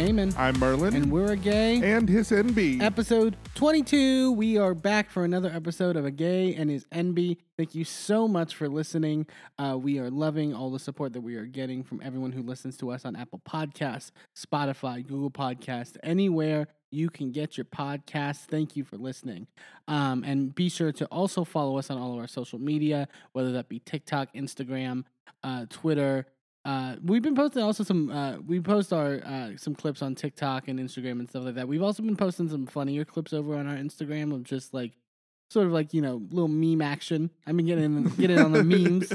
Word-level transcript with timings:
I'm 0.00 0.18
I'm 0.38 0.58
Merlin. 0.58 0.96
and 0.96 1.12
we're 1.12 1.32
a 1.32 1.36
gay. 1.36 1.94
and 1.94 2.08
his 2.08 2.30
Enby. 2.30 2.80
Episode 2.80 3.36
22. 3.54 4.32
We 4.32 4.56
are 4.56 4.72
back 4.72 5.10
for 5.10 5.24
another 5.24 5.50
episode 5.50 5.94
of 5.94 6.06
A 6.06 6.10
Gay 6.10 6.54
and 6.54 6.70
His 6.70 6.86
Enby. 6.86 7.36
Thank 7.58 7.74
you 7.74 7.84
so 7.84 8.26
much 8.26 8.54
for 8.56 8.66
listening. 8.66 9.26
Uh, 9.58 9.76
we 9.78 9.98
are 9.98 10.08
loving 10.10 10.54
all 10.54 10.70
the 10.70 10.78
support 10.78 11.12
that 11.12 11.20
we 11.20 11.36
are 11.36 11.44
getting 11.44 11.84
from 11.84 12.00
everyone 12.02 12.32
who 12.32 12.42
listens 12.42 12.78
to 12.78 12.90
us 12.90 13.04
on 13.04 13.14
Apple 13.14 13.42
Podcasts, 13.46 14.10
Spotify, 14.34 15.06
Google 15.06 15.30
Podcasts, 15.30 15.98
anywhere 16.02 16.68
you 16.90 17.10
can 17.10 17.30
get 17.30 17.58
your 17.58 17.66
podcast. 17.66 18.46
Thank 18.46 18.76
you 18.76 18.84
for 18.84 18.96
listening. 18.96 19.48
Um, 19.86 20.24
and 20.24 20.54
be 20.54 20.70
sure 20.70 20.92
to 20.92 21.04
also 21.08 21.44
follow 21.44 21.76
us 21.76 21.90
on 21.90 21.98
all 21.98 22.14
of 22.14 22.18
our 22.20 22.26
social 22.26 22.58
media, 22.58 23.06
whether 23.32 23.52
that 23.52 23.68
be 23.68 23.80
TikTok, 23.80 24.32
Instagram, 24.34 25.04
uh, 25.44 25.66
Twitter. 25.68 26.26
Uh, 26.64 26.96
we've 27.02 27.22
been 27.22 27.34
posting 27.34 27.62
also 27.62 27.82
some. 27.84 28.10
Uh, 28.10 28.36
we 28.46 28.60
post 28.60 28.92
our 28.92 29.20
uh, 29.24 29.50
some 29.56 29.74
clips 29.74 30.02
on 30.02 30.14
TikTok 30.14 30.68
and 30.68 30.78
Instagram 30.78 31.12
and 31.12 31.28
stuff 31.28 31.44
like 31.44 31.54
that. 31.54 31.68
We've 31.68 31.82
also 31.82 32.02
been 32.02 32.16
posting 32.16 32.48
some 32.48 32.66
funnier 32.66 33.04
clips 33.04 33.32
over 33.32 33.56
on 33.56 33.66
our 33.66 33.76
Instagram 33.76 34.34
of 34.34 34.44
just 34.44 34.74
like, 34.74 34.92
sort 35.48 35.66
of 35.66 35.72
like 35.72 35.94
you 35.94 36.02
know, 36.02 36.22
little 36.30 36.48
meme 36.48 36.82
action. 36.82 37.30
I've 37.46 37.56
been 37.56 37.66
getting 37.66 38.04
getting 38.16 38.38
on 38.38 38.52
the 38.52 38.62
memes, 38.64 39.08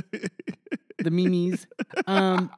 the 0.98 1.12
memes. 1.12 1.68
Um, 2.08 2.50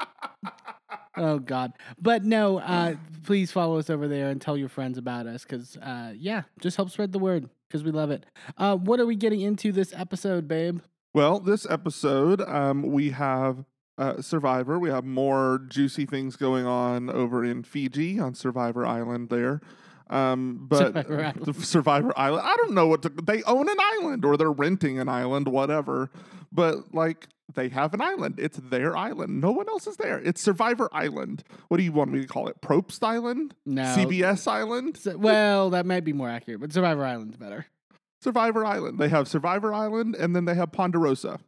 oh 1.18 1.40
God, 1.40 1.74
but 2.00 2.24
no. 2.24 2.60
Uh, 2.60 2.96
please 3.24 3.52
follow 3.52 3.78
us 3.78 3.90
over 3.90 4.08
there 4.08 4.30
and 4.30 4.42
tell 4.42 4.56
your 4.56 4.70
friends 4.70 4.98
about 4.98 5.28
us 5.28 5.44
because 5.44 5.76
uh, 5.78 6.14
yeah, 6.16 6.44
just 6.62 6.78
help 6.78 6.90
spread 6.92 7.12
the 7.12 7.20
word 7.20 7.50
because 7.68 7.84
we 7.84 7.92
love 7.92 8.10
it. 8.10 8.26
Uh, 8.58 8.78
what 8.78 9.02
are 9.02 9.06
we 9.06 9.18
getting 9.18 9.42
into 9.42 9.74
this 9.74 9.94
episode, 9.94 10.48
babe? 10.48 10.80
well, 11.14 11.40
this 11.40 11.66
episode, 11.70 12.42
um, 12.42 12.84
we 12.84 13.10
have 13.10 13.66
uh, 13.98 14.22
Survivor. 14.22 14.78
We 14.80 14.90
have 14.90 15.04
more 15.06 15.60
juicy 15.68 16.06
things 16.06 16.36
going 16.36 16.66
on 16.66 17.10
over 17.10 17.44
in 17.44 17.64
Fiji 17.64 18.20
on 18.20 18.34
Survivor 18.36 18.86
Island 18.86 19.30
there. 19.30 19.62
Um, 20.10 20.66
but 20.70 20.78
Survivor 20.94 21.20
Island. 21.26 21.46
the 21.46 21.54
Survivor 21.66 22.14
Island, 22.18 22.44
I 22.46 22.56
don't 22.58 22.74
know 22.74 22.88
what 22.88 23.02
to, 23.04 23.10
they 23.10 23.44
own 23.44 23.68
an 23.70 23.78
island 23.80 24.24
or 24.24 24.38
they're 24.38 24.52
renting 24.52 25.00
an 25.00 25.10
island, 25.10 25.48
whatever. 25.50 26.10
But 26.52 26.94
like 26.94 27.28
they 27.56 27.70
have 27.70 27.94
an 27.94 28.02
island. 28.02 28.36
It's 28.40 28.58
their 28.58 28.96
island. 28.96 29.42
No 29.42 29.52
one 29.52 29.68
else 29.70 29.88
is 29.88 29.98
there. 29.98 30.20
It's 30.20 30.42
Survivor 30.42 30.90
Island. 30.94 31.44
What 31.70 31.78
do 31.78 31.84
you 31.84 31.92
want 31.92 32.12
me 32.12 32.22
to 32.22 32.28
call 32.28 32.48
it? 32.48 32.62
Probst 32.62 33.04
Island? 33.04 33.54
No, 33.66 33.84
CBS 33.84 34.48
Island? 34.48 34.98
So- 34.98 35.18
well, 35.18 35.70
that 35.72 35.86
might 35.86 36.04
be 36.06 36.14
more 36.14 36.30
accurate, 36.30 36.60
but 36.62 36.72
Survivor 36.74 37.04
Island's 37.06 37.38
better. 37.38 37.66
Survivor 38.22 38.66
Island. 38.66 39.00
They 39.00 39.10
have 39.10 39.28
Survivor 39.28 39.74
Island, 39.74 40.16
and 40.16 40.36
then 40.36 40.46
they 40.46 40.56
have 40.56 40.72
Ponderosa, 40.72 41.40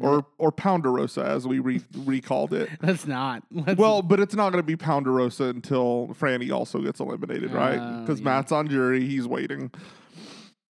or 0.00 0.26
or 0.38 0.50
Ponderosa, 0.52 1.24
as 1.24 1.46
we 1.46 1.58
re- 1.58 1.80
recalled 1.98 2.52
it. 2.52 2.68
Let's 2.82 3.06
not. 3.06 3.42
Let's, 3.50 3.78
Well, 3.78 4.02
but 4.02 4.20
it's 4.20 4.34
not 4.34 4.50
going 4.50 4.62
to 4.62 4.66
be 4.66 4.76
Ponderosa 4.76 5.44
until 5.44 6.08
Frannie 6.18 6.52
also 6.52 6.80
gets 6.80 7.00
eliminated, 7.00 7.52
right? 7.52 7.78
Oh, 7.80 8.00
Because 8.00 8.20
yeah. 8.20 8.24
Matt's 8.24 8.52
on 8.52 8.68
jury, 8.68 9.06
he's 9.06 9.26
waiting. 9.26 9.70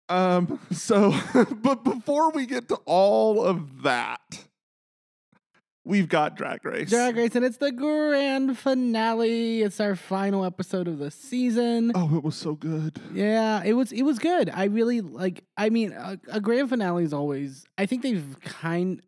Um. 0.09 0.59
So, 0.71 1.13
but 1.61 1.83
before 1.83 2.31
we 2.31 2.45
get 2.45 2.67
to 2.69 2.75
all 2.85 3.43
of 3.43 3.83
that, 3.83 4.45
we've 5.83 6.07
got 6.09 6.35
Drag 6.35 6.63
Race. 6.65 6.89
Drag 6.89 7.15
Race, 7.15 7.35
and 7.35 7.43
it's 7.45 7.57
the 7.57 7.71
grand 7.71 8.57
finale. 8.57 9.61
It's 9.61 9.79
our 9.79 9.95
final 9.95 10.45
episode 10.45 10.87
of 10.87 10.97
the 10.99 11.11
season. 11.11 11.91
Oh, 11.95 12.15
it 12.17 12.23
was 12.23 12.35
so 12.35 12.53
good. 12.55 12.99
Yeah, 13.13 13.63
it 13.63 13.73
was. 13.73 13.91
It 13.91 14.03
was 14.03 14.19
good. 14.19 14.49
I 14.49 14.65
really 14.65 15.01
like. 15.01 15.43
I 15.57 15.69
mean, 15.69 15.91
a, 15.91 16.19
a 16.31 16.39
grand 16.41 16.69
finale 16.69 17.03
is 17.03 17.13
always. 17.13 17.65
I 17.77 17.85
think 17.85 18.03
they've 18.03 18.35
kind. 18.41 19.01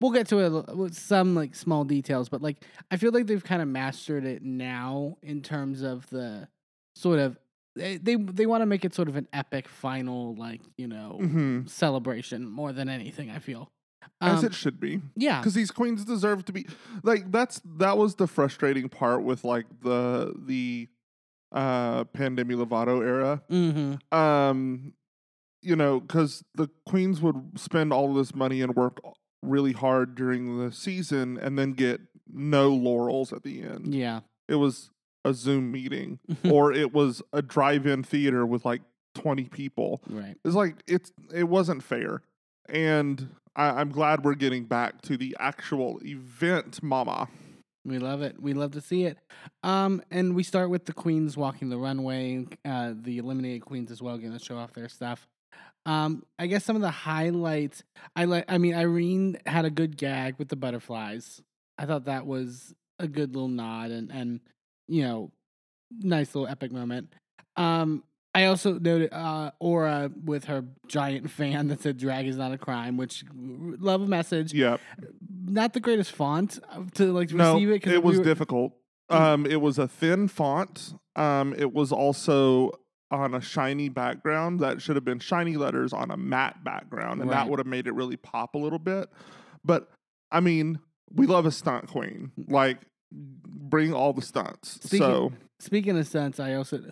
We'll 0.00 0.12
get 0.12 0.28
to 0.28 0.38
it 0.40 0.76
with 0.76 0.94
some 0.94 1.34
like 1.34 1.54
small 1.54 1.84
details, 1.84 2.28
but 2.28 2.42
like 2.42 2.58
I 2.90 2.96
feel 2.96 3.12
like 3.12 3.26
they've 3.26 3.42
kind 3.42 3.62
of 3.62 3.68
mastered 3.68 4.24
it 4.24 4.42
now 4.42 5.16
in 5.22 5.40
terms 5.42 5.82
of 5.82 6.08
the 6.10 6.48
sort 6.96 7.18
of 7.18 7.38
they 7.74 7.96
they, 7.96 8.16
they 8.16 8.46
want 8.46 8.62
to 8.62 8.66
make 8.66 8.84
it 8.84 8.94
sort 8.94 9.08
of 9.08 9.16
an 9.16 9.26
epic 9.32 9.68
final 9.68 10.34
like 10.34 10.60
you 10.76 10.86
know 10.86 11.18
hmm 11.20 11.66
celebration 11.66 12.48
more 12.48 12.72
than 12.72 12.88
anything. 12.88 13.30
I 13.30 13.38
feel. 13.38 13.70
As 14.20 14.40
Um, 14.40 14.46
it 14.46 14.54
should 14.54 14.78
be. 14.80 15.00
yeah, 15.16 15.40
because 15.40 15.54
these 15.54 15.70
queens 15.70 16.04
deserve 16.04 16.44
to 16.46 16.52
be 16.52 16.66
like 17.02 17.30
that's 17.32 17.60
that 17.78 17.98
was 17.98 18.14
the 18.16 18.26
frustrating 18.26 18.88
part 18.88 19.22
with 19.22 19.44
like 19.44 19.66
the 19.82 20.34
the 20.46 20.88
uh 21.52 22.04
pandemic 22.04 22.56
lovato 22.56 23.04
era 23.04 23.40
mm-hmm. 23.48 24.16
um 24.16 24.92
you 25.62 25.76
know 25.76 26.00
because 26.00 26.42
the 26.54 26.68
queens 26.86 27.20
would 27.20 27.36
spend 27.56 27.92
all 27.92 28.12
this 28.12 28.34
money 28.34 28.60
and 28.62 28.74
work 28.74 28.98
really 29.46 29.72
hard 29.72 30.14
during 30.14 30.58
the 30.58 30.72
season 30.72 31.38
and 31.38 31.58
then 31.58 31.72
get 31.72 32.00
no 32.32 32.68
laurels 32.68 33.32
at 33.32 33.42
the 33.42 33.62
end 33.62 33.94
yeah, 33.94 34.20
it 34.48 34.56
was 34.56 34.90
a 35.24 35.32
zoom 35.32 35.70
meeting 35.70 36.18
or 36.50 36.72
it 36.72 36.92
was 36.92 37.22
a 37.32 37.42
drive-in 37.42 38.02
theater 38.02 38.44
with 38.46 38.64
like 38.64 38.82
20 39.14 39.44
people 39.44 40.02
right. 40.10 40.36
it's 40.44 40.54
like 40.54 40.76
it's 40.86 41.10
it 41.34 41.44
wasn't 41.44 41.82
fair, 41.82 42.20
and 42.68 43.30
I, 43.56 43.80
I'm 43.80 43.90
glad 43.90 44.24
we're 44.24 44.34
getting 44.34 44.64
back 44.64 45.00
to 45.02 45.16
the 45.16 45.36
actual 45.40 45.98
event, 46.04 46.82
Mama. 46.82 47.28
We 47.84 47.98
love 47.98 48.20
it. 48.20 48.40
We 48.40 48.52
love 48.52 48.72
to 48.72 48.80
see 48.80 49.04
it. 49.04 49.16
Um, 49.62 50.02
and 50.10 50.34
we 50.34 50.42
start 50.42 50.70
with 50.70 50.86
the 50.86 50.92
queens 50.92 51.36
walking 51.36 51.68
the 51.68 51.78
runway. 51.78 52.46
Uh, 52.64 52.94
the 53.00 53.18
eliminated 53.18 53.64
queens 53.64 53.90
as 53.90 54.02
well, 54.02 54.18
going 54.18 54.36
to 54.36 54.44
show 54.44 54.58
off 54.58 54.72
their 54.72 54.88
stuff. 54.88 55.26
Um, 55.86 56.24
I 56.38 56.46
guess 56.48 56.64
some 56.64 56.76
of 56.76 56.82
the 56.82 56.90
highlights. 56.90 57.82
I 58.14 58.24
like. 58.24 58.44
I 58.48 58.58
mean, 58.58 58.74
Irene 58.74 59.38
had 59.46 59.64
a 59.64 59.70
good 59.70 59.96
gag 59.96 60.34
with 60.38 60.48
the 60.48 60.56
butterflies. 60.56 61.40
I 61.78 61.86
thought 61.86 62.04
that 62.06 62.26
was 62.26 62.74
a 62.98 63.06
good 63.08 63.34
little 63.34 63.48
nod 63.48 63.90
and 63.90 64.10
and 64.10 64.40
you 64.88 65.02
know, 65.02 65.30
nice 66.00 66.34
little 66.34 66.48
epic 66.48 66.72
moment. 66.72 67.12
Um, 67.56 68.02
I 68.34 68.44
also 68.46 68.78
noted 68.78 69.12
uh, 69.12 69.52
Aura 69.60 70.10
with 70.24 70.44
her 70.46 70.64
giant 70.88 71.30
fan 71.38 71.68
that 71.68 71.80
said 71.82 71.96
"drag 71.98 72.26
is 72.26 72.36
not 72.36 72.52
a 72.52 72.58
crime," 72.58 72.96
which 72.96 73.24
love 73.34 74.02
a 74.02 74.06
message. 74.06 74.52
Yep. 74.52 74.80
Not 75.48 75.72
the 75.72 75.80
greatest 75.80 76.12
font 76.12 76.58
uh, 76.70 76.82
to 76.94 77.12
like 77.12 77.30
No, 77.32 77.54
receive 77.54 77.70
it. 77.70 77.86
it 77.86 78.02
we 78.02 78.08
was 78.10 78.18
were- 78.18 78.24
difficult. 78.24 78.72
Mm. 79.10 79.20
Um, 79.20 79.46
it 79.46 79.60
was 79.60 79.78
a 79.78 79.86
thin 79.86 80.26
font. 80.26 80.92
Um, 81.14 81.54
it 81.56 81.72
was 81.72 81.92
also 81.92 82.72
on 83.10 83.34
a 83.34 83.40
shiny 83.40 83.88
background 83.88 84.60
that 84.60 84.82
should 84.82 84.96
have 84.96 85.04
been 85.04 85.20
shiny 85.20 85.56
letters 85.56 85.92
on 85.92 86.10
a 86.10 86.16
matte 86.16 86.62
background, 86.64 87.20
and 87.20 87.30
Right. 87.30 87.36
that 87.44 87.50
would 87.50 87.58
have 87.58 87.66
made 87.66 87.86
it 87.86 87.92
really 87.92 88.16
pop 88.16 88.54
a 88.54 88.58
little 88.58 88.78
bit. 88.78 89.08
But 89.64 89.88
I 90.30 90.40
mean, 90.40 90.80
we 91.14 91.26
love 91.26 91.46
a 91.46 91.52
stunt 91.52 91.86
queen. 91.88 92.32
Like, 92.48 92.78
bring 93.12 93.92
all 93.94 94.12
the 94.12 94.22
stunts. 94.22 94.80
Speaking- 94.82 94.98
so 94.98 95.32
Speaking 95.60 95.96
of 95.96 96.06
stunts, 96.06 96.38
I 96.40 96.54
also, 96.54 96.90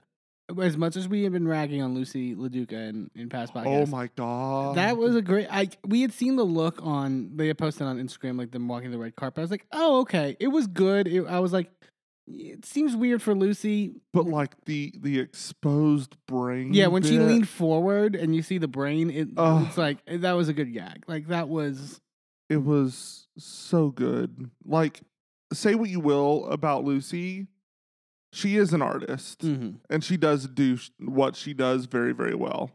as 0.59 0.77
much 0.79 0.97
as 0.97 1.07
we 1.09 1.25
have 1.25 1.33
been 1.33 1.47
ragging 1.49 1.83
on 1.83 1.95
Loosey 1.95 2.35
LaDuca 2.37 2.73
in, 2.73 3.11
in 3.15 3.29
past 3.29 3.53
Oh 3.55 3.85
my 3.87 4.09
god. 4.17 4.77
that 4.77 4.97
was 4.97 5.17
a 5.17 5.21
great. 5.23 5.49
I 5.51 5.69
we 5.85 6.01
had 6.03 6.13
seen 6.13 6.37
the 6.37 6.45
look 6.45 6.79
on 6.83 7.37
they 7.37 7.49
had 7.49 7.59
posted 7.59 7.87
on 7.87 7.99
Instagram 7.99 8.39
like 8.39 8.53
them 8.53 8.69
walking 8.69 8.91
the 8.91 8.99
red 8.99 9.17
carpet. 9.17 9.39
I 9.39 9.43
was 9.43 9.51
like, 9.51 9.67
oh 9.73 10.01
okay, 10.03 10.37
it 10.41 10.49
was 10.49 10.67
good. 10.67 11.09
It, 11.09 11.27
I 11.27 11.41
was 11.41 11.53
like, 11.53 11.71
it 12.27 12.65
seems 12.65 12.97
weird 12.97 13.23
for 13.23 13.35
Loosey. 13.35 13.95
but 14.13 14.27
like 14.27 14.65
the 14.65 14.93
the 14.99 15.19
exposed 15.19 16.17
brain. 16.27 16.73
Yeah, 16.73 16.87
when 16.87 17.03
she 17.03 17.19
leaned 17.19 17.49
forward 17.49 18.15
and 18.15 18.35
you 18.35 18.43
see 18.43 18.59
the 18.59 18.69
brain, 18.69 19.11
it, 19.11 19.29
Ugh. 19.37 19.67
it's 19.67 19.79
like 19.79 19.99
that 20.07 20.33
was 20.33 20.49
a 20.49 20.53
good 20.53 20.73
gag. 20.73 21.05
Like 21.07 21.29
that 21.29 21.49
was 21.49 22.01
it 22.49 22.59
was 22.59 23.29
so 23.39 23.91
good. 23.91 24.51
Like 24.65 25.03
say 25.53 25.75
what 25.75 25.91
you 25.91 26.01
will 26.01 26.47
about 26.47 26.85
Loosey, 26.85 27.47
she 28.33 28.57
is 28.57 28.73
an 28.73 28.83
artist 28.83 29.41
mhm. 29.41 29.81
and 29.91 30.03
she 30.03 30.17
does 30.17 30.47
do 30.49 30.79
what 30.99 31.37
she 31.37 31.53
does 31.55 31.87
very 31.87 32.13
very 32.13 32.35
well. 32.35 32.71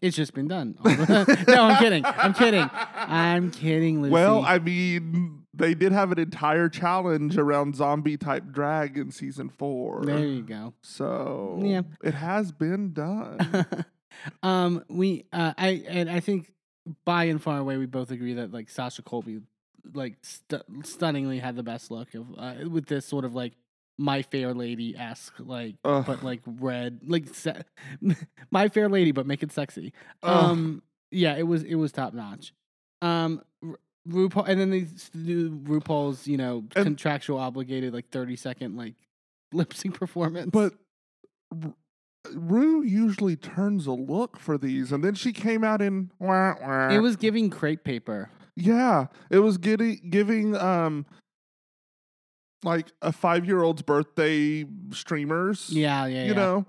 It's 0.00 0.16
just 0.16 0.32
been 0.34 0.48
done. 0.48 0.76
no, 0.84 1.24
I'm 1.64 1.78
kidding. 1.78 2.04
I'm 2.04 2.32
kidding. 2.34 2.68
I'm 2.72 3.50
kidding, 3.50 4.00
Loosey. 4.02 4.10
Well, 4.10 4.42
I 4.46 4.58
mean, 4.58 5.42
they 5.52 5.74
did 5.74 5.92
have 5.92 6.10
an 6.12 6.18
entire 6.18 6.68
challenge 6.68 7.36
around 7.36 7.76
zombie 7.76 8.16
type 8.16 8.44
drag 8.50 8.96
in 8.96 9.10
season 9.10 9.50
4. 9.50 10.04
there 10.04 10.18
you 10.20 10.42
go. 10.42 10.72
So, 10.82 11.60
Yeah. 11.62 11.82
it 12.02 12.14
has 12.14 12.50
been 12.52 12.92
done. 12.94 13.66
um, 14.42 14.84
we 14.88 15.24
uh, 15.32 15.52
I 15.58 15.84
and 15.88 16.10
I 16.10 16.20
think 16.20 16.52
by 17.04 17.24
and 17.24 17.42
far 17.42 17.58
away 17.58 17.76
we 17.76 17.86
both 17.86 18.10
agree 18.10 18.34
that 18.34 18.52
like 18.52 18.68
Sasha 18.70 19.02
Colby, 19.02 19.40
like 19.94 20.16
stu- 20.22 20.62
stunningly 20.82 21.38
had 21.38 21.56
the 21.56 21.62
best 21.62 21.90
look 21.90 22.14
of 22.14 22.26
uh, 22.38 22.54
with 22.68 22.86
this 22.86 23.04
sort 23.06 23.24
of 23.24 23.34
like 23.34 23.52
My 24.00 24.22
Fair 24.22 24.54
Lady 24.54 24.96
esque 24.96 25.34
like 25.38 25.76
Ugh. 25.84 26.04
but 26.06 26.22
like 26.24 26.40
red 26.46 27.00
like 27.06 27.28
se- 27.34 27.62
My 28.50 28.68
Fair 28.68 28.88
Lady 28.88 29.12
but 29.12 29.26
make 29.26 29.42
it 29.42 29.52
sexy. 29.52 29.92
Ugh. 30.22 30.44
Um, 30.50 30.82
yeah, 31.10 31.36
it 31.36 31.46
was 31.46 31.62
it 31.64 31.74
was 31.76 31.92
top 31.92 32.14
notch. 32.14 32.52
Um. 33.02 33.42
RuPaul, 34.08 34.48
and 34.48 34.58
then 34.58 34.70
they 34.70 34.86
do 35.24 35.50
RuPaul's, 35.58 36.26
you 36.26 36.38
know, 36.38 36.64
And- 36.74 36.86
contractual 36.86 37.38
obligated 37.38 37.92
like 37.92 38.08
thirty 38.08 38.34
second 38.34 38.74
like 38.74 38.94
lip 39.52 39.74
sync 39.74 39.94
performance. 39.94 40.48
But 40.50 40.72
Rue 42.32 42.82
usually 42.82 43.36
turns 43.36 43.86
a 43.86 43.92
look 43.92 44.38
for 44.38 44.56
these, 44.58 44.92
and 44.92 45.02
then 45.04 45.14
she 45.14 45.32
came 45.32 45.64
out 45.64 45.82
in. 45.82 46.10
Wah, 46.18 46.54
wah. 46.60 46.88
it 46.88 46.98
was 47.00 47.16
giving 47.16 47.50
crepe 47.50 47.84
paper. 47.84 48.30
yeah, 48.56 49.06
it 49.30 49.38
was 49.40 49.58
getting 49.58 50.00
giving 50.10 50.56
um 50.56 51.04
like 52.64 52.90
a 53.02 53.12
five 53.12 53.46
year 53.46 53.62
old's 53.62 53.82
birthday 53.82 54.64
streamers. 54.92 55.70
Yeah, 55.70 56.06
yeah, 56.06 56.22
You 56.22 56.28
yeah. 56.28 56.34
know, 56.34 56.66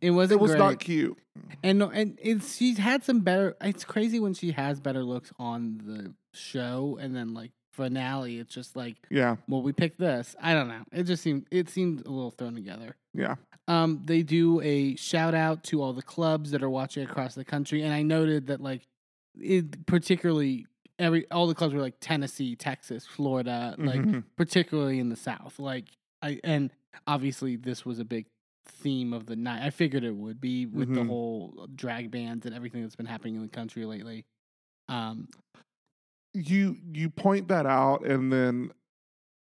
it 0.00 0.10
was 0.10 0.30
it 0.30 0.40
was 0.40 0.50
great. 0.52 0.58
not 0.58 0.80
cute. 0.80 1.18
And 1.62 1.78
no- 1.78 1.90
and 1.90 2.18
it's 2.22 2.56
she's 2.56 2.78
had 2.78 3.04
some 3.04 3.20
better. 3.20 3.56
It's 3.60 3.84
crazy 3.84 4.20
when 4.20 4.34
she 4.34 4.52
has 4.52 4.80
better 4.80 5.02
looks 5.02 5.32
on 5.38 5.80
the 5.84 6.14
show, 6.32 6.98
and 7.00 7.14
then 7.14 7.34
like 7.34 7.50
finale, 7.72 8.38
it's 8.38 8.54
just 8.54 8.76
like, 8.76 8.96
Yeah. 9.10 9.36
well, 9.48 9.60
we 9.62 9.72
picked 9.72 9.98
this. 9.98 10.36
I 10.40 10.54
don't 10.54 10.68
know. 10.68 10.82
It 10.92 11.04
just 11.04 11.22
seemed 11.22 11.46
it 11.50 11.68
seemed 11.68 12.06
a 12.06 12.10
little 12.10 12.30
thrown 12.30 12.54
together. 12.54 12.96
Yeah. 13.12 13.34
Um, 13.66 14.02
they 14.04 14.22
do 14.22 14.60
a 14.60 14.94
shout 14.96 15.34
out 15.34 15.64
to 15.64 15.82
all 15.82 15.92
the 15.92 16.02
clubs 16.02 16.50
that 16.50 16.62
are 16.62 16.70
watching 16.70 17.02
across 17.02 17.34
the 17.34 17.44
country, 17.44 17.82
and 17.82 17.92
I 17.94 18.02
noted 18.02 18.48
that 18.48 18.60
like 18.60 18.82
it 19.40 19.86
particularly 19.86 20.66
every 20.98 21.30
all 21.30 21.46
the 21.46 21.54
clubs 21.54 21.74
were 21.74 21.80
like 21.80 21.96
Tennessee, 22.00 22.56
Texas, 22.56 23.06
Florida, 23.06 23.74
like 23.78 24.00
Mhm. 24.00 24.24
particularly 24.36 24.98
in 25.00 25.08
the 25.08 25.16
South. 25.16 25.58
Like 25.58 25.88
I 26.22 26.40
and 26.44 26.70
obviously 27.06 27.56
this 27.56 27.84
was 27.84 27.98
a 27.98 28.04
big 28.04 28.26
theme 28.66 29.12
of 29.12 29.26
the 29.26 29.36
night. 29.36 29.62
I 29.64 29.70
figured 29.70 30.04
it 30.04 30.14
would 30.14 30.40
be 30.40 30.66
with 30.66 30.94
the 30.94 31.00
Mhm. 31.02 31.06
whole 31.06 31.68
drag 31.74 32.10
bands 32.10 32.46
and 32.46 32.54
everything 32.54 32.82
that's 32.82 32.96
been 32.96 33.06
happening 33.06 33.34
in 33.36 33.42
the 33.42 33.48
country 33.48 33.84
lately. 33.84 34.24
Um, 34.88 35.28
you 36.32 36.76
you 36.92 37.10
point 37.10 37.48
that 37.48 37.66
out 37.66 38.04
and 38.04 38.32
then 38.32 38.72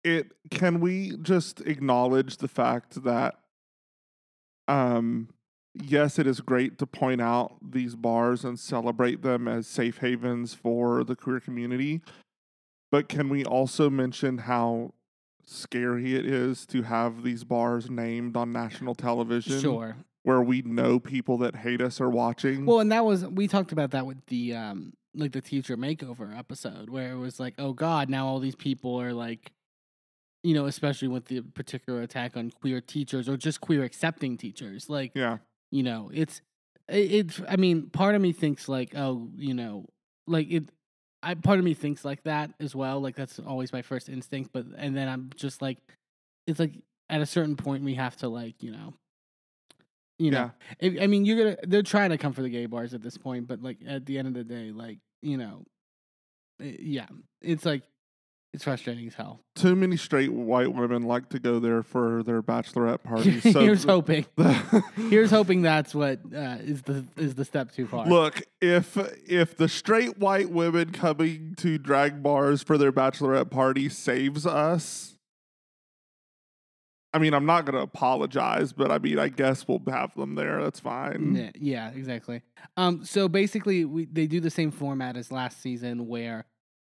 it 0.04 0.32
can 0.50 0.80
we 0.80 1.16
just 1.22 1.60
acknowledge 1.62 2.36
the 2.36 2.48
fact 2.48 3.02
that 3.02 3.40
um 4.68 5.28
yes 5.74 6.18
it 6.18 6.26
is 6.26 6.40
great 6.40 6.78
to 6.78 6.86
point 6.86 7.20
out 7.20 7.56
these 7.62 7.94
bars 7.94 8.44
and 8.44 8.58
celebrate 8.58 9.22
them 9.22 9.46
as 9.46 9.66
safe 9.66 9.98
havens 9.98 10.54
for 10.54 11.04
the 11.04 11.14
queer 11.14 11.40
community 11.40 12.00
but 12.90 13.08
can 13.08 13.28
we 13.28 13.44
also 13.44 13.90
mention 13.90 14.38
how 14.38 14.92
scary 15.48 16.14
it 16.14 16.26
is 16.26 16.66
to 16.66 16.82
have 16.82 17.22
these 17.22 17.42
bars 17.44 17.88
named 17.88 18.36
on 18.36 18.52
national 18.52 18.94
television 18.94 19.60
sure. 19.60 19.96
where 20.22 20.42
we 20.42 20.62
know 20.62 20.98
people 20.98 21.38
that 21.38 21.56
hate 21.56 21.80
us 21.80 22.00
are 22.00 22.10
watching 22.10 22.66
Well, 22.66 22.80
and 22.80 22.92
that 22.92 23.04
was 23.04 23.24
we 23.24 23.48
talked 23.48 23.72
about 23.72 23.92
that 23.92 24.06
with 24.06 24.24
the 24.26 24.54
um 24.54 24.92
like 25.14 25.32
the 25.32 25.40
teacher 25.40 25.76
makeover 25.76 26.36
episode 26.36 26.90
where 26.90 27.12
it 27.12 27.16
was 27.16 27.40
like, 27.40 27.54
oh 27.58 27.72
God, 27.72 28.08
now 28.10 28.26
all 28.26 28.38
these 28.38 28.54
people 28.54 29.00
are 29.00 29.12
like, 29.12 29.52
you 30.42 30.54
know, 30.54 30.66
especially 30.66 31.08
with 31.08 31.24
the 31.24 31.40
particular 31.40 32.02
attack 32.02 32.36
on 32.36 32.50
queer 32.50 32.80
teachers 32.80 33.28
or 33.28 33.36
just 33.36 33.60
queer 33.60 33.84
accepting 33.84 34.36
teachers, 34.36 34.90
like 34.90 35.12
yeah 35.14 35.38
you 35.70 35.82
know, 35.82 36.10
it's 36.12 36.40
it's. 36.88 37.40
I 37.48 37.56
mean, 37.56 37.90
part 37.90 38.14
of 38.14 38.22
me 38.22 38.32
thinks 38.32 38.68
like, 38.68 38.94
oh, 38.96 39.28
you 39.36 39.54
know, 39.54 39.86
like 40.26 40.50
it. 40.50 40.70
I 41.22 41.34
part 41.34 41.58
of 41.58 41.64
me 41.64 41.74
thinks 41.74 42.04
like 42.04 42.22
that 42.24 42.52
as 42.60 42.74
well. 42.74 43.00
Like 43.00 43.16
that's 43.16 43.38
always 43.40 43.72
my 43.72 43.82
first 43.82 44.08
instinct, 44.08 44.50
but 44.52 44.66
and 44.76 44.96
then 44.96 45.08
I'm 45.08 45.30
just 45.36 45.60
like, 45.60 45.78
it's 46.46 46.60
like 46.60 46.74
at 47.10 47.20
a 47.20 47.26
certain 47.26 47.56
point 47.56 47.82
we 47.82 47.94
have 47.94 48.16
to 48.18 48.28
like, 48.28 48.62
you 48.62 48.70
know, 48.70 48.94
you 50.18 50.30
know, 50.30 50.50
if, 50.80 51.00
I 51.00 51.06
mean, 51.06 51.24
you're 51.24 51.36
gonna. 51.36 51.56
They're 51.66 51.82
trying 51.82 52.10
to 52.10 52.18
come 52.18 52.32
for 52.32 52.42
the 52.42 52.48
gay 52.48 52.66
bars 52.66 52.94
at 52.94 53.02
this 53.02 53.16
point, 53.16 53.46
but 53.46 53.62
like 53.62 53.78
at 53.86 54.06
the 54.06 54.18
end 54.18 54.28
of 54.28 54.34
the 54.34 54.44
day, 54.44 54.70
like 54.72 54.98
you 55.22 55.36
know, 55.36 55.64
eh, 56.60 56.76
yeah, 56.80 57.06
it's 57.40 57.64
like 57.64 57.82
it's 58.54 58.64
frustrating 58.64 59.06
as 59.06 59.14
hell. 59.14 59.40
too 59.54 59.76
many 59.76 59.96
straight 59.96 60.32
white 60.32 60.72
women 60.72 61.02
like 61.02 61.28
to 61.28 61.38
go 61.38 61.58
there 61.58 61.82
for 61.82 62.22
their 62.22 62.42
bachelorette 62.42 63.02
parties. 63.04 63.42
So 63.42 63.60
Here's 63.60 63.82
the- 63.84 63.92
hoping. 63.92 64.26
Here's 65.10 65.30
hoping 65.30 65.62
that's 65.62 65.94
what 65.94 66.20
uh, 66.34 66.56
is 66.60 66.82
the 66.82 67.06
is 67.16 67.34
the 67.34 67.44
step 67.44 67.72
too 67.72 67.86
far. 67.86 68.06
Look, 68.06 68.42
if 68.62 68.96
if 69.28 69.56
the 69.56 69.68
straight 69.68 70.18
white 70.18 70.50
women 70.50 70.92
coming 70.92 71.54
to 71.58 71.78
drag 71.78 72.22
bars 72.22 72.62
for 72.62 72.78
their 72.78 72.92
bachelorette 72.92 73.50
party 73.50 73.88
saves 73.90 74.46
us, 74.46 75.14
I 77.14 77.18
mean, 77.18 77.32
I'm 77.34 77.46
not 77.46 77.64
going 77.64 77.74
to 77.76 77.82
apologize, 77.82 78.72
but 78.72 78.90
I 78.90 78.98
mean, 78.98 79.18
I 79.18 79.28
guess 79.28 79.66
we'll 79.66 79.82
have 79.88 80.14
them 80.14 80.34
there. 80.34 80.62
That's 80.62 80.78
fine. 80.80 81.34
Yeah, 81.34 81.50
yeah, 81.54 81.90
exactly. 81.90 82.42
Um, 82.76 83.04
so 83.04 83.28
basically, 83.28 83.84
we 83.84 84.04
they 84.06 84.26
do 84.26 84.40
the 84.40 84.50
same 84.50 84.70
format 84.70 85.16
as 85.16 85.32
last 85.32 85.60
season, 85.62 86.06
where 86.06 86.46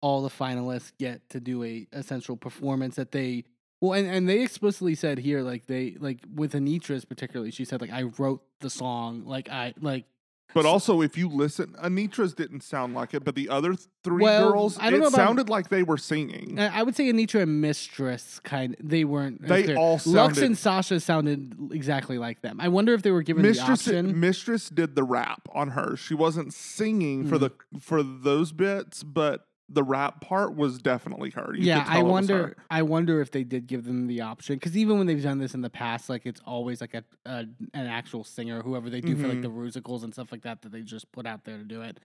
all 0.06 0.22
the 0.22 0.30
finalists 0.30 0.92
get 1.00 1.28
to 1.30 1.40
do 1.40 1.64
a 1.64 1.88
essential 1.92 2.36
performance 2.38 2.96
that 2.96 3.12
they 3.12 3.44
well, 3.82 3.94
and, 3.94 4.08
and 4.08 4.30
they 4.30 4.42
explicitly 4.42 4.94
said 4.96 5.18
here, 5.18 5.42
like 5.42 5.66
they 5.66 5.96
like 6.00 6.20
with 6.34 6.54
Anetra's 6.54 7.06
particularly, 7.06 7.52
she 7.52 7.66
said 7.66 7.82
like 7.82 7.92
I 7.92 8.04
wrote 8.20 8.42
the 8.60 8.70
song, 8.70 9.24
like 9.26 9.50
I 9.50 9.74
like 9.82 10.06
But 10.54 10.66
also, 10.66 11.02
if 11.02 11.18
you 11.18 11.28
listen, 11.28 11.76
Anetra's 11.84 12.34
didn't 12.36 12.62
sound 12.62 12.94
like 12.94 13.14
it, 13.16 13.24
but 13.26 13.34
the 13.36 13.50
other 13.50 13.76
three 14.04 14.24
Well, 14.24 14.52
girls, 14.52 14.78
I 14.80 14.90
don't 14.92 15.00
it 15.00 15.02
know 15.02 15.08
about- 15.08 15.18
sounded 15.18 15.50
like 15.50 15.70
they 15.70 15.84
were 15.84 15.98
singing. 15.98 16.58
I 16.60 16.84
would 16.84 16.96
say 16.96 17.12
Anetra 17.12 17.42
and 17.42 17.60
Mistress 17.62 18.40
kind 18.44 18.76
they 18.82 19.04
weren't. 19.04 19.42
They 19.42 19.64
clear. 19.64 19.78
all 19.78 19.98
Luxx 19.98 20.14
sounded- 20.14 20.44
and 20.44 20.58
Sasha 20.58 21.00
sounded 21.00 21.40
exactly 21.72 22.18
like 22.20 22.42
them. 22.42 22.62
I 22.62 22.68
wonder 22.70 22.94
if 22.94 23.02
they 23.02 23.12
were 23.12 23.24
given 23.24 23.42
Mistress, 23.42 23.86
the 23.86 23.98
option. 24.00 24.20
Mistress 24.20 24.70
did 24.70 24.96
the 24.96 25.04
rap 25.04 25.42
on 25.54 25.72
her. 25.72 25.98
She 25.98 26.14
wasn't 26.14 26.54
singing 26.54 27.28
for 27.28 27.38
Mm. 27.38 27.40
the 27.74 27.80
for 27.80 28.04
those 28.04 28.52
bits, 28.54 29.04
but 29.04 29.48
the 29.70 29.84
rap 29.84 30.22
part 30.22 30.56
was 30.56 30.78
definitely 30.78 31.32
her. 31.32 31.54
You 31.56 31.66
yeah, 31.66 31.86
I 31.88 32.04
wonder. 32.04 32.56
I 32.70 32.84
wonder 32.84 33.22
if 33.22 33.32
they 33.32 33.44
did 33.44 33.68
give 33.68 33.86
them 33.86 34.08
the 34.08 34.22
option 34.22 34.56
because 34.56 34.78
even 34.78 34.98
when 34.98 35.08
they've 35.08 35.22
done 35.22 35.40
this 35.40 35.54
in 35.54 35.62
the 35.62 35.70
past, 35.70 36.10
like 36.10 36.26
it's 36.26 36.42
always 36.46 36.82
like 36.82 36.94
a, 36.94 37.04
a 37.26 37.46
an 37.74 37.88
actual 37.88 38.24
singer, 38.24 38.62
whoever 38.62 38.90
they 38.90 39.02
do 39.02 39.16
for 39.16 39.28
like 39.28 39.42
the 39.42 39.50
musicals 39.50 40.04
and 40.04 40.14
stuff 40.14 40.32
like 40.32 40.44
that, 40.44 40.62
that 40.62 40.72
they 40.72 40.82
just 40.82 41.12
put 41.12 41.26
out 41.26 41.46
there 41.46 41.58
to 41.58 41.64
do 41.64 41.82
it. 41.82 42.00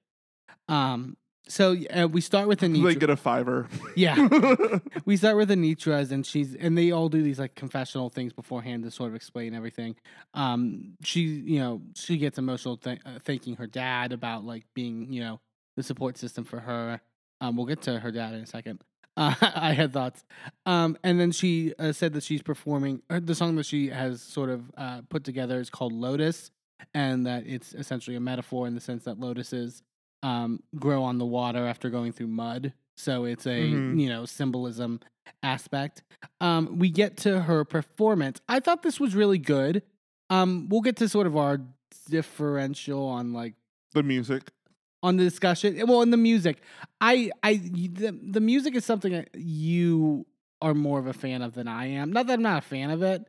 Um. 0.68 1.16
So 1.48 1.74
uh, 1.90 2.06
we 2.06 2.20
start 2.20 2.48
with 2.48 2.60
They 2.60 2.94
get 2.94 3.10
a 3.10 3.16
fiver. 3.16 3.66
yeah, 3.96 4.28
we 5.04 5.16
start 5.16 5.36
with 5.36 5.50
Anetra's, 5.50 6.12
and 6.12 6.24
she's 6.24 6.54
and 6.54 6.78
they 6.78 6.92
all 6.92 7.08
do 7.08 7.22
these 7.22 7.38
like 7.38 7.54
confessional 7.54 8.08
things 8.08 8.32
beforehand 8.32 8.84
to 8.84 8.90
sort 8.90 9.08
of 9.08 9.16
explain 9.16 9.54
everything. 9.54 9.96
Um, 10.34 10.96
she 11.02 11.20
you 11.22 11.58
know 11.58 11.82
she 11.94 12.18
gets 12.18 12.38
emotional 12.38 12.76
th- 12.76 13.00
uh, 13.04 13.18
thanking 13.24 13.56
her 13.56 13.66
dad 13.66 14.12
about 14.12 14.44
like 14.44 14.64
being 14.74 15.12
you 15.12 15.20
know 15.20 15.40
the 15.76 15.82
support 15.82 16.18
system 16.18 16.44
for 16.44 16.60
her. 16.60 17.00
Um, 17.40 17.56
we'll 17.56 17.66
get 17.66 17.82
to 17.82 17.98
her 18.00 18.10
dad 18.10 18.34
in 18.34 18.40
a 18.42 18.46
second. 18.46 18.80
Uh, 19.16 19.34
I 19.40 19.72
had 19.72 19.92
thoughts. 19.92 20.24
Um, 20.64 20.96
and 21.02 21.20
then 21.20 21.30
she 21.32 21.74
uh, 21.78 21.92
said 21.92 22.12
that 22.14 22.22
she's 22.22 22.40
performing 22.42 23.02
or 23.10 23.18
the 23.20 23.34
song 23.34 23.56
that 23.56 23.66
she 23.66 23.88
has 23.88 24.22
sort 24.22 24.48
of 24.48 24.70
uh, 24.78 25.02
put 25.10 25.24
together 25.24 25.60
is 25.60 25.68
called 25.68 25.92
Lotus, 25.92 26.50
and 26.94 27.26
that 27.26 27.44
it's 27.46 27.74
essentially 27.74 28.16
a 28.16 28.20
metaphor 28.20 28.66
in 28.68 28.74
the 28.74 28.80
sense 28.80 29.04
that 29.04 29.18
lotuses 29.18 29.82
um, 30.22 30.62
grow 30.76 31.02
on 31.02 31.18
the 31.18 31.26
water 31.26 31.66
after 31.66 31.90
going 31.90 32.12
through 32.12 32.28
mud. 32.28 32.72
So 32.96 33.24
it's 33.24 33.46
a 33.46 33.60
Mhm. 33.72 34.00
you 34.00 34.08
know 34.08 34.24
symbolism 34.26 35.00
aspect. 35.42 36.02
Um, 36.40 36.78
we 36.78 36.88
get 36.88 37.16
to 37.18 37.40
her 37.42 37.64
performance. 37.64 38.40
I 38.48 38.60
thought 38.60 38.82
this 38.82 39.00
was 39.00 39.14
really 39.14 39.38
good. 39.38 39.82
Um, 40.30 40.68
we'll 40.70 40.82
get 40.82 40.96
to 40.96 41.08
sort 41.08 41.26
of 41.26 41.36
our 41.36 41.60
differential 42.08 43.06
on 43.06 43.32
like 43.32 43.54
the 43.92 44.02
music. 44.02 44.50
On 45.02 45.16
the 45.16 45.24
discussion. 45.24 45.78
Eh, 45.78 45.82
well, 45.84 46.02
in 46.02 46.10
the 46.10 46.16
music, 46.16 46.62
I, 47.00 47.30
I, 47.42 47.54
the, 47.56 48.18
the 48.22 48.40
music 48.40 48.74
is 48.74 48.84
something 48.84 49.12
that 49.12 49.28
you 49.34 50.26
are 50.62 50.74
more 50.74 50.98
of 50.98 51.06
a 51.06 51.12
fan 51.12 51.42
of 51.42 51.54
than 51.54 51.68
I 51.68 51.86
am. 51.86 52.12
Not 52.12 52.26
that 52.26 52.34
I'm 52.34 52.42
not 52.42 52.58
a 52.64 52.66
fan 52.66 52.90
of 52.90 53.02
it. 53.02 53.24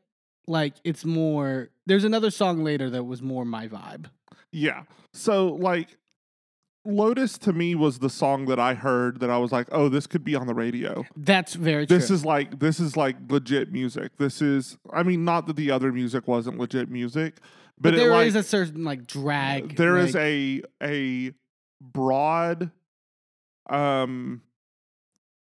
Like 0.48 0.74
it's 0.84 1.06
more. 1.06 1.70
There's 1.86 2.04
another 2.04 2.32
song 2.32 2.64
later 2.64 2.90
that 2.90 3.04
was 3.04 3.22
more 3.22 3.46
my 3.46 3.68
vibe. 3.68 4.08
Yeah. 4.52 4.84
So 5.14 5.50
like 5.54 5.98
Lotus 6.84 7.38
to 7.38 7.54
me 7.54 7.76
was 7.76 8.00
the 8.00 8.10
song 8.10 8.46
that 8.48 8.60
I 8.60 8.74
heard 8.74 9.20
that 9.20 9.30
I 9.30 9.38
was 9.38 9.52
like, 9.52 9.68
"Oh, 9.72 9.88
this 9.88 10.08
could 10.08 10.24
be 10.24 10.34
on 10.36 10.48
the 10.48 10.56
radio." 10.56 11.06
That's 11.16 11.54
very 11.54 11.86
This 11.86 12.08
true. 12.08 12.16
is 12.16 12.26
like 12.26 12.60
this 12.60 12.80
is 12.80 12.98
like 12.98 13.18
legit 13.30 13.72
music. 13.72 14.18
This 14.18 14.42
is 14.42 14.78
I 14.92 15.04
mean 15.04 15.24
not 15.24 15.46
that 15.46 15.56
the 15.58 15.70
other 15.70 15.92
music 15.94 16.28
wasn't 16.28 16.58
legit 16.58 16.90
music, 16.90 17.36
but, 17.78 17.92
but 17.92 17.94
it 17.94 17.98
there 17.98 18.10
like 18.12 18.28
is 18.28 18.36
a 18.36 18.42
certain 18.42 18.84
like 18.84 19.06
drag. 19.06 19.76
there 19.78 19.96
is 19.98 20.16
like- 20.16 20.24
a 20.24 20.62
a 20.82 21.32
broad 21.82 22.72
um 23.70 24.42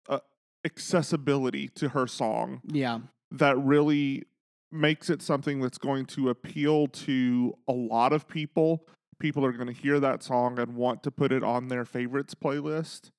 uh, 0.10 0.20
accessibility 0.66 1.68
to 1.70 1.90
her 1.90 2.06
song 2.06 2.62
yeah. 2.68 3.00
that 3.32 3.58
really 3.58 4.24
makes 4.72 5.10
it 5.10 5.22
something 5.22 5.60
that's 5.60 5.78
going 5.78 6.06
to 6.06 6.30
appeal 6.30 6.88
to 6.88 7.58
a 7.68 7.74
lot 7.74 8.14
of 8.14 8.28
people. 8.28 8.86
People 9.20 9.46
are 9.46 9.52
going 9.52 9.68
to 9.68 9.74
hear 9.74 10.00
that 10.00 10.24
song 10.24 10.60
and 10.60 10.76
want 10.76 11.04
to 11.04 11.12
put 11.12 11.32
it 11.32 11.44
on 11.44 11.70
their 11.70 11.86
favorites 11.86 12.36
playlist, 12.36 13.12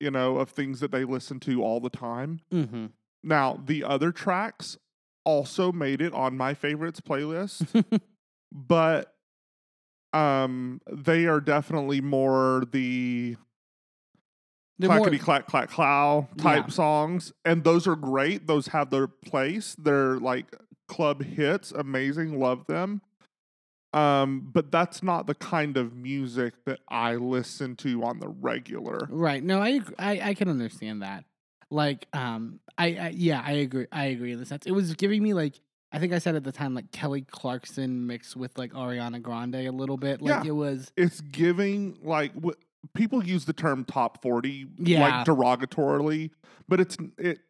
you 0.00 0.10
know, 0.10 0.38
of 0.38 0.50
things 0.50 0.80
that 0.80 0.90
they 0.90 1.04
listen 1.04 1.38
to 1.40 1.62
all 1.62 1.80
the 1.80 1.90
time. 1.90 2.40
Mm-hmm. 2.52 2.86
Now, 3.22 3.60
the 3.64 3.84
other 3.84 4.10
tracks 4.10 4.76
also 5.24 5.70
made 5.70 6.00
it 6.00 6.12
on 6.12 6.36
my 6.36 6.54
favorites 6.54 7.00
playlist, 7.00 7.84
but 8.52 9.14
um 10.12 10.80
they 10.90 11.26
are 11.26 11.40
definitely 11.40 12.00
more 12.00 12.64
the 12.72 13.36
They're 14.78 14.88
more- 14.90 14.98
clackety 14.98 15.18
clack 15.18 15.46
clack 15.46 15.70
clow 15.70 16.28
type 16.38 16.64
Yeah. 16.68 16.72
songs 16.72 17.32
and 17.44 17.64
those 17.64 17.86
are 17.86 17.96
great 17.96 18.46
those 18.46 18.68
have 18.68 18.90
their 18.90 19.06
place 19.06 19.74
they're 19.78 20.18
like 20.18 20.54
club 20.88 21.22
hits 21.22 21.72
amazing 21.72 22.38
love 22.38 22.66
them 22.66 23.00
um 23.94 24.48
but 24.52 24.70
that's 24.70 25.02
not 25.02 25.26
the 25.26 25.34
kind 25.34 25.76
of 25.76 25.94
music 25.94 26.54
that 26.66 26.80
i 26.88 27.14
listen 27.14 27.76
to 27.76 28.02
on 28.04 28.18
the 28.20 28.28
regular 28.28 29.06
Right. 29.10 29.42
No, 29.42 29.60
I, 29.60 29.80
I 29.98 30.20
I 30.30 30.34
can 30.34 30.48
understand 30.48 31.02
that. 31.02 31.24
Like, 31.70 32.06
um, 32.12 32.60
I, 32.76 32.86
I 32.88 33.08
yeah, 33.16 33.42
I 33.44 33.52
agree. 33.52 33.86
I 33.90 34.06
agree 34.06 34.32
in 34.32 34.38
the 34.38 34.44
sense 34.44 34.66
it 34.66 34.72
was 34.72 34.94
giving 34.94 35.22
me 35.22 35.32
like 35.32 35.58
I 35.92 35.98
think 35.98 36.12
I 36.12 36.18
said 36.18 36.34
at 36.36 36.44
the 36.44 36.52
time 36.52 36.74
like 36.74 36.90
Kelly 36.90 37.22
Clarkson 37.22 38.06
mixed 38.06 38.34
with 38.36 38.56
like 38.56 38.72
Ariana 38.72 39.20
Grande 39.20 39.56
a 39.56 39.70
little 39.70 39.96
bit. 39.98 40.22
Like 40.22 40.44
Yeah. 40.44 40.50
it 40.50 40.54
was 40.56 40.90
It's 40.96 41.20
giving 41.20 41.98
like 42.02 42.32
people 42.94 43.22
use 43.24 43.44
the 43.44 43.52
term 43.52 43.84
top 43.84 44.22
40 44.22 44.66
Yeah. 44.78 45.00
like 45.02 45.26
derogatorily, 45.26 46.30
but 46.68 46.80
it's 46.80 46.96
it 47.18 47.40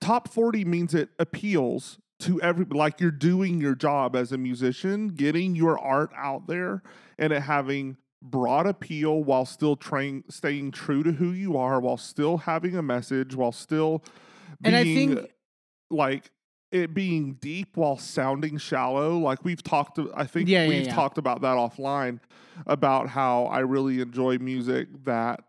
top 0.00 0.28
40 0.28 0.64
means 0.64 0.94
it 0.94 1.10
appeals 1.18 1.98
to 2.20 2.40
every 2.40 2.64
like 2.66 3.00
you're 3.00 3.10
doing 3.10 3.60
your 3.60 3.74
job 3.74 4.16
as 4.16 4.32
a 4.32 4.38
musician, 4.38 5.08
getting 5.08 5.54
your 5.54 5.78
art 5.78 6.10
out 6.16 6.46
there 6.46 6.82
and 7.18 7.32
it 7.32 7.42
having 7.42 7.96
broad 8.22 8.66
appeal 8.66 9.22
while 9.24 9.46
still 9.46 9.76
train 9.76 10.24
staying 10.28 10.70
true 10.70 11.02
to 11.02 11.12
who 11.12 11.30
you 11.32 11.56
are 11.56 11.80
while 11.80 11.96
still 11.96 12.36
having 12.38 12.76
a 12.76 12.82
message 12.82 13.34
while 13.34 13.52
still 13.52 14.04
being 14.60 14.74
and 14.74 14.76
I 14.76 14.84
think 14.84 15.30
like 15.90 16.30
it 16.72 16.94
being 16.94 17.34
deep 17.34 17.76
while 17.76 17.96
sounding 17.98 18.56
shallow. 18.58 19.18
Like 19.18 19.44
we've 19.44 19.62
talked, 19.62 19.98
I 20.14 20.24
think 20.24 20.48
Yeah, 20.48 20.62
yeah, 20.62 20.68
we've 20.68 20.86
yeah. 20.86 20.94
talked 20.94 21.18
about 21.18 21.40
that 21.42 21.56
offline 21.56 22.20
about 22.66 23.08
how 23.08 23.44
I 23.46 23.60
really 23.60 24.00
enjoy 24.00 24.38
music 24.38 24.88
that 25.04 25.40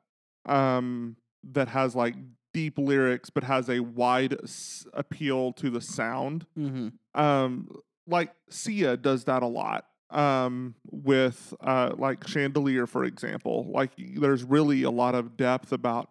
um 0.48 1.16
that 1.44 1.68
has 1.68 1.96
like 1.96 2.16
deep 2.54 2.78
lyrics 2.78 3.30
but 3.30 3.44
has 3.44 3.70
a 3.70 3.80
wide 3.80 4.36
s- 4.44 4.86
appeal 4.94 5.54
to 5.54 5.70
the 5.70 5.82
sound. 5.82 6.46
mhm. 6.58 6.94
Um, 7.14 7.70
like 8.08 8.34
Sia 8.50 8.98
does 8.98 9.26
that 9.26 9.44
a 9.44 9.48
lot. 9.48 9.86
Um, 10.10 10.76
with 10.92 11.54
uh, 11.62 11.94
like 11.98 12.28
Chandelier, 12.28 12.86
for 12.86 13.06
example, 13.06 13.70
like 13.72 13.92
there's 13.98 14.44
really 14.44 14.84
a 14.84 14.90
lot 14.92 15.16
of 15.16 15.38
depth 15.38 15.72
about 15.72 16.10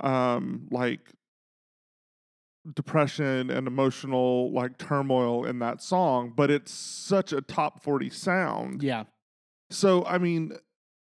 um, 0.00 0.68
like 0.70 1.00
depression 2.74 3.50
and 3.50 3.66
emotional 3.66 4.52
like 4.52 4.78
turmoil 4.78 5.44
in 5.44 5.58
that 5.60 5.82
song, 5.82 6.32
but 6.34 6.50
it's 6.50 6.72
such 6.72 7.32
a 7.32 7.40
top 7.40 7.82
40 7.82 8.10
sound. 8.10 8.82
yeah, 8.82 9.04
So, 9.70 10.04
I 10.04 10.18
mean, 10.18 10.52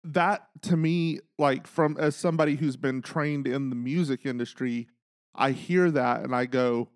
that 0.05 0.49
to 0.63 0.77
me, 0.77 1.21
like 1.39 1.67
from 1.67 1.97
as 1.99 2.17
somebody 2.17 2.57
who's 2.57 2.77
been 2.77 3.03
trained 3.03 3.47
in 3.47 3.71
the 3.71 3.77
music 3.77 4.25
industry, 4.27 4.89
I 5.35 5.53
hear 5.53 5.91
that 5.91 6.21
and 6.23 6.35
I 6.35 6.47
go, 6.47 6.89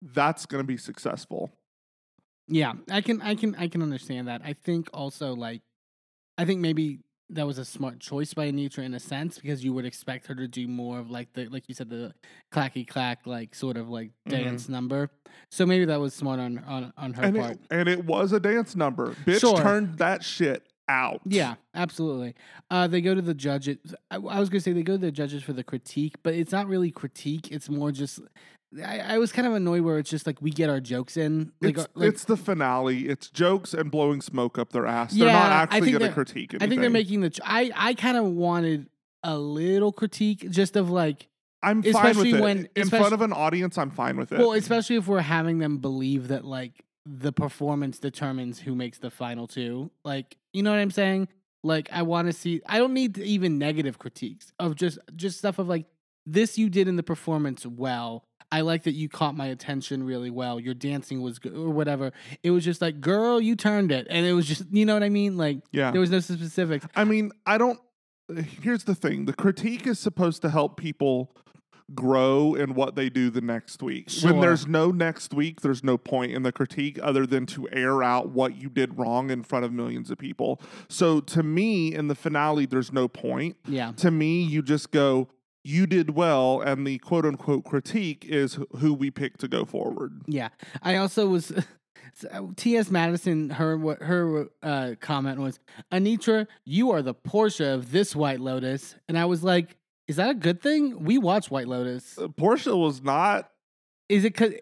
that's 0.00 0.46
going 0.46 0.62
to 0.62 0.66
be 0.66 0.76
successful. 0.76 1.50
yeah. 2.46 2.74
I 2.90 3.00
can 3.00 3.20
I 3.22 3.34
can 3.34 3.54
I 3.56 3.68
can 3.68 3.82
understand 3.82 4.28
that. 4.28 4.42
I 4.44 4.52
think 4.52 4.88
also 4.94 5.34
like 5.34 5.62
I 6.36 6.44
think 6.44 6.60
maybe 6.60 7.00
that 7.30 7.46
was 7.46 7.58
a 7.58 7.64
smart 7.64 8.00
choice 8.00 8.32
by 8.32 8.50
Anetra 8.50 8.84
in 8.84 8.94
a 8.94 9.00
sense 9.00 9.38
because 9.38 9.62
you 9.62 9.72
would 9.74 9.84
expect 9.84 10.26
her 10.28 10.34
to 10.34 10.48
do 10.48 10.66
more 10.66 10.98
of 10.98 11.10
like 11.10 11.32
the 11.34 11.46
like 11.48 11.68
you 11.68 11.74
said 11.74 11.90
the 11.90 12.14
clacky 12.52 12.86
clack 12.86 13.26
like 13.26 13.54
sort 13.54 13.76
of 13.76 13.88
like 13.88 14.10
Mhm. 14.26 14.30
dance 14.30 14.68
number. 14.68 15.10
So 15.50 15.66
maybe 15.66 15.84
that 15.86 16.00
was 16.00 16.14
smart 16.14 16.40
on 16.40 16.58
on 16.60 16.92
on 16.96 17.12
her 17.14 17.22
And 17.24 17.36
part. 17.36 17.52
it, 17.52 17.60
and 17.70 17.88
it 17.88 18.04
was 18.06 18.32
a 18.32 18.40
dance 18.40 18.74
number. 18.74 19.14
Bitch 19.26 19.40
Sure. 19.40 19.58
turned 19.58 19.98
that 19.98 20.24
shit 20.24 20.62
out. 20.88 21.20
Yeah, 21.26 21.56
absolutely. 21.74 22.34
Uh, 22.70 22.86
they 22.86 23.02
go 23.02 23.14
to 23.14 23.20
the 23.20 23.34
judges. 23.34 23.76
I, 24.10 24.16
I 24.16 24.40
was 24.40 24.48
gonna 24.48 24.60
say 24.62 24.72
they 24.72 24.82
go 24.82 24.94
to 24.94 24.98
the 24.98 25.12
judges 25.12 25.42
for 25.42 25.52
the 25.52 25.62
critique, 25.62 26.14
but 26.22 26.32
it's 26.32 26.50
not 26.52 26.66
really 26.66 26.90
critique. 26.90 27.52
It's 27.52 27.68
more 27.68 27.92
just. 27.92 28.20
I, 28.84 28.98
I 29.00 29.18
was 29.18 29.32
kind 29.32 29.46
of 29.46 29.54
annoyed 29.54 29.80
where 29.82 29.98
it's 29.98 30.10
just 30.10 30.26
like 30.26 30.42
we 30.42 30.50
get 30.50 30.68
our 30.68 30.80
jokes 30.80 31.16
in. 31.16 31.52
Like, 31.60 31.76
It's, 31.76 31.84
uh, 31.84 31.88
like 31.94 32.08
it's 32.10 32.24
the 32.24 32.36
finale. 32.36 33.08
It's 33.08 33.30
jokes 33.30 33.72
and 33.72 33.90
blowing 33.90 34.20
smoke 34.20 34.58
up 34.58 34.72
their 34.72 34.86
ass. 34.86 35.14
They're 35.14 35.32
not 35.32 35.52
actually 35.52 35.92
going 35.92 36.02
to 36.02 36.12
critique 36.12 36.52
anything. 36.52 36.66
I 36.66 36.68
think 36.68 36.80
they're 36.82 36.90
making 36.90 37.20
the. 37.22 37.30
ch- 37.30 37.40
I 37.44 37.70
I 37.74 37.94
kind 37.94 38.16
of 38.18 38.24
wanted 38.26 38.88
a 39.22 39.38
little 39.38 39.90
critique, 39.92 40.50
just 40.50 40.76
of 40.76 40.90
like, 40.90 41.28
I'm 41.62 41.82
fine 41.82 42.16
with 42.16 42.26
it. 42.26 42.40
when- 42.40 42.68
in 42.76 42.88
front 42.90 43.12
of 43.14 43.22
an 43.22 43.32
audience, 43.32 43.78
I'm 43.78 43.90
fine 43.90 44.16
with 44.18 44.32
it. 44.32 44.38
well, 44.38 44.52
especially 44.52 44.96
if 44.96 45.08
we're 45.08 45.20
having 45.20 45.58
them 45.58 45.78
believe 45.78 46.28
that 46.28 46.44
like 46.44 46.84
the 47.06 47.32
performance 47.32 47.98
determines 47.98 48.60
who 48.60 48.74
makes 48.74 48.98
the 48.98 49.10
final 49.10 49.46
two. 49.46 49.90
Like, 50.04 50.36
you 50.52 50.62
know 50.62 50.70
what 50.70 50.78
I'm 50.78 50.90
saying? 50.90 51.28
Like, 51.64 51.88
I 51.90 52.02
want 52.02 52.28
to 52.28 52.32
see. 52.34 52.60
I 52.66 52.76
don't 52.78 52.92
need 52.92 53.16
even 53.16 53.58
negative 53.58 53.98
critiques 53.98 54.52
of 54.58 54.74
just 54.76 54.98
just 55.16 55.38
stuff 55.38 55.58
of 55.58 55.68
like 55.68 55.86
this 56.26 56.58
you 56.58 56.68
did 56.68 56.86
in 56.86 56.96
the 56.96 57.02
performance 57.02 57.64
well. 57.64 58.24
I 58.50 58.62
like 58.62 58.84
that 58.84 58.92
you 58.92 59.08
caught 59.08 59.36
my 59.36 59.46
attention 59.46 60.04
really 60.04 60.30
well. 60.30 60.58
Your 60.58 60.74
dancing 60.74 61.20
was 61.22 61.38
good 61.38 61.54
or 61.54 61.70
whatever. 61.70 62.12
It 62.42 62.50
was 62.50 62.64
just 62.64 62.80
like, 62.80 63.00
girl, 63.00 63.40
you 63.40 63.56
turned 63.56 63.92
it, 63.92 64.06
and 64.08 64.24
it 64.24 64.32
was 64.32 64.46
just, 64.46 64.64
you 64.70 64.86
know 64.86 64.94
what 64.94 65.02
I 65.02 65.10
mean? 65.10 65.36
Like, 65.36 65.58
yeah. 65.70 65.90
there 65.90 66.00
was 66.00 66.10
no 66.10 66.20
specifics. 66.20 66.86
I 66.96 67.04
mean, 67.04 67.32
I 67.46 67.58
don't. 67.58 67.80
Here's 68.62 68.84
the 68.84 68.94
thing: 68.94 69.24
the 69.24 69.32
critique 69.32 69.86
is 69.86 69.98
supposed 69.98 70.42
to 70.42 70.50
help 70.50 70.76
people 70.76 71.34
grow 71.94 72.54
in 72.54 72.74
what 72.74 72.94
they 72.94 73.08
do 73.08 73.30
the 73.30 73.40
next 73.40 73.82
week. 73.82 74.10
Sure. 74.10 74.32
When 74.32 74.40
there's 74.40 74.66
no 74.66 74.90
next 74.90 75.32
week, 75.32 75.62
there's 75.62 75.82
no 75.82 75.96
point 75.96 76.32
in 76.32 76.42
the 76.42 76.52
critique 76.52 76.98
other 77.02 77.26
than 77.26 77.46
to 77.46 77.68
air 77.72 78.02
out 78.02 78.28
what 78.30 78.60
you 78.60 78.68
did 78.68 78.98
wrong 78.98 79.30
in 79.30 79.42
front 79.42 79.64
of 79.64 79.72
millions 79.72 80.10
of 80.10 80.18
people. 80.18 80.60
So 80.88 81.20
to 81.20 81.42
me, 81.42 81.94
in 81.94 82.08
the 82.08 82.14
finale, 82.14 82.66
there's 82.66 82.92
no 82.92 83.08
point. 83.08 83.56
Yeah, 83.66 83.92
To 83.96 84.10
me, 84.10 84.42
you 84.42 84.62
just 84.62 84.90
go. 84.90 85.28
You 85.68 85.86
did 85.86 86.16
well, 86.16 86.62
and 86.62 86.86
the 86.86 86.96
quote 86.96 87.26
unquote 87.26 87.64
critique 87.64 88.24
is 88.24 88.58
who 88.78 88.94
we 88.94 89.10
pick 89.10 89.36
to 89.38 89.48
go 89.48 89.66
forward. 89.66 90.22
yeah. 90.26 90.48
I 90.82 90.96
also 90.96 91.28
was. 91.28 91.52
T.S. 92.56 92.90
Madison, 92.90 93.50
her 93.50 93.76
what 93.76 94.02
her 94.02 94.48
uh, 94.62 94.94
comment 94.98 95.38
was, 95.38 95.60
Anetra, 95.92 96.46
you 96.64 96.90
are 96.90 97.02
the 97.02 97.14
Portia 97.14 97.74
of 97.74 97.92
this 97.92 98.16
White 98.16 98.40
Lotus, 98.40 98.96
and 99.08 99.16
I 99.18 99.26
was 99.26 99.44
like, 99.44 99.76
is 100.08 100.16
that 100.16 100.30
a 100.30 100.34
good 100.34 100.60
thing? 100.60 101.04
We 101.04 101.18
watch 101.18 101.50
White 101.50 101.68
Lotus. 101.68 102.18
Uh, 102.18 102.28
Portia 102.28 102.74
was 102.74 103.02
not 103.02 103.50
Is 104.08 104.24
it 104.24 104.32
because 104.32 104.54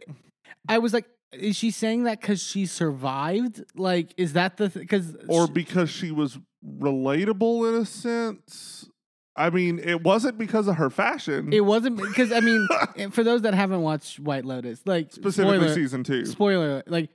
I 0.68 0.78
was 0.78 0.92
like, 0.92 1.06
is 1.32 1.56
she 1.56 1.70
saying 1.70 2.04
that 2.04 2.20
because 2.20 2.42
she 2.42 2.66
survived? 2.66 3.64
Like, 3.76 4.12
is 4.16 4.32
that 4.32 4.56
the 4.56 4.68
because 4.68 5.16
or 5.28 5.46
because 5.46 5.88
she 5.88 6.10
was 6.10 6.38
relatable 6.66 7.68
in 7.68 7.80
a 7.80 7.86
sense. 7.86 8.90
I 9.36 9.50
mean, 9.50 9.78
it 9.78 10.02
wasn't 10.02 10.38
because 10.38 10.66
of 10.66 10.76
her 10.76 10.90
fashion, 10.90 11.52
it 11.52 11.60
wasn't 11.60 11.96
because 11.96 12.32
I 12.32 12.40
mean, 12.40 12.66
for 13.10 13.22
those 13.22 13.42
that 13.42 13.54
haven't 13.54 13.82
watched 13.82 14.18
White 14.18 14.44
Lotus, 14.44 14.80
like 14.86 15.12
specifically 15.12 15.58
spoiler, 15.58 15.74
season 15.74 16.04
two. 16.04 16.26
spoiler, 16.26 16.82
like. 16.86 17.10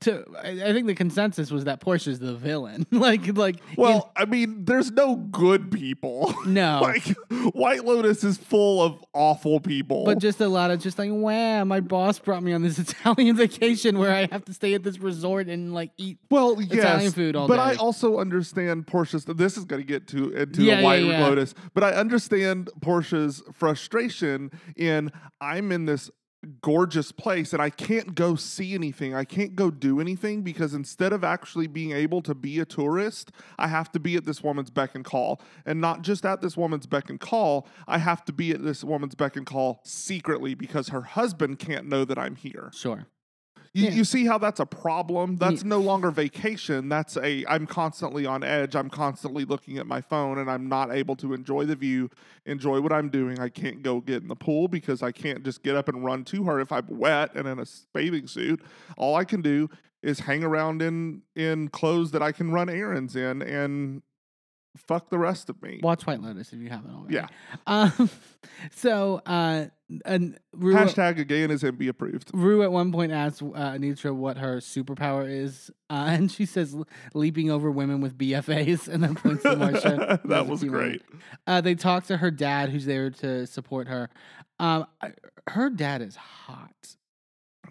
To, 0.00 0.24
I 0.42 0.48
I 0.68 0.72
think 0.74 0.86
the 0.86 0.94
consensus 0.94 1.50
was 1.50 1.64
that 1.64 1.80
Portia's 1.80 2.18
the 2.18 2.34
villain. 2.34 2.86
like, 2.90 3.36
like, 3.38 3.56
Well, 3.76 4.12
I 4.16 4.24
mean, 4.26 4.64
there's 4.64 4.90
no 4.90 5.16
good 5.16 5.70
people. 5.70 6.34
no, 6.46 6.80
like 6.82 7.06
White 7.54 7.84
Lotus 7.84 8.22
is 8.24 8.36
full 8.36 8.82
of 8.82 9.02
awful 9.14 9.60
people. 9.60 10.04
But 10.04 10.18
just 10.18 10.40
a 10.40 10.48
lot 10.48 10.70
of 10.70 10.80
just 10.80 10.98
like, 10.98 11.10
wow, 11.10 11.64
my 11.64 11.80
boss 11.80 12.18
brought 12.18 12.42
me 12.42 12.52
on 12.52 12.62
this 12.62 12.78
Italian 12.84 13.36
vacation 13.36 13.98
where 13.98 14.10
I 14.10 14.28
have 14.30 14.44
to 14.46 14.52
stay 14.52 14.74
at 14.74 14.82
this 14.82 14.98
resort 14.98 15.48
and 15.48 15.72
like 15.72 15.92
eat. 15.96 16.18
well, 16.30 16.58
Italian 16.58 17.12
food 17.12 17.34
all 17.36 17.48
but 17.48 17.58
I 17.58 17.72
day. 17.72 17.78
also 17.78 18.18
understand 18.18 18.86
Portia's. 18.86 19.24
This 19.24 19.56
is 19.56 19.64
going 19.64 19.80
to 19.80 19.86
get 19.86 20.06
to 20.08 20.30
into 20.32 20.62
Yeah, 20.64 20.74
the 20.76 20.80
yeah, 20.80 20.84
White 20.84 21.04
yeah. 21.04 21.26
Lotus, 21.26 21.54
but 21.72 21.82
I 21.84 21.92
understand 21.92 22.68
Portia's 22.82 23.42
frustration 23.52 24.50
in 24.76 25.10
I'm 25.40 25.72
in 25.72 25.86
this 25.86 26.10
gorgeous 26.44 27.12
place 27.12 27.52
and 27.52 27.62
I 27.62 27.70
can't 27.70 28.14
go 28.14 28.34
see 28.34 28.74
anything. 28.74 29.14
I 29.14 29.24
can't 29.24 29.54
go 29.54 29.70
do 29.70 30.00
anything 30.00 30.42
because 30.42 30.74
instead 30.74 31.12
of 31.12 31.24
actually 31.24 31.66
being 31.66 31.92
able 31.92 32.22
to 32.22 32.34
be 32.34 32.60
a 32.60 32.64
tourist, 32.64 33.30
I 33.58 33.68
have 33.68 33.90
to 33.92 34.00
be 34.00 34.16
at 34.16 34.24
this 34.24 34.42
woman's 34.42 34.70
beck 34.70 34.94
and 34.94 35.04
call. 35.04 35.40
And 35.66 35.80
not 35.80 36.02
just 36.02 36.24
at 36.24 36.40
this 36.40 36.56
woman's 36.56 36.86
beck 36.86 37.10
and 37.10 37.20
call, 37.20 37.66
I 37.86 37.98
have 37.98 38.24
to 38.26 38.32
be 38.32 38.50
at 38.52 38.62
this 38.62 38.84
woman's 38.84 39.14
beck 39.14 39.36
and 39.36 39.46
call 39.46 39.80
secretly 39.84 40.54
because 40.54 40.88
her 40.88 41.02
husband 41.02 41.58
can't 41.58 41.86
know 41.86 42.04
that 42.04 42.18
I'm 42.18 42.36
here. 42.36 42.70
Sure. 42.74 43.06
You, 43.74 43.86
Yeah. 43.86 43.90
you 43.90 44.04
see 44.04 44.24
how 44.24 44.38
that's 44.38 44.60
a 44.60 44.66
problem? 44.66 45.36
That's 45.36 45.64
no 45.64 45.80
longer 45.80 46.12
vacation. 46.12 46.88
That's 46.88 47.16
a 47.16 47.44
I'm 47.46 47.66
constantly 47.66 48.24
on 48.24 48.44
edge. 48.44 48.76
I'm 48.76 48.88
constantly 48.88 49.44
looking 49.44 49.78
at 49.78 49.86
my 49.88 50.00
phone 50.00 50.38
and 50.38 50.48
I'm 50.48 50.68
not 50.68 50.92
able 50.92 51.16
to 51.16 51.34
enjoy 51.34 51.64
the 51.64 51.74
view, 51.74 52.08
enjoy 52.46 52.80
what 52.80 52.92
I'm 52.92 53.08
doing. 53.08 53.40
I 53.40 53.48
can't 53.48 53.82
go 53.82 54.00
get 54.00 54.22
in 54.22 54.28
the 54.28 54.36
pool 54.36 54.68
because 54.68 55.02
I 55.02 55.10
can't 55.10 55.42
just 55.44 55.64
get 55.64 55.74
up 55.74 55.88
and 55.88 56.04
run 56.04 56.22
too 56.22 56.44
hard 56.44 56.62
if 56.62 56.70
I'm 56.70 56.86
wet 56.88 57.34
and 57.34 57.48
in 57.48 57.58
a 57.58 57.64
bathing 57.92 58.28
suit. 58.28 58.62
All 58.96 59.16
I 59.16 59.24
can 59.24 59.42
do 59.42 59.68
is 60.04 60.20
hang 60.20 60.44
around 60.44 60.80
in 60.80 61.22
in 61.34 61.66
clothes 61.68 62.12
that 62.12 62.22
I 62.22 62.30
can 62.30 62.52
run 62.52 62.68
errands 62.68 63.16
in 63.16 63.42
and 63.42 64.02
fuck 64.76 65.10
the 65.10 65.18
rest 65.18 65.48
of 65.48 65.62
me. 65.62 65.80
Watch 65.82 66.06
White 66.06 66.20
Lotus 66.20 66.52
if 66.52 66.58
you 66.58 66.68
haven't 66.68 66.94
already. 66.94 67.14
Yeah. 67.14 67.26
Um, 67.66 68.10
so, 68.74 69.20
uh, 69.26 69.66
and 70.04 70.38
Rue, 70.52 70.74
Hashtag 70.74 71.18
again 71.18 71.50
is 71.50 71.62
Enby 71.62 71.88
approved. 71.88 72.30
Rue 72.34 72.62
at 72.62 72.72
one 72.72 72.90
point 72.92 73.12
asks 73.12 73.42
uh, 73.42 73.44
Anetra 73.44 74.14
what 74.14 74.38
her 74.38 74.56
superpower 74.58 75.28
is, 75.30 75.70
uh, 75.90 76.06
and 76.08 76.30
she 76.30 76.46
says 76.46 76.76
leaping 77.14 77.50
over 77.50 77.70
women 77.70 78.00
with 78.00 78.16
BFAs, 78.18 78.88
and 78.88 79.02
then 79.02 79.14
points 79.14 79.42
to 79.42 79.56
Marcia. 79.56 80.20
that 80.24 80.46
was 80.46 80.64
great. 80.64 81.02
Uh, 81.46 81.60
they 81.60 81.74
talk 81.74 82.06
to 82.06 82.16
her 82.16 82.30
dad, 82.30 82.70
who's 82.70 82.86
there 82.86 83.10
to 83.10 83.46
support 83.46 83.88
her. 83.88 84.10
Um, 84.58 84.86
her 85.48 85.70
dad 85.70 86.02
is 86.02 86.16
hot. 86.16 86.96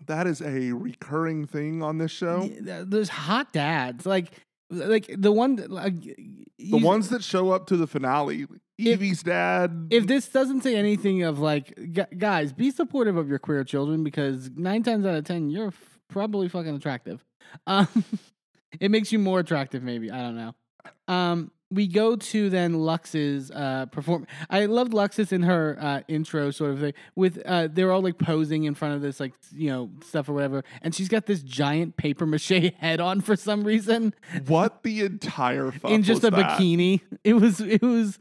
That 0.07 0.27
is 0.27 0.41
a 0.41 0.71
recurring 0.73 1.45
thing 1.45 1.81
on 1.81 1.97
this 1.97 2.11
show. 2.11 2.49
There's 2.59 3.09
hot 3.09 3.53
dads, 3.53 4.05
like 4.05 4.31
like 4.73 5.09
the 5.17 5.31
one 5.31 5.55
that, 5.57 5.71
like 5.71 5.95
The 6.03 6.77
ones 6.77 7.09
that 7.09 7.23
show 7.23 7.51
up 7.51 7.67
to 7.67 7.77
the 7.77 7.87
finale, 7.87 8.45
If- 8.77 8.99
Evie's 8.99 9.23
dad. 9.23 9.87
if 9.91 10.07
this 10.07 10.27
doesn't 10.29 10.61
say 10.61 10.75
anything 10.75 11.23
of 11.23 11.39
like, 11.39 11.73
gu- 11.93 12.15
guys, 12.17 12.53
be 12.53 12.71
supportive 12.71 13.17
of 13.17 13.29
your 13.29 13.39
queer 13.39 13.63
children 13.63 14.03
because 14.03 14.49
nine 14.55 14.83
times 14.83 15.05
out 15.05 15.15
of 15.15 15.23
ten, 15.25 15.49
you're 15.49 15.67
f- 15.67 15.99
probably 16.09 16.49
fucking 16.49 16.75
attractive. 16.75 17.23
Um, 17.67 17.87
it 18.79 18.89
makes 18.91 19.11
you 19.11 19.19
more 19.19 19.39
attractive, 19.39 19.83
maybe. 19.83 20.09
I 20.11 20.21
don't 20.21 20.35
know. 20.35 20.55
Um, 21.07 21.51
we 21.73 21.87
go 21.87 22.15
to 22.15 22.49
then 22.49 22.73
Luxx's 22.75 23.51
uh 23.51 23.85
perform. 23.87 24.27
I 24.49 24.65
loved 24.65 24.93
Luxx's 24.93 25.31
in 25.31 25.43
her 25.43 25.77
uh 25.79 26.01
intro 26.07 26.51
sort 26.51 26.71
of 26.71 26.79
thing 26.79 26.93
with 27.15 27.41
uh 27.45 27.67
they're 27.71 27.91
all 27.91 28.01
like 28.01 28.17
posing 28.17 28.63
in 28.65 28.75
front 28.75 28.95
of 28.95 29.01
this 29.01 29.19
like 29.19 29.33
you 29.53 29.69
know 29.69 29.89
stuff 30.03 30.29
or 30.29 30.33
whatever, 30.33 30.63
and 30.81 30.93
she's 30.93 31.09
got 31.09 31.25
this 31.25 31.41
giant 31.41 31.97
paper 31.97 32.25
mache 32.25 32.49
head 32.79 32.99
on 32.99 33.21
for 33.21 33.35
some 33.35 33.63
reason 33.63 34.13
what 34.47 34.83
the 34.83 35.01
entire 35.01 35.71
fuck 35.71 35.91
in 35.91 36.03
just 36.03 36.23
a 36.23 36.29
that? 36.31 36.59
bikini. 36.59 37.01
It 37.23 37.33
was 37.33 37.59
it 37.61 37.81
was 37.81 38.19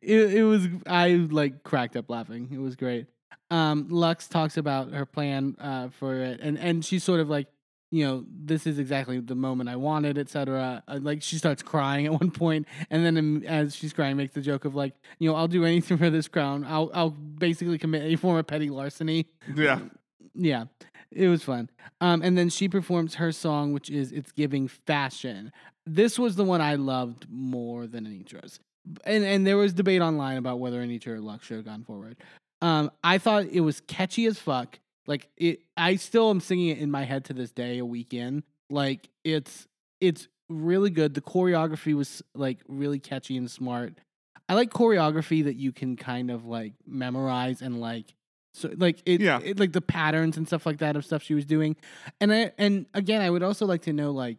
it, 0.00 0.34
it 0.34 0.44
was 0.44 0.68
I 0.86 1.08
like 1.30 1.62
cracked 1.64 1.96
up 1.96 2.08
laughing. 2.08 2.48
It 2.52 2.58
was 2.58 2.76
great. 2.76 3.06
Um 3.50 3.88
Luxx 3.88 4.28
talks 4.28 4.56
about 4.56 4.92
her 4.92 5.06
plan 5.06 5.56
uh 5.60 5.88
for 5.88 6.16
it 6.16 6.40
and 6.40 6.58
and 6.58 6.84
she's 6.84 7.04
sort 7.04 7.20
of 7.20 7.28
like 7.28 7.48
you 7.90 8.04
know, 8.04 8.24
this 8.28 8.66
is 8.66 8.78
exactly 8.78 9.20
the 9.20 9.34
moment 9.34 9.68
I 9.68 9.76
wanted, 9.76 10.18
etc. 10.18 10.82
Uh, 10.88 10.98
like 11.00 11.22
she 11.22 11.36
starts 11.36 11.62
crying 11.62 12.06
at 12.06 12.12
one 12.12 12.30
point, 12.30 12.66
and 12.90 13.04
then 13.04 13.44
as 13.46 13.76
she's 13.76 13.92
crying, 13.92 14.16
makes 14.16 14.34
the 14.34 14.40
joke 14.40 14.64
of 14.64 14.74
like, 14.74 14.94
you 15.18 15.30
know, 15.30 15.36
I'll 15.36 15.48
do 15.48 15.64
anything 15.64 15.98
for 15.98 16.10
this 16.10 16.28
crown. 16.28 16.64
I'll 16.64 16.90
I'll 16.94 17.10
basically 17.10 17.78
commit 17.78 18.02
any 18.02 18.16
form 18.16 18.36
of 18.36 18.46
petty 18.46 18.70
larceny. 18.70 19.26
Yeah. 19.54 19.80
Yeah, 20.34 20.64
it 21.12 21.28
was 21.28 21.44
fun. 21.44 21.70
Um, 22.00 22.20
and 22.22 22.36
then 22.36 22.48
she 22.48 22.68
performs 22.68 23.14
her 23.14 23.30
song, 23.30 23.72
which 23.72 23.88
is 23.88 24.10
"It's 24.10 24.32
Giving 24.32 24.66
Fashion." 24.66 25.52
This 25.86 26.18
was 26.18 26.34
the 26.34 26.44
one 26.44 26.60
I 26.60 26.74
loved 26.74 27.26
more 27.30 27.86
than 27.86 28.04
Anetra's, 28.04 28.58
and 29.04 29.24
and 29.24 29.46
there 29.46 29.56
was 29.56 29.72
debate 29.72 30.02
online 30.02 30.36
about 30.36 30.58
whether 30.58 30.82
Anetra 30.82 31.08
or 31.08 31.18
Luxx 31.18 31.42
should 31.42 31.58
have 31.58 31.66
gone 31.66 31.84
forward. 31.84 32.16
Um, 32.62 32.90
I 33.04 33.18
thought 33.18 33.44
it 33.44 33.60
was 33.60 33.80
catchy 33.82 34.26
as 34.26 34.38
fuck. 34.38 34.80
Like 35.06 35.28
it, 35.36 35.60
I 35.76 35.96
still 35.96 36.30
am 36.30 36.40
singing 36.40 36.68
it 36.68 36.78
in 36.78 36.90
my 36.90 37.04
head 37.04 37.24
to 37.26 37.32
this 37.34 37.52
day, 37.52 37.78
a 37.78 37.84
week 37.84 38.14
in. 38.14 38.42
Like 38.70 39.08
it's 39.24 39.66
it's 40.00 40.28
really 40.48 40.90
good. 40.90 41.14
The 41.14 41.20
choreography 41.20 41.94
was 41.94 42.22
like 42.34 42.58
really 42.68 42.98
catchy 42.98 43.36
and 43.36 43.50
smart. 43.50 43.94
I 44.48 44.54
like 44.54 44.70
choreography 44.70 45.44
that 45.44 45.56
you 45.56 45.72
can 45.72 45.96
kind 45.96 46.30
of 46.30 46.44
like 46.46 46.74
memorize 46.86 47.62
and 47.62 47.80
like 47.80 48.14
so 48.52 48.70
like 48.76 49.02
it, 49.06 49.20
Yeah. 49.20 49.40
it 49.42 49.58
like 49.58 49.72
the 49.72 49.80
patterns 49.80 50.36
and 50.36 50.46
stuff 50.46 50.64
like 50.66 50.78
that 50.78 50.96
of 50.96 51.04
stuff 51.04 51.22
she 51.22 51.34
was 51.34 51.44
doing. 51.44 51.76
And 52.20 52.32
I 52.32 52.52
and 52.58 52.86
again 52.94 53.20
I 53.20 53.30
would 53.30 53.42
also 53.42 53.66
like 53.66 53.82
to 53.82 53.92
know 53.92 54.10
like 54.12 54.38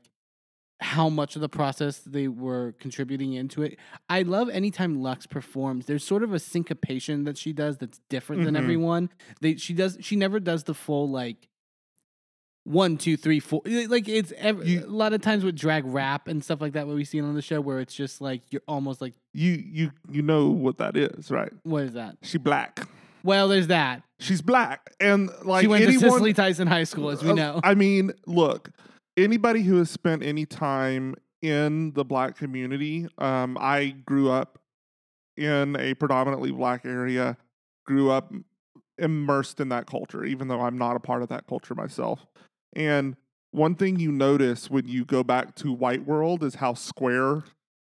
how 0.82 1.08
much 1.10 1.36
of 1.36 1.42
the 1.42 1.50
process 1.50 2.00
they 2.00 2.28
were 2.28 2.74
contributing 2.80 3.34
into 3.34 3.64
it. 3.64 3.78
I 4.10 4.24
love 4.24 4.50
anytime 4.50 4.98
Luxx 4.98 5.30
performs. 5.30 5.86
There's 5.86 6.04
sort 6.04 6.22
of 6.22 6.34
a 6.34 6.40
syncopation 6.40 7.24
that 7.24 7.38
she 7.38 7.54
does 7.54 7.78
that's 7.78 8.00
different 8.10 8.44
than 8.44 8.56
Mhm. 8.56 8.60
everyone. 8.60 9.10
They 9.42 9.56
she 9.56 9.74
does 9.74 9.98
she 10.02 10.16
never 10.16 10.40
does 10.40 10.64
the 10.66 10.74
full 10.74 11.10
like 11.10 11.48
one 12.64 12.98
two 12.98 13.16
three 13.16 13.40
four 13.40 13.62
like 13.88 14.08
it's 14.10 14.34
ev- 14.38 14.68
You- 14.68 14.86
a 14.86 14.88
lot 14.88 15.14
of 15.14 15.22
times 15.22 15.44
with 15.44 15.56
drag 15.56 15.86
rap 15.86 16.28
and 16.28 16.44
stuff 16.44 16.60
like 16.62 16.74
that 16.74 16.88
what 16.88 16.96
we 16.96 17.06
see 17.06 17.22
on 17.22 17.36
the 17.36 17.42
show 17.42 17.62
where 17.62 17.80
it's 17.80 17.94
just 17.94 18.22
like 18.22 18.42
you're 18.50 18.64
almost 18.68 19.02
like 19.02 19.14
You 19.34 19.52
you 19.52 19.92
you 20.12 20.24
know 20.24 20.50
what 20.50 20.78
that 20.80 20.98
is, 20.98 21.30
right? 21.30 21.54
what 21.64 21.84
is 21.84 21.94
that 21.94 22.18
She 22.24 22.40
black. 22.40 22.88
well 23.24 23.48
there's 23.48 23.68
that 23.68 24.02
She's 24.18 24.42
black, 24.42 24.94
and 25.02 25.30
like 25.44 25.62
she 25.62 25.68
went 25.68 25.84
anyone, 25.84 26.02
to 26.04 26.10
Cicely 26.10 26.34
Tyson 26.34 26.68
High 26.68 26.86
School 26.86 27.10
as 27.12 27.22
we 27.24 27.32
Uh, 27.32 27.36
know 27.36 27.60
I 27.64 27.76
mean, 27.76 28.14
look, 28.26 28.72
anybody 29.18 29.62
who 29.62 29.78
has 29.78 29.90
spent 29.90 30.24
any 30.24 30.46
time 30.46 31.16
in 31.42 31.94
the 31.94 32.04
black 32.04 32.38
community, 32.38 33.08
um, 33.18 33.58
I 33.60 33.96
grew 34.06 34.30
up 34.32 34.60
in 35.38 35.76
a 35.76 35.94
predominantly 35.96 36.52
black 36.52 36.86
area, 36.86 37.38
grew 37.86 38.10
up 38.10 38.34
immersed 38.98 39.60
in 39.60 39.70
that 39.70 39.86
culture, 39.86 40.24
even 40.24 40.48
though 40.48 40.62
I'm 40.62 40.78
not 40.78 40.96
a 40.96 41.00
part 41.00 41.22
of 41.22 41.30
that 41.30 41.48
culture 41.48 41.76
myself. 41.76 42.26
And 42.76 43.16
one 43.52 43.76
thing 43.76 44.00
you 44.00 44.12
notice 44.12 44.70
when 44.70 44.88
you 44.88 45.06
go 45.06 45.24
back 45.24 45.56
to 45.56 45.72
white 45.72 46.06
world 46.06 46.44
is 46.44 46.56
how 46.56 46.74
square 46.74 47.44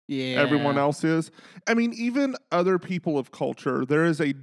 yeah 0.07 0.41
everyone 0.41 0.79
else 0.79 1.05
is. 1.05 1.31
I 1.67 1.75
mean, 1.75 1.93
even 1.95 2.37
other 2.51 2.79
people 2.79 3.19
of 3.19 3.31
culture, 3.31 3.85
there 3.85 4.05
is 4.05 4.21
a 4.21 4.35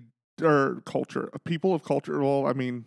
or 0.41 0.82
culture, 0.86 1.30
of 1.34 1.43
people 1.43 1.74
of 1.74 1.84
culture. 1.84 2.21
Well, 2.21 2.45
I 2.45 2.54
mean, 2.54 2.86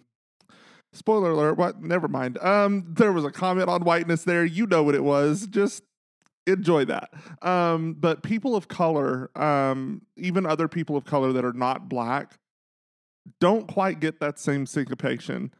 spoiler 0.92 1.30
alert. 1.30 1.58
What? 1.58 1.82
Never 1.82 2.08
mind. 2.08 2.38
Um, 2.38 2.86
there 2.88 3.12
was 3.12 3.24
a 3.24 3.30
comment 3.30 3.68
on 3.68 3.82
whiteness 3.82 4.24
there. 4.24 4.44
You 4.44 4.66
know 4.66 4.82
what 4.82 4.94
it 4.94 5.04
was. 5.04 5.46
Just 5.46 5.82
enjoy 6.46 6.84
that. 6.86 7.10
Um, 7.42 7.94
but 7.94 8.22
people 8.22 8.56
of 8.56 8.68
color, 8.68 9.30
um, 9.38 10.02
even 10.16 10.46
other 10.46 10.68
people 10.68 10.96
of 10.96 11.04
color 11.04 11.32
that 11.32 11.44
are 11.44 11.52
not 11.52 11.88
black, 11.88 12.38
don't 13.40 13.68
quite 13.68 14.00
get 14.00 14.20
that 14.20 14.38
same 14.38 14.66
syncopation. 14.66 15.52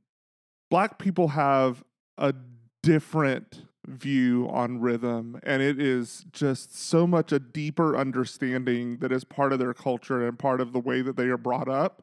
Black 0.71 0.99
people 0.99 1.29
have 1.29 1.85
a 2.17 2.35
different 2.83 3.63
view 3.87 4.49
on 4.51 4.81
rhythm 4.81 5.41
and 5.45 5.63
it 5.63 5.81
is 5.81 6.27
just 6.33 6.77
so 6.77 7.07
much 7.07 7.33
a 7.33 7.39
deeper 7.39 7.97
understanding 7.97 8.99
that 8.99 9.11
is 9.11 9.25
part 9.25 9.53
of 9.53 9.59
their 9.59 9.73
culture 9.73 10.27
and 10.27 10.39
part 10.39 10.61
of 10.61 10.73
the 10.73 10.79
way 10.79 11.01
that 11.01 11.17
they 11.17 11.27
are 11.27 11.39
brought 11.39 11.69
up 11.69 12.03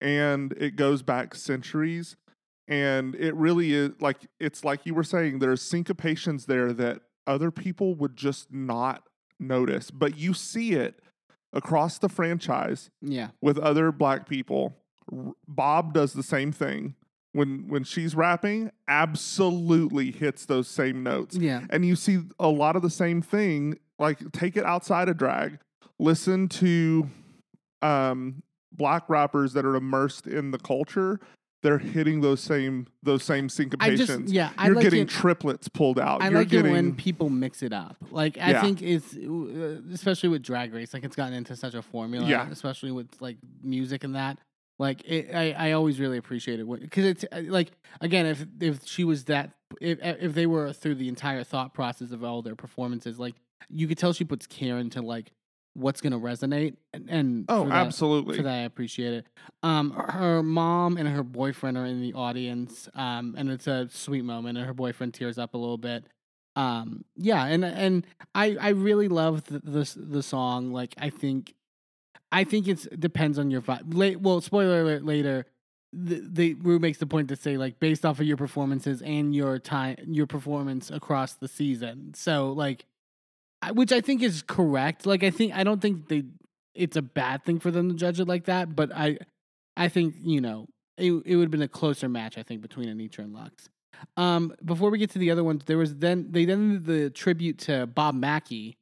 and 0.00 0.52
it 0.52 0.76
goes 0.76 1.02
back 1.02 1.34
centuries 1.34 2.16
and 2.68 3.14
it 3.16 3.34
really 3.34 3.72
is 3.72 3.90
like 4.00 4.18
it's 4.38 4.62
like 4.62 4.86
you 4.86 4.94
were 4.94 5.02
saying 5.04 5.38
there's 5.40 5.62
syncopations 5.62 6.46
there 6.46 6.72
that 6.72 7.00
other 7.26 7.50
people 7.50 7.94
would 7.94 8.16
just 8.16 8.52
not 8.52 9.02
notice 9.40 9.90
but 9.90 10.16
you 10.16 10.34
see 10.34 10.72
it 10.72 11.00
across 11.52 11.98
the 11.98 12.08
franchise 12.08 12.90
yeah 13.00 13.28
with 13.40 13.58
other 13.58 13.90
black 13.92 14.28
people. 14.28 14.76
Bob 15.46 15.94
does 15.94 16.12
the 16.12 16.22
same 16.22 16.52
thing. 16.52 16.94
When 17.32 17.68
when 17.68 17.84
she's 17.84 18.14
rapping, 18.14 18.70
absolutely 18.88 20.10
hits 20.10 20.44
those 20.46 20.68
same 20.68 21.02
notes. 21.02 21.36
yeah 21.36 21.62
And 21.70 21.84
you 21.84 21.96
see 21.96 22.20
a 22.38 22.48
lot 22.48 22.76
of 22.76 22.82
the 22.82 22.90
same 22.90 23.22
thing, 23.22 23.78
like 23.98 24.18
take 24.32 24.56
it 24.56 24.64
outside 24.64 25.08
of 25.08 25.16
drag. 25.16 25.58
Listen 25.98 26.48
to 26.48 27.08
um 27.82 28.42
black 28.72 29.08
rappers 29.08 29.52
that 29.54 29.64
are 29.64 29.76
immersed 29.76 30.26
in 30.26 30.50
the 30.50 30.58
culture. 30.58 31.20
They're 31.62 31.78
hitting 31.78 32.20
those 32.20 32.40
same 32.40 32.86
those 33.02 33.24
same 33.24 33.46
I 33.46 33.48
syncopations. 33.48 33.96
just 34.06 34.28
yeah 34.28 34.50
I 34.56 34.66
You're 34.66 34.76
like 34.76 34.84
getting 34.84 35.02
it, 35.02 35.08
triplets 35.08 35.68
pulled 35.68 35.98
out. 35.98 36.22
I 36.22 36.28
You're 36.28 36.38
like 36.40 36.48
getting 36.48 36.70
it 36.70 36.74
when 36.74 36.94
people 36.94 37.30
mix 37.30 37.62
it 37.62 37.72
up. 37.72 37.96
Like 38.10 38.38
I 38.38 38.50
Yeah. 38.52 38.62
think 38.62 38.80
it's 38.82 39.16
uh, 39.16 39.80
especially 39.92 40.28
with 40.28 40.42
Drag 40.42 40.72
Race, 40.72 40.94
like 40.94 41.02
it's 41.04 41.16
gotten 41.16 41.34
into 41.34 41.56
such 41.56 41.74
a 41.74 41.82
formula. 41.82 42.26
Yeah. 42.28 42.48
Especially 42.50 42.92
with 42.92 43.08
like 43.20 43.38
music 43.62 44.04
and 44.04 44.14
that. 44.14 44.38
Like 44.78 45.02
it, 45.04 45.34
I, 45.34 45.50
I 45.70 45.72
always 45.72 45.98
really 45.98 46.18
appreciate 46.18 46.60
it 46.60 46.80
because 46.80 47.04
it's 47.04 47.24
uh, 47.32 47.42
like 47.46 47.72
again, 48.00 48.26
if 48.26 48.46
if 48.60 48.86
she 48.86 49.02
was 49.02 49.24
that, 49.24 49.50
if 49.80 49.98
if 50.00 50.34
they 50.34 50.46
were 50.46 50.72
through 50.72 50.94
the 50.94 51.08
entire 51.08 51.42
thought 51.42 51.74
process 51.74 52.12
of 52.12 52.22
all 52.22 52.42
their 52.42 52.54
performances, 52.54 53.18
like 53.18 53.34
you 53.68 53.88
could 53.88 53.98
tell 53.98 54.12
she 54.12 54.22
puts 54.22 54.46
care 54.46 54.78
into 54.78 55.02
like 55.02 55.32
what's 55.78 56.00
gonna 56.00 56.18
resonate 56.18 56.74
and, 56.92 57.08
and 57.08 57.44
Oh, 57.48 57.62
for 57.64 57.68
that- 57.70 57.86
absolutely. 57.86 58.36
for 58.36 58.42
that 58.42 58.54
I 58.54 58.62
appreciate 58.62 59.14
it. 59.14 59.26
Um, 59.62 59.90
her 59.92 60.42
mom 60.42 60.96
and 60.96 61.08
her 61.08 61.22
boyfriend 61.22 61.76
are 61.78 61.86
in 61.86 62.00
the 62.00 62.14
audience, 62.14 62.88
um, 62.94 63.34
and 63.38 63.50
it's 63.50 63.66
a 63.66 63.88
sweet 63.90 64.22
moment, 64.24 64.58
and 64.58 64.66
her 64.66 64.74
boyfriend 64.74 65.14
tears 65.14 65.38
up 65.38 65.54
a 65.54 65.58
little 65.58 65.78
bit. 65.78 66.04
Um, 66.56 67.04
yeah, 67.16 67.44
and 67.46 67.64
and 67.64 68.06
I 68.34 68.56
I 68.60 68.68
really 68.70 69.08
love 69.08 69.44
the 69.44 69.60
the, 69.60 69.94
the 69.96 70.22
song. 70.22 70.72
Like 70.72 70.94
I 70.98 71.10
think, 71.10 71.54
I 72.32 72.44
think 72.44 72.66
it's 72.68 72.86
depends 72.98 73.38
on 73.38 73.50
your 73.50 73.60
vibe. 73.62 73.94
Late, 73.94 74.20
well, 74.20 74.40
spoiler 74.40 74.82
alert 74.82 75.04
later. 75.04 75.46
The, 75.94 76.20
the 76.30 76.54
Rue 76.54 76.78
makes 76.78 76.98
the 76.98 77.06
point 77.06 77.28
to 77.28 77.36
say 77.36 77.56
like 77.56 77.80
based 77.80 78.04
off 78.04 78.20
of 78.20 78.26
your 78.26 78.36
performances 78.36 79.00
and 79.00 79.34
your 79.34 79.58
time 79.58 79.96
your 80.06 80.26
performance 80.26 80.90
across 80.90 81.32
the 81.34 81.48
season. 81.48 82.12
So 82.14 82.52
like, 82.52 82.84
which 83.72 83.92
I 83.92 84.00
think 84.00 84.22
is 84.22 84.42
correct. 84.42 85.06
Like 85.06 85.22
I 85.24 85.30
think 85.30 85.54
I 85.54 85.64
don't 85.64 85.80
think 85.80 86.08
they 86.08 86.24
it's 86.74 86.96
a 86.96 87.02
bad 87.02 87.44
thing 87.44 87.58
for 87.58 87.70
them 87.70 87.88
to 87.88 87.94
judge 87.94 88.20
it 88.20 88.28
like 88.28 88.44
that. 88.44 88.76
But 88.76 88.92
I, 88.94 89.18
I 89.76 89.88
think 89.88 90.14
you 90.22 90.40
know 90.40 90.68
it, 90.96 91.12
it 91.26 91.36
would 91.36 91.44
have 91.44 91.50
been 91.50 91.62
a 91.62 91.68
closer 91.68 92.08
match. 92.08 92.38
I 92.38 92.42
think 92.42 92.60
between 92.62 92.88
Anetra 92.88 93.20
and 93.20 93.34
Luxx. 93.34 93.68
Um, 94.16 94.54
before 94.64 94.90
we 94.90 94.98
get 94.98 95.10
to 95.10 95.18
the 95.18 95.30
other 95.32 95.42
ones, 95.42 95.62
there 95.66 95.78
was 95.78 95.96
then 95.96 96.28
they 96.30 96.44
then 96.44 96.70
did 96.70 96.86
the 96.86 97.10
tribute 97.10 97.58
to 97.60 97.86
Bob 97.86 98.14
Mackie. 98.14 98.76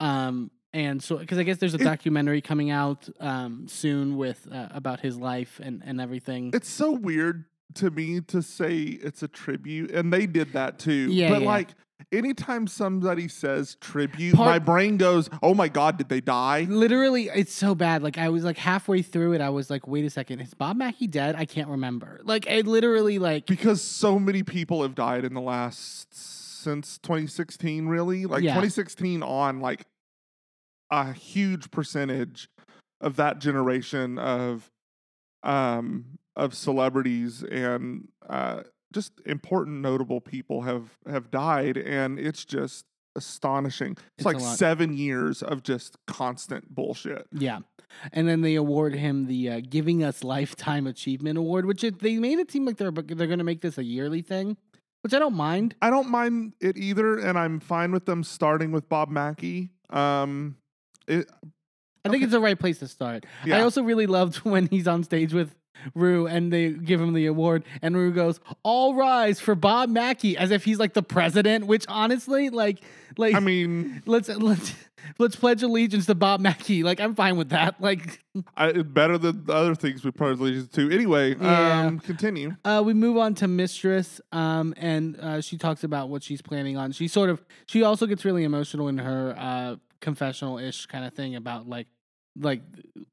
Um, 0.00 0.50
and 0.72 1.02
so 1.02 1.16
because 1.18 1.38
I 1.38 1.42
guess 1.44 1.58
there's 1.58 1.74
a 1.74 1.78
It- 1.80 1.84
documentary 1.84 2.40
coming 2.42 2.70
out 2.70 3.08
um 3.20 3.66
soon 3.68 4.16
with 4.16 4.46
uh, 4.52 4.68
about 4.72 5.00
his 5.00 5.16
life 5.18 5.60
and 5.62 5.82
and 5.86 6.00
everything. 6.00 6.50
it's 6.52 6.68
so 6.68 6.90
weird 6.92 7.44
to 7.74 7.90
me 7.90 8.20
to 8.22 8.42
say 8.42 8.78
it's 8.82 9.22
a 9.22 9.28
tribute 9.28 9.90
and 9.90 10.12
they 10.12 10.26
did 10.26 10.52
that 10.54 10.78
too 10.78 11.08
Yeah, 11.10 11.28
but 11.30 11.42
yeah. 11.42 11.46
like 11.48 11.68
anytime 12.12 12.66
somebody 12.66 13.26
says 13.28 13.76
tribute 13.80 14.34
my 14.36 14.58
brain 14.58 14.96
goes 14.96 15.28
oh 15.42 15.54
my 15.54 15.68
god 15.68 15.96
did 15.96 16.08
they 16.08 16.20
die 16.20 16.66
Literally, 16.68 17.28
it's 17.34 17.52
so 17.52 17.74
bad. 17.74 18.02
Like 18.02 18.18
I 18.18 18.28
was 18.28 18.44
like 18.44 18.58
halfway 18.58 19.02
through 19.02 19.32
it, 19.32 19.40
I 19.40 19.48
was 19.50 19.70
like, 19.70 19.86
"Wait 19.88 20.04
a 20.04 20.10
second, 20.10 20.40
is 20.40 20.54
Bob 20.54 20.76
Mackie 20.76 21.06
dead? 21.06 21.34
I 21.36 21.44
can't 21.44 21.68
remember." 21.68 22.20
Like 22.24 22.48
I 22.48 22.60
literally 22.60 23.18
like 23.18 23.46
because 23.46 23.82
so 23.82 24.18
many 24.18 24.42
people 24.42 24.82
have 24.82 24.94
died 24.94 25.24
in 25.24 25.34
the 25.34 25.40
last 25.40 26.14
since 26.14 26.98
2016 26.98 27.86
really 27.86 28.26
like 28.26 28.42
Yeah. 28.42 28.52
2016 28.54 29.22
on 29.22 29.60
like 29.60 29.86
a 30.90 31.12
huge 31.12 31.70
percentage 31.70 32.48
of 33.00 33.16
that 33.16 33.38
generation 33.38 34.18
of 34.18 34.70
um 35.42 36.18
of 36.34 36.54
celebrities 36.54 37.42
and 37.42 38.08
uh 38.28 38.62
just 38.92 39.12
important 39.26 39.80
notable 39.80 40.20
people 40.20 40.62
have 40.62 40.96
have 41.08 41.30
died 41.30 41.76
and 41.76 42.18
it's 42.18 42.44
just 42.44 42.84
astonishing. 43.16 43.92
It's, 43.92 44.00
It's 44.18 44.24
like 44.26 44.40
7 44.40 44.96
years 44.96 45.42
of 45.42 45.62
just 45.62 45.96
constant 46.06 46.74
bullshit. 46.74 47.26
Yeah. 47.32 47.60
And 48.12 48.28
then 48.28 48.42
they 48.42 48.56
award 48.56 48.94
him 48.94 49.26
the 49.26 49.48
uh, 49.50 49.60
Giving 49.68 50.04
Us 50.04 50.22
Lifetime 50.22 50.86
Achievement 50.86 51.38
Award, 51.38 51.64
which 51.66 51.82
it, 51.82 52.00
they 52.00 52.16
made 52.18 52.38
it 52.38 52.50
seem 52.50 52.66
like 52.66 52.76
they're 52.76 52.90
they're 52.90 53.26
going 53.26 53.38
to 53.38 53.44
make 53.44 53.62
this 53.62 53.78
a 53.78 53.84
yearly 53.84 54.20
thing, 54.22 54.56
which 55.02 55.14
I 55.14 55.18
don't 55.18 55.34
mind. 55.34 55.74
I 55.80 55.88
don't 55.90 56.10
mind 56.10 56.52
it 56.60 56.76
either 56.76 57.18
and 57.18 57.38
I'm 57.38 57.58
fine 57.60 57.92
with 57.92 58.04
them 58.06 58.22
starting 58.22 58.70
with 58.72 58.88
Bob 58.88 59.08
Mackie. 59.08 59.70
Um 59.90 60.56
it, 61.08 61.30
I 62.04 62.08
think 62.08 62.16
Okay. 62.20 62.24
it's 62.24 62.32
the 62.32 62.40
right 62.40 62.58
place 62.58 62.78
to 62.80 62.88
start. 62.88 63.24
I 63.44 63.60
also 63.60 63.82
really 63.82 64.06
loved 64.06 64.36
when 64.44 64.66
he's 64.66 64.86
on 64.86 65.02
stage 65.04 65.32
with 65.32 65.54
Rue 65.94 66.26
and 66.26 66.52
they 66.52 66.70
give 66.70 67.00
him 67.00 67.12
the 67.12 67.26
award, 67.26 67.64
and 67.82 67.96
Rue 67.96 68.12
goes, 68.12 68.40
"All 68.62 68.94
rise 68.94 69.40
for 69.40 69.54
Bob 69.54 69.88
Mackie," 69.88 70.36
as 70.36 70.50
if 70.50 70.64
he's 70.64 70.78
like 70.78 70.94
the 70.94 71.02
president. 71.02 71.66
Which 71.66 71.84
honestly, 71.88 72.50
like, 72.50 72.80
like, 73.16 73.34
I 73.34 73.40
mean, 73.40 74.02
let's 74.06 74.28
let's 74.28 74.74
let's 75.18 75.36
pledge 75.36 75.62
allegiance 75.62 76.06
to 76.06 76.14
Bob 76.14 76.40
Mackie. 76.40 76.82
Like, 76.82 77.00
I'm 77.00 77.14
fine 77.14 77.36
with 77.36 77.50
that. 77.50 77.80
Like, 77.80 78.20
I, 78.56 78.72
better 78.72 79.18
than 79.18 79.44
the 79.44 79.52
other 79.52 79.74
things 79.74 80.04
we 80.04 80.10
probably 80.10 80.66
to. 80.66 80.90
Anyway, 80.90 81.36
Yeah. 81.40 81.86
um, 81.86 82.00
continue. 82.00 82.56
Uh, 82.64 82.82
we 82.84 82.92
move 82.94 83.16
on 83.16 83.34
to 83.36 83.48
Mistress, 83.48 84.20
um, 84.32 84.74
and 84.76 85.18
uh, 85.20 85.40
she 85.40 85.56
talks 85.56 85.84
about 85.84 86.08
what 86.08 86.22
she's 86.22 86.42
planning 86.42 86.76
on. 86.76 86.92
She 86.92 87.06
sort 87.08 87.30
of, 87.30 87.44
she 87.66 87.82
also 87.82 88.06
gets 88.06 88.24
really 88.24 88.44
emotional 88.44 88.88
in 88.88 88.98
her 88.98 89.34
uh, 89.38 89.76
confessional 90.00 90.58
ish 90.58 90.86
kind 90.86 91.04
of 91.04 91.14
thing 91.14 91.36
about 91.36 91.68
like, 91.68 91.86
like 92.38 92.62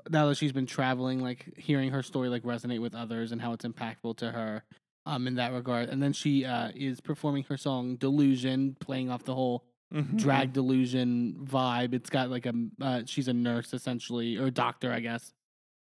now 0.10 0.28
that 0.28 0.36
she's 0.38 0.52
been 0.52 0.66
traveling, 0.66 1.22
like 1.22 1.54
hearing 1.58 1.92
her 1.92 2.04
story 2.04 2.30
like 2.30 2.44
resonate 2.44 2.82
with 2.82 2.94
others 2.96 3.32
and 3.32 3.42
how 3.42 3.54
it's 3.54 3.66
impactful 3.66 4.18
to 4.18 4.32
her, 4.32 4.64
um, 5.06 5.28
in 5.28 5.36
that 5.36 5.54
regard. 5.54 5.90
And 5.90 6.02
then 6.02 6.14
she 6.14 6.46
uh, 6.46 6.72
is 6.76 7.00
performing 7.02 7.44
her 7.50 7.58
song 7.58 7.96
"Delusion," 7.96 8.76
playing 8.80 9.10
off 9.10 9.24
the 9.24 9.36
whole 9.36 9.66
Mhm. 9.94 10.18
drag 10.18 10.54
delusion 10.54 11.46
vibe. 11.46 11.94
It's 11.94 12.10
got 12.10 12.32
like 12.32 12.48
a 12.48 12.54
uh, 12.82 13.02
she's 13.06 13.28
a 13.28 13.34
nurse 13.34 13.74
essentially 13.74 14.38
or 14.38 14.48
a 14.48 14.52
doctor, 14.52 14.92
I 14.92 15.00
guess. 15.02 15.34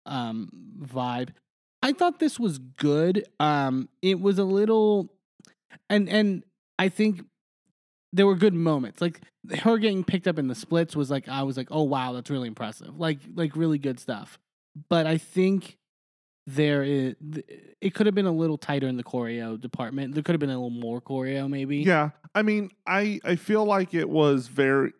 Um, 0.06 0.50
vibe. 0.80 1.30
I 1.82 1.94
thought 1.94 2.20
this 2.20 2.40
was 2.40 2.60
good. 2.60 3.26
Um, 3.40 3.90
it 4.04 4.20
was 4.20 4.38
a 4.40 4.44
little, 4.44 5.10
and 5.90 6.08
and 6.10 6.44
I 6.78 6.90
think 6.90 7.26
there 8.14 8.26
were 8.26 8.36
good 8.36 8.54
moments. 8.54 9.02
Like 9.02 9.20
her 9.64 9.78
getting 9.78 10.04
picked 10.06 10.28
up 10.28 10.40
in 10.40 10.48
the 10.48 10.56
splits 10.56 10.96
was 10.96 11.12
like 11.12 11.28
I 11.28 11.44
was 11.44 11.58
like, 11.58 11.68
oh 11.72 11.84
wow, 11.84 12.14
that's 12.14 12.30
really 12.30 12.48
impressive. 12.48 12.98
Like 12.98 13.20
like 13.36 13.56
really 13.58 13.78
good 13.80 14.00
stuff. 14.00 14.40
But 14.90 15.06
I 15.08 15.18
think 15.18 15.76
there 16.46 16.84
is 16.84 17.16
it 17.82 17.94
could 17.94 18.06
have 18.06 18.16
been 18.16 18.26
a 18.26 18.32
little 18.32 18.58
tighter 18.58 18.88
in 18.88 18.98
the 18.98 19.04
choreo 19.04 19.60
department. 19.60 20.14
There 20.14 20.24
could 20.24 20.34
have 20.34 20.40
been 20.40 20.50
a 20.50 20.54
little 20.54 20.70
more 20.70 21.02
choreo 21.02 21.50
maybe. 21.50 21.78
Yeah, 21.78 22.12
I 22.36 22.42
mean, 22.44 22.72
I 22.88 23.20
I 23.24 23.36
feel 23.36 23.66
like 23.66 23.94
it 23.94 24.10
was 24.10 24.48
very, 24.48 24.94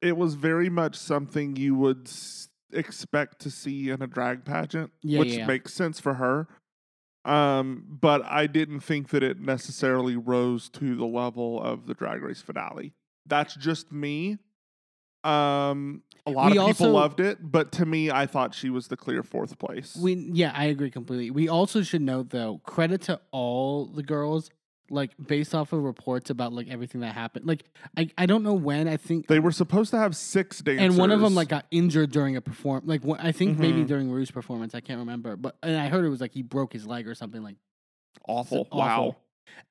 it 0.00 0.16
was 0.16 0.34
very 0.34 0.68
much 0.68 0.96
something 0.96 1.56
you 1.56 1.74
would 1.74 2.06
s- 2.06 2.48
expect 2.72 3.40
to 3.40 3.50
see 3.50 3.90
in 3.90 4.02
a 4.02 4.06
drag 4.06 4.44
pageant, 4.44 4.92
Yeah, 5.02 5.20
which 5.20 5.36
yeah, 5.38 5.46
makes 5.46 5.72
sense 5.74 5.98
for 5.98 6.14
her. 6.14 6.46
Um, 7.28 7.84
but 7.88 8.24
I 8.24 8.46
didn't 8.46 8.80
think 8.80 9.10
that 9.10 9.22
it 9.22 9.38
necessarily 9.40 10.16
rose 10.16 10.68
to 10.70 10.96
the 10.96 11.04
level 11.04 11.62
of 11.62 11.86
the 11.86 11.94
Drag 11.94 12.22
Race 12.22 12.40
finale. 12.40 12.94
That's 13.26 13.54
just 13.54 13.92
me. 13.92 14.38
Um, 15.24 16.02
a 16.26 16.30
lot 16.30 16.52
We 16.52 16.58
of 16.58 16.66
people 16.68 16.86
also- 16.86 16.90
loved 16.90 17.20
it, 17.20 17.38
but 17.42 17.72
to 17.72 17.84
me, 17.86 18.10
I 18.10 18.26
thought 18.26 18.54
she 18.54 18.70
was 18.70 18.88
the 18.88 18.96
clear 18.96 19.22
fourth 19.22 19.58
place. 19.58 19.96
We 19.96 20.14
yeah, 20.32 20.52
I 20.54 20.66
agree 20.66 20.90
completely. 20.90 21.30
We 21.30 21.48
also 21.48 21.82
should 21.82 22.02
note 22.02 22.30
though, 22.30 22.58
credit 22.64 23.02
to 23.02 23.20
all 23.30 23.86
the 23.86 24.02
girls, 24.02 24.48
like 24.90 25.10
based 25.24 25.54
off 25.54 25.72
of 25.72 25.82
reports 25.82 26.30
about 26.30 26.52
like 26.52 26.68
everything 26.68 27.00
that 27.02 27.14
happened. 27.14 27.46
Like 27.46 27.64
I, 27.96 28.10
I 28.18 28.26
don't 28.26 28.42
know 28.42 28.54
when. 28.54 28.88
I 28.88 28.96
think 28.96 29.26
they 29.26 29.38
were 29.38 29.52
supposed 29.52 29.90
to 29.90 29.98
have 29.98 30.14
six 30.16 30.60
dancers, 30.60 30.84
and 30.84 30.98
one 30.98 31.10
of 31.10 31.20
them 31.20 31.34
like 31.34 31.48
got 31.48 31.66
injured 31.70 32.10
during 32.10 32.36
a 32.36 32.40
perform. 32.40 32.82
Like 32.86 33.04
one- 33.04 33.20
I 33.20 33.32
think 33.32 33.58
maybe 33.58 33.82
Mhm. 33.84 33.86
during 33.88 34.10
Rue's 34.10 34.30
performance. 34.30 34.74
I 34.74 34.80
can't 34.80 34.98
remember, 35.00 35.36
but 35.36 35.56
and 35.62 35.76
I 35.76 35.88
heard 35.88 36.04
it 36.04 36.08
was 36.08 36.20
like 36.20 36.32
he 36.34 36.42
broke 36.42 36.72
his 36.72 36.86
leg 36.86 37.06
or 37.08 37.14
something 37.14 37.42
like. 37.42 37.56
awful. 38.26 38.66
awful. 38.70 38.78
Wow. 38.78 39.16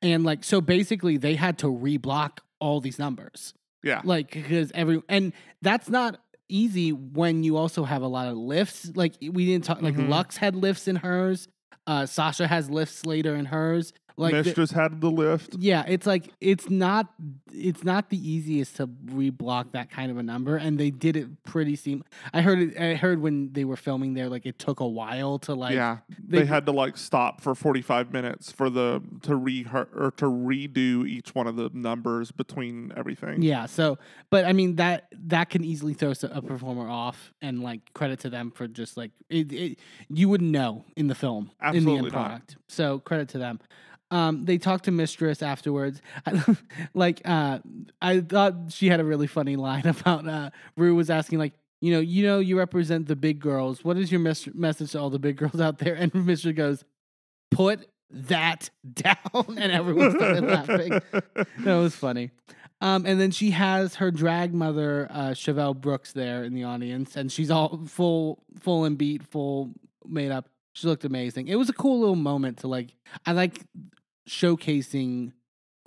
And 0.01 0.23
like 0.23 0.43
so, 0.43 0.62
basically, 0.62 1.17
they 1.17 1.36
had 1.36 1.58
to 1.60 1.67
reblock 1.67 2.39
all 2.60 2.82
these 2.82 2.97
numbers. 2.99 3.53
Yeah. 3.84 4.01
like 4.03 4.32
because 4.32 4.71
every 4.73 5.01
and 5.08 5.32
that's 5.62 5.88
not 5.88 6.19
easy 6.49 6.91
when 6.91 7.43
you 7.43 7.56
also 7.58 7.84
have 7.84 8.01
a 8.01 8.08
lot 8.08 8.27
of 8.27 8.36
lifts. 8.36 8.91
Like 8.95 9.13
we 9.21 9.45
didn't 9.45 9.65
talk. 9.65 9.82
Like 9.82 9.95
Mhm. 9.95 10.08
Luxx 10.10 10.38
had 10.38 10.56
lifts 10.56 10.88
in 10.88 10.97
hers. 10.97 11.47
Uh, 11.86 12.06
Sasha 12.06 12.47
has 12.47 12.69
lifts 12.69 13.06
later 13.06 13.34
in 13.36 13.45
hers. 13.45 13.93
Like 14.19 14.34
the- 14.45 14.71
had 14.73 14.99
the 14.99 15.12
lift. 15.12 15.56
yeah, 15.60 15.84
it's 15.88 16.08
like 16.08 16.34
it's 16.41 16.71
not 16.71 17.13
it's 17.53 17.84
not 17.84 18.10
the 18.10 18.17
easiest 18.17 18.77
to 18.77 18.88
reblock 18.88 19.73
that 19.73 19.91
kind 19.91 20.10
of 20.10 20.17
a 20.17 20.23
number, 20.23 20.58
and 20.58 20.80
they 20.80 20.89
did 20.89 21.15
it 21.15 21.43
pretty 21.43 21.75
seam. 21.75 22.03
I 22.34 22.41
heard 22.41 22.58
it. 22.60 22.77
I 22.82 22.95
heard 22.95 23.21
when 23.21 23.53
they 23.53 23.63
were 23.63 23.75
filming 23.75 24.15
there, 24.15 24.27
like 24.27 24.47
it 24.47 24.58
took 24.58 24.80
a 24.80 24.88
while 24.88 25.38
to 25.39 25.53
like. 25.53 25.75
yeah, 25.75 25.97
they, 26.27 26.39
they- 26.39 26.45
had 26.45 26.65
to 26.65 26.71
like 26.71 26.97
stop 26.97 27.41
for 27.41 27.53
forty 27.53 27.84
five 27.84 28.12
minutes 28.12 28.51
for 28.51 28.71
the 28.71 29.03
to 29.21 29.36
re 29.36 29.67
or 29.71 30.12
to 30.17 30.25
redo 30.25 31.08
each 31.08 31.36
one 31.36 31.45
of 31.45 31.56
the 31.56 31.69
numbers 31.73 32.32
between 32.32 32.91
everything. 32.97 33.43
Yeah. 33.43 33.67
So, 33.67 33.99
but 34.32 34.45
I 34.45 34.53
mean 34.53 34.77
that 34.77 35.10
that 35.27 35.51
can 35.51 35.63
easily 35.63 35.93
throw 35.93 36.13
a 36.23 36.41
performer 36.41 36.89
off, 36.89 37.34
and 37.43 37.62
like 37.62 37.93
credit 37.93 38.19
to 38.21 38.32
them 38.32 38.49
for 38.49 38.67
just 38.67 38.97
like 38.97 39.12
it. 39.30 39.51
it 39.53 39.80
you 40.10 40.27
wouldn't 40.27 40.49
know 40.51 40.86
in 40.95 41.06
the 41.06 41.15
film 41.15 41.51
in 41.62 41.71
the 41.73 41.77
Absolutely 41.77 41.93
end 41.97 42.03
not. 42.06 42.12
product. 42.13 42.58
So 42.67 42.97
credit 42.99 43.30
to 43.30 43.38
them. 43.38 43.60
Um, 44.10 44.46
they 44.46 44.58
talked 44.58 44.86
to 44.86 44.91
Mistress 44.91 45.41
afterwards. 45.41 46.02
like, 46.93 47.22
uh, 47.26 47.60
I 48.02 48.22
thought 48.22 48.56
she 48.70 48.88
had 48.88 49.00
a 49.00 49.04
really 49.04 49.28
funny 49.28 49.56
line 49.56 49.86
about 49.88 50.28
uh, 50.28 50.50
Rue 50.76 50.96
was 50.96 51.10
asking 51.10 51.39
like. 51.39 51.54
You 51.80 51.93
know, 51.93 52.00
you 52.00 52.24
know, 52.24 52.39
you 52.39 52.58
represent 52.58 53.08
the 53.08 53.15
big 53.15 53.39
girls. 53.39 53.84
What 53.84 53.98
is 53.98 54.12
your 54.12 54.20
mes- 54.20 54.52
message 54.56 54.93
to 54.93 55.00
all 55.00 55.12
the 55.12 55.20
big 55.20 55.38
girls 55.38 55.62
out 55.62 55.78
there? 55.78 55.93
And 55.93 56.12
Mistress 56.26 56.56
goes, 56.56 56.84
"Put 57.52 57.88
that 58.10 58.72
down," 58.91 59.15
and 59.60 59.72
everyone 59.72 60.10
started 60.13 60.43
laughing 60.43 60.89
that 60.89 61.76
was 61.76 61.96
funny. 61.96 62.32
Um, 62.80 63.06
and 63.06 63.20
then 63.20 63.32
she 63.32 63.52
has 63.52 63.96
her 63.96 64.12
drag 64.12 64.54
mother, 64.54 65.08
uh, 65.10 65.30
Chevelle 65.32 65.80
Brooks, 65.80 66.13
there 66.13 66.43
in 66.43 66.54
the 66.54 66.63
audience, 66.63 67.15
and 67.15 67.32
she's 67.32 67.50
all 67.50 67.80
full, 67.88 68.43
full 68.60 68.86
and 68.86 68.98
beat, 68.98 69.24
full 69.24 69.72
made 70.06 70.32
up. 70.32 70.50
She 70.78 70.86
looked 70.88 71.06
amazing. 71.06 71.48
It 71.48 71.56
was 71.56 71.70
a 71.70 71.74
cool 71.74 72.00
little 72.02 72.16
moment 72.16 72.60
to 72.60 72.68
like. 72.68 72.90
I 73.26 73.32
like 73.32 73.62
showcasing 74.30 75.32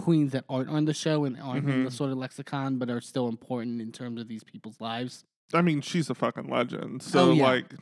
queens 0.00 0.33
that 0.33 0.44
aren't 0.48 0.68
on 0.68 0.85
the 0.85 0.94
show 0.94 1.24
and 1.24 1.40
aren't 1.40 1.68
in 1.68 1.85
the 1.85 1.90
Mhm. 1.90 1.92
sort 1.92 2.11
of 2.11 2.18
lexicon, 2.18 2.76
but 2.79 2.90
are 2.90 3.00
still 3.00 3.29
important 3.29 3.81
in 3.81 3.92
terms 3.92 4.20
of 4.20 4.26
these 4.26 4.42
people's 4.42 4.81
lives. 4.81 5.22
I 5.55 5.62
mean, 5.62 5.81
she's 5.81 6.11
a 6.11 6.14
fucking 6.14 6.48
legend. 6.48 7.03
So 7.05 7.31
Oh, 7.31 7.33
yeah. 7.33 7.42
like, 7.44 7.74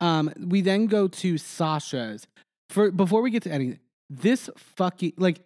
Um, 0.00 0.30
we 0.38 0.60
then 0.60 0.88
go 0.88 1.08
to 1.08 1.38
Sasha's. 1.38 2.26
For 2.68 2.90
before 2.90 3.22
we 3.22 3.30
get 3.30 3.44
to 3.44 3.52
anything, 3.52 3.78
this 4.10 4.50
fucking 4.58 5.14
like 5.16 5.40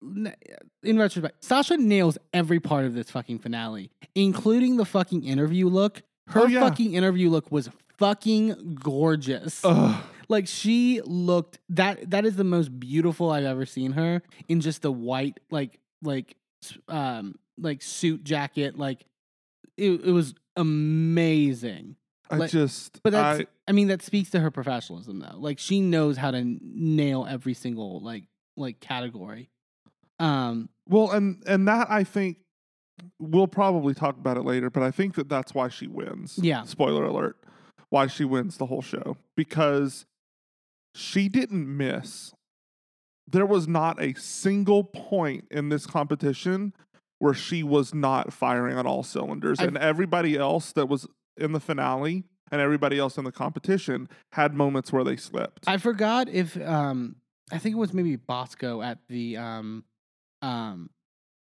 in 0.00 0.98
retrospect, 0.98 1.44
Sasha 1.44 1.76
nails 1.76 2.16
every 2.32 2.60
part 2.60 2.84
of 2.86 2.94
this 2.94 3.10
fucking 3.10 3.40
finale, 3.40 3.90
including 4.14 4.76
the 4.76 4.84
fucking 4.86 5.24
interview 5.24 5.66
look. 5.68 6.02
Her 6.28 6.42
Oh, 6.42 6.46
yeah. 6.46 6.60
fucking 6.60 6.94
interview 6.94 7.28
look 7.28 7.50
was 7.52 7.68
fucking 7.98 8.78
gorgeous. 8.82 9.60
ugh, 9.64 10.02
Like 10.28 10.46
she 10.48 11.00
looked 11.04 11.58
that 11.70 12.10
that 12.10 12.24
is 12.24 12.36
the 12.36 12.44
most 12.44 12.78
beautiful 12.80 13.30
I've 13.30 13.44
ever 13.44 13.66
seen 13.66 13.92
her 13.92 14.22
in 14.48 14.60
just 14.60 14.82
the 14.82 14.92
white 14.92 15.38
like 15.50 15.78
like 16.02 16.36
um 16.88 17.34
like 17.58 17.82
suit 17.82 18.24
jacket 18.24 18.78
like 18.78 19.04
it, 19.76 19.90
it 20.04 20.12
was 20.12 20.34
amazing. 20.56 21.96
I 22.30 22.36
Like- 22.38 22.50
just, 22.50 23.02
But 23.02 23.10
that's 23.12 23.40
I, 23.40 23.46
I, 23.68 23.72
mean 23.72 23.88
that 23.88 24.02
speaks 24.02 24.30
to 24.30 24.40
her 24.40 24.50
professionalism 24.50 25.18
though. 25.20 25.36
Like 25.36 25.58
she 25.58 25.80
knows 25.80 26.16
how 26.16 26.30
to 26.30 26.42
nail 26.62 27.26
every 27.28 27.54
single 27.54 28.00
like 28.00 28.24
like 28.56 28.80
category. 28.80 29.50
Um 30.18 30.68
well, 30.88 31.10
and 31.10 31.42
and 31.46 31.66
that 31.68 31.90
I 31.90 32.04
think 32.04 32.38
we'll 33.18 33.48
probably 33.48 33.94
talk 33.94 34.16
about 34.16 34.36
it 34.36 34.42
later, 34.44 34.70
but 34.70 34.82
I 34.82 34.90
think 34.90 35.14
that 35.16 35.28
that's 35.28 35.52
why 35.54 35.68
she 35.68 35.86
wins. 35.86 36.38
Yeah. 36.40 36.62
Spoiler 36.64 37.04
alert. 37.04 37.36
Why 37.94 38.08
she 38.08 38.24
wins 38.24 38.56
the 38.56 38.66
whole 38.66 38.82
show 38.82 39.18
because 39.36 40.04
she 40.96 41.28
didn't 41.28 41.68
miss. 41.76 42.32
There 43.30 43.46
was 43.46 43.68
not 43.68 44.02
a 44.02 44.14
single 44.14 44.82
point 44.82 45.44
in 45.48 45.68
this 45.68 45.86
competition 45.86 46.72
where 47.20 47.34
she 47.34 47.62
was 47.62 47.94
not 47.94 48.32
firing 48.32 48.76
on 48.76 48.84
all 48.84 49.04
cylinders, 49.04 49.60
I've- 49.60 49.68
and 49.68 49.78
everybody 49.78 50.36
else 50.36 50.72
that 50.72 50.86
was 50.86 51.06
in 51.36 51.52
the 51.52 51.60
finale 51.60 52.24
and 52.50 52.60
everybody 52.60 52.98
else 52.98 53.16
in 53.16 53.22
the 53.22 53.30
competition 53.30 54.08
had 54.32 54.54
moments 54.54 54.92
where 54.92 55.04
they 55.04 55.14
slipped. 55.16 55.62
I 55.68 55.76
forgot 55.78 56.28
if 56.28 56.60
um 56.60 57.14
I 57.52 57.58
think 57.58 57.76
it 57.76 57.78
was 57.78 57.92
maybe 57.94 58.16
Bosco 58.16 58.82
at 58.82 58.98
the 59.08 59.36
um 59.36 59.84
um 60.42 60.90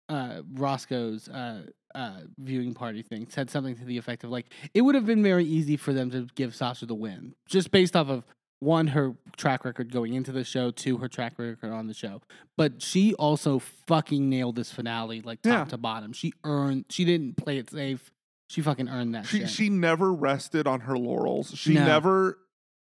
uh 0.09 0.41
Roscoe's 0.53 1.29
uh 1.29 1.67
uh, 1.95 2.21
viewing 2.37 2.73
party 2.73 3.01
thing 3.01 3.27
said 3.29 3.49
something 3.49 3.75
to 3.75 3.85
the 3.85 3.97
effect 3.97 4.23
of 4.23 4.29
like 4.29 4.47
it 4.73 4.81
would 4.81 4.95
have 4.95 5.05
been 5.05 5.23
very 5.23 5.45
easy 5.45 5.77
for 5.77 5.93
them 5.93 6.09
to 6.11 6.27
give 6.35 6.55
Sasha 6.55 6.85
the 6.85 6.95
win 6.95 7.33
just 7.47 7.71
based 7.71 7.95
off 7.95 8.09
of 8.09 8.23
one 8.59 8.87
her 8.87 9.15
track 9.37 9.65
record 9.65 9.91
going 9.91 10.13
into 10.13 10.31
the 10.31 10.43
show, 10.43 10.69
two 10.69 10.97
her 10.97 11.07
track 11.07 11.33
record 11.39 11.71
on 11.71 11.87
the 11.87 11.93
show. 11.95 12.21
But 12.57 12.81
she 12.81 13.15
also 13.15 13.57
fucking 13.57 14.29
nailed 14.29 14.55
this 14.55 14.71
finale 14.71 15.21
like 15.21 15.41
top 15.41 15.51
Yeah. 15.51 15.65
to 15.65 15.77
bottom. 15.77 16.13
She 16.13 16.33
earned. 16.43 16.85
She 16.89 17.03
didn't 17.03 17.37
play 17.37 17.57
it 17.57 17.71
safe. 17.71 18.11
She 18.49 18.61
fucking 18.61 18.87
earned 18.87 19.15
that 19.15 19.25
She 19.25 19.39
shit. 19.39 19.49
she 19.49 19.69
never 19.69 20.13
rested 20.13 20.67
on 20.67 20.81
her 20.81 20.95
laurels. 20.97 21.53
She 21.55 21.73
No. 21.73 21.85
never 21.85 22.37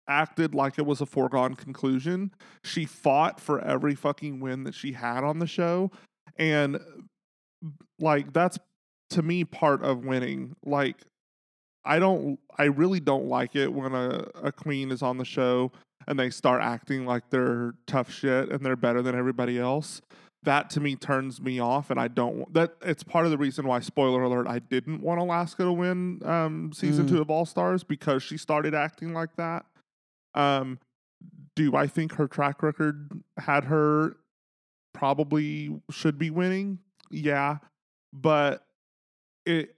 acted 0.08 0.54
like 0.54 0.78
it 0.78 0.86
was 0.86 1.02
a 1.02 1.06
foregone 1.08 1.56
conclusion. 1.56 2.32
She 2.64 2.86
fought 2.86 3.40
for 3.40 3.60
every 3.60 3.96
fucking 3.96 4.40
win 4.40 4.66
that 4.66 4.76
she 4.76 4.92
had 4.92 5.24
on 5.24 5.40
the 5.40 5.48
show. 5.48 5.90
And 6.38 6.78
like 8.00 8.34
that's 8.34 8.60
to 9.16 9.22
me 9.24 9.44
part 9.44 9.84
of 9.84 10.06
winning. 10.06 10.56
Like 10.66 10.98
I 11.84 12.00
don't 12.00 12.40
I 12.58 12.66
really 12.66 13.00
don't 13.00 13.28
like 13.28 13.56
it 13.56 13.72
when 13.74 13.94
a, 13.94 14.28
a 14.42 14.52
queen 14.52 14.92
is 14.92 15.02
on 15.02 15.18
the 15.18 15.26
show 15.26 15.72
and 16.08 16.20
they 16.20 16.30
start 16.30 16.62
acting 16.62 17.06
like 17.06 17.30
they're 17.30 17.74
tough 17.88 18.12
shit 18.12 18.50
and 18.52 18.66
they're 18.66 18.76
better 18.76 19.02
than 19.02 19.16
everybody 19.16 19.60
else. 19.60 20.02
That 20.44 20.70
to 20.72 20.80
me 20.80 20.96
turns 20.96 21.42
me 21.42 21.60
off, 21.60 21.90
and 21.90 22.00
I 22.00 22.08
don't. 22.08 22.36
want 22.36 22.54
That 22.54 22.76
it's 22.84 23.02
part 23.02 23.26
of 23.26 23.32
the 23.32 23.38
reason 23.38 23.66
why, 23.66 23.80
spoiler 23.80 24.22
alert, 24.22 24.48
I 24.48 24.60
didn't 24.60 25.02
want 25.02 25.20
Alaska 25.20 25.64
to 25.64 25.72
win 25.72 26.22
um, 26.24 26.72
season 26.72 27.08
Mm. 27.08 27.10
two 27.10 27.22
of 27.22 27.32
All 27.32 27.48
Stars 27.48 27.84
because 27.84 28.22
she 28.22 28.38
started 28.38 28.76
acting 28.76 29.12
like 29.12 29.36
that. 29.38 29.66
Um, 30.36 30.78
do 31.56 31.76
I 31.76 31.88
think 31.88 32.14
her 32.14 32.28
track 32.28 32.62
record 32.62 33.24
had 33.40 33.64
her 33.64 34.18
probably 34.94 35.82
should 35.90 36.20
be 36.20 36.30
winning? 36.30 36.78
Yeah, 37.10 37.58
but 38.14 38.65
it 39.46 39.76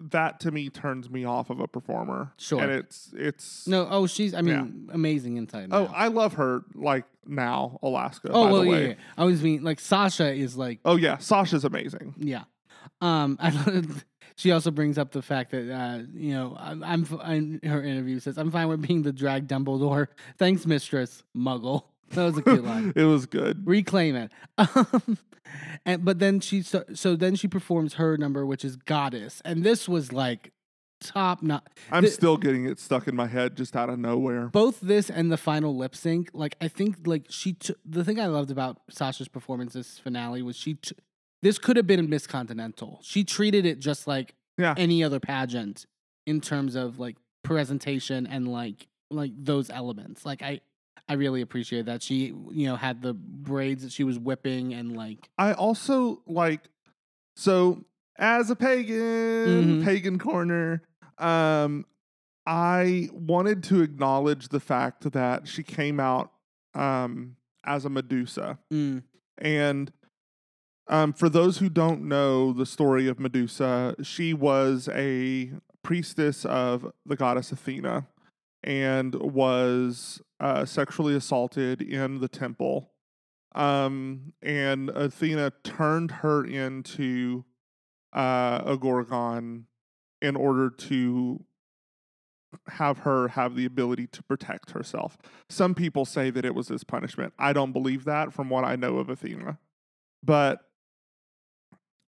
that 0.00 0.38
to 0.40 0.50
me 0.52 0.70
turns 0.70 1.10
me 1.10 1.24
off 1.24 1.50
of 1.50 1.58
a 1.60 1.66
performer. 1.66 2.32
Sure. 2.36 2.62
and 2.62 2.70
it's 2.70 3.12
it's 3.16 3.66
no, 3.66 3.86
oh, 3.90 4.06
she's. 4.06 4.32
I 4.34 4.38
Yeah. 4.38 4.62
mean, 4.62 4.88
amazing 4.92 5.36
inside. 5.36 5.70
Oh. 5.72 5.86
I 5.92 6.08
love 6.08 6.34
her 6.34 6.62
like 6.74 7.04
now, 7.26 7.78
Alaska. 7.82 8.28
oh 8.30 8.44
by 8.46 8.52
well, 8.52 8.62
the 8.62 8.70
yeah, 8.70 8.78
yeah. 8.88 8.94
I 9.16 9.24
was 9.24 9.42
mean 9.42 9.62
like 9.62 9.80
Sasha 9.80 10.32
is 10.32 10.56
like 10.56 10.80
Oh 10.84 10.96
yeah, 10.96 11.18
Sasha's 11.18 11.64
amazing. 11.64 12.14
Yeah. 12.18 12.44
Um, 13.00 13.38
I, 13.42 13.82
she 14.36 14.52
also 14.52 14.70
brings 14.70 14.98
up 14.98 15.10
the 15.12 15.22
fact 15.22 15.50
that 15.50 15.68
uh, 15.72 16.02
you 16.14 16.32
know 16.32 16.56
I'm, 16.58 16.82
I'm 16.84 17.04
in 17.26 17.60
her 17.68 17.82
interview 17.82 18.20
says 18.20 18.38
I'm 18.38 18.50
fine 18.50 18.68
with 18.68 18.82
being 18.82 19.02
the 19.02 19.12
drag 19.12 19.48
Dumbledore. 19.48 20.08
Thanks, 20.38 20.64
Mistress 20.64 21.22
Muggle. 21.36 21.82
That 22.10 22.24
was 22.24 22.38
a 22.38 22.42
good 22.42 22.64
line. 22.64 22.92
it 22.96 23.04
was 23.04 23.26
good. 23.26 23.66
Reclaim 23.66 24.16
it. 24.16 24.30
Um, 24.74 25.18
and 25.86 26.04
but 26.04 26.18
then 26.18 26.40
she 26.40 26.60
so, 26.60 26.84
so 26.92 27.16
then 27.16 27.34
she 27.34 27.48
performs 27.48 27.94
her 27.94 28.18
number, 28.18 28.44
which 28.44 28.64
is 28.66 28.76
Goddess, 28.76 29.40
and 29.46 29.64
this 29.64 29.88
was 29.88 30.12
like 30.12 30.52
top 31.00 31.42
not 31.42 31.70
I'm 31.90 32.02
the- 32.04 32.10
still 32.10 32.36
getting 32.36 32.66
it 32.66 32.78
stuck 32.78 33.08
in 33.08 33.16
my 33.16 33.28
head 33.28 33.56
just 33.56 33.74
out 33.74 33.88
of 33.88 33.98
nowhere. 33.98 34.48
both 34.48 34.80
this 34.80 35.08
and 35.08 35.32
the 35.32 35.38
final 35.38 35.74
lip 35.74 35.94
sync. 35.96 36.28
Like 36.34 36.56
I 36.60 36.68
think 36.68 37.06
like 37.06 37.26
she 37.30 37.54
t- 37.54 37.74
the 37.86 38.04
thing 38.04 38.20
I 38.20 38.26
loved 38.26 38.50
about 38.50 38.78
Sasha's 38.90 39.28
performance 39.28 39.72
this 39.72 39.98
finale 39.98 40.42
was 40.42 40.54
she 40.56 40.74
t- 40.74 40.94
this 41.40 41.58
could 41.58 41.76
have 41.78 41.86
been 41.86 42.10
Miss 42.10 42.26
Continental. 42.26 42.98
She 43.02 43.24
treated 43.24 43.64
it 43.64 43.78
just 43.78 44.06
like 44.06 44.34
Yeah. 44.58 44.74
any 44.76 45.02
other 45.02 45.20
pageant 45.20 45.86
in 46.26 46.42
terms 46.42 46.74
of 46.74 46.98
like 46.98 47.16
presentation 47.42 48.26
and 48.26 48.46
like 48.48 48.86
like 49.10 49.32
those 49.38 49.70
elements. 49.70 50.26
Like 50.26 50.42
I 50.42 50.60
I 51.08 51.14
really 51.14 51.40
appreciate 51.40 51.86
that. 51.86 52.02
She 52.02 52.26
you 52.50 52.66
know 52.66 52.76
had 52.76 53.02
the 53.02 53.14
braids 53.14 53.82
that 53.82 53.92
she 53.92 54.04
was 54.04 54.18
whipping 54.18 54.74
and 54.74 54.96
like 54.96 55.28
I 55.38 55.52
also 55.52 56.22
like 56.26 56.68
so 57.36 57.84
as 58.18 58.50
a 58.50 58.56
pagan, 58.56 59.78
Mhm. 59.78 59.84
pagan 59.84 60.18
corner, 60.18 60.82
um 61.18 61.86
I 62.46 63.08
wanted 63.12 63.62
to 63.64 63.82
acknowledge 63.82 64.48
the 64.48 64.60
fact 64.60 65.10
that 65.12 65.46
she 65.48 65.62
came 65.62 66.00
out 66.00 66.32
um 66.74 67.36
as 67.64 67.84
a 67.84 67.90
Medusa. 67.90 68.58
mm, 68.72 69.02
And 69.36 69.92
um, 70.90 71.12
for 71.12 71.28
those 71.28 71.58
who 71.58 71.68
don't 71.68 72.02
know 72.08 72.50
the 72.54 72.64
story 72.64 73.08
of 73.08 73.20
Medusa, 73.20 73.94
she 74.02 74.32
was 74.32 74.88
a 74.94 75.50
priestess 75.82 76.46
of 76.46 76.90
the 77.04 77.14
goddess 77.14 77.52
Athena 77.52 78.06
and 78.62 79.14
was 79.14 80.20
uh, 80.40 80.64
sexually 80.64 81.14
assaulted 81.14 81.82
in 81.82 82.20
the 82.20 82.28
temple. 82.28 82.92
Um, 83.54 84.32
and 84.42 84.90
Athena 84.90 85.52
turned 85.64 86.10
her 86.10 86.44
into 86.44 87.44
uh, 88.12 88.62
a 88.64 88.76
Gorgon 88.76 89.66
in 90.20 90.36
order 90.36 90.70
to 90.70 91.44
have 92.66 92.98
her 92.98 93.28
have 93.28 93.54
the 93.54 93.64
ability 93.64 94.06
to 94.08 94.22
protect 94.22 94.70
herself. 94.70 95.18
Some 95.48 95.74
people 95.74 96.04
say 96.04 96.30
that 96.30 96.44
it 96.44 96.54
was 96.54 96.68
his 96.68 96.84
punishment. 96.84 97.34
I 97.38 97.52
don't 97.52 97.72
believe 97.72 98.04
that 98.04 98.32
from 98.32 98.48
what 98.48 98.64
I 98.64 98.76
know 98.76 98.98
of 98.98 99.10
Athena. 99.10 99.58
But 100.22 100.60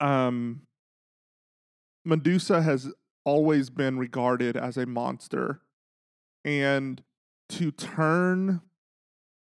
um 0.01 0.63
Medusa 2.05 2.63
has 2.63 2.91
always 3.25 3.71
been 3.71 3.99
regarded 3.99 4.57
as 4.57 4.77
a 4.77 4.87
monster 4.87 5.61
and 6.49 7.03
to 7.51 7.71
turn 7.71 8.63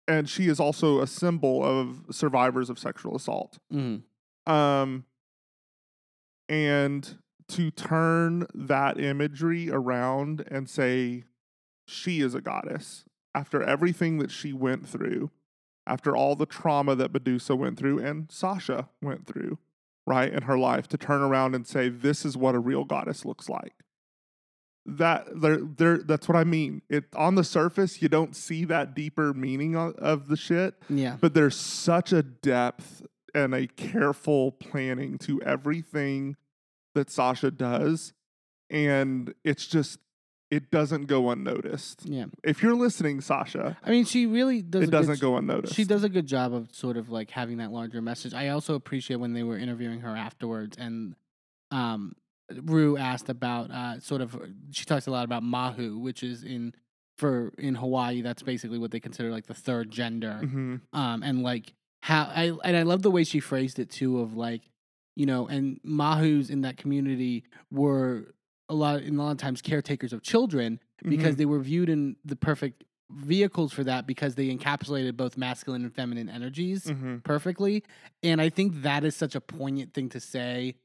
and 0.10 0.30
she 0.30 0.48
is 0.48 0.60
also 0.60 1.02
a 1.02 1.08
symbol 1.08 1.63
of 1.65 2.06
survivors 2.12 2.70
of 2.70 2.78
sexual 2.80 3.15
assault. 3.15 3.60
mm, 3.74 4.02
Um, 4.46 5.04
and 6.48 7.17
to 7.50 7.72
turn 7.72 8.46
that 8.54 9.00
imagery 9.00 9.70
around 9.70 10.46
and 10.50 10.70
say 10.70 11.24
she 11.86 12.22
is 12.22 12.34
a 12.36 12.41
goddess 12.41 13.04
after 13.36 13.62
everything 13.62 14.17
that 14.20 14.32
she 14.32 14.54
went 14.54 14.88
through, 14.88 15.30
after 15.86 16.15
all 16.15 16.36
the 16.36 16.46
trauma 16.46 16.96
that 16.96 17.13
Medusa 17.13 17.56
went 17.56 17.78
through 17.78 18.00
and 18.00 18.32
Sasha 18.32 18.89
went 19.02 19.28
through, 19.28 19.58
right, 20.06 20.32
in 20.32 20.43
her 20.43 20.58
life, 20.58 20.88
to 20.89 20.98
turn 20.98 21.22
around 21.22 21.54
and 21.54 21.67
say, 21.67 21.89
this 21.89 22.24
is 22.26 22.38
what 22.38 22.56
a 22.56 22.60
real 22.60 22.84
goddess 22.86 23.26
looks 23.26 23.50
like. 23.50 23.74
That 24.89 25.28
there, 25.36 25.58
there. 25.58 25.97
That's 25.97 26.30
what 26.30 26.38
I 26.38 26.45
mean. 26.45 26.82
It 26.89 27.04
on 27.13 27.36
the 27.36 27.43
surface, 27.43 28.02
you 28.02 28.08
don't 28.08 28.34
see 28.36 28.63
that 28.65 28.95
deeper 28.95 29.34
meaning 29.34 29.76
of, 29.76 29.95
of 29.95 30.28
the 30.30 30.38
shit, 30.38 30.76
yeah. 30.89 31.17
but 31.19 31.34
there's 31.34 31.58
such 31.58 32.13
a 32.13 32.23
depth 32.23 33.06
and 33.36 33.54
a 33.54 33.67
careful 33.67 34.54
planning 34.54 35.17
to 35.19 35.41
everything 35.41 36.38
that 36.95 37.10
Sasha 37.10 37.52
does. 37.52 38.13
And 38.69 39.34
it's 39.43 39.67
just, 39.67 40.00
it 40.50 40.71
doesn't 40.71 41.06
go 41.08 41.30
unnoticed. 41.30 42.06
Yeah. 42.06 42.26
If 42.43 42.63
you're 42.63 42.76
listening, 42.76 43.19
Sasha, 43.19 43.78
I 43.84 43.89
mean 43.89 44.06
she 44.06 44.26
really 44.26 44.62
does. 44.62 44.84
It 44.84 44.91
doesn't 44.91 45.15
j- 45.15 45.21
go 45.21 45.36
unnoticed. 45.36 45.76
She 45.76 45.84
does 45.84 46.06
a 46.06 46.10
good 46.10 46.28
job 46.28 46.54
of 46.54 46.73
sort 46.73 46.95
of 46.95 47.10
like 47.10 47.30
having 47.32 47.58
that 47.58 47.71
larger 47.71 48.02
message. 48.02 48.34
I 48.34 48.50
also 48.50 48.76
appreciate 48.76 49.17
when 49.17 49.34
they 49.34 49.43
were 49.43 49.58
interviewing 49.58 50.00
her 50.00 50.15
afterwards 50.15 50.78
and 50.78 51.15
um 51.71 52.15
Rue 52.64 52.98
asked 52.98 53.30
about 53.30 53.72
uh 53.72 54.00
sort 54.00 54.22
of 54.22 54.40
she 54.72 54.86
talks 54.86 55.08
a 55.08 55.12
lot 55.12 55.26
about 55.26 55.44
Mahu, 55.44 55.98
which 56.00 56.24
is 56.24 56.44
in 56.44 56.74
for 57.18 57.52
in 57.58 57.76
Hawaii, 57.76 58.22
that's 58.22 58.44
basically 58.44 58.78
what 58.78 58.92
they 58.92 59.00
consider 59.00 59.32
like 59.32 59.48
the 59.48 59.54
third 59.54 59.92
gender. 59.92 60.42
Mhm. 60.44 60.82
Um 60.94 61.24
and 61.24 61.44
like 61.44 61.74
how 62.04 62.24
I 62.34 62.52
and 62.64 62.78
I 62.78 62.84
love 62.84 63.02
the 63.02 63.12
way 63.12 63.24
she 63.24 63.40
phrased 63.40 63.80
it 63.80 63.90
too 63.90 64.20
of 64.20 64.36
like, 64.36 64.62
you 65.16 65.26
know, 65.26 65.48
and 65.48 65.80
Mahus 65.84 66.50
in 66.50 66.62
that 66.62 66.78
community 66.78 67.44
were 67.72 68.34
a 68.70 68.74
lot 68.76 69.02
in 69.02 69.18
a 69.18 69.24
lot 69.24 69.32
of 69.32 69.38
times 69.38 69.62
caretakers 69.62 70.14
of 70.14 70.22
children 70.22 70.80
because 71.04 71.36
Mhm. 71.36 71.38
they 71.38 71.46
were 71.46 71.60
viewed 71.60 71.90
in 71.90 72.16
the 72.26 72.36
perfect 72.36 72.84
vehicles 73.10 73.72
for 73.72 73.84
that 73.86 74.06
because 74.06 74.36
they 74.36 74.54
encapsulated 74.54 75.16
both 75.16 75.38
masculine 75.38 75.84
and 75.86 75.94
feminine 75.96 76.28
energies 76.30 76.84
Mhm. 76.86 77.24
perfectly. 77.24 77.84
And 78.22 78.42
I 78.42 78.50
think 78.50 78.82
that 78.84 79.04
is 79.06 79.16
such 79.16 79.34
a 79.36 79.40
poignant 79.42 79.94
thing 79.94 80.10
to 80.10 80.20
say 80.20 80.76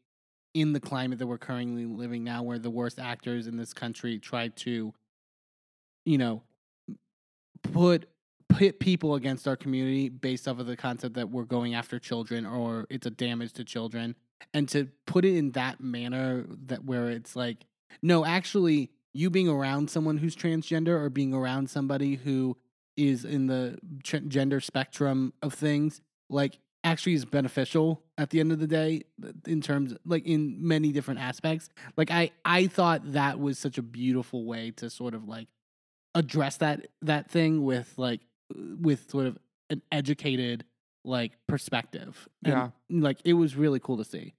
in 0.54 0.72
the 0.72 0.80
climate 0.80 1.18
that 1.18 1.26
we're 1.26 1.38
currently 1.38 1.86
living 1.86 2.24
now, 2.24 2.42
where 2.42 2.58
the 2.58 2.70
worst 2.70 2.98
actors 2.98 3.46
in 3.46 3.56
this 3.56 3.72
country 3.72 4.18
try 4.18 4.48
to, 4.48 4.92
you 6.04 6.18
know, 6.18 6.42
put 7.62 8.08
pit 8.48 8.80
people 8.80 9.14
against 9.14 9.48
our 9.48 9.56
community 9.56 10.08
based 10.08 10.46
off 10.46 10.58
of 10.58 10.66
the 10.66 10.76
concept 10.76 11.14
that 11.14 11.30
we're 11.30 11.44
going 11.44 11.74
after 11.74 11.98
children 11.98 12.44
or 12.44 12.86
it's 12.90 13.06
a 13.06 13.10
damage 13.10 13.52
to 13.54 13.64
children. 13.64 14.14
And 14.52 14.68
to 14.70 14.88
put 15.06 15.24
it 15.24 15.36
in 15.36 15.52
that 15.52 15.80
manner 15.80 16.44
that 16.66 16.84
where 16.84 17.08
it's 17.10 17.34
like 17.36 17.64
no 18.02 18.24
actually 18.24 18.90
you 19.12 19.30
being 19.30 19.48
around 19.48 19.90
someone 19.90 20.18
who's 20.18 20.34
transgender 20.34 21.00
or 21.00 21.10
being 21.10 21.32
around 21.32 21.70
somebody 21.70 22.16
who 22.16 22.56
is 22.96 23.24
in 23.24 23.46
the 23.46 23.78
gender 24.02 24.60
spectrum 24.60 25.32
of 25.42 25.54
things 25.54 26.00
like 26.28 26.58
actually 26.84 27.14
is 27.14 27.24
beneficial 27.24 28.02
at 28.18 28.30
the 28.30 28.40
end 28.40 28.50
of 28.52 28.58
the 28.58 28.66
day 28.66 29.02
in 29.46 29.60
terms 29.60 29.94
like 30.04 30.26
in 30.26 30.56
many 30.66 30.90
different 30.92 31.20
aspects 31.20 31.68
like 31.96 32.10
i 32.10 32.30
i 32.44 32.66
thought 32.66 33.12
that 33.12 33.38
was 33.38 33.58
such 33.58 33.78
a 33.78 33.82
beautiful 33.82 34.44
way 34.44 34.70
to 34.72 34.90
sort 34.90 35.14
of 35.14 35.28
like 35.28 35.48
address 36.14 36.56
that 36.58 36.86
that 37.00 37.30
thing 37.30 37.64
with 37.64 37.92
like 37.96 38.20
with 38.80 39.08
sort 39.10 39.26
of 39.26 39.38
an 39.70 39.80
educated 39.90 40.64
like 41.04 41.32
perspective 41.48 42.28
And, 42.44 42.52
Yeah. 42.54 42.68
like 42.90 43.18
it 43.24 43.32
was 43.34 43.56
really 43.56 43.80
cool 43.80 43.96
to 43.96 44.04
see 44.04 44.34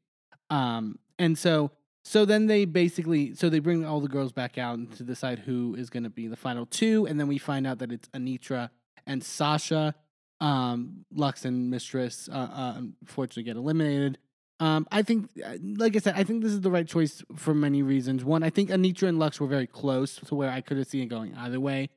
Um, 0.49 0.99
and 1.17 1.37
so 1.37 1.71
so 2.05 2.25
then 2.25 2.47
they 2.47 2.65
basically 2.65 3.33
so 3.33 3.49
they 3.49 3.59
bring 3.59 3.85
all 3.85 4.01
the 4.01 4.09
girls 4.09 4.33
back 4.33 4.57
out 4.57 4.91
to 4.97 5.03
decide 5.03 5.39
who 5.39 5.73
is 5.75 5.89
going 5.89 6.03
to 6.03 6.09
be 6.09 6.27
the 6.27 6.35
final 6.35 6.65
two, 6.65 7.05
and 7.07 7.17
then 7.17 7.27
we 7.29 7.37
find 7.37 7.65
out 7.65 7.79
that 7.79 7.93
it's 7.93 8.09
Anetra 8.09 8.69
and 9.07 9.23
Sasha. 9.23 9.95
Um, 10.41 11.05
Luxx 11.15 11.45
and 11.45 11.69
Mistress 11.69 12.27
uh, 12.31 12.35
uh, 12.35 12.73
unfortunately 12.77 13.43
get 13.43 13.55
eliminated. 13.55 14.17
Um, 14.59 14.87
I 14.91 15.01
think, 15.01 15.29
uh, 15.45 15.55
like 15.77 15.95
I 15.95 15.99
said, 15.99 16.15
I 16.15 16.23
think 16.23 16.43
this 16.43 16.51
is 16.53 16.61
the 16.61 16.71
right 16.71 16.87
choice 16.87 17.23
for 17.35 17.53
many 17.53 17.81
reasons. 17.83 18.23
One, 18.23 18.43
I 18.43 18.49
think 18.49 18.69
Anetra 18.69 19.07
and 19.09 19.17
Luxx 19.19 19.39
were 19.39 19.47
very 19.47 19.67
close 19.67 20.15
to 20.17 20.35
where 20.35 20.49
I 20.49 20.61
could 20.61 20.77
have 20.77 20.87
seen 20.87 21.03
it 21.03 21.07
going 21.07 21.35
either 21.35 21.59
way. 21.59 21.89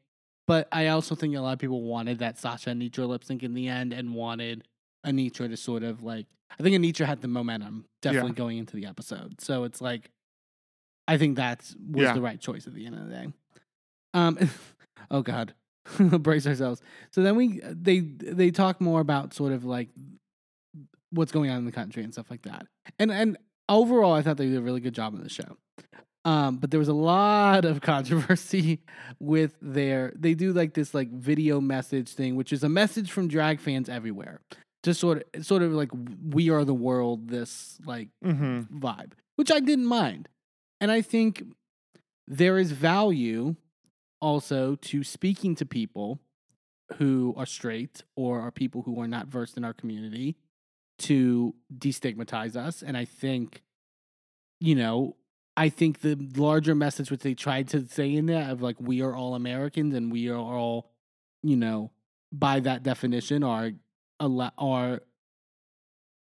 But 0.47 0.69
I 0.73 0.89
also 0.89 1.15
think 1.15 1.35
a 1.37 1.41
lot 1.41 1.53
of 1.55 1.59
people 1.59 1.83
wanted 1.83 2.19
that 2.21 2.39
Sasha 2.39 2.71
Anetra 2.71 3.07
lip 3.09 3.25
sync 3.25 3.43
in 3.43 3.55
the 3.55 3.69
end 3.69 3.93
and 3.93 4.15
wanted 4.15 4.65
Anetra 5.05 5.49
to 5.49 5.57
sort 5.57 5.83
of 5.83 6.03
like 6.03 6.27
I 6.59 6.63
think 6.63 6.77
Anetra 6.77 7.05
had 7.07 7.21
the 7.21 7.29
momentum 7.29 7.85
definitely 8.01 8.31
Yeah. 8.31 8.35
going 8.37 8.59
into 8.59 8.77
the 8.77 8.87
episode. 8.87 9.41
So 9.41 9.65
it's 9.65 9.81
like 9.81 10.11
I 11.09 11.19
think 11.19 11.37
that 11.37 11.61
was 11.91 12.05
Yeah. 12.05 12.13
the 12.15 12.21
right 12.21 12.41
choice 12.41 12.67
at 12.69 12.75
the 12.75 12.87
end 12.87 12.95
of 12.97 13.09
the 13.09 13.15
day. 13.15 13.27
Um 14.15 14.39
oh 15.11 15.23
god. 15.23 15.55
Brace 15.99 16.47
ourselves. 16.47 16.81
So 17.11 17.23
then 17.23 17.37
we 17.37 17.61
they 17.65 18.01
they 18.01 18.51
talk 18.51 18.81
more 18.81 19.01
about 19.01 19.35
sort 19.35 19.53
of 19.53 19.65
like 19.65 19.89
what's 21.11 21.33
going 21.33 21.51
on 21.51 21.59
in 21.59 21.65
the 21.65 21.73
country 21.73 22.03
and 22.03 22.13
stuff 22.13 22.31
like 22.31 22.43
that. 22.43 22.67
And 22.99 23.11
and 23.11 23.39
overall 23.69 24.13
I 24.13 24.23
thought 24.23 24.37
they 24.37 24.47
did 24.47 24.57
a 24.57 24.63
really 24.63 24.81
good 24.81 24.95
job 24.95 25.15
on 25.15 25.23
the 25.23 25.29
show. 25.29 25.57
Um, 26.25 26.57
but 26.57 26.73
there 26.73 26.81
was 26.81 26.89
a 26.89 26.93
lot 26.93 27.65
of 27.65 27.81
controversy 27.93 28.81
with 29.21 29.55
their 29.63 30.13
they 30.17 30.35
do 30.35 30.53
like 30.53 30.75
this 30.75 30.93
like 30.93 31.11
video 31.13 31.61
message 31.61 32.09
thing, 32.11 32.35
which 32.35 32.53
is 32.53 32.65
a 32.65 32.69
message 32.69 33.13
from 33.13 33.29
drag 33.29 33.61
fans 33.61 33.89
everywhere. 33.89 34.41
Just 34.83 35.01
sort 35.01 35.25
of 35.35 35.47
sort 35.47 35.63
of 35.63 35.73
like 35.73 35.91
we 36.31 36.51
are 36.51 36.65
the 36.65 36.75
world, 36.75 37.29
this 37.29 37.79
like 37.87 38.09
Mm-hmm. 38.25 38.79
vibe, 38.81 39.13
which 39.37 39.53
I 39.53 39.61
didn't 39.61 39.87
mind. 39.87 40.29
And 40.81 40.91
I 40.91 41.01
think 41.01 41.45
there 42.27 42.59
is 42.59 42.73
value 42.73 43.55
also 44.27 44.75
to 44.75 45.05
speaking 45.05 45.55
to 45.55 45.65
people 45.65 46.19
who 46.95 47.33
are 47.37 47.47
straight 47.47 48.03
or 48.17 48.41
are 48.41 48.51
people 48.51 48.83
who 48.83 49.01
are 49.01 49.07
not 49.07 49.29
versed 49.29 49.57
in 49.57 49.65
our 49.65 49.73
community 49.73 50.35
to 50.99 51.55
destigmatize 51.73 52.57
us. 52.57 52.83
And 52.83 52.97
I 52.97 53.05
think, 53.05 53.63
you 54.59 54.75
know, 54.75 55.15
I 55.57 55.69
think 55.69 56.01
the 56.01 56.17
larger 56.37 56.75
message 56.75 57.09
which 57.09 57.21
they 57.21 57.35
tried 57.35 57.69
to 57.69 57.87
say 57.87 58.13
in 58.13 58.27
there 58.27 58.51
of 58.51 58.61
like 58.61 58.75
we 58.81 59.01
are 59.01 59.15
all 59.15 59.37
Americans 59.37 59.95
and 59.95 60.11
we 60.11 60.29
are 60.29 60.35
all, 60.37 60.91
you 61.45 61.57
know, 61.57 61.93
by 62.33 62.59
that 62.59 62.83
definition 62.83 63.45
are 63.45 63.71
are 64.19 65.03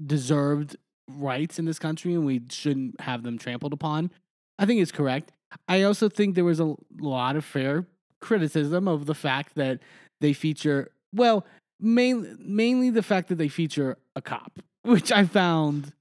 deserved 0.06 0.76
rights 1.08 1.58
in 1.58 1.66
this 1.66 1.80
country 1.80 2.14
and 2.14 2.28
we 2.28 2.44
shouldn't 2.52 3.02
have 3.02 3.24
them 3.24 3.40
trampled 3.40 3.74
upon. 3.74 4.12
I 4.60 4.68
think 4.68 4.82
is 4.82 4.92
correct. 4.92 5.32
I 5.68 5.84
also 5.84 6.10
think 6.10 6.36
there 6.36 6.46
was 6.46 6.60
a 6.60 6.76
lot 7.00 7.36
of 7.36 7.46
fair 7.46 7.86
criticism 8.20 8.88
of 8.88 9.06
the 9.06 9.16
fact 9.16 9.56
that 9.56 9.80
they 10.22 10.34
feature 10.34 10.92
well, 11.14 11.46
main, 11.80 12.38
mainly 12.40 12.90
the 12.90 13.04
fact 13.04 13.30
that 13.30 13.36
they 13.36 13.48
feature 13.48 13.98
a 14.16 14.22
cop, 14.22 14.60
which 14.84 15.12
I 15.12 15.26
found 15.26 15.94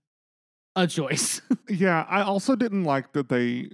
a 0.75 0.87
choice. 0.87 1.41
Yeah, 1.69 2.07
I 2.09 2.23
also 2.23 2.55
didn't 2.55 2.85
like 2.85 3.13
that 3.15 3.29
they 3.29 3.71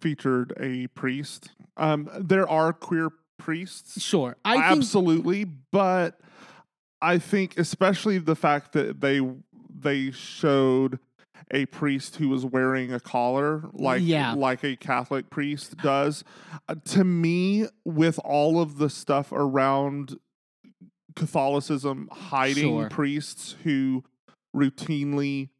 featured 0.00 0.52
a 0.58 0.88
priest. 0.88 1.50
Um, 1.76 2.10
there 2.18 2.48
are 2.48 2.72
queer 2.72 3.10
priests, 3.38 4.02
sure. 4.02 4.36
I 4.44 4.54
think 4.54 4.64
absolutely, 4.64 5.44
but 5.44 6.18
I 7.00 7.18
think 7.18 7.56
especially 7.58 8.18
the 8.18 8.34
fact 8.34 8.72
that 8.72 9.00
they 9.00 9.20
they 9.72 10.10
showed 10.10 10.98
a 11.50 11.66
priest 11.66 12.16
who 12.16 12.28
was 12.28 12.44
wearing 12.44 12.92
a 12.92 13.00
collar 13.00 13.64
like 13.72 14.02
Yeah. 14.02 14.32
like 14.34 14.64
a 14.64 14.76
Catholic 14.76 15.30
priest 15.30 15.76
does. 15.78 16.24
Uh, 16.68 16.76
to 16.86 17.04
me, 17.04 17.66
with 17.84 18.18
all 18.24 18.60
of 18.60 18.78
the 18.78 18.88
stuff 18.90 19.30
around 19.32 20.18
Catholicism 21.16 22.08
hiding 22.10 22.62
Sure. 22.64 22.88
priests 22.88 23.56
who 23.64 24.04
routinely 24.54 25.50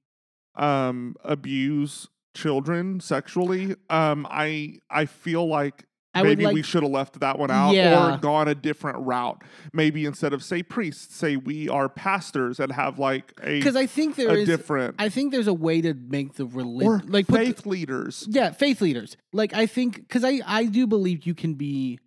um 0.57 1.17
abuse 1.25 2.09
children 2.37 3.01
sexually 3.01 3.75
um 3.91 4.25
i 4.31 4.79
i 4.89 5.05
feel 5.05 5.47
like 5.49 5.85
I 6.15 6.23
maybe 6.23 6.47
we 6.47 6.63
should 6.63 6.83
have 6.83 6.93
left 6.93 7.21
that 7.21 7.39
one 7.39 7.51
out 7.51 7.73
Yeah. 7.75 8.15
or 8.15 8.19
gone 8.19 8.49
a 8.49 8.55
different 8.55 8.99
route 9.01 9.43
maybe 9.73 10.05
instead 10.05 10.33
of 10.33 10.43
say 10.45 10.63
priests 10.63 11.15
say 11.17 11.37
we 11.37 11.69
are 11.69 11.89
pastors 11.89 12.61
and 12.61 12.71
have 12.73 12.99
like 12.99 13.33
a, 13.43 13.59
because 13.59 13.77
I 13.77 13.87
think 13.87 14.17
there 14.17 14.29
a 14.31 14.35
is 14.35 14.47
different 14.47 14.95
I 14.99 15.09
think 15.09 15.33
there's 15.33 15.47
a 15.49 15.55
way 15.55 15.81
to 15.81 15.95
make 15.95 16.35
the 16.35 16.47
religion 16.47 17.11
like 17.11 17.27
put 17.27 17.39
the- 17.41 17.47
faith 17.47 17.67
leaders 17.67 18.27
Yeah, 18.31 18.51
faith 18.53 18.81
leaders. 18.81 19.17
Like 19.33 19.53
I 19.55 19.67
think 19.67 19.97
because 19.97 20.25
I 20.25 20.41
I 20.47 20.67
do 20.67 20.87
believe 20.87 21.27
you 21.27 21.35
can 21.35 21.55
be 21.55 21.99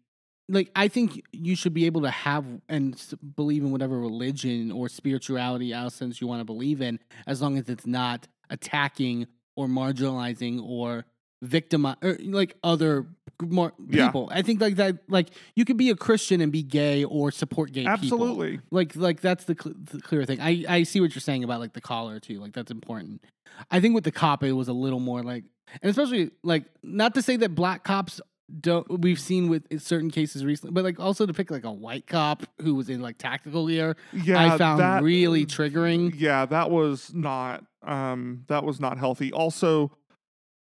like 0.49 0.71
I 0.75 0.87
think 0.87 1.21
you 1.33 1.55
should 1.57 1.73
be 1.73 1.85
able 1.87 2.03
to 2.03 2.09
have 2.11 2.45
and 2.69 2.95
believe 3.35 3.63
in 3.63 3.71
whatever 3.71 3.99
religion 3.99 4.71
or 4.71 4.87
spirituality 4.87 5.73
essence 5.73 6.21
you 6.21 6.27
want 6.27 6.39
to 6.39 6.45
believe 6.45 6.81
in 6.81 6.99
as 7.25 7.41
long 7.41 7.57
as 7.57 7.67
it's 7.67 7.85
not 7.85 8.27
attacking 8.49 9.27
or 9.57 9.67
marginalizing 9.67 10.61
or 10.63 11.05
victimize 11.41 11.97
or 12.01 12.17
like 12.21 12.55
other 12.63 13.05
more 13.41 13.73
Yeah. 13.89 14.07
people. 14.07 14.29
I 14.33 14.41
think 14.41 14.59
like 14.61 14.75
that 14.77 14.97
like 15.07 15.29
you 15.55 15.65
could 15.65 15.77
be 15.77 15.89
a 15.91 15.95
Christian 15.95 16.41
and 16.41 16.51
be 16.51 16.63
gay 16.63 17.03
or 17.03 17.31
support 17.31 17.71
gay 17.71 17.81
people. 17.81 17.91
absolutely 17.93 18.59
Like 18.71 18.95
like 18.95 19.21
that's 19.21 19.43
the, 19.45 19.55
cl- 19.61 19.75
the 19.79 19.99
clear 20.01 20.25
thing. 20.25 20.39
I 20.41 20.65
I 20.67 20.83
see 20.83 20.99
what 21.01 21.13
you're 21.13 21.21
saying 21.21 21.43
about 21.43 21.59
like 21.59 21.73
the 21.73 21.81
collar 21.81 22.19
too. 22.19 22.39
Like 22.39 22.53
that's 22.53 22.71
important. 22.71 23.21
I 23.69 23.79
think 23.79 23.93
with 23.95 24.03
the 24.03 24.11
cop 24.11 24.43
it 24.43 24.53
was 24.53 24.67
a 24.67 24.73
little 24.73 24.99
more 24.99 25.21
like 25.23 25.43
and 25.81 25.89
especially 25.89 26.31
like 26.43 26.63
not 26.81 27.13
to 27.15 27.21
say 27.21 27.35
that 27.37 27.53
black 27.53 27.83
cops 27.83 28.19
don't 28.61 29.01
we've 29.01 29.19
seen 29.19 29.49
with 29.49 29.81
certain 29.81 30.09
cases 30.09 30.43
recently, 30.45 30.71
but 30.73 30.83
like 30.83 30.99
also 30.99 31.25
to 31.25 31.33
pick 31.33 31.51
like 31.51 31.65
a 31.65 31.71
white 31.71 32.07
cop 32.07 32.43
who 32.61 32.73
was 32.73 32.89
in 32.89 33.01
like 33.01 33.17
tactical 33.17 33.67
gear, 33.67 33.95
yeah 34.13 34.53
I 34.53 34.57
found 34.57 34.79
that, 34.79 35.03
really 35.03 35.45
triggering. 35.45 36.13
yeah 36.17 36.45
that 36.45 36.71
was 36.71 37.13
not 37.13 37.63
um 37.83 38.45
that 38.47 38.63
was 38.63 38.79
not 38.79 38.97
healthy 38.97 39.31
also 39.33 39.91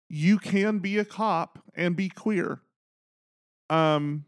you 0.08 0.38
can 0.38 0.78
be 0.78 0.98
a 0.98 1.04
cop 1.04 1.58
and 1.74 1.96
be 1.96 2.08
queer 2.08 2.60
um 3.70 4.24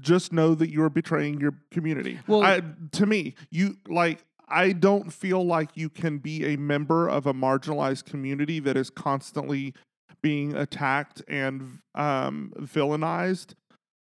just 0.00 0.32
know 0.32 0.54
that 0.54 0.70
you're 0.70 0.88
betraying 0.90 1.40
your 1.40 1.54
community 1.70 2.18
Well- 2.26 2.42
I, 2.42 2.62
to 2.92 3.06
me 3.06 3.34
you 3.50 3.76
like 3.88 4.24
i 4.48 4.72
don't 4.72 5.12
feel 5.12 5.44
like 5.44 5.70
you 5.74 5.88
can 5.88 6.18
be 6.18 6.54
a 6.54 6.56
member 6.56 7.08
of 7.08 7.26
a 7.26 7.34
marginalized 7.34 8.04
community 8.04 8.58
that 8.60 8.76
is 8.76 8.90
constantly 8.90 9.74
being 10.22 10.54
attacked 10.54 11.22
and 11.28 11.80
um 11.94 12.52
villainized 12.58 13.54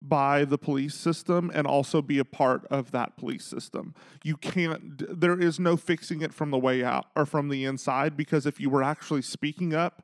by 0.05 0.43
the 0.43 0.57
police 0.57 0.93
system 0.95 1.49
and 1.53 1.65
also 1.65 2.01
be 2.01 2.19
a 2.19 2.25
part 2.25 2.67
of 2.69 2.91
that 2.91 3.15
police 3.15 3.45
system. 3.45 3.95
You 4.21 4.35
can't, 4.35 5.01
there 5.17 5.39
is 5.39 5.61
no 5.61 5.77
fixing 5.77 6.21
it 6.21 6.33
from 6.33 6.51
the 6.51 6.57
way 6.57 6.83
out 6.83 7.05
or 7.15 7.25
from 7.25 7.47
the 7.47 7.63
inside 7.63 8.17
because 8.17 8.45
if 8.45 8.59
you 8.59 8.69
were 8.69 8.83
actually 8.83 9.21
speaking 9.21 9.73
up 9.73 10.03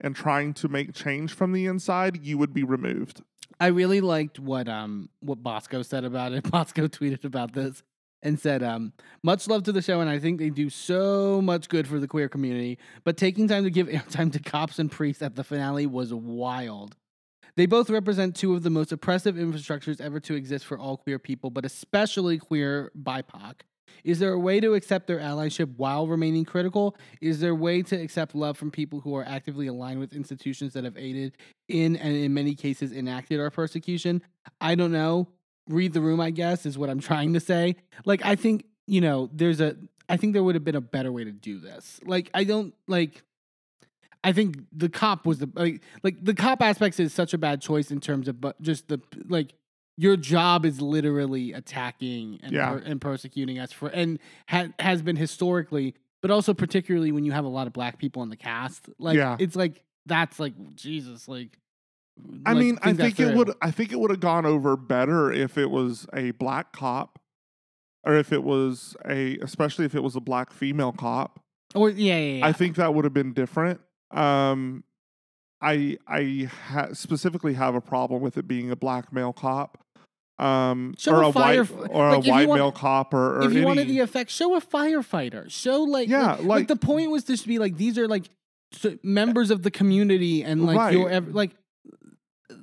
and 0.00 0.16
trying 0.16 0.54
to 0.54 0.68
make 0.68 0.94
change 0.94 1.32
from 1.32 1.52
the 1.52 1.66
inside, 1.66 2.24
you 2.24 2.38
would 2.38 2.52
be 2.52 2.64
removed. 2.64 3.22
I 3.58 3.66
really 3.66 4.00
liked 4.00 4.38
what 4.38 4.68
um 4.68 5.10
what 5.20 5.42
Bosco 5.42 5.82
said 5.82 6.04
about 6.04 6.32
it. 6.32 6.44
Bosco 6.50 6.88
tweeted 6.88 7.24
about 7.24 7.52
this 7.52 7.82
and 8.22 8.38
said, 8.38 8.62
um, 8.62 8.92
much 9.22 9.48
love 9.48 9.62
to 9.64 9.72
the 9.72 9.82
show, 9.82 10.00
and 10.00 10.10
I 10.10 10.18
think 10.18 10.38
they 10.38 10.50
do 10.50 10.68
so 10.68 11.40
much 11.40 11.68
good 11.68 11.88
for 11.88 11.98
the 11.98 12.08
queer 12.08 12.28
community. 12.28 12.78
But 13.04 13.16
taking 13.16 13.48
time 13.48 13.64
to 13.64 13.70
give 13.70 13.86
airtime 13.88 14.32
to 14.32 14.38
cops 14.40 14.78
and 14.78 14.90
priests 14.90 15.22
at 15.22 15.36
the 15.36 15.44
finale 15.44 15.86
was 15.86 16.12
wild. 16.12 16.96
They 17.56 17.66
both 17.66 17.90
represent 17.90 18.36
two 18.36 18.54
of 18.54 18.62
the 18.62 18.70
most 18.70 18.92
oppressive 18.92 19.34
infrastructures 19.34 20.00
ever 20.00 20.20
to 20.20 20.34
exist 20.34 20.66
for 20.66 20.78
all 20.78 20.96
queer 20.96 21.18
people, 21.18 21.50
but 21.50 21.64
especially 21.64 22.38
queer 22.38 22.92
BIPOC. 23.00 23.60
Is 24.04 24.18
there 24.18 24.32
a 24.32 24.38
way 24.38 24.60
to 24.60 24.74
accept 24.74 25.06
their 25.06 25.18
allyship 25.18 25.76
while 25.76 26.06
remaining 26.06 26.44
critical? 26.44 26.96
Is 27.20 27.40
there 27.40 27.52
a 27.52 27.54
way 27.54 27.82
to 27.82 27.96
accept 27.96 28.34
love 28.34 28.56
from 28.56 28.70
people 28.70 29.00
who 29.00 29.14
are 29.16 29.24
actively 29.24 29.66
aligned 29.66 30.00
with 30.00 30.14
institutions 30.14 30.72
that 30.74 30.84
have 30.84 30.96
aided 30.96 31.36
in 31.68 31.96
and 31.96 32.14
in 32.14 32.34
many 32.34 32.54
cases 32.54 32.92
enacted 32.92 33.40
our 33.40 33.50
persecution? 33.50 34.22
I 34.60 34.74
don't 34.74 34.92
know. 34.92 35.28
Read 35.68 35.92
the 35.92 36.00
room, 36.00 36.20
I 36.20 36.30
guess, 36.30 36.66
is 36.66 36.76
what 36.78 36.90
I'm 36.90 37.00
trying 37.10 37.34
to 37.34 37.40
say. 37.40 37.76
Like, 38.04 38.24
I 38.24 38.36
think, 38.36 38.64
you 38.86 39.00
know, 39.00 39.30
there's 39.32 39.60
a, 39.60 39.76
I 40.08 40.16
think 40.16 40.32
there 40.32 40.42
would 40.42 40.54
have 40.56 40.64
been 40.64 40.76
a 40.76 40.80
better 40.80 41.12
way 41.12 41.24
to 41.24 41.32
do 41.32 41.58
this. 41.58 42.00
Like, 42.04 42.30
I 42.34 42.44
don't, 42.44 42.74
like, 42.88 43.22
I 44.22 44.32
think 44.32 44.58
the 44.72 44.88
cop 44.88 45.24
was 45.24 45.38
the 45.38 45.48
like 45.54 45.80
like 46.02 46.22
the 46.22 46.34
cop 46.34 46.60
aspects 46.60 47.00
is 47.00 47.12
such 47.14 47.32
a 47.32 47.38
bad 47.38 47.62
choice 47.62 47.90
in 47.90 48.00
terms 48.00 48.28
of 48.28 48.38
but 48.38 48.60
just 48.60 48.88
the 48.88 49.00
like 49.28 49.54
your 50.00 50.16
job 50.16 50.64
is 50.64 50.80
literally 50.80 51.52
attacking 51.52 52.40
and 52.42 52.52
Yeah. 52.52 52.70
per, 52.70 52.78
and 52.78 53.00
persecuting 53.00 53.58
us 53.58 53.70
for 53.72 53.88
and 53.88 54.18
ha, 54.48 54.68
has 54.78 55.02
been 55.02 55.16
historically 55.16 55.94
but 56.22 56.30
also 56.30 56.54
particularly 56.54 57.12
when 57.12 57.24
you 57.24 57.32
have 57.32 57.44
a 57.44 57.48
lot 57.48 57.66
of 57.66 57.72
black 57.72 57.98
people 57.98 58.22
in 58.22 58.30
the 58.30 58.36
cast 58.36 58.88
like 58.98 59.16
Yeah. 59.16 59.36
it's 59.38 59.56
like 59.56 59.82
that's 60.06 60.38
like 60.40 60.54
Jesus 60.74 61.28
like 61.28 61.58
I 62.46 62.52
like, 62.52 62.60
mean, 62.60 62.78
I 62.82 62.92
think 62.92 63.18
it 63.18 63.34
would, 63.34 63.50
I 63.62 63.70
think 63.70 63.92
it 63.92 63.98
would 63.98 64.10
have 64.10 64.20
gone 64.20 64.44
over 64.44 64.76
better 64.76 65.32
if 65.32 65.56
it 65.56 65.70
was 65.70 66.06
a 66.12 66.32
black 66.32 66.70
cop 66.72 67.18
or 68.04 68.14
if 68.14 68.30
it 68.30 68.42
was 68.44 68.94
a, 69.08 69.38
especially 69.38 69.86
if 69.86 69.94
it 69.94 70.02
was 70.02 70.16
a 70.16 70.20
black 70.20 70.52
female 70.52 70.92
cop. 70.92 71.40
Or 71.74 71.88
yeah, 71.88 72.18
yeah, 72.18 72.38
yeah. 72.38 72.46
I 72.46 72.52
think 72.52 72.76
that 72.76 72.92
would 72.94 73.04
have 73.06 73.14
been 73.14 73.32
different. 73.32 73.80
Um, 74.10 74.84
I 75.62 75.96
I 76.06 76.50
ha- 76.68 76.88
specifically 76.92 77.54
have 77.54 77.74
a 77.74 77.80
problem 77.80 78.20
with 78.22 78.36
it 78.36 78.46
being 78.48 78.70
a 78.70 78.76
black 78.76 79.12
male 79.14 79.32
cop, 79.32 79.78
um, 80.40 80.94
Show 80.98 81.12
or 81.16 81.22
a 81.22 81.28
a, 81.28 81.32
white 81.32 81.58
or 81.90 82.10
like, 82.16 82.26
a 82.26 82.30
white 82.30 82.48
want- 82.48 82.58
male 82.60 82.72
cop, 82.72 83.12
or, 83.14 83.38
or 83.38 83.42
if 83.44 83.52
you 83.52 83.58
any, 83.58 83.66
wanted 83.66 83.88
the 83.88 83.98
effect, 84.00 84.30
show 84.30 84.56
a 84.56 84.60
firefighter. 84.60 85.50
Show 85.50 85.82
like 85.82 86.08
Yeah, 86.08 86.32
like, 86.32 86.44
like- 86.44 86.68
the 86.68 86.76
point 86.76 87.10
was 87.10 87.24
just 87.24 87.42
to 87.42 87.48
be 87.48 87.58
like 87.58 87.76
these 87.76 87.98
are 87.98 88.08
like 88.08 88.24
members 89.02 89.50
of 89.50 89.62
the 89.62 89.70
community 89.70 90.42
and 90.42 90.64
like 90.64 90.76
Right. 90.76 91.32
like 91.32 91.50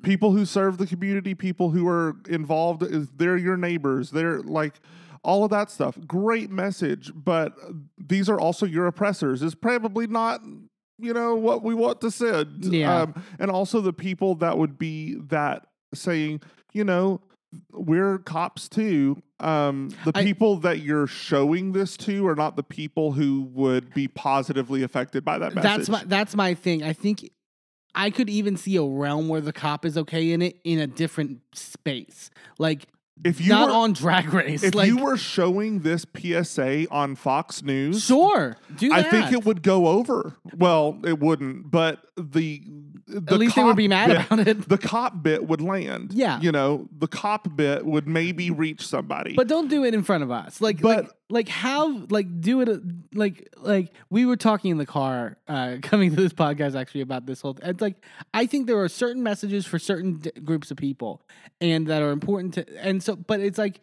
people 0.01 0.31
who 0.31 0.45
serve 0.45 0.77
the 0.77 0.87
community, 0.87 1.35
people 1.35 1.69
who 1.69 1.87
are 1.87 2.15
involved, 2.27 2.81
they're 3.17 3.37
your 3.37 3.57
neighbors. 3.57 4.11
They're 4.11 4.39
like 4.41 4.79
all 5.23 5.43
of 5.43 5.49
that 5.51 5.69
stuff. 5.69 5.97
Great 6.07 6.49
message, 6.49 7.11
but 7.13 7.53
these 7.97 8.29
are 8.29 8.39
also 8.39 8.65
your 8.65 8.87
oppressors. 8.87 9.43
Is 9.43 9.55
probably 9.55 10.07
not 10.07 10.41
you 10.99 11.13
know 11.13 11.35
what 11.35 11.61
we 11.63 11.75
want 11.75 12.01
to 12.01 12.09
send. 12.09 12.65
Yeah. 12.65 13.01
Um, 13.03 13.23
and 13.37 13.51
also 13.51 13.81
the 13.81 13.93
people 13.93 14.35
that 14.35 14.57
would 14.57 14.79
be 14.79 15.15
that 15.27 15.67
saying, 15.93 16.41
you 16.73 16.83
know, 16.83 17.21
we're 17.71 18.17
cops 18.19 18.67
too. 18.69 19.21
Um, 19.39 19.89
the 20.03 20.11
I- 20.15 20.23
people 20.23 20.57
that 20.57 20.79
you're 20.79 21.07
showing 21.07 21.71
this 21.71 21.97
to 21.97 22.25
are 22.27 22.35
not 22.35 22.55
the 22.55 22.63
people 22.63 23.11
who 23.11 23.43
would 23.53 23.93
be 23.93 24.07
positively 24.07 24.83
affected 24.83 25.23
by 25.23 25.37
that 25.37 25.53
message. 25.53 25.69
that's 25.69 25.89
my 25.89 26.03
that's 26.05 26.35
my 26.35 26.53
thing. 26.53 26.83
I 26.83 26.93
think 26.93 27.29
I 27.93 28.09
could 28.09 28.29
even 28.29 28.57
see 28.57 28.75
a 28.75 28.83
realm 28.83 29.27
where 29.27 29.41
the 29.41 29.53
cop 29.53 29.85
is 29.85 29.97
okay 29.97 30.31
in 30.31 30.41
it 30.41 30.59
in 30.63 30.79
a 30.79 30.87
different 30.87 31.41
space, 31.53 32.29
like 32.59 32.87
if 33.23 33.41
you 33.41 33.49
not 33.49 33.69
were, 33.69 33.75
on 33.75 33.93
Drag 33.93 34.33
Race. 34.33 34.63
if 34.63 34.75
like 34.75 34.87
you 34.87 34.97
were 34.97 35.17
showing 35.17 35.79
this 35.79 36.05
PSA 36.17 36.87
on 36.91 37.15
Fox 37.15 37.63
News, 37.63 38.03
sure, 38.03 38.57
do 38.75 38.93
I 38.93 39.03
think 39.03 39.31
it 39.31 39.45
would 39.45 39.61
go 39.63 39.87
over. 39.87 40.35
Well, 40.55 40.99
it 41.05 41.19
wouldn't, 41.19 41.69
but 41.71 42.05
the, 42.15 42.61
the 43.07 43.33
At 43.33 43.39
least 43.39 43.55
they 43.55 43.63
would 43.63 43.75
be 43.75 43.87
mad 43.87 44.07
bit- 44.09 44.25
about 44.25 44.47
it. 44.47 44.69
The 44.69 44.77
cop 44.77 45.23
bit 45.23 45.47
would 45.47 45.61
land. 45.61 46.13
Yeah. 46.13 46.39
you 46.41 46.51
know, 46.51 46.87
the 46.97 47.07
cop 47.07 47.55
bit 47.55 47.85
would 47.85 48.07
maybe 48.07 48.51
reach 48.51 48.85
somebody. 48.85 49.33
But 49.35 49.47
don't 49.47 49.69
do 49.69 49.83
it 49.85 49.93
in 49.93 50.03
front 50.03 50.23
of 50.23 50.31
us. 50.31 50.59
Like, 50.61 50.81
like, 50.81 50.95
But- 50.97 51.03
like, 51.05 51.13
have 51.49 52.11
like 52.11 52.39
do 52.41 52.61
it. 52.61 52.81
Like, 53.13 53.49
like 53.57 53.91
we 54.09 54.25
were 54.25 54.37
talking 54.37 54.71
in 54.71 54.77
the 54.77 54.85
car 54.85 55.37
uh, 55.47 55.77
coming 55.81 56.09
to 56.15 56.21
this 56.21 56.33
podcast 56.33 56.75
actually 56.79 57.01
about 57.01 57.25
this 57.25 57.41
whole. 57.41 57.57
It's 57.61 57.81
like 57.81 57.95
I 58.33 58.45
think 58.45 58.67
there 58.67 58.79
are 58.81 58.87
certain 58.89 59.23
messages 59.23 59.65
for 59.65 59.77
certain 59.79 60.19
d- 60.19 60.31
groups 60.43 60.71
of 60.71 60.77
people, 60.77 61.21
and 61.59 61.87
that 61.87 62.01
are 62.01 62.11
important 62.11 62.53
to. 62.55 62.65
And 62.85 63.03
so, 63.03 63.15
but 63.15 63.39
it's 63.41 63.57
like 63.57 63.81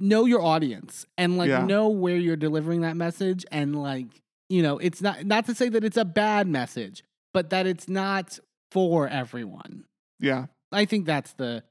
know 0.00 0.24
your 0.24 0.42
audience 0.42 1.06
and 1.16 1.36
like 1.38 1.48
Yeah. 1.48 1.64
know 1.64 1.88
where 1.88 2.16
you're 2.16 2.36
delivering 2.36 2.82
that 2.82 2.96
message, 2.96 3.44
and 3.50 3.80
like 3.80 4.06
you 4.48 4.62
know, 4.62 4.78
it's 4.78 5.00
not 5.02 5.24
not 5.24 5.46
to 5.46 5.54
say 5.54 5.68
that 5.68 5.84
it's 5.84 5.96
a 5.96 6.04
bad 6.04 6.46
message, 6.46 7.02
but 7.32 7.50
that 7.50 7.66
it's 7.66 7.88
not 7.88 8.38
for 8.70 9.08
everyone. 9.08 9.84
yeah, 10.20 10.46
I 10.72 10.84
think 10.84 11.06
that's 11.06 11.32
the 11.34 11.62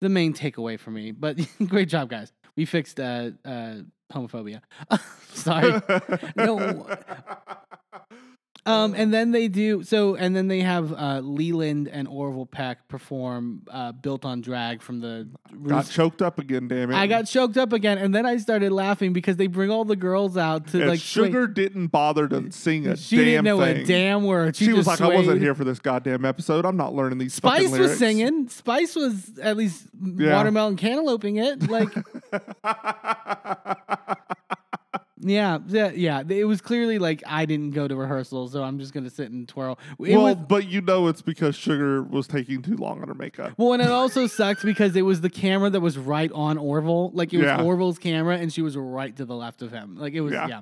the 0.00 0.08
main 0.08 0.32
takeaway 0.34 0.78
for 0.78 0.90
me. 0.90 1.10
But 1.12 1.38
great 1.66 1.88
job, 1.88 2.10
guys. 2.10 2.32
We 2.56 2.64
fixed 2.66 3.00
uh, 3.00 3.30
uh, 3.44 3.74
homophobia. 4.12 4.60
Sorry. 5.32 5.80
No. 6.36 6.86
Um, 8.66 8.94
and 8.96 9.12
then 9.12 9.30
they 9.30 9.48
do 9.48 9.82
so, 9.82 10.14
and 10.14 10.34
then 10.34 10.48
they 10.48 10.60
have 10.60 10.90
uh, 10.90 11.20
Leland 11.22 11.86
and 11.86 12.08
Orville 12.08 12.46
Peck 12.46 12.88
perform 12.88 13.62
uh, 13.70 13.92
"Built 13.92 14.24
on 14.24 14.40
Drag" 14.40 14.80
from 14.80 15.00
the. 15.00 15.28
got 15.66 15.86
choked 15.90 16.22
up 16.22 16.38
again. 16.38 16.68
Damn 16.68 16.90
it! 16.90 16.94
I 16.96 17.06
got 17.06 17.26
choked 17.26 17.58
up 17.58 17.74
again, 17.74 17.98
and 17.98 18.14
then 18.14 18.24
I 18.24 18.38
started 18.38 18.72
laughing 18.72 19.12
because 19.12 19.36
they 19.36 19.48
bring 19.48 19.70
all 19.70 19.84
the 19.84 19.96
girls 19.96 20.38
out 20.38 20.68
to 20.68 20.80
And 20.80 20.88
like 20.88 21.00
sway- 21.00 21.26
Sugar 21.26 21.46
didn't 21.46 21.88
bother 21.88 22.26
to 22.28 22.50
sing 22.52 22.86
a 22.86 22.96
She 22.96 23.16
damn 23.16 23.24
didn't 23.26 23.44
know 23.44 23.60
thing. 23.60 23.76
a 23.82 23.84
damn 23.84 24.24
word. 24.24 24.56
She, 24.56 24.64
She, 24.64 24.72
was 24.72 24.86
like, 24.86 25.02
"I 25.02 25.08
wasn't 25.08 25.42
here 25.42 25.54
for 25.54 25.64
this 25.64 25.78
goddamn 25.78 26.24
episode. 26.24 26.64
I'm 26.64 26.78
not 26.78 26.94
learning 26.94 27.18
these 27.18 27.38
fucking 27.38 27.68
Spice 27.68 27.78
was 27.78 27.98
singing. 27.98 28.48
Spice 28.48 28.96
was 28.96 29.38
at 29.42 29.58
least 29.58 29.84
Yeah. 30.02 30.32
watermelon 30.36 30.76
cantalouping 30.76 31.36
it. 31.36 31.68
Like 31.68 31.88
Yeah, 35.26 35.58
yeah, 35.68 35.90
yeah. 35.94 36.22
It 36.28 36.44
was 36.44 36.60
clearly 36.60 36.98
like 36.98 37.22
I 37.26 37.46
didn't 37.46 37.70
go 37.70 37.88
to 37.88 37.96
rehearsal, 37.96 38.48
so 38.48 38.62
I'm 38.62 38.78
just 38.78 38.92
gonna 38.92 39.08
sit 39.08 39.30
and 39.30 39.48
twirl. 39.48 39.78
It 39.98 40.16
well, 40.16 40.34
was, 40.34 40.36
but 40.48 40.68
you 40.68 40.82
know 40.82 41.08
it's 41.08 41.22
because 41.22 41.56
Sugar 41.56 42.02
was 42.02 42.26
taking 42.26 42.60
too 42.60 42.76
long 42.76 43.00
on 43.00 43.08
her 43.08 43.14
makeup. 43.14 43.54
well, 43.56 43.72
and 43.72 43.80
it 43.82 43.88
also 43.90 44.26
sucked 44.26 44.62
because 44.64 44.94
it 44.96 45.02
was 45.02 45.22
the 45.22 45.30
camera 45.30 45.70
that 45.70 45.80
was 45.80 45.96
right 45.96 46.30
on 46.32 46.58
Orville. 46.58 47.10
Like 47.12 47.32
it 47.32 47.38
was 47.38 47.46
Yeah. 47.46 47.62
Orville's 47.62 47.98
camera, 47.98 48.36
and 48.36 48.52
she 48.52 48.60
was 48.60 48.76
right 48.76 49.16
to 49.16 49.24
the 49.24 49.34
left 49.34 49.62
of 49.62 49.72
him. 49.72 49.96
Like 49.96 50.12
it 50.12 50.20
was, 50.20 50.32
yeah. 50.34 50.46
Yeah. 50.46 50.60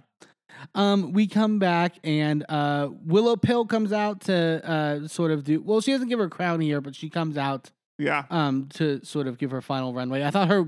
Um, 0.77 1.13
we 1.13 1.27
come 1.27 1.59
back 1.59 1.97
and 2.05 2.45
uh, 2.49 2.89
Willow 3.05 3.35
Pill 3.37 3.67
comes 3.67 3.93
out 3.93 4.21
to 4.23 4.65
uh, 4.71 5.09
sort 5.09 5.33
of 5.33 5.43
do. 5.43 5.61
Well, 5.61 5.81
she 5.81 5.91
doesn't 5.91 6.09
give 6.09 6.21
her 6.21 6.29
crown 6.29 6.61
here, 6.61 6.81
but 6.81 6.95
she 6.95 7.11
comes 7.11 7.37
out 7.37 7.73
Yeah. 7.99 8.25
um, 8.31 8.69
to 8.75 9.05
sort 9.05 9.27
of 9.27 9.39
give 9.39 9.51
her 9.51 9.61
final 9.61 9.93
runway. 9.93 10.23
I 10.23 10.31
thought 10.31 10.49
her 10.49 10.65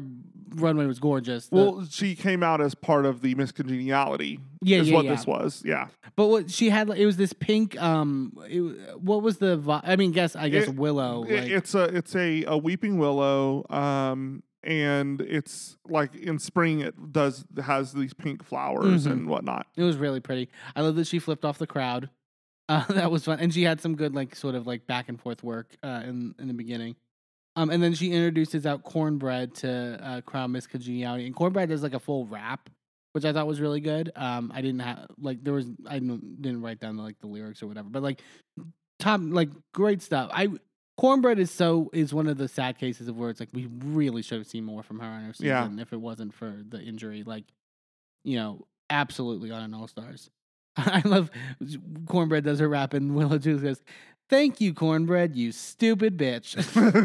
runway 0.55 0.87
was 0.87 0.99
gorgeous. 0.99 1.49
The- 1.49 1.57
Well, 1.57 1.87
she 1.91 2.15
came 2.15 2.43
out 2.43 2.61
as 2.61 2.75
part 2.75 3.07
of 3.07 3.21
the 3.23 3.35
miscongeniality. 3.35 4.41
Yeah, 4.63 4.79
is 4.79 4.89
yeah, 4.91 4.95
what 4.97 5.05
yeah. 5.05 5.15
this 5.15 5.27
was. 5.27 5.63
Yeah. 5.65 5.89
But 6.17 6.27
what 6.29 6.51
she 6.51 6.71
had, 6.71 6.89
it 6.91 7.07
was 7.07 7.17
this 7.17 7.33
pink. 7.33 7.81
Um, 7.81 8.37
it, 8.49 8.61
what 8.99 9.23
was 9.23 9.39
the? 9.39 9.57
vi- 9.57 9.83
I 9.85 9.97
mean, 9.97 10.13
guess 10.13 10.37
I 10.37 10.49
guess 10.49 10.69
It- 10.69 10.77
willow. 10.77 11.25
I- 11.29 11.35
Like, 11.41 11.51
it's 11.51 11.75
a 11.75 11.85
it's 11.85 12.15
a, 12.17 12.45
a 12.45 12.57
weeping 12.59 12.99
willow. 12.99 13.65
Um, 13.71 14.43
and 14.63 15.21
it's 15.21 15.77
like 15.89 16.15
in 16.15 16.39
spring 16.39 16.81
it 16.81 17.13
does 17.13 17.45
has 17.63 17.93
these 17.93 18.15
pink 18.15 18.43
flowers 18.43 19.07
Mhm. 19.07 19.13
and 19.13 19.29
whatnot. 19.29 19.67
it 19.77 19.83
was 19.83 19.97
really 19.99 20.21
pretty. 20.21 20.49
I 20.75 20.81
love 20.81 20.97
that 20.97 21.07
she 21.07 21.19
flipped 21.19 21.45
off 21.45 21.59
the 21.59 21.67
crowd. 21.67 22.09
Uh, 22.67 22.83
that 22.95 23.11
was 23.11 23.25
fun, 23.27 23.39
and 23.41 23.53
she 23.53 23.63
had 23.63 23.79
some 23.79 23.95
good 23.95 24.15
like 24.15 24.35
sort 24.35 24.55
of 24.55 24.67
like 24.67 24.87
back 24.87 25.11
and 25.11 25.21
forth 25.21 25.45
work 25.45 25.77
uh, 25.83 26.01
in 26.03 26.35
in 26.39 26.49
the 26.49 26.55
beginning. 26.55 26.97
Um, 27.57 27.71
and 27.71 27.83
then 27.83 27.95
she 27.95 28.11
introduces 28.13 28.67
out 28.67 28.83
Kornbread 28.85 29.55
to 29.59 29.99
uh, 30.03 30.21
crown 30.23 30.53
Miss 30.53 30.67
Congeniality, 30.67 31.27
and 31.27 31.35
Kornbread 31.37 31.69
does 31.69 31.83
like 31.85 31.95
a 31.95 32.01
full 32.01 32.27
rap, 32.27 32.69
which 33.13 33.25
I 33.25 33.33
thought 33.33 33.47
was 33.47 33.61
really 33.61 33.81
good. 33.81 34.11
Um, 34.17 34.51
I 34.55 34.61
didn't 34.61 34.81
have 34.81 35.07
like 35.21 35.45
there 35.45 35.55
was 35.55 35.67
I 35.87 35.99
didn't 36.01 36.43
didn't 36.43 36.63
write 36.63 36.81
down 36.81 36.97
like 36.97 37.19
the 37.21 37.29
lyrics 37.29 37.63
or 37.63 37.69
whatever, 37.69 37.89
but 37.89 38.03
like 38.03 38.23
top 38.99 39.21
like 39.23 39.51
great 39.73 40.03
stuff. 40.03 40.31
I 40.33 40.49
Kornbread 40.99 41.39
is 41.39 41.51
so 41.51 41.91
is 41.93 42.13
one 42.13 42.27
of 42.27 42.39
the 42.39 42.49
sad 42.49 42.77
cases 42.79 43.07
of 43.09 43.17
where 43.17 43.31
it's 43.31 43.39
like 43.41 43.51
we 43.53 43.69
really 43.85 44.23
should 44.23 44.39
have 44.39 44.47
seen 44.49 44.65
more 44.65 44.83
from 44.83 44.99
her 44.99 45.07
on 45.07 45.23
her 45.25 45.33
season 45.33 45.47
Yeah. 45.77 45.83
if 45.83 45.93
it 45.93 46.01
wasn't 46.01 46.35
for 46.35 46.57
the 46.69 46.81
injury. 46.81 47.23
Like, 47.25 47.45
you 48.25 48.37
know, 48.37 48.67
absolutely 48.91 49.51
on 49.53 49.63
an 49.63 49.75
all 49.75 49.87
stars. 49.89 50.29
I 50.77 51.03
love 51.05 51.31
Kornbread 51.63 52.43
does 52.43 52.59
her 52.59 52.69
rap 52.69 52.95
and 52.95 53.15
Willow 53.17 53.39
Juice 53.39 53.61
goes, 53.63 53.81
"Thank 54.29 54.61
you, 54.61 54.75
Kornbread, 54.75 55.37
you 55.37 55.53
stupid 55.53 56.17
bitch." 56.17 56.57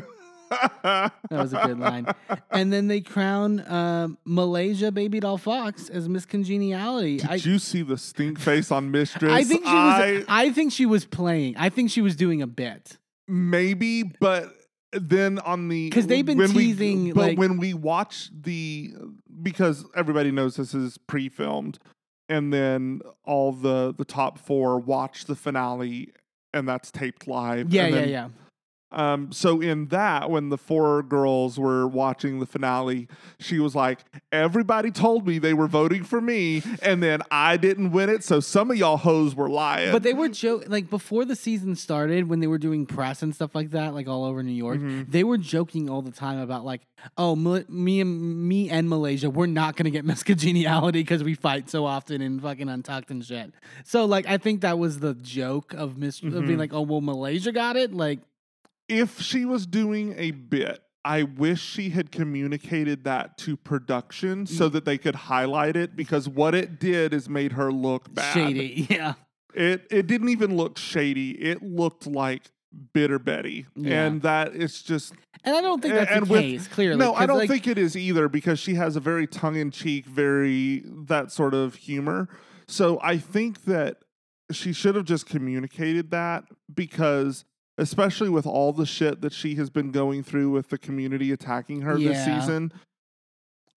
that 0.50 1.12
was 1.30 1.54
a 1.54 1.62
good 1.66 1.80
line. 1.80 2.08
and 2.52 2.72
then 2.74 2.88
they 2.88 3.02
crown 3.02 3.66
um, 3.72 4.18
Malaysia 4.26 4.92
Babydoll 4.92 5.40
Foxx 5.40 5.90
as 5.90 6.08
Miss 6.10 6.26
Congeniality. 6.26 7.18
Did 7.18 7.30
I, 7.30 7.36
you 7.36 7.60
see 7.60 7.82
the 7.82 7.98
stink 7.98 8.40
face 8.40 8.72
on 8.72 8.92
Mistress? 8.92 9.32
I 9.32 9.44
think 9.44 9.66
she 9.66 9.74
was. 9.74 10.02
I- 10.02 10.24
I 10.28 10.50
think 10.52 10.72
she 10.72 10.86
was 10.86 11.06
playing. 11.06 11.56
I 11.58 11.70
think 11.70 11.92
she 11.92 12.02
was 12.02 12.16
doing 12.16 12.42
a 12.42 12.48
bit. 12.48 12.98
maybe, 13.28 14.04
but 14.04 14.54
then 14.92 15.38
on 15.40 15.68
the 15.68 15.90
because 15.90 16.08
they've 16.08 16.26
been 16.26 16.38
when 16.38 16.54
we- 16.54 16.66
teasing, 16.68 17.14
but 17.14 17.22
like- 17.30 17.38
when 17.38 17.58
we 17.58 17.74
watch 17.74 18.30
the 18.34 18.94
because 19.42 19.86
everybody 19.96 20.32
knows 20.32 20.56
this 20.56 20.74
is 20.74 20.98
pre-filmed, 20.98 21.78
and 22.28 22.52
then 22.52 23.02
all 23.24 23.52
the 23.52 23.94
the 23.98 24.06
top 24.06 24.40
four 24.40 24.80
watch 24.80 25.26
the 25.26 25.36
finale, 25.36 26.12
and 26.54 26.68
that's 26.68 26.92
taped 26.92 27.28
live. 27.28 27.72
Yeah, 27.72 27.86
yeah, 27.88 27.92
then 27.96 28.10
yeah. 28.10 28.28
Um, 28.92 29.32
so 29.32 29.62
in 29.62 29.88
that, 29.90 30.32
when 30.32 30.50
the 30.50 30.58
four 30.58 31.04
girls 31.04 31.60
were 31.60 31.88
watching 31.88 32.40
the 32.40 32.48
finale, 32.48 33.08
she 33.40 33.60
was 33.60 33.76
like, 33.76 34.00
"Everybody 34.32 34.90
told 34.90 35.28
me 35.28 35.38
they 35.38 35.54
were 35.54 35.68
voting 35.68 36.04
for 36.04 36.20
me, 36.20 36.64
and 36.82 37.04
then 37.04 37.22
I 37.30 37.58
didn't 37.58 37.92
win 37.92 38.10
it. 38.10 38.24
So 38.24 38.40
some 38.40 38.72
of 38.72 38.78
y'all 38.78 38.98
hoes 38.98 39.36
were 39.36 39.50
lying." 39.50 39.92
But 39.92 40.02
they 40.04 40.14
were 40.14 40.30
joking, 40.30 40.70
like 40.72 40.90
before 40.90 41.24
the 41.26 41.36
season 41.36 41.76
started, 41.76 42.30
when 42.30 42.40
they 42.40 42.48
were 42.48 42.58
doing 42.58 42.86
press 42.88 43.22
and 43.22 43.34
stuff 43.36 43.54
like 43.54 43.70
that, 43.72 43.94
like 43.94 44.08
all 44.08 44.24
over 44.26 44.42
New 44.42 44.52
York. 44.52 44.80
Mhm. 44.80 45.12
They 45.12 45.24
were 45.24 45.38
joking 45.38 45.88
all 45.90 46.02
the 46.02 46.12
time 46.12 46.40
about 46.40 46.66
like, 46.66 46.82
oh, 47.18 47.36
Mal- 47.36 47.66
me 47.70 48.02
and 48.02 48.48
me 48.48 48.70
and 48.72 48.90
Malaysia, 48.90 49.30
we're 49.30 49.46
not 49.46 49.76
gonna 49.76 49.92
get 49.92 50.04
Miss 50.12 50.24
Congeniality 50.24 51.02
because 51.02 51.24
we 51.24 51.36
fight 51.36 51.70
so 51.70 51.86
often 51.86 52.22
and 52.24 52.42
fucking 52.42 52.68
untucked 52.68 53.12
and 53.12 53.24
shit. 53.24 53.54
So 53.84 54.06
like, 54.06 54.28
I 54.28 54.38
think 54.38 54.62
that 54.62 54.80
was 54.80 55.00
the 55.00 55.14
joke 55.14 55.74
of 55.74 55.98
Miss 55.98 56.24
of 56.24 56.32
being 56.32 56.44
Mhm. 56.56 56.58
like, 56.58 56.74
oh, 56.74 56.82
well, 56.82 57.02
Malaysia 57.02 57.52
got 57.52 57.76
it. 57.76 57.94
Like, 57.94 58.20
if 58.90 59.22
she 59.22 59.46
was 59.46 59.66
doing 59.66 60.16
a 60.18 60.32
bit, 60.32 60.82
I 61.06 61.24
wish 61.24 61.62
she 61.62 61.92
had 61.92 62.12
communicated 62.12 63.06
that 63.06 63.38
to 63.40 63.56
production 63.56 64.46
mm. 64.46 64.48
so 64.48 64.68
that 64.70 64.84
they 64.86 64.98
could 64.98 65.16
highlight 65.16 65.78
it 65.78 65.96
because 65.96 66.28
what 66.28 66.54
it 66.54 66.80
did 66.80 67.14
is 67.14 67.30
made 67.30 67.54
her 67.54 67.72
look 67.72 68.14
bad. 68.14 68.34
shady, 68.34 68.88
yeah. 68.90 69.14
It 69.54 69.88
it 69.90 70.08
didn't 70.08 70.30
even 70.30 70.56
look 70.58 70.78
shady. 70.78 71.32
It 71.32 71.64
looked 71.64 72.06
like 72.06 72.52
bitter 72.94 73.18
Betty, 73.18 73.66
Yeah. 73.76 74.06
and 74.06 74.22
that 74.22 74.56
it's 74.56 74.84
just 74.84 75.14
And 75.44 75.56
I 75.56 75.62
don't 75.62 75.82
think 75.82 75.96
that's 75.96 76.12
and 76.12 76.28
the 76.28 76.32
with- 76.32 76.42
case. 76.42 76.68
Clearly, 76.68 76.98
no. 76.98 77.14
I 77.14 77.26
don't 77.26 77.40
like, 77.40 77.50
think 77.50 77.66
it 77.68 77.78
is 77.78 77.96
either 77.98 78.28
because 78.30 78.60
she 78.60 78.76
has 78.76 78.96
a 78.96 79.00
very 79.00 79.26
tongue 79.26 79.56
in 79.56 79.72
cheek, 79.72 80.06
very 80.06 80.84
that 80.86 81.32
sort 81.32 81.54
of 81.54 81.76
humor. 81.76 82.30
So 82.68 83.00
I 83.02 83.18
think 83.18 83.66
that 83.66 83.98
she 84.52 84.74
should 84.74 84.96
have 84.96 85.06
just 85.06 85.26
communicated 85.26 86.12
that 86.12 86.44
because. 86.74 87.46
Especially 87.80 88.30
with 88.30 88.46
all 88.46 88.74
the 88.74 88.86
shit 88.86 89.22
that 89.22 89.34
she 89.34 89.56
has 89.56 89.70
been 89.70 89.92
going 89.92 90.22
through 90.24 90.52
with 90.52 90.70
the 90.70 90.78
community 90.78 91.32
attacking 91.32 91.82
her 91.82 91.98
this 91.98 92.24
season, 92.26 92.72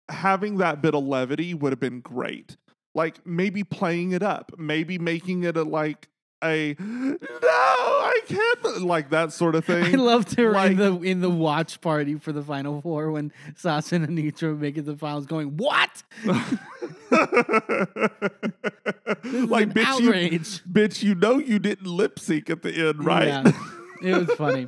having 0.08 0.58
that 0.58 0.82
bit 0.82 0.94
of 0.94 1.04
levity 1.04 1.54
would 1.54 1.72
have 1.72 1.80
been 1.80 2.00
great. 2.00 2.56
Like 2.94 3.24
maybe 3.26 3.64
playing 3.64 4.12
it 4.12 4.22
up, 4.22 4.52
maybe 4.58 4.98
making 4.98 5.44
it 5.44 5.56
a 5.56 5.62
like 5.62 6.08
a 6.44 6.74
no, 6.78 7.16
I 7.22 8.20
can't 8.26 8.82
like 8.82 9.10
that 9.10 9.32
sort 9.32 9.54
of 9.54 9.64
thing. 9.66 9.84
I 9.84 9.90
loved 9.90 10.34
her 10.34 10.50
like- 10.50 10.72
in 10.72 10.76
the 10.76 11.00
in 11.02 11.20
the 11.20 11.30
watch 11.30 11.80
party 11.80 12.16
for 12.16 12.32
the 12.32 12.42
final 12.42 12.80
four 12.82 13.10
when 13.12 13.32
Sasha 13.56 13.94
and 13.94 14.08
Anetra 14.08 14.58
make 14.58 14.76
it 14.76 14.82
the 14.84 14.96
finals, 14.96 15.26
going, 15.26 15.56
"What? 15.56 16.02
Like 19.24 19.68
bitch, 19.70 20.00
you, 20.00 20.40
bitch, 20.70 21.02
you 21.02 21.14
know 21.14 21.38
you 21.38 21.58
didn't 21.58 21.86
lip 21.86 22.18
sync 22.18 22.50
at 22.50 22.62
the 22.62 22.72
end, 22.88 23.04
right? 23.04 23.28
Yeah, 23.28 23.52
it 24.02 24.16
was 24.16 24.36
funny. 24.36 24.66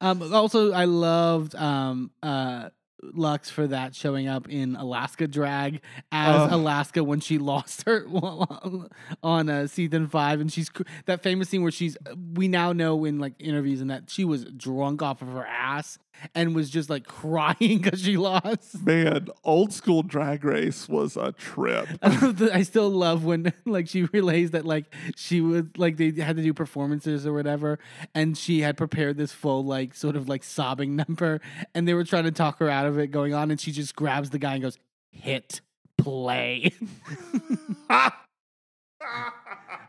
Um, 0.00 0.34
also, 0.34 0.72
I 0.72 0.84
loved 0.84 1.54
um, 1.54 2.10
uh, 2.22 2.70
Luxx 3.02 3.50
for 3.50 3.66
that 3.68 3.94
showing 3.94 4.28
up 4.28 4.48
in 4.48 4.76
Alaska 4.76 5.26
drag 5.28 5.80
as 6.10 6.36
Ugh. 6.36 6.52
Alaska 6.52 7.04
when 7.04 7.20
she 7.20 7.38
lost 7.38 7.82
her 7.84 8.06
on 9.22 9.48
uh, 9.48 9.66
season 9.66 10.08
five, 10.08 10.40
and 10.40 10.52
she's 10.52 10.70
that 11.06 11.22
famous 11.22 11.48
scene 11.48 11.62
where 11.62 11.72
she's. 11.72 11.96
We 12.34 12.48
now 12.48 12.72
know 12.72 13.04
in 13.04 13.18
like 13.18 13.34
interviews 13.38 13.80
and 13.80 13.90
that 13.90 14.10
she 14.10 14.24
was 14.24 14.44
drunk 14.44 15.02
off 15.02 15.22
of 15.22 15.28
her 15.28 15.46
ass 15.46 15.98
and 16.34 16.54
was 16.54 16.70
just 16.70 16.90
like 16.90 17.06
crying 17.06 17.56
because 17.82 18.00
she 18.02 18.16
lost. 18.16 18.84
Man, 18.84 19.28
old 19.42 19.72
school 19.72 20.02
drag 20.02 20.44
race 20.44 20.88
was 20.88 21.16
a 21.16 21.32
trip. 21.32 21.88
I, 22.02 22.50
I 22.52 22.62
still 22.62 22.90
love 22.90 23.24
when 23.24 23.52
like 23.64 23.88
she 23.88 24.04
relays 24.04 24.52
that 24.52 24.64
like 24.64 24.86
she 25.16 25.40
would 25.40 25.78
like 25.78 25.96
they 25.96 26.10
had 26.10 26.36
to 26.36 26.42
do 26.42 26.54
performances 26.54 27.26
or 27.26 27.32
whatever, 27.32 27.78
and 28.14 28.36
she 28.36 28.60
had 28.60 28.76
prepared 28.76 29.16
this 29.16 29.32
full 29.32 29.64
like 29.64 29.94
sort 29.94 30.16
of 30.16 30.28
like 30.28 30.44
sobbing 30.44 30.96
number, 30.96 31.40
and 31.74 31.86
they 31.88 31.94
were 31.94 32.04
trying 32.04 32.24
to 32.24 32.32
talk 32.32 32.58
her 32.58 32.68
out 32.68 32.86
of 32.86 32.98
it 32.98 33.08
going 33.08 33.34
on, 33.34 33.50
and 33.50 33.60
she 33.60 33.72
just 33.72 33.96
grabs 33.96 34.30
the 34.30 34.38
guy 34.38 34.54
and 34.54 34.62
goes, 34.62 34.78
"Hit 35.10 35.60
play." 35.98 36.72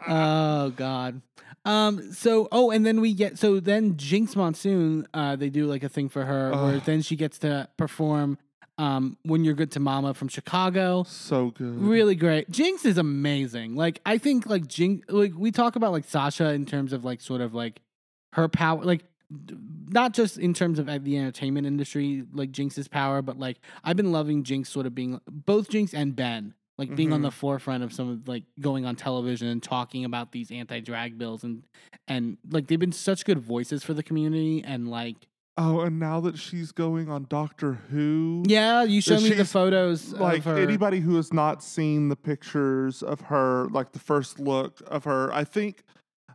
oh 0.08 0.70
God. 0.76 1.22
Um. 1.66 2.12
So. 2.14 2.48
Oh, 2.52 2.72
and 2.72 2.86
then 2.86 3.02
we 3.02 3.14
get. 3.14 3.38
So 3.38 3.60
then 3.60 3.96
Jinkx 3.96 4.36
Monsoon. 4.36 5.08
Uh. 5.14 5.36
They 5.36 5.50
do 5.50 5.66
like 5.66 5.84
a 5.84 5.90
thing 5.90 6.10
for 6.10 6.24
her 6.24 6.52
where 6.52 6.80
then 6.80 7.02
she 7.02 7.16
gets 7.16 7.40
to 7.40 7.68
perform. 7.78 8.38
Um. 8.78 9.18
When 9.24 9.44
you're 9.44 9.54
good 9.56 9.72
to 9.72 9.80
Mama 9.80 10.14
from 10.14 10.28
Chicago. 10.28 11.04
so 11.08 11.52
good. 11.52 11.80
Really 11.80 12.16
great. 12.16 12.52
Jinkx 12.52 12.86
is 12.86 12.98
amazing. 12.98 13.76
Like 13.76 14.00
I 14.06 14.18
think 14.18 14.46
like 14.46 14.64
Jinkx 14.68 15.04
like 15.10 15.34
we 15.36 15.52
talk 15.52 15.76
about 15.76 15.92
like 15.92 16.06
Sasha 16.06 16.52
in 16.54 16.66
terms 16.66 16.94
of 16.94 17.04
like 17.04 17.22
sort 17.22 17.42
of 17.42 17.54
like 17.54 17.82
her 18.34 18.48
power 18.48 18.84
like 18.84 19.04
not 19.88 20.14
just 20.14 20.38
in 20.38 20.54
terms 20.54 20.78
of 20.78 20.88
uh, 20.88 21.00
the 21.02 21.18
entertainment 21.18 21.66
industry 21.66 22.24
like 22.34 22.52
Jinkx's 22.52 22.88
power 22.88 23.22
but 23.24 23.40
like 23.40 23.58
I've 23.84 23.96
been 23.96 24.12
loving 24.12 24.44
Jinkx 24.44 24.68
sort 24.68 24.86
of 24.86 24.94
being 24.94 25.20
both 25.28 25.70
Jinkx 25.70 25.94
and 25.94 26.16
Ben 26.16 26.54
like 26.78 26.96
being 26.96 27.14
on 27.14 27.20
Mhm. 27.22 27.24
the 27.24 27.32
forefront 27.32 27.84
of 27.84 27.94
some 27.94 28.10
of 28.10 28.28
like 28.28 28.44
going 28.60 28.86
on 28.86 28.96
television 28.96 29.48
and 29.48 29.62
talking 29.64 30.04
about 30.06 30.32
these 30.32 30.52
anti-drag 30.52 31.18
bills 31.18 31.44
and 31.44 31.64
and 32.08 32.38
like 32.52 32.68
they've 32.68 32.80
been 32.80 32.92
such 32.92 33.26
good 33.26 33.40
voices 33.40 33.84
for 33.84 33.94
the 33.94 34.04
community 34.04 34.64
and 34.64 34.90
like 34.90 35.16
Oh, 35.58 35.80
and 35.80 35.98
now 36.00 36.20
that 36.20 36.38
she's 36.38 36.74
going 36.74 37.08
on 37.10 37.28
Doctor 37.30 37.74
Who, 37.90 38.44
yeah 38.46 38.84
you 38.84 39.00
showed 39.00 39.24
me 39.24 39.30
the 39.30 39.46
photos 39.46 40.12
like 40.12 40.40
of 40.40 40.44
her. 40.46 40.58
anybody 40.58 41.00
who 41.00 41.16
has 41.16 41.32
not 41.32 41.64
seen 41.64 42.10
the 42.10 42.18
pictures 42.18 43.02
of 43.02 43.22
her, 43.22 43.68
like 43.72 43.94
the 43.94 44.00
first 44.00 44.38
look 44.38 44.82
of 44.88 45.06
her, 45.06 45.32
I 45.34 45.46
think 45.46 45.84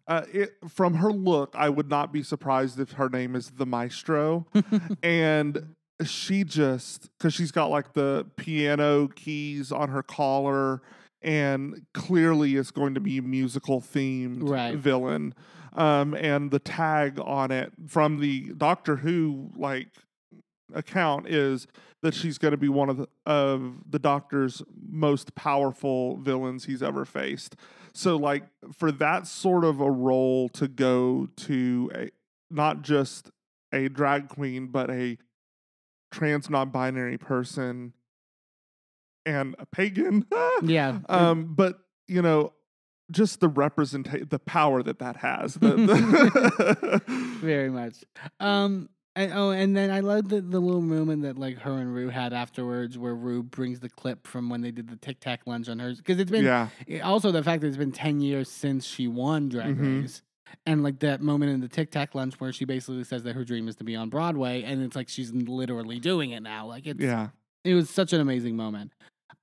uh, 0.08 0.22
it, 0.32 0.56
from 0.68 0.94
her 0.94 1.12
look, 1.12 1.54
I 1.54 1.68
would 1.68 1.90
not 1.90 2.12
be 2.14 2.22
surprised 2.22 2.80
if 2.80 2.92
her 2.92 3.08
name 3.10 3.36
is 3.36 3.50
the 3.50 3.66
Maestro. 3.66 4.46
and 5.02 5.74
she 6.04 6.44
just, 6.44 7.08
because 7.18 7.34
she's 7.34 7.50
got 7.52 7.66
like 7.70 7.92
the 7.94 8.26
piano 8.36 9.08
keys 9.08 9.70
on 9.72 9.88
her 9.90 10.02
collar 10.02 10.82
and 11.22 11.82
clearly 11.92 12.56
is 12.56 12.70
going 12.70 12.94
to 12.94 13.00
be 13.00 13.18
a 13.18 13.22
musical 13.22 13.80
themed 13.80 14.48
Right. 14.48 14.76
villain. 14.76 15.34
Um, 15.74 16.14
and 16.14 16.50
the 16.50 16.58
tag 16.58 17.20
on 17.22 17.50
it 17.50 17.72
from 17.86 18.18
the 18.20 18.52
Doctor 18.56 18.96
Who 18.96 19.50
like 19.56 19.88
account 20.74 21.28
is 21.28 21.66
that 22.02 22.14
she's 22.14 22.38
going 22.38 22.52
to 22.52 22.56
be 22.58 22.68
one 22.68 22.88
of 22.88 22.96
the, 22.96 23.08
of 23.26 23.74
the 23.88 23.98
doctor's 23.98 24.62
most 24.88 25.34
powerful 25.34 26.16
villains 26.16 26.64
he's 26.64 26.82
ever 26.82 27.04
faced. 27.04 27.56
So 27.92 28.16
like 28.16 28.44
for 28.72 28.90
that 28.92 29.26
sort 29.26 29.64
of 29.64 29.80
a 29.80 29.90
role 29.90 30.48
to 30.50 30.66
go 30.68 31.28
to 31.36 31.90
a 31.94 32.10
not 32.50 32.82
just 32.82 33.30
a 33.72 33.88
drag 33.88 34.28
queen 34.28 34.68
but 34.68 34.90
a 34.90 35.18
trans 36.10 36.50
non-binary 36.50 37.18
person 37.18 37.92
and 39.26 39.54
a 39.58 39.66
pagan 39.66 40.26
yeah 40.62 40.98
um 41.08 41.54
but 41.54 41.78
you 42.08 42.22
know 42.22 42.52
just 43.10 43.40
the 43.40 43.48
representation 43.48 44.26
the 44.30 44.38
power 44.38 44.82
that 44.82 44.98
that 45.00 45.16
has 45.16 45.54
the, 45.54 45.70
the 45.76 47.02
very 47.40 47.68
much. 47.68 48.04
Um, 48.38 48.88
and, 49.16 49.32
oh, 49.34 49.50
and 49.50 49.76
then 49.76 49.90
I 49.90 49.98
love 49.98 50.28
the, 50.28 50.40
the 50.40 50.60
little 50.60 50.80
moment 50.80 51.22
that 51.22 51.36
like 51.36 51.58
her 51.58 51.72
and 51.78 51.92
Ru 51.92 52.08
had 52.10 52.32
afterwards, 52.32 52.96
where 52.96 53.12
Ru 53.16 53.42
brings 53.42 53.80
the 53.80 53.88
clip 53.88 54.28
from 54.28 54.48
when 54.48 54.60
they 54.60 54.70
did 54.70 54.88
the 54.88 54.94
Tic 54.94 55.18
Tac 55.18 55.40
lunch 55.46 55.68
on 55.68 55.80
hers, 55.80 55.96
because 55.98 56.20
it's 56.20 56.30
been 56.30 56.44
yeah 56.44 56.68
it- 56.86 57.00
also 57.00 57.32
the 57.32 57.42
fact 57.42 57.62
that 57.62 57.66
it's 57.66 57.76
been 57.76 57.90
ten 57.90 58.20
years 58.20 58.48
since 58.48 58.86
she 58.86 59.08
won 59.08 59.48
Drag 59.48 59.76
Mhm. 59.76 60.02
Race, 60.02 60.22
and 60.66 60.82
like 60.82 61.00
that 61.00 61.20
moment 61.20 61.52
in 61.52 61.60
the 61.60 61.68
Tic 61.68 61.90
Tac 61.90 62.14
lunch 62.14 62.38
where 62.40 62.52
she 62.52 62.64
basically 62.64 63.04
says 63.04 63.22
that 63.24 63.34
her 63.34 63.44
dream 63.44 63.68
is 63.68 63.76
to 63.76 63.84
be 63.84 63.96
on 63.96 64.08
Broadway, 64.08 64.62
and 64.62 64.82
it's 64.82 64.96
like 64.96 65.08
she's 65.08 65.32
literally 65.32 65.98
doing 65.98 66.30
it 66.30 66.42
now. 66.42 66.66
Like 66.66 66.86
it's 66.86 67.00
yeah 67.00 67.28
it 67.64 67.74
was 67.74 67.90
such 67.90 68.12
an 68.12 68.20
amazing 68.20 68.56
moment. 68.56 68.92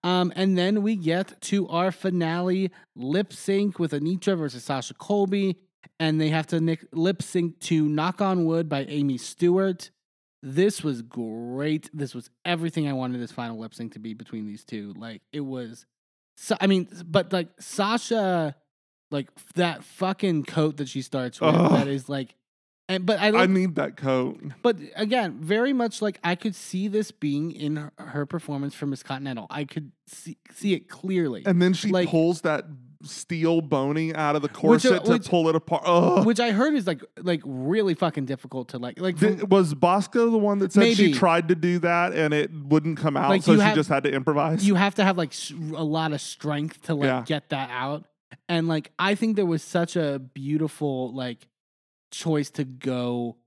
Um, 0.04 0.32
and 0.36 0.58
then 0.58 0.84
we 0.84 0.96
get 0.96 1.40
to 1.42 1.68
our 1.70 1.92
finale 1.92 2.72
lip 2.96 3.34
sync 3.34 3.80
with 3.80 3.92
Anetra 3.92 4.38
versus 4.38 4.64
Sasha 4.64 4.94
Colby, 4.94 5.58
and 6.00 6.22
they 6.22 6.30
have 6.30 6.48
to 6.48 6.60
nick, 6.60 6.86
lip 6.94 7.22
sync 7.22 7.60
to 7.62 7.88
"Knock 7.88 8.22
on 8.22 8.46
Wood" 8.46 8.70
by 8.70 8.86
Amii 8.86 9.20
Stewart. 9.20 9.90
This 10.44 10.84
was 10.84 11.02
great. 11.02 11.90
This 11.94 12.14
was 12.14 12.30
everything 12.46 12.88
I 12.88 12.94
wanted 12.94 13.20
this 13.20 13.32
final 13.32 13.60
lip 13.60 13.74
sync 13.74 13.94
to 13.94 14.00
be 14.00 14.14
between 14.14 14.46
these 14.46 14.64
two. 14.64 14.94
Like 14.96 15.22
it 15.34 15.42
was, 15.42 15.86
so, 16.38 16.56
I 16.62 16.68
mean, 16.68 16.88
but 17.06 17.34
like 17.34 17.50
Sasha, 17.60 18.56
like 19.12 19.30
that 19.56 19.84
fucking 19.84 20.44
coat 20.46 20.78
that 20.78 20.88
she 20.90 21.02
starts 21.02 21.40
with, 21.42 21.56
Ugh. 21.56 21.72
that 21.72 21.88
is 21.88 22.10
like, 22.10 22.36
and 22.90 23.06
but 23.06 23.20
I, 23.20 23.28
I 23.44 23.46
need 23.48 23.76
that 23.76 23.98
coat. 23.98 24.40
but 24.62 24.78
again, 24.96 25.38
very 25.42 25.74
much 25.74 26.02
like 26.02 26.20
I 26.24 26.36
could 26.36 26.56
see 26.56 26.88
this 26.88 27.12
being 27.12 27.52
in 27.52 27.76
her, 27.78 27.92
her 27.98 28.26
performance 28.26 28.74
for 28.74 28.86
Miss 28.86 29.04
Continental. 29.04 29.48
I 29.50 29.66
could 29.66 29.92
see, 30.08 30.38
see 30.54 30.74
it 30.74 30.88
clearly, 30.90 31.44
And 31.46 31.62
then 31.62 31.74
she 31.74 31.90
Like- 31.90 32.10
pulls 32.10 32.42
that 32.42 32.66
steel 33.04 33.62
boning 33.62 34.16
out 34.16 34.36
of 34.36 34.42
the 34.42 34.50
uh, 34.50 34.54
corset 34.54 35.06
to 35.06 35.12
which- 35.12 35.30
pull 35.30 35.48
it 35.50 35.56
apart. 35.56 35.84
Ugh. 35.86 36.26
which 36.26 36.40
I 36.40 36.50
heard 36.52 36.74
is 36.74 36.88
like 36.88 37.04
like 37.22 37.42
really 37.46 37.94
fucking 37.94 38.26
difficult 38.26 38.70
to 38.70 38.80
like 38.80 39.00
like. 39.00 39.18
Did- 39.18 39.52
was 39.52 39.74
Bosco 39.76 40.32
the 40.32 40.38
one 40.40 40.58
that 40.60 40.74
said 40.74 40.96
she 40.96 41.14
tried 41.14 41.50
to 41.50 41.56
do 41.56 41.78
that 41.80 42.14
and 42.14 42.34
it 42.34 42.50
wouldn't 42.52 42.98
come 42.98 43.16
out, 43.16 43.30
Like, 43.30 43.44
so 43.44 43.54
she 43.56 43.62
have- 43.62 43.76
just 43.76 43.90
had 43.90 44.04
to 44.06 44.12
improvise? 44.12 44.66
you 44.68 44.76
have 44.76 44.96
to 44.96 45.04
have 45.04 45.16
like 45.18 45.34
a 45.76 45.84
lot 45.84 46.12
of 46.14 46.22
strength 46.22 46.84
to 46.84 46.96
like 46.96 47.06
Yeah. 47.06 47.24
get 47.26 47.50
that 47.50 47.70
out, 47.72 48.06
and 48.50 48.68
like 48.68 48.92
I 49.00 49.16
think 49.16 49.36
there 49.36 49.46
was 49.46 49.64
such 49.64 49.96
a 49.96 50.20
beautiful 50.20 51.14
like 51.14 51.48
choice 52.12 52.50
to 52.52 52.64
go. 52.64 53.38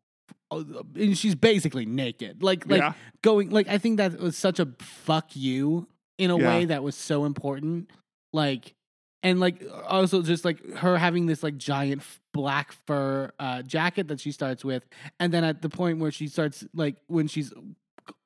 uh, 0.51 0.63
And 0.97 1.17
she's 1.17 1.35
basically 1.35 1.87
naked, 1.87 2.43
like 2.43 2.69
like 2.69 2.81
yeah, 2.81 2.93
going 3.23 3.51
like 3.51 3.69
I 3.69 3.79
think 3.79 3.99
that 3.99 4.19
was 4.19 4.37
such 4.37 4.59
a 4.61 4.69
fuck 4.81 5.35
you 5.37 5.89
in 6.19 6.31
a 6.31 6.39
Yeah. 6.39 6.49
way 6.49 6.65
that 6.67 6.83
was 6.83 6.95
so 6.97 7.25
important. 7.25 7.91
Like 8.33 8.75
and 9.23 9.39
like 9.41 9.63
also 9.87 10.23
just 10.23 10.45
like 10.45 10.65
her 10.77 10.97
having 10.97 11.27
this 11.27 11.43
like 11.43 11.57
giant 11.59 12.03
black 12.33 12.73
fur 12.87 13.31
uh 13.39 13.61
jacket 13.63 14.09
that 14.09 14.19
she 14.21 14.33
starts 14.33 14.65
with 14.65 14.83
and 15.19 15.31
then 15.33 15.45
at 15.45 15.61
the 15.63 15.69
point 15.69 15.99
where 15.99 16.11
she 16.13 16.27
starts 16.29 16.65
like 16.73 16.97
when 17.07 17.27
she's 17.27 17.53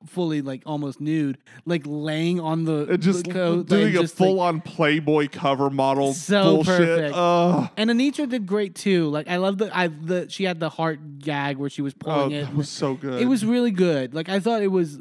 fully 0.07 0.41
like 0.41 0.61
almost 0.65 0.99
nude 1.01 1.37
like 1.65 1.81
laying 1.85 2.39
on 2.39 2.63
the, 2.65 2.97
just 2.97 3.25
the 3.25 3.31
coat 3.33 3.57
like, 3.57 3.67
doing 3.67 3.95
a 3.95 4.01
just, 4.01 4.19
like- 4.19 4.27
full 4.29 4.39
on 4.39 4.61
Playboy 4.61 5.27
cover 5.31 5.69
model 5.69 6.13
So 6.13 6.55
bullshit. 6.57 6.77
perfect. 6.77 7.15
Ugh. 7.15 7.69
and 7.77 7.89
Anetra 7.89 8.29
did 8.29 8.45
great 8.45 8.75
too. 8.75 9.07
Like 9.09 9.27
I 9.27 9.37
love 9.37 9.57
the 9.57 9.75
I 9.75 9.87
the 9.87 10.27
she 10.29 10.43
had 10.43 10.59
the 10.59 10.69
heart 10.69 11.19
gag 11.19 11.57
where 11.57 11.69
she 11.69 11.81
was 11.81 11.93
Oh, 12.05 12.05
pulling 12.05 12.31
it. 12.31 12.45
that 12.45 12.55
was 12.55 12.69
so 12.69 12.95
good. 12.95 13.21
It 13.21 13.25
was 13.25 13.45
really 13.45 13.71
good. 13.71 14.13
Like 14.13 14.29
I 14.29 14.39
thought 14.39 14.61
it 14.61 14.67
was, 14.71 14.97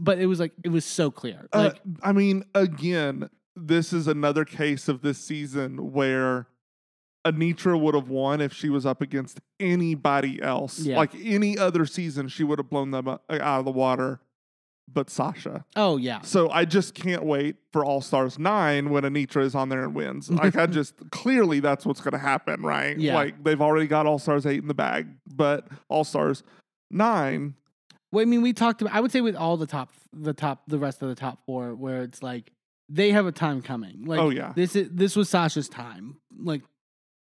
but 0.00 0.18
it 0.18 0.26
was 0.26 0.40
like 0.40 0.52
it 0.64 0.70
was 0.70 0.84
so 0.84 1.10
clear. 1.10 1.48
Uh, 1.52 1.70
I 2.02 2.12
mean, 2.12 2.44
again, 2.54 3.28
this 3.56 3.92
is 3.92 4.06
another 4.08 4.44
case 4.44 4.88
of 4.88 5.02
this 5.02 5.18
season 5.18 5.92
where 5.92 6.46
Anetra 7.24 7.78
would 7.78 7.94
have 7.94 8.08
won 8.08 8.40
if 8.40 8.52
she 8.52 8.68
was 8.70 8.86
up 8.86 9.02
against 9.02 9.40
anybody 9.58 10.40
else. 10.40 10.80
Yeah. 10.80 10.96
Like 10.96 11.14
any 11.14 11.58
other 11.58 11.84
season, 11.86 12.28
she 12.28 12.44
would 12.44 12.58
have 12.58 12.70
blown 12.70 12.90
them 12.90 13.08
uh, 13.08 13.18
out 13.30 13.60
of 13.60 13.64
the 13.64 13.70
water. 13.70 14.20
But 14.92 15.08
Sasha. 15.08 15.64
Oh 15.76 15.98
yeah. 15.98 16.22
So 16.22 16.50
I 16.50 16.64
just 16.64 16.94
can't 16.94 17.24
wait 17.24 17.56
for 17.72 17.84
All 17.84 18.00
Stars 18.00 18.38
9 18.38 18.90
when 18.90 19.04
Anetra 19.04 19.42
is 19.42 19.54
on 19.54 19.68
there 19.68 19.84
and 19.84 19.94
wins. 19.94 20.30
Like, 20.30 20.56
I 20.56 20.66
just 20.66 20.94
clearly 21.10 21.60
that's 21.60 21.86
what's 21.86 22.00
going 22.00 22.12
to 22.12 22.18
happen, 22.18 22.62
right? 22.62 22.98
Yeah. 22.98 23.14
Like, 23.14 23.44
they've 23.44 23.60
already 23.60 23.86
got 23.86 24.06
All 24.06 24.18
Stars 24.18 24.46
8 24.46 24.60
in 24.62 24.66
the 24.66 24.74
bag, 24.74 25.06
but 25.32 25.68
All 25.88 26.02
Stars 26.02 26.42
9, 26.90 27.54
Well, 28.10 28.22
I 28.22 28.24
mean, 28.24 28.42
we 28.42 28.52
talked 28.52 28.82
about. 28.82 28.94
I 28.94 29.00
would 29.00 29.12
say 29.12 29.20
with 29.20 29.36
all 29.36 29.56
the 29.56 29.66
top, 29.66 29.92
the 30.12 30.32
top, 30.32 30.62
the 30.66 30.78
rest 30.78 31.02
of 31.02 31.08
the 31.08 31.14
top 31.14 31.38
four, 31.46 31.74
where 31.74 32.02
it's 32.02 32.20
like 32.20 32.52
they 32.88 33.12
have 33.12 33.26
a 33.26 33.32
time 33.32 33.62
coming. 33.62 34.04
Like, 34.04 34.18
oh, 34.18 34.30
yeah. 34.30 34.52
this 34.56 34.74
is 34.74 34.88
this 34.90 35.14
was 35.14 35.28
Sasha's 35.28 35.68
time, 35.68 36.16
like 36.36 36.62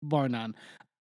bar 0.02 0.28
none. 0.28 0.54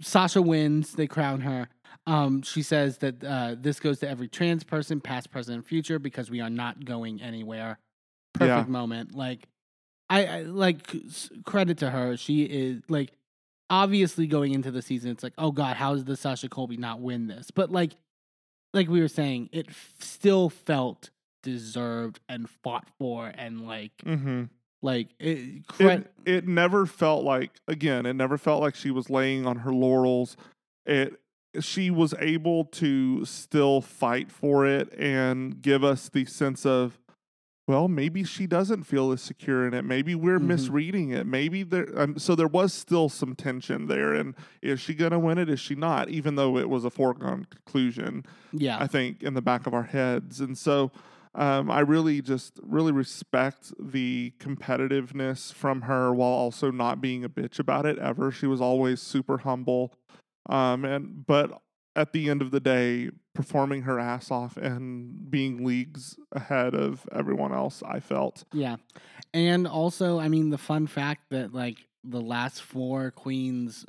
Sasha 0.02 0.42
wins. 0.42 0.94
They 0.94 1.08
crown 1.08 1.42
her. 1.42 1.70
Um, 2.06 2.42
she 2.42 2.62
says 2.62 3.00
that 3.00 3.24
uh, 3.24 3.56
this 3.60 3.80
goes 3.80 4.00
to 4.00 4.10
every 4.10 4.28
trans 4.28 4.64
person, 4.64 5.02
past, 5.02 5.32
present, 5.32 5.56
and 5.56 5.66
future, 5.66 6.00
because 6.00 6.30
we 6.32 6.40
are 6.42 6.50
not 6.50 6.86
going 6.86 7.22
anywhere. 7.22 7.80
Yeah. 8.40 8.48
Perfect 8.56 8.70
moment. 8.70 9.16
Like, 9.16 9.48
I, 10.10 10.26
I 10.26 10.42
like 10.44 10.90
credit 11.46 11.80
to 11.80 11.90
her. 11.90 12.16
She 12.16 12.44
is 12.44 12.82
like 12.88 13.12
obviously 13.70 14.28
going 14.28 14.54
into 14.54 14.72
the 14.72 14.82
season. 14.82 15.12
It's 15.12 15.24
like, 15.24 15.34
oh 15.38 15.52
god, 15.52 15.76
how 15.76 15.94
does 15.94 16.06
the 16.06 16.16
Sasha 16.16 16.48
Colby 16.48 16.78
not 16.78 17.02
win 17.02 17.28
this? 17.28 17.52
But 17.52 17.72
like, 17.72 17.94
like 18.74 18.88
we 18.88 19.02
were 19.02 19.08
saying, 19.10 19.50
it 19.52 19.66
f- 19.70 19.94
still 20.00 20.50
felt 20.50 21.10
deserved 21.44 22.20
and 22.30 22.50
fought 22.50 22.88
for, 23.00 23.28
and 23.36 23.68
like, 23.68 23.92
Mm-hmm. 24.06 24.44
Like 24.82 25.10
it, 25.20 25.64
it, 25.80 26.12
it 26.26 26.48
never 26.48 26.86
felt 26.86 27.24
like 27.24 27.52
again 27.68 28.06
it 28.06 28.14
never 28.14 28.38
felt 28.38 28.62
like 28.62 28.76
she 28.76 28.92
was 28.92 29.10
laying 29.10 29.46
on 29.46 29.58
her 29.58 29.74
laurels. 29.74 30.38
It 30.86 31.20
she 31.60 31.90
was 31.90 32.14
able 32.20 32.66
to 32.66 33.26
still 33.26 33.82
fight 33.82 34.32
for 34.32 34.66
it 34.68 34.94
and 34.94 35.62
give 35.62 35.84
us 35.84 36.10
the 36.10 36.26
sense 36.26 36.66
of 36.66 37.00
well 37.68 37.88
maybe 37.88 38.24
she 38.24 38.46
doesn't 38.46 38.84
feel 38.84 39.12
as 39.12 39.22
secure 39.22 39.66
in 39.68 39.74
it. 39.74 39.84
Maybe 39.84 40.14
we're 40.14 40.40
Mhm. 40.40 40.44
misreading 40.46 41.10
it. 41.10 41.26
Maybe 41.26 41.64
there 41.64 41.88
um, 42.00 42.20
so 42.20 42.36
there 42.36 42.48
was 42.48 42.74
still 42.74 43.10
some 43.10 43.36
tension 43.36 43.88
there 43.88 44.14
and 44.14 44.36
is 44.62 44.80
she 44.80 44.94
going 44.94 45.12
to 45.12 45.20
win 45.20 45.38
it? 45.40 45.50
Is 45.50 45.60
she 45.60 45.74
not? 45.74 46.10
Even 46.10 46.36
though 46.36 46.58
it 46.58 46.70
was 46.70 46.86
a 46.86 46.90
foregone 46.92 47.46
conclusion 47.50 48.24
yeah, 48.54 48.78
I 48.80 48.88
think, 48.88 49.24
in 49.24 49.34
the 49.34 49.42
back 49.42 49.68
of 49.68 49.74
our 49.74 49.84
heads. 49.84 50.40
And 50.40 50.58
so 50.58 50.92
um, 51.38 51.70
I 51.70 51.82
really 51.82 52.22
just 52.22 52.60
really 52.64 52.92
respect 52.92 53.72
the 53.80 54.34
competitiveness 54.40 55.54
from 55.54 55.84
her 55.84 56.12
while 56.12 56.32
also 56.32 56.72
not 56.72 57.00
being 57.00 57.24
a 57.24 57.30
bitch 57.30 57.60
about 57.60 57.86
it 57.86 58.00
ever. 58.00 58.32
She 58.32 58.48
was 58.48 58.60
always 58.60 59.02
super 59.02 59.38
humble. 59.38 59.94
Um, 60.50 60.84
and 60.84 61.26
but 61.28 61.62
at 61.96 62.12
the 62.12 62.30
end 62.30 62.42
of 62.42 62.50
the 62.50 62.60
day, 62.60 63.12
performing 63.36 63.84
her 63.84 64.00
ass 64.00 64.32
off 64.32 64.58
and 64.58 65.30
being 65.30 65.64
leagues 65.64 66.18
ahead 66.32 66.74
of 66.74 67.08
everyone 67.14 67.54
else, 67.54 67.84
I 67.86 68.00
felt. 68.00 68.44
yeah, 68.52 68.78
and 69.34 69.68
also, 69.68 70.20
I 70.20 70.30
mean, 70.30 70.50
the 70.50 70.58
fun 70.58 70.88
fact 70.88 71.30
that 71.30 71.54
like 71.54 71.78
the 72.04 72.22
last 72.22 72.64
four 72.64 73.12
queens 73.12 73.86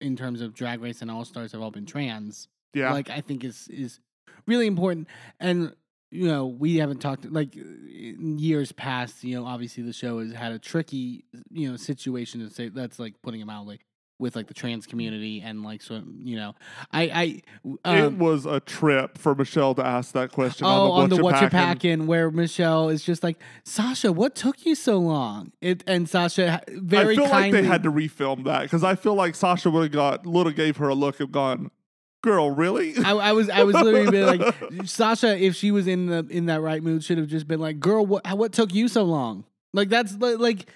in 0.00 0.16
terms 0.16 0.40
of 0.40 0.52
Drag 0.52 0.80
Race 0.80 1.00
and 1.00 1.10
All 1.10 1.24
Stars 1.24 1.52
have 1.52 1.60
all 1.60 1.70
been 1.70 1.86
trans. 1.86 2.48
Yeah. 2.74 2.92
like 2.92 3.08
I 3.08 3.20
think 3.20 3.44
is 3.44 3.68
is 3.68 4.00
really 4.46 4.66
important. 4.66 5.08
And 5.38 5.74
you 6.10 6.26
know, 6.26 6.46
we 6.46 6.76
haven't 6.76 7.00
talked 7.00 7.30
like 7.30 7.54
in 7.56 8.38
years 8.38 8.72
past. 8.72 9.22
You 9.24 9.36
know, 9.36 9.46
obviously 9.46 9.82
the 9.82 9.92
show 9.92 10.20
has 10.20 10.32
had 10.32 10.52
a 10.52 10.58
tricky 10.58 11.24
you 11.50 11.70
know 11.70 11.76
situation 11.76 12.40
to 12.40 12.50
say 12.52 12.68
that's 12.68 12.98
like 12.98 13.14
putting 13.22 13.40
it 13.40 13.46
mildly 13.46 13.80
with 14.20 14.34
like 14.34 14.48
the 14.48 14.54
trans 14.54 14.84
community 14.84 15.40
and 15.40 15.62
like 15.62 15.80
so 15.80 16.02
you 16.24 16.34
know 16.34 16.52
I 16.92 17.42
I 17.64 17.88
it 17.94 18.04
um, 18.04 18.18
was 18.18 18.46
a 18.46 18.58
trip 18.58 19.16
for 19.16 19.32
Michelle 19.36 19.76
to 19.76 19.86
ask 19.86 20.10
that 20.14 20.32
question 20.32 20.66
Oh, 20.66 20.90
on 20.90 21.10
the, 21.10 21.14
on 21.14 21.20
the 21.20 21.22
Whatcha 21.22 21.34
What 21.36 21.42
You 21.42 21.48
Packin'. 21.50 22.00
Packin', 22.00 22.06
where 22.08 22.28
Michelle 22.32 22.88
is 22.88 23.04
just 23.04 23.22
like, 23.22 23.38
Sasha, 23.64 24.10
what 24.10 24.34
took 24.34 24.66
you 24.66 24.74
so 24.74 24.98
long? 24.98 25.52
It 25.60 25.84
and 25.86 26.08
Sasha 26.08 26.50
ha- 26.50 26.60
very 26.68 27.14
I 27.14 27.16
feel 27.16 27.28
kindly. 27.28 27.52
like 27.52 27.62
they 27.62 27.68
had 27.68 27.82
to 27.84 27.92
refilm 27.92 28.42
that 28.44 28.62
because 28.62 28.82
I 28.82 28.96
feel 28.96 29.14
like 29.14 29.36
Sasha 29.36 29.70
would 29.70 29.82
have 29.82 29.92
got 29.92 30.26
have 30.46 30.56
gave 30.56 30.78
her 30.78 30.88
a 30.88 30.94
look 30.96 31.20
and 31.20 31.30
gone, 31.30 31.70
"Girl, 32.22 32.50
really?" 32.50 32.96
I, 32.98 33.12
I 33.12 33.32
was 33.32 33.48
I 33.48 33.64
was 33.64 33.74
literally 33.74 34.10
been 34.10 34.26
like 34.26 34.54
Sasha, 34.84 35.36
if 35.36 35.54
she 35.54 35.70
was 35.70 35.86
in 35.86 36.06
the 36.06 36.26
in 36.30 36.46
that 36.46 36.60
right 36.60 36.82
mood, 36.82 37.04
should 37.04 37.18
have 37.18 37.28
just 37.28 37.46
been 37.48 37.60
like, 37.60 37.80
"Girl, 37.80 38.04
what 38.04 38.26
what 38.36 38.52
took 38.52 38.74
you 38.74 38.88
so 38.88 39.04
long?" 39.04 39.44
Like 39.72 39.88
that's 39.88 40.14
like, 40.16 40.66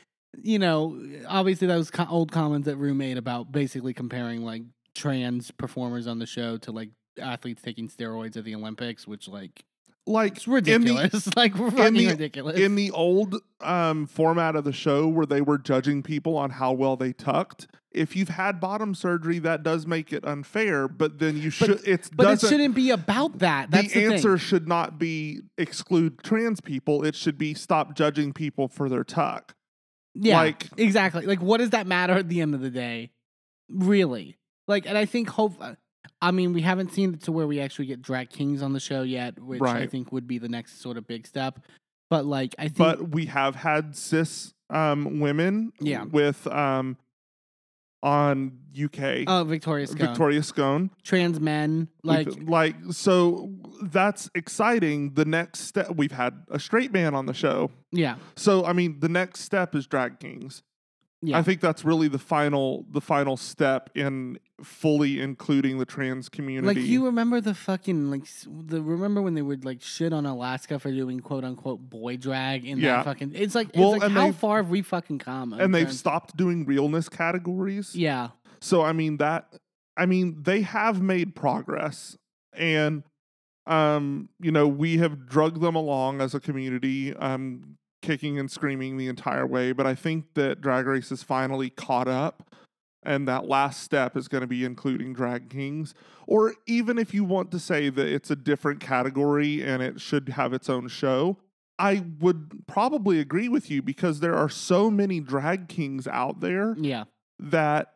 you 0.43 0.59
know, 0.59 1.01
obviously 1.29 1.67
that 1.69 1.77
was 1.77 1.91
co- 1.91 2.07
old 2.09 2.31
comments 2.31 2.67
that 2.67 2.77
Ru 2.77 2.95
made 2.95 3.19
about 3.19 3.51
basically 3.51 3.95
comparing 3.95 4.43
like 4.45 4.63
trans 4.95 5.51
performers 5.51 6.07
on 6.07 6.19
the 6.19 6.27
show 6.27 6.59
to 6.59 6.73
like 6.73 6.91
athletes 7.21 7.63
taking 7.63 7.89
steroids 7.89 8.37
at 8.37 8.45
the 8.45 8.55
Olympics, 8.55 9.07
which 9.07 9.29
like 9.29 9.65
like 10.07 10.37
it's 10.37 10.47
in 10.47 10.53
ridiculous. 10.53 11.29
like 11.37 11.57
fucking 11.57 11.95
the- 11.95 12.09
ridiculous. 12.09 12.59
in 12.59 12.75
the 12.75 12.91
old 12.91 13.37
um, 13.61 14.07
format 14.07 14.57
of 14.57 14.65
the 14.65 14.73
show 14.73 15.07
where 15.07 15.27
they 15.27 15.41
were 15.41 15.59
judging 15.59 16.03
people 16.03 16.37
on 16.37 16.51
how 16.51 16.73
well 16.73 16.97
they 16.97 17.13
tucked. 17.13 17.69
If 17.95 18.17
you've 18.17 18.31
had 18.31 18.59
bottom 18.59 18.95
surgery, 18.95 19.39
that 19.41 19.63
does 19.63 19.87
make 19.87 20.13
it 20.15 20.25
unfair. 20.25 20.89
But 20.89 21.19
then 21.19 21.37
you 21.37 21.51
should. 21.51 21.87
It 21.87 22.09
but 22.15 22.27
it 22.33 22.41
shouldn't 22.41 22.75
be 22.75 22.91
about 22.91 23.41
that. 23.41 23.71
That's 23.71 23.93
the, 23.93 24.07
the, 24.07 24.15
answer 24.15 24.39
Thing. 24.39 24.47
should 24.47 24.67
not 24.67 24.99
be 24.99 25.43
exclude 25.59 26.23
trans 26.25 26.61
people. 26.63 27.05
It 27.05 27.15
should 27.15 27.37
be 27.37 27.53
stop 27.53 27.95
judging 27.95 28.33
people 28.33 28.69
for 28.69 28.89
their 28.89 29.05
tuck. 29.05 29.55
Yeah, 30.15 30.39
like- 30.39 30.69
exactly. 30.79 31.27
Like, 31.27 31.43
what 31.43 31.59
does 31.59 31.71
that 31.71 31.87
matter 31.87 32.15
at 32.15 32.29
the 32.29 32.41
end 32.41 32.55
of 32.55 32.61
the 32.61 32.71
day? 32.71 33.13
Really? 33.69 34.39
Like, 34.67 34.87
and 34.87 34.97
I 34.97 35.05
think 35.05 35.29
hope. 35.29 35.63
I 36.21 36.31
mean, 36.31 36.53
we 36.53 36.63
haven't 36.63 36.93
seen 36.93 37.15
it 37.15 37.23
to 37.23 37.33
where 37.33 37.47
we 37.47 37.61
actually 37.61 37.87
get 37.87 38.03
drag 38.03 38.31
kings 38.31 38.63
on 38.63 38.73
the 38.73 38.81
show 38.81 39.03
yet, 39.03 39.39
which 39.41 39.61
I 39.63 39.87
think 39.87 40.13
would 40.13 40.27
be 40.27 40.39
the 40.39 40.49
next 40.49 40.81
sort 40.81 40.97
of 40.97 41.07
big 41.07 41.27
step. 41.27 41.61
But 42.11 42.25
like, 42.27 42.55
I 42.59 42.65
think, 42.65 42.77
But 42.79 43.11
we 43.11 43.27
have 43.27 43.55
had 43.57 43.97
cis 43.97 44.53
um, 44.71 45.21
women. 45.21 45.73
Yeah. 45.81 46.05
With 46.05 46.47
um, 46.47 46.97
on 48.03 48.59
UK. 48.81 49.25
oh, 49.29 49.45
Victoria 49.45 49.87
Scone, 49.87 50.09
Victoria 50.09 50.43
Scone. 50.43 50.91
trans 51.05 51.39
men, 51.39 51.89
like, 52.03 52.27
We've- 52.27 52.45
like 52.47 52.77
so 52.91 53.53
that's 53.83 54.29
exciting. 54.35 55.15
The 55.15 55.25
next 55.25 55.61
step 55.61 55.95
we've 55.95 56.11
had 56.13 56.35
a 56.51 56.59
straight 56.59 56.93
man 56.93 57.15
on 57.15 57.27
the 57.27 57.35
show. 57.35 57.71
yeah, 57.93 58.17
So 58.37 58.65
I 58.65 58.73
mean 58.73 58.99
the 59.01 59.09
next 59.09 59.41
step 59.41 59.75
is 59.75 59.87
drag 59.87 60.19
kings. 60.21 60.63
Yeah, 61.25 61.39
I 61.39 61.43
think 61.43 61.61
that's 61.61 61.85
really 61.85 62.09
the 62.09 62.19
final 62.19 62.85
the 62.91 63.01
final 63.01 63.37
step 63.37 63.91
in 63.95 64.39
fully 64.63 65.21
including 65.21 65.79
the 65.79 65.85
trans 65.85 66.29
community. 66.29 66.67
like 66.81 66.85
you 66.85 67.07
remember 67.07 67.41
the 67.41 67.55
fucking 67.55 68.11
like 68.11 68.25
the 68.47 68.83
remember 68.83 69.23
when 69.23 69.35
they 69.35 69.43
would 69.43 69.65
like 69.65 69.81
shit 69.83 70.13
on 70.13 70.27
Alaska 70.27 70.79
for 70.79 70.91
doing 70.91 71.21
quote 71.21 71.45
unquote 71.45 71.81
boy 71.89 72.17
drag 72.17 72.65
in 72.67 72.79
Yeah. 72.79 72.97
that 72.97 73.05
fucking. 73.05 73.33
It's 73.35 73.55
like, 73.55 73.71
Well, 73.75 73.95
it's 73.95 74.01
like 74.03 74.11
and 74.11 74.19
how 74.19 74.33
far 74.33 74.57
have 74.59 74.69
we 74.71 74.83
fucking 74.83 75.19
come? 75.21 75.53
and 75.53 75.75
they've 75.75 75.87
terms- 75.87 75.99
stopped 75.99 76.37
doing 76.37 76.65
realness 76.67 77.09
categories. 77.09 77.95
Yeah, 77.95 78.31
So 78.61 78.83
I 78.83 78.93
mean 78.93 79.17
that 79.19 79.53
I 79.97 80.07
mean 80.07 80.43
they 80.43 80.63
have 80.63 81.01
made 81.03 81.35
progress 81.35 82.17
and 82.53 83.03
um 83.67 84.29
you 84.41 84.51
know 84.51 84.67
we 84.67 84.99
have 84.99 85.27
drugged 85.27 85.61
them 85.61 85.77
along 85.77 86.21
as 86.21 86.35
a 86.35 86.41
community 86.41 87.15
um 87.15 87.77
kicking 88.03 88.39
and 88.39 88.51
screaming 88.51 88.97
the 88.97 89.09
entire 89.09 89.47
way 89.47 89.73
but 89.73 89.87
I 89.87 89.95
think 89.95 90.35
that 90.35 90.61
drag 90.61 90.87
race 90.87 91.11
is 91.11 91.23
finally 91.23 91.71
caught 91.71 92.09
up 92.09 92.55
and 93.05 93.27
that 93.27 93.49
last 93.49 93.83
step 93.83 94.17
is 94.17 94.29
going 94.29 94.43
to 94.43 94.47
be 94.47 94.65
including 94.65 95.13
drag 95.13 95.51
kings. 95.51 95.93
Or 96.29 96.55
even 96.69 96.99
if 96.99 97.13
you 97.13 97.25
want 97.25 97.51
to 97.51 97.59
say 97.59 97.89
that 97.89 98.07
it's 98.07 98.31
a 98.31 98.37
different 98.37 98.79
category 98.79 99.61
and 99.61 99.83
it 99.83 100.01
should 100.01 100.29
have 100.29 100.53
its 100.53 100.71
own 100.71 100.87
show 100.87 101.37
I 101.83 102.05
would 102.21 102.65
probably 102.69 103.19
agree 103.19 103.49
with 103.49 103.71
you 103.71 103.83
because 103.83 104.21
there 104.21 104.37
are 104.37 104.49
so 104.49 104.89
many 104.89 105.19
drag 105.19 105.69
kings 105.69 106.07
out 106.07 106.41
there 106.41 106.77
yeah, 106.79 107.05
that 107.41 107.95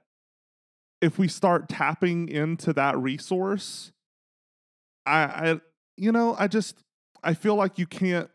if 1.01 1.19
we 1.19 1.29
start 1.29 1.69
tapping 1.69 2.29
into 2.29 2.73
that 2.73 2.99
resource, 2.99 3.93
I, 5.05 5.21
I 5.21 5.61
you 5.97 6.11
know, 6.11 6.35
I 6.37 6.49
just 6.49 6.83
I 7.23 7.35
feel 7.35 7.55
like 7.55 7.79
you 7.79 7.87
can't 7.87 8.29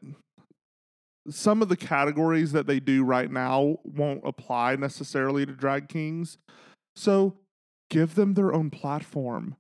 some 1.30 1.61
of 1.61 1.69
the 1.69 1.78
categories 1.78 2.51
that 2.51 2.67
they 2.67 2.80
do 2.80 3.03
right 3.03 3.32
now 3.32 3.78
won't 3.84 4.22
apply 4.26 4.76
necessarily 4.76 5.45
to 5.45 5.53
drag 5.53 5.88
kings. 5.88 6.38
So 6.95 7.38
give 7.89 8.15
them 8.15 8.34
their 8.34 8.53
own 8.53 8.69
platform. 8.69 9.55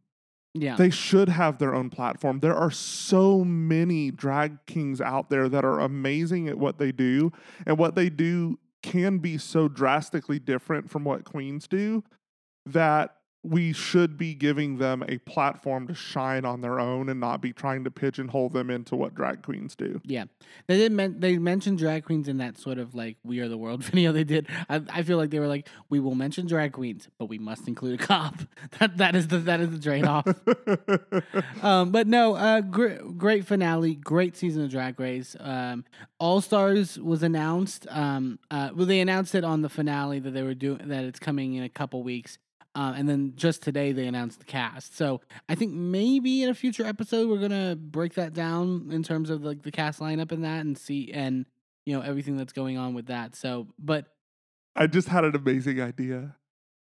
yeah. 0.53 0.75
They 0.75 0.89
should 0.89 1.29
have 1.29 1.59
their 1.59 1.73
own 1.73 1.89
platform. 1.89 2.39
There 2.39 2.55
are 2.55 2.71
so 2.71 3.43
many 3.45 4.11
drag 4.11 4.65
kings 4.65 4.99
out 4.99 5.29
there 5.29 5.47
that 5.47 5.63
are 5.63 5.79
amazing 5.79 6.49
at 6.49 6.57
what 6.57 6.77
they 6.77 6.91
do, 6.91 7.31
and 7.65 7.77
what 7.77 7.95
they 7.95 8.09
do 8.09 8.59
can 8.83 9.19
be 9.19 9.37
so 9.37 9.67
drastically 9.67 10.39
different 10.39 10.89
from 10.89 11.03
what 11.03 11.23
queens 11.23 11.67
do 11.67 12.03
that 12.65 13.17
we 13.43 13.73
should 13.73 14.17
be 14.17 14.35
giving 14.35 14.77
them 14.77 15.03
a 15.07 15.17
platform 15.19 15.87
to 15.87 15.95
shine 15.95 16.45
on 16.45 16.61
their 16.61 16.79
own 16.79 17.09
and 17.09 17.19
not 17.19 17.41
be 17.41 17.51
trying 17.51 17.83
to 17.83 17.89
pigeonhole 17.91 18.49
them 18.49 18.69
into 18.69 18.95
what 18.95 19.15
drag 19.15 19.41
queens 19.41 19.75
do. 19.75 19.99
Yeah, 20.05 20.25
they 20.67 20.77
did. 20.77 20.91
Men- 20.91 21.19
they 21.19 21.37
mentioned 21.39 21.79
drag 21.79 22.05
queens 22.05 22.27
in 22.27 22.37
that 22.37 22.57
sort 22.57 22.77
of 22.77 22.93
like 22.93 23.17
"We 23.23 23.39
Are 23.39 23.47
the 23.47 23.57
World" 23.57 23.83
video 23.85 24.11
they 24.11 24.23
did. 24.23 24.47
I, 24.69 24.81
I 24.89 25.03
feel 25.03 25.17
like 25.17 25.31
they 25.31 25.39
were 25.39 25.47
like, 25.47 25.67
"We 25.89 25.99
will 25.99 26.13
mention 26.13 26.45
drag 26.45 26.73
queens, 26.73 27.07
but 27.17 27.25
we 27.25 27.39
must 27.39 27.67
include 27.67 27.99
a 27.99 28.05
cop." 28.05 28.35
that 28.79 28.97
that 28.97 29.15
is 29.15 29.27
the 29.27 29.39
that 29.39 29.59
is 29.59 29.71
the 29.71 29.79
trade 29.79 30.05
off. 30.05 30.27
um, 31.63 31.91
but 31.91 32.05
no, 32.07 32.35
uh, 32.35 32.61
gr- 32.61 33.01
great 33.17 33.45
finale, 33.45 33.95
great 33.95 34.37
season 34.37 34.63
of 34.63 34.69
Drag 34.69 34.99
Race. 34.99 35.35
Um, 35.39 35.83
All 36.19 36.41
Stars 36.41 36.99
was 36.99 37.23
announced. 37.23 37.87
Um, 37.89 38.37
uh, 38.51 38.69
well, 38.75 38.85
they 38.85 38.99
announced 38.99 39.33
it 39.33 39.43
on 39.43 39.63
the 39.63 39.69
finale 39.69 40.19
that 40.19 40.31
they 40.31 40.43
were 40.43 40.53
doing 40.53 40.81
that 40.85 41.05
it's 41.05 41.19
coming 41.19 41.55
in 41.55 41.63
a 41.63 41.69
couple 41.69 42.03
weeks. 42.03 42.37
Uh, 42.73 42.93
and 42.95 43.09
then 43.09 43.33
just 43.35 43.61
today 43.61 43.91
they 43.91 44.07
announced 44.07 44.39
the 44.39 44.45
cast. 44.45 44.95
So 44.95 45.19
I 45.49 45.55
think 45.55 45.73
maybe 45.73 46.43
in 46.43 46.49
a 46.49 46.53
future 46.53 46.85
episode 46.85 47.29
we're 47.29 47.39
gonna 47.41 47.75
break 47.75 48.13
that 48.13 48.33
down 48.33 48.89
in 48.91 49.03
terms 49.03 49.29
of 49.29 49.43
like 49.43 49.63
the 49.63 49.71
cast 49.71 49.99
lineup 49.99 50.31
and 50.31 50.43
that 50.43 50.61
and 50.61 50.77
see 50.77 51.11
and 51.13 51.45
you 51.85 51.93
know 51.93 52.01
everything 52.01 52.37
that's 52.37 52.53
going 52.53 52.77
on 52.77 52.93
with 52.93 53.07
that. 53.07 53.35
So, 53.35 53.67
but 53.77 54.05
I 54.75 54.87
just 54.87 55.09
had 55.09 55.25
an 55.25 55.35
amazing 55.35 55.81
idea. 55.81 56.35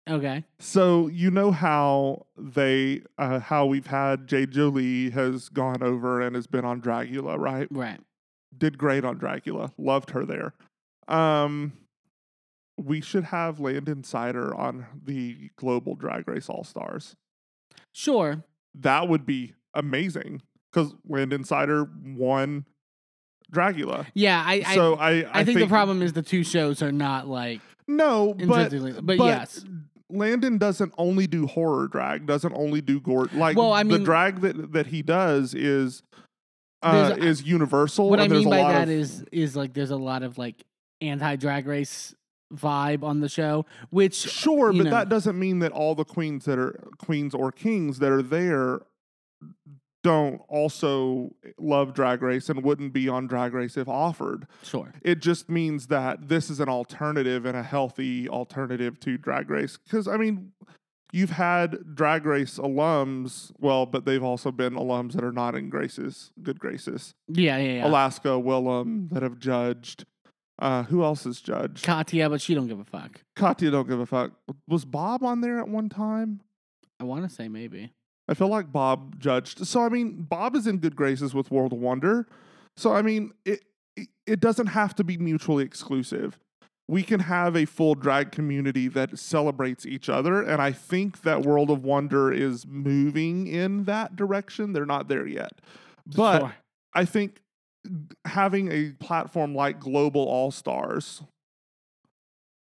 okay, 0.10 0.44
So 0.60 1.08
you 1.08 1.30
know 1.30 1.52
how 1.52 2.26
they 2.36 3.02
uh, 3.20 3.40
how 3.40 3.68
we've 3.68 3.86
had 3.88 4.26
Jade 4.28 4.52
Jolie 4.52 5.12
has 5.12 5.50
gone 5.50 5.84
over 5.84 6.20
and 6.22 6.36
has 6.36 6.48
been 6.48 6.66
on 6.66 6.82
Dragula, 6.82 7.38
right? 7.38 7.68
right, 7.70 8.00
Did 8.58 8.78
great 8.80 9.06
on 9.06 9.20
Dragula. 9.20 9.72
Loved 9.78 10.10
her 10.12 10.26
there. 10.26 10.54
Um 11.08 11.74
we 12.78 13.01
should 13.01 13.26
have 13.26 13.59
Landon 13.59 14.03
Cider 14.03 14.53
on 14.53 14.86
the 15.03 15.49
Global 15.55 15.95
Drag 15.95 16.28
Race 16.28 16.49
All 16.49 16.63
Stars. 16.63 17.15
sure, 17.93 18.43
That 18.73 19.07
would 19.07 19.26
be 19.26 19.53
amazing 19.73 20.41
because 20.71 20.93
Landon 21.07 21.43
Cider 21.43 21.88
won 22.03 22.65
Dragula. 23.51 24.07
yeah. 24.13 24.43
I 24.45 24.63
I, 24.65 24.76
so 24.76 24.95
I, 24.95 25.26
I, 25.32 25.43
think, 25.43 25.59
the 25.59 25.67
problem 25.67 26.01
is 26.01 26.13
the 26.13 26.21
two 26.21 26.43
shows 26.43 26.82
are 26.82 26.91
not 26.91 27.28
like 27.28 27.61
no, 27.88 28.34
but 28.34 28.71
but, 28.71 29.05
but 29.05 29.17
yes, 29.19 29.63
Landon 30.09 30.57
doesn't 30.57 30.93
only 30.97 31.28
do 31.28 31.47
horror 31.47 31.88
drag, 31.88 32.26
doesn't 32.26 32.53
only 32.53 32.82
do 32.82 32.99
gore. 32.99 33.30
Like 33.34 33.57
Well, 33.57 33.73
I 33.73 33.84
mean, 33.84 33.99
the 33.99 34.05
drag 34.05 34.41
that 34.41 34.73
that 34.73 34.88
he 34.88 35.01
does 35.01 35.53
is 35.53 36.01
uh, 36.82 37.15
is 37.17 37.43
universal. 37.43 38.09
what 38.09 38.19
I 38.19 38.28
mean 38.28 38.49
by 38.49 38.57
that 38.57 38.84
of, 38.84 38.89
is 38.89 39.23
is 39.32 39.55
like 39.55 39.73
there's 39.73 39.91
a 39.91 39.97
lot 39.97 40.23
of 40.23 40.38
like 40.38 40.63
anti 41.01 41.36
drag 41.36 41.67
race 41.67 42.13
vibe 42.54 43.04
on 43.04 43.20
the 43.22 43.30
show, 43.30 43.66
which 43.89 44.26
uh, 44.26 44.30
sure, 44.30 44.74
but 44.74 44.86
know. 44.86 44.89
that 44.91 45.10
doesn't 45.10 45.38
mean 45.38 45.60
that 45.60 45.72
all 45.72 45.96
the 45.96 46.06
queens 46.06 46.46
that 46.46 46.60
are 46.60 46.88
queens 46.98 47.34
or 47.34 47.52
kings 47.52 48.00
that 48.00 48.12
are 48.12 48.22
there 48.22 48.82
don't 50.06 50.39
also 50.50 51.34
love 51.58 51.91
drag 51.96 52.22
race 52.22 52.48
and 52.48 52.62
wouldn't 52.64 52.93
be 52.93 53.10
on 53.10 53.26
drag 53.26 53.56
race 53.56 53.76
if 53.76 53.88
offered. 53.88 54.46
sure, 54.62 54.93
It 55.02 55.20
just 55.20 55.50
means 55.50 55.88
that 55.88 56.28
this 56.28 56.52
is 56.52 56.60
an 56.60 56.70
alternative 56.70 57.43
and 57.43 57.58
a 57.58 57.64
healthy 57.64 58.30
alternative 58.30 59.00
to 59.00 59.18
drag 59.18 59.50
race. 59.50 59.78
Because, 59.84 60.08
I 60.08 60.18
mean, 60.18 60.52
you've 61.12 61.32
had 61.32 61.96
drag 61.96 62.28
race 62.28 62.60
alums, 62.60 63.52
well, 63.58 63.88
but 63.88 64.06
they've 64.06 64.24
also 64.24 64.52
been 64.52 64.76
alums 64.76 65.14
that 65.14 65.24
are 65.24 65.32
not 65.32 65.56
in 65.56 65.70
graces, 65.70 66.32
good 66.43 66.60
graces. 66.60 67.16
yeah, 67.28 67.58
yeah, 67.58 67.78
yeah. 67.78 67.88
Alaska, 67.88 68.30
Willam 68.30 69.10
that 69.10 69.24
have 69.24 69.39
judged. 69.39 70.06
Uh, 70.58 70.84
who 70.84 71.03
else 71.03 71.26
is 71.26 71.41
judged? 71.41 71.84
Katya, 71.84 72.30
but 72.30 72.39
she 72.41 72.53
don't 72.56 72.68
give 72.68 72.80
a 72.80 72.86
fuck. 72.86 73.22
Katya 73.36 73.72
don't 73.72 73.88
give 73.89 73.99
a 73.99 74.06
fuck. 74.06 74.32
Was 74.68 74.86
Bob 74.86 75.24
on 75.24 75.41
there 75.41 75.60
at 75.60 75.68
one 75.68 75.89
time? 75.89 76.41
I 76.99 77.03
want 77.03 77.28
to 77.28 77.34
say 77.34 77.49
maybe. 77.49 77.91
I 78.30 78.34
feel 78.36 78.47
like 78.47 78.72
Bob 78.72 79.20
judged. 79.20 79.68
So 79.68 79.84
I 79.84 79.89
mean, 79.89 80.22
Bob 80.24 80.56
is 80.56 80.66
in 80.66 80.78
good 80.78 80.95
graces 80.95 81.34
with 81.34 81.51
World 81.51 81.74
of 81.74 81.80
Wonder. 81.80 82.28
So 82.78 82.93
I 82.93 83.01
mean, 83.01 83.32
it 83.45 83.62
it- 83.97 84.10
it 84.28 84.39
doesn't 84.41 84.68
have 84.68 84.93
to 84.95 85.03
be 85.06 85.18
mutually 85.18 85.64
exclusive. 85.64 86.38
We 86.88 87.01
can 87.03 87.20
have 87.22 87.56
a 87.56 87.66
full 87.66 87.95
drag 87.95 88.32
community 88.32 88.88
that 88.89 89.18
celebrates 89.18 89.86
each 89.86 90.08
other, 90.10 90.41
and 90.41 90.62
I 90.62 90.72
think 90.72 91.22
that 91.22 91.41
World 91.43 91.70
of 91.72 91.84
Wonder 91.84 92.32
is 92.32 92.66
moving 92.68 93.47
in 93.47 93.86
that 93.86 94.16
direction. 94.16 94.74
They're 94.74 94.86
not 94.86 95.08
there 95.08 95.26
yet, 95.28 95.62
but 96.16 96.39
Sure. 96.39 96.56
I 96.93 97.06
think 97.06 97.41
having 98.26 98.72
a 98.72 98.92
platform 99.04 99.56
like 99.56 99.80
Global 99.80 100.22
All 100.22 100.52
Stars 100.52 101.24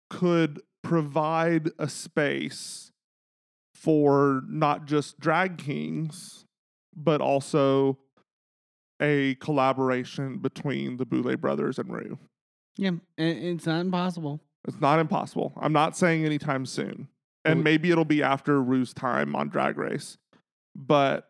could 0.10 0.62
provide 0.84 1.70
a 1.78 1.88
space 1.88 2.92
for 3.76 4.42
not 4.48 4.86
just 4.86 5.20
drag 5.20 5.58
kings, 5.58 6.46
but 6.96 7.22
also 7.22 7.98
a 9.02 9.36
collaboration 9.36 10.40
between 10.40 10.98
the 10.98 11.06
Boulet 11.06 11.40
brothers 11.40 11.80
and 11.80 11.92
Ru. 11.94 12.18
yeah, 12.78 12.92
it's 13.18 13.66
not 13.66 13.80
impossible. 13.80 14.42
It's 14.68 14.82
not 14.82 15.00
impossible. 15.00 15.54
I'm 15.58 15.72
not 15.72 15.96
saying 15.96 16.26
anytime 16.26 16.66
soon. 16.66 17.08
And 17.46 17.64
maybe 17.64 17.90
it'll 17.90 18.06
be 18.06 18.22
after 18.22 18.62
Ru's 18.62 18.94
time 18.94 19.36
on 19.36 19.48
Drag 19.48 19.78
Race. 19.78 20.18
But 20.76 21.29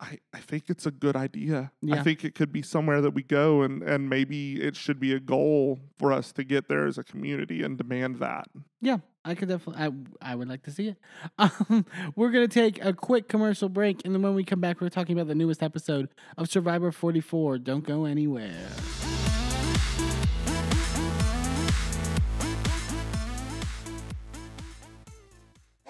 I 0.00 0.18
I 0.32 0.38
think 0.40 0.64
it's 0.68 0.86
a 0.86 0.90
good 0.90 1.16
idea. 1.16 1.72
I 1.90 2.02
think 2.02 2.24
it 2.24 2.34
could 2.34 2.52
be 2.52 2.62
somewhere 2.62 3.00
that 3.00 3.12
we 3.12 3.22
go 3.22 3.62
and 3.62 3.82
and 3.82 4.08
maybe 4.10 4.60
it 4.62 4.76
should 4.76 5.00
be 5.00 5.12
a 5.12 5.20
goal 5.20 5.78
for 5.98 6.12
us 6.12 6.32
to 6.32 6.44
get 6.44 6.68
there 6.68 6.86
as 6.86 6.98
a 6.98 7.04
community 7.04 7.62
and 7.62 7.78
demand 7.78 8.16
that. 8.16 8.48
Yeah, 8.80 8.98
I 9.24 9.34
could 9.34 9.48
definitely. 9.48 9.82
I 10.20 10.32
I 10.32 10.34
would 10.34 10.48
like 10.48 10.62
to 10.64 10.70
see 10.70 10.88
it. 10.88 10.96
Um, 11.38 11.86
we're 12.14 12.30
gonna 12.30 12.48
take 12.48 12.84
a 12.84 12.92
quick 12.92 13.28
commercial 13.28 13.68
break, 13.68 14.02
and 14.04 14.14
then 14.14 14.22
when 14.22 14.34
we 14.34 14.44
come 14.44 14.60
back, 14.60 14.80
we're 14.80 14.88
talking 14.88 15.16
about 15.16 15.28
the 15.28 15.34
newest 15.34 15.62
episode 15.62 16.08
of 16.36 16.50
Survivor 16.50 16.92
44. 16.92 17.58
Don't 17.58 17.84
go 17.84 18.04
anywhere. 18.04 18.68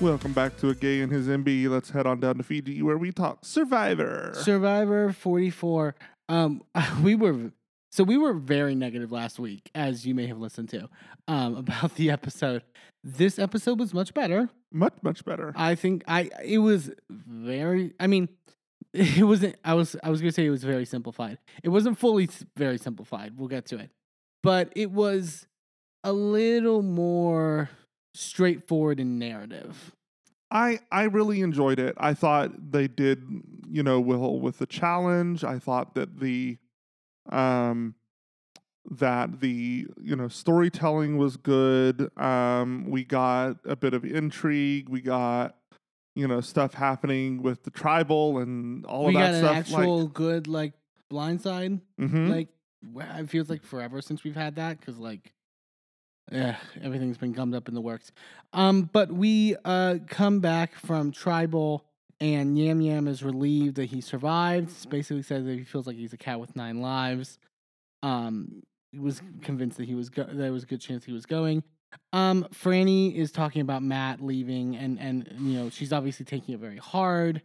Welcome 0.00 0.32
back 0.32 0.56
to 0.58 0.68
a 0.68 0.76
gay 0.76 1.00
and 1.00 1.10
his 1.10 1.26
Enby. 1.26 1.68
Let's 1.68 1.90
head 1.90 2.06
on 2.06 2.20
down 2.20 2.36
to 2.36 2.44
Fiji 2.44 2.82
where 2.82 2.96
we 2.96 3.10
talk 3.10 3.44
Survivor. 3.44 4.30
Survivor 4.32 5.12
44. 5.12 5.96
Um, 6.28 6.62
we 7.02 7.16
were 7.16 7.50
so 7.90 8.04
we 8.04 8.16
were 8.16 8.32
very 8.32 8.76
negative 8.76 9.10
last 9.10 9.40
week, 9.40 9.72
as 9.74 10.06
you 10.06 10.14
may 10.14 10.28
have 10.28 10.38
listened 10.38 10.68
to, 10.68 10.88
um, 11.26 11.56
about 11.56 11.96
the 11.96 12.12
episode. 12.12 12.62
This 13.02 13.40
episode 13.40 13.80
was 13.80 13.92
much 13.92 14.14
better. 14.14 14.48
much 14.72 14.94
much 15.02 15.24
better. 15.24 15.52
I 15.56 15.74
think 15.74 16.04
I 16.06 16.30
it 16.44 16.58
was 16.58 16.92
very. 17.10 17.92
I 17.98 18.06
mean, 18.06 18.28
it 18.92 19.24
wasn't. 19.24 19.56
I 19.64 19.74
was 19.74 19.96
I 20.04 20.10
was 20.10 20.20
gonna 20.20 20.30
say 20.30 20.46
it 20.46 20.50
was 20.50 20.62
very 20.62 20.84
simplified. 20.84 21.38
It 21.64 21.70
wasn't 21.70 21.98
fully 21.98 22.28
very 22.56 22.78
simplified. 22.78 23.36
We'll 23.36 23.48
get 23.48 23.66
to 23.66 23.78
it, 23.78 23.90
but 24.44 24.72
it 24.76 24.92
was 24.92 25.48
a 26.04 26.12
little 26.12 26.82
more 26.82 27.68
straightforward 28.18 28.98
in 29.00 29.18
narrative. 29.18 29.92
I 30.50 30.80
I 30.90 31.04
really 31.04 31.40
enjoyed 31.40 31.78
it. 31.78 31.94
I 31.98 32.14
thought 32.14 32.72
they 32.72 32.88
did, 32.88 33.22
you 33.68 33.82
know, 33.82 34.00
well 34.00 34.40
with 34.40 34.58
the 34.58 34.66
challenge. 34.66 35.44
I 35.44 35.58
thought 35.58 35.94
that 35.94 36.18
the 36.20 36.58
um 37.30 37.94
that 38.90 39.40
the 39.40 39.86
you 40.00 40.16
know 40.16 40.28
storytelling 40.28 41.18
was 41.18 41.36
good. 41.36 42.10
Um 42.18 42.86
we 42.88 43.04
got 43.04 43.58
a 43.64 43.76
bit 43.76 43.92
of 43.94 44.04
intrigue. 44.04 44.88
We 44.88 45.00
got 45.02 45.54
you 46.14 46.26
know 46.26 46.40
stuff 46.40 46.74
happening 46.74 47.42
with 47.42 47.62
the 47.64 47.70
tribal 47.70 48.38
and 48.38 48.84
all 48.86 49.04
we 49.06 49.14
of 49.14 49.20
got 49.20 49.32
that 49.32 49.34
an 49.34 49.40
stuff. 49.40 49.56
actual 49.80 50.08
good 50.08 50.48
like 50.48 50.72
blindside. 51.12 51.80
like, 51.98 52.10
mhm. 52.10 52.30
Like 52.30 52.48
it 53.20 53.28
feels 53.28 53.50
like 53.50 53.62
forever 53.62 54.00
since 54.00 54.24
we've 54.24 54.34
had 54.36 54.56
that 54.56 54.80
because 54.80 54.98
like. 54.98 55.34
Yeah, 56.30 56.56
everything's 56.82 57.16
been 57.16 57.32
gummed 57.32 57.54
up 57.54 57.68
in 57.68 57.74
the 57.74 57.80
works. 57.80 58.12
Um, 58.52 58.88
but 58.92 59.10
we 59.10 59.56
uh 59.64 59.96
come 60.08 60.40
back 60.40 60.74
from 60.74 61.10
tribal 61.12 61.84
and 62.20 62.58
Yam 62.58 62.80
Yam 62.80 63.06
is 63.06 63.22
relieved 63.22 63.76
that 63.76 63.86
he 63.86 64.00
survived. 64.00 64.90
Basically 64.90 65.22
says 65.22 65.44
that 65.44 65.52
he 65.52 65.64
feels 65.64 65.86
like 65.86 65.96
he's 65.96 66.12
a 66.12 66.16
cat 66.16 66.40
with 66.40 66.56
nine 66.56 66.80
lives. 66.80 67.38
Um, 68.02 68.62
he 68.92 68.98
was 68.98 69.22
convinced 69.42 69.78
that 69.78 69.86
he 69.86 69.94
was 69.94 70.08
go- 70.08 70.28
there 70.30 70.52
was 70.52 70.64
a 70.64 70.66
good 70.66 70.80
chance 70.80 71.04
he 71.04 71.12
was 71.12 71.26
going. 71.26 71.62
Um, 72.12 72.46
Frannie 72.52 73.14
is 73.14 73.32
talking 73.32 73.62
about 73.62 73.82
Matt 73.82 74.20
leaving, 74.20 74.76
and 74.76 74.98
and 74.98 75.28
you 75.40 75.58
know 75.58 75.70
she's 75.70 75.92
obviously 75.92 76.24
taking 76.24 76.54
it 76.54 76.60
very 76.60 76.76
hard. 76.78 77.42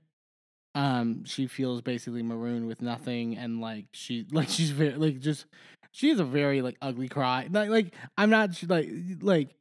Um, 0.75 1.23
she 1.25 1.45
feels 1.45 1.81
basically 1.81 2.23
marooned 2.23 2.67
with 2.67 2.81
nothing, 2.81 3.37
and 3.37 3.61
like 3.61 3.85
she 3.91 4.25
like 4.31 4.49
she's 4.49 4.71
very 4.71 4.95
like 4.95 5.19
just 5.19 5.45
she 5.93 6.09
has 6.09 6.19
a 6.19 6.25
very 6.25 6.61
like 6.61 6.75
ugly 6.81 7.07
cry. 7.07 7.47
Like 7.49 7.69
like 7.69 7.93
I'm 8.17 8.29
not 8.29 8.49
like 8.67 8.89
like 9.21 9.55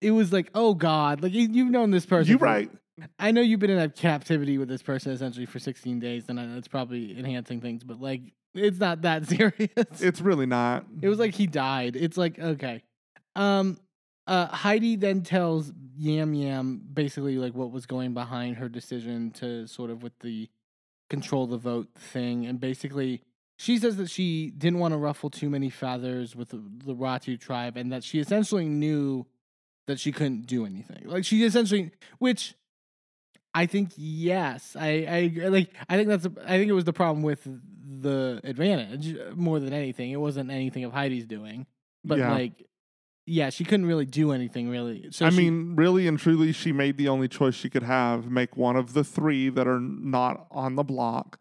it 0.00 0.10
was 0.10 0.32
like 0.32 0.50
oh 0.54 0.74
god 0.74 1.22
like 1.22 1.32
you, 1.32 1.48
you've 1.50 1.70
known 1.70 1.90
this 1.90 2.04
person. 2.04 2.32
you 2.32 2.38
right. 2.38 2.70
I 3.18 3.30
know 3.30 3.40
you've 3.42 3.60
been 3.60 3.70
in 3.70 3.78
a 3.78 3.88
captivity 3.90 4.56
with 4.58 4.68
this 4.68 4.82
person 4.82 5.12
essentially 5.12 5.44
for 5.44 5.58
16 5.58 5.98
days, 6.00 6.24
and 6.28 6.40
I- 6.40 6.46
that's 6.46 6.68
probably 6.68 7.18
enhancing 7.18 7.60
things, 7.60 7.84
but 7.84 8.00
like 8.00 8.20
it's 8.54 8.78
not 8.78 9.02
that 9.02 9.26
serious. 9.28 10.00
It's 10.00 10.20
really 10.20 10.46
not. 10.46 10.86
it 11.02 11.08
was 11.08 11.18
like 11.18 11.34
he 11.34 11.46
died. 11.46 11.94
It's 11.96 12.16
like 12.16 12.38
okay. 12.38 12.82
Um, 13.34 13.76
uh, 14.26 14.46
Heidi 14.46 14.96
then 14.96 15.20
tells 15.22 15.72
Yam 15.98 16.32
Yam 16.34 16.80
basically 16.92 17.36
like 17.36 17.54
what 17.54 17.70
was 17.70 17.84
going 17.86 18.12
behind 18.14 18.56
her 18.56 18.68
decision 18.68 19.30
to 19.32 19.66
sort 19.68 19.90
of 19.90 20.02
with 20.02 20.18
the 20.20 20.48
control 21.10 21.46
the 21.46 21.58
vote 21.58 21.88
thing, 21.96 22.46
and 22.46 22.58
basically 22.58 23.20
she 23.56 23.78
says 23.78 23.96
that 23.96 24.10
she 24.10 24.50
didn't 24.50 24.78
want 24.78 24.92
to 24.92 24.98
ruffle 24.98 25.30
too 25.30 25.48
many 25.50 25.70
feathers 25.70 26.36
with 26.36 26.50
the, 26.50 26.62
the 26.84 26.94
Ratu 26.94 27.38
tribe, 27.40 27.76
and 27.76 27.90
that 27.92 28.04
she 28.04 28.18
essentially 28.20 28.66
knew 28.66 29.26
that 29.86 29.98
she 30.00 30.12
couldn't 30.12 30.46
do 30.46 30.66
anything. 30.66 31.02
Like 31.06 31.24
she 31.24 31.42
essentially, 31.44 31.90
which 32.18 32.54
I 33.54 33.66
think 33.66 33.92
yes, 33.96 34.76
I 34.78 35.32
I 35.42 35.48
like 35.48 35.72
I 35.88 35.96
think 35.96 36.08
that's 36.08 36.26
a, 36.26 36.32
I 36.44 36.58
think 36.58 36.68
it 36.68 36.74
was 36.74 36.84
the 36.84 36.92
problem 36.92 37.22
with 37.22 37.46
the 38.02 38.40
advantage 38.44 39.16
uh, 39.16 39.32
more 39.34 39.58
than 39.60 39.72
anything. 39.72 40.10
It 40.10 40.20
wasn't 40.20 40.50
anything 40.50 40.84
of 40.84 40.92
Heidi's 40.92 41.24
doing, 41.26 41.66
but 42.04 42.18
Yeah. 42.18 42.32
like 42.32 42.66
yeah, 43.28 43.50
she 43.50 43.64
couldn't 43.64 43.86
really 43.86 44.04
do 44.06 44.30
anything 44.32 44.68
really. 44.68 45.08
So 45.10 45.26
I 45.26 45.30
she- 45.30 45.36
mean, 45.38 45.74
really 45.76 46.06
and 46.06 46.18
truly, 46.18 46.52
she 46.52 46.70
made 46.72 46.96
the 46.96 47.08
only 47.08 47.26
choice 47.28 47.54
she 47.54 47.70
could 47.70 47.82
have: 47.84 48.30
make 48.30 48.56
one 48.56 48.76
of 48.76 48.92
the 48.92 49.02
three 49.02 49.48
that 49.48 49.66
are 49.66 49.80
not 49.80 50.46
on 50.50 50.74
the 50.76 50.84
block 50.84 51.38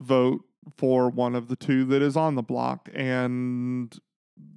vote 0.00 0.42
for 0.76 1.08
one 1.08 1.34
of 1.34 1.48
the 1.48 1.56
two 1.56 1.84
that 1.86 2.02
is 2.02 2.16
on 2.16 2.34
the 2.34 2.42
block, 2.42 2.88
and 2.94 3.98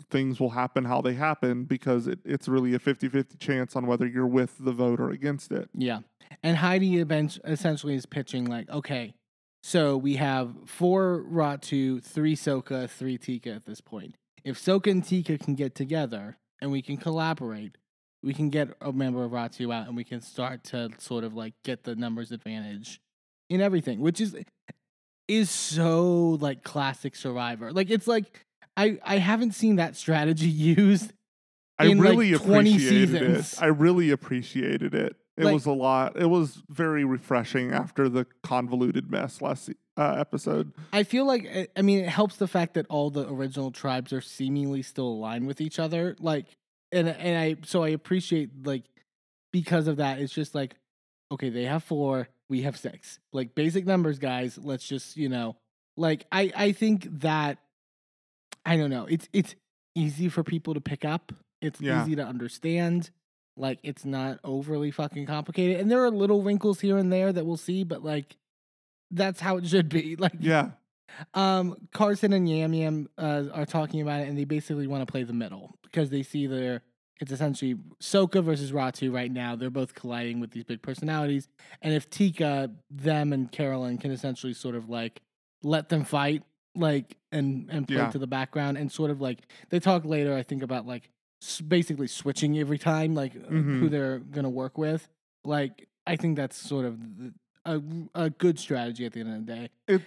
things 0.09 0.39
will 0.39 0.49
happen 0.49 0.85
how 0.85 1.01
they 1.01 1.13
happen 1.13 1.63
because 1.63 2.07
it, 2.07 2.19
it's 2.25 2.47
really 2.47 2.73
a 2.73 2.79
50-50 2.79 3.39
chance 3.39 3.75
on 3.75 3.85
whether 3.85 4.05
you're 4.05 4.27
with 4.27 4.55
the 4.59 4.71
vote 4.71 4.99
or 4.99 5.09
against 5.09 5.51
it. 5.51 5.69
Yeah. 5.73 5.99
And 6.43 6.57
Heidi 6.57 6.99
essentially 6.99 7.95
is 7.95 8.05
pitching 8.05 8.45
like, 8.45 8.69
okay, 8.69 9.13
so 9.63 9.97
we 9.97 10.15
have 10.15 10.55
four 10.65 11.23
Ratu, 11.29 12.03
three 12.03 12.35
Soka, 12.35 12.89
three 12.89 13.17
Tika 13.17 13.51
at 13.51 13.65
this 13.65 13.81
point. 13.81 14.15
If 14.43 14.57
Soka 14.57 14.89
and 14.91 15.03
Tika 15.03 15.37
can 15.37 15.55
get 15.55 15.75
together 15.75 16.37
and 16.61 16.71
we 16.71 16.81
can 16.81 16.97
collaborate, 16.97 17.77
we 18.23 18.33
can 18.33 18.49
get 18.49 18.69
a 18.81 18.91
member 18.91 19.23
of 19.23 19.31
Ratu 19.31 19.73
out 19.73 19.87
and 19.87 19.95
we 19.95 20.03
can 20.03 20.21
start 20.21 20.63
to 20.65 20.89
sort 20.97 21.23
of 21.23 21.33
like 21.33 21.53
get 21.63 21.83
the 21.83 21.95
numbers 21.95 22.31
advantage 22.31 23.01
in 23.49 23.61
everything, 23.61 23.99
which 23.99 24.21
is 24.21 24.35
is 25.29 25.49
so 25.49 26.37
like 26.41 26.63
classic 26.63 27.15
survivor. 27.15 27.71
Like 27.71 27.89
it's 27.89 28.07
like 28.07 28.45
I 28.75 28.99
I 29.03 29.17
haven't 29.17 29.53
seen 29.53 29.77
that 29.77 29.95
strategy 29.95 30.47
used 30.49 31.13
I 31.77 31.85
in, 31.85 31.97
like, 31.99 32.09
really 32.09 32.33
20 32.33 32.69
appreciated 32.71 33.09
seasons. 33.09 33.53
it. 33.53 33.61
I 33.63 33.67
really 33.67 34.09
appreciated 34.11 34.93
it. 34.93 35.15
It 35.37 35.45
Like- 35.45 35.53
was 35.53 35.65
a 35.65 35.71
lot. 35.71 36.19
It 36.19 36.25
was 36.25 36.61
very 36.69 37.05
refreshing 37.05 37.71
after 37.71 38.09
the 38.09 38.25
convoluted 38.43 39.09
mess 39.09 39.41
last 39.41 39.69
uh, 39.95 40.15
episode. 40.17 40.73
I 40.91 41.03
feel 41.03 41.25
like 41.25 41.45
I- 41.45 41.67
I 41.77 41.81
mean 41.81 41.99
it 41.99 42.09
helps 42.09 42.35
the 42.37 42.47
fact 42.47 42.73
that 42.73 42.85
all 42.89 43.09
the 43.09 43.27
original 43.29 43.71
tribes 43.71 44.11
are 44.11 44.21
seemingly 44.21 44.81
still 44.81 45.07
aligned 45.07 45.47
with 45.47 45.61
each 45.61 45.79
other. 45.79 46.15
Like 46.19 46.45
and 46.91 47.07
and 47.07 47.37
I 47.37 47.55
so 47.65 47.83
I 47.83 47.89
appreciate 47.89 48.65
like 48.65 48.83
because 49.53 49.87
of 49.87 49.97
that 49.97 50.19
it's 50.19 50.33
just 50.33 50.53
like 50.55 50.75
okay, 51.31 51.49
they 51.49 51.63
have 51.65 51.83
4, 51.83 52.27
we 52.49 52.63
have 52.63 52.77
6. 52.77 53.19
Like 53.31 53.55
basic 53.55 53.85
numbers 53.85 54.19
guys, 54.19 54.57
let's 54.57 54.87
just, 54.87 55.15
you 55.17 55.29
know, 55.29 55.55
like 55.97 56.25
I 56.31 56.51
I 56.55 56.71
think 56.71 57.07
that 57.21 57.57
I 58.65 58.77
don't 58.77 58.89
know. 58.89 59.05
It's 59.05 59.27
it's 59.33 59.55
easy 59.95 60.29
for 60.29 60.43
people 60.43 60.73
to 60.73 60.81
pick 60.81 61.05
up. 61.05 61.31
It's 61.61 61.79
Yeah. 61.81 62.01
easy 62.03 62.15
to 62.15 62.23
understand. 62.25 63.09
Like 63.57 63.79
it's 63.83 64.05
not 64.05 64.39
overly 64.43 64.91
fucking 64.91 65.25
complicated. 65.25 65.79
And 65.79 65.91
there 65.91 66.03
are 66.03 66.11
little 66.11 66.41
wrinkles 66.41 66.79
here 66.79 66.97
and 66.97 67.11
there 67.11 67.31
that 67.33 67.45
we'll 67.45 67.57
see, 67.57 67.83
but 67.83 68.03
like 68.03 68.35
that's 69.11 69.39
how 69.39 69.57
it 69.57 69.67
should 69.67 69.89
be. 69.89 70.15
Like 70.19 70.33
Yeah. 70.39 70.71
um, 71.33 71.75
Carson 71.91 72.33
and 72.33 72.47
Yam 72.49 72.73
Yam 72.73 73.09
uh, 73.17 73.45
are 73.53 73.65
talking 73.65 74.01
about 74.01 74.21
it, 74.21 74.29
and 74.29 74.37
they 74.37 74.45
basically 74.45 74.87
want 74.87 75.05
to 75.05 75.11
play 75.11 75.23
the 75.23 75.33
middle 75.33 75.75
because 75.83 76.09
they 76.09 76.23
see 76.23 76.47
their 76.47 76.81
it's 77.19 77.31
essentially 77.31 77.75
Soka 78.01 78.43
versus 78.43 78.71
Ratu 78.71 79.13
right 79.13 79.31
now. 79.31 79.55
They're 79.55 79.69
both 79.69 79.93
colliding 79.93 80.39
with 80.39 80.51
these 80.51 80.63
big 80.63 80.81
personalities, 80.81 81.47
and 81.81 81.93
if 81.93 82.09
Tika, 82.09 82.71
them, 82.89 83.33
and 83.33 83.51
Carolyn 83.51 83.97
can 83.97 84.11
essentially 84.11 84.53
sort 84.53 84.75
of 84.75 84.89
like 84.89 85.21
let 85.63 85.89
them 85.89 86.03
fight, 86.05 86.43
like 86.75 87.17
and 87.31 87.67
and 87.69 87.87
play 87.87 87.97
Yeah. 87.97 88.09
to 88.11 88.17
the 88.19 88.27
background, 88.27 88.77
and 88.77 88.91
sort 88.91 89.11
of 89.11 89.19
like 89.21 89.39
they 89.69 89.79
talk 89.79 90.05
later, 90.05 90.33
I 90.33 90.43
think 90.43 90.63
about 90.63 90.87
like 90.87 91.09
s- 91.41 91.61
basically 91.61 92.07
switching 92.07 92.57
every 92.57 92.77
time, 92.77 93.13
like 93.15 93.35
uh, 93.35 93.39
who 93.49 93.87
Mhm. 93.87 93.91
they're 93.91 94.19
gonna 94.19 94.49
work 94.49 94.77
with. 94.77 95.09
Like 95.43 95.87
I 96.07 96.15
think 96.15 96.37
that's 96.37 96.55
sort 96.57 96.85
of 96.85 96.97
th- 97.17 97.33
a 97.65 97.81
a 98.15 98.29
good 98.29 98.57
strategy 98.57 99.05
at 99.05 99.11
the 99.11 99.19
end 99.19 99.33
of 99.35 99.45
the 99.45 99.53
day. 99.53 99.69
It 99.87 100.01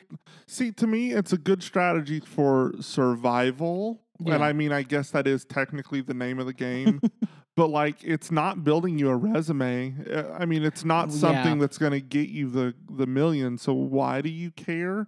see 0.46 0.72
to 0.72 0.86
me, 0.86 1.12
it's 1.12 1.32
a 1.32 1.38
good 1.38 1.62
strategy 1.62 2.20
for 2.20 2.72
survival, 2.80 4.00
Yeah. 4.26 4.34
and 4.36 4.44
I 4.44 4.52
mean, 4.52 4.72
I 4.72 4.82
guess 4.82 5.10
that 5.10 5.26
is 5.26 5.44
technically 5.44 6.00
the 6.00 6.14
name 6.14 6.38
of 6.38 6.46
the 6.46 6.52
game. 6.52 7.00
but 7.56 7.68
like, 7.68 7.96
it's 8.02 8.30
not 8.30 8.64
building 8.64 8.98
you 8.98 9.08
a 9.10 9.16
resume. 9.16 9.94
Uh, 10.10 10.32
I 10.32 10.44
mean, 10.46 10.62
it's 10.64 10.84
not 10.84 11.08
Yeah. 11.10 11.16
something 11.16 11.58
that's 11.58 11.78
going 11.78 11.92
to 11.92 12.00
get 12.00 12.28
you 12.28 12.48
the 12.50 12.74
the 12.90 13.06
million. 13.06 13.58
So 13.58 13.72
why 13.72 14.20
do 14.20 14.28
you 14.30 14.50
care? 14.52 15.06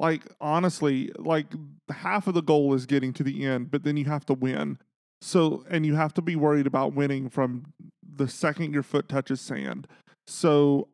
Like 0.00 0.22
honestly, 0.40 1.12
like 1.16 1.46
half 1.90 2.26
of 2.26 2.34
the 2.34 2.42
goal 2.42 2.74
is 2.74 2.84
getting 2.86 3.12
to 3.14 3.22
the 3.22 3.44
end, 3.46 3.70
but 3.70 3.84
then 3.84 3.96
you 3.96 4.06
have 4.06 4.26
to 4.26 4.34
win. 4.34 4.78
So 5.20 5.64
and 5.70 5.86
you 5.86 5.94
have 5.94 6.12
to 6.14 6.22
be 6.22 6.36
worried 6.36 6.66
about 6.66 6.94
winning 6.94 7.28
from 7.30 7.72
the 8.16 8.28
second 8.28 8.72
your 8.74 8.82
foot 8.82 9.08
touches 9.08 9.40
sand. 9.40 9.86
So 10.26 10.88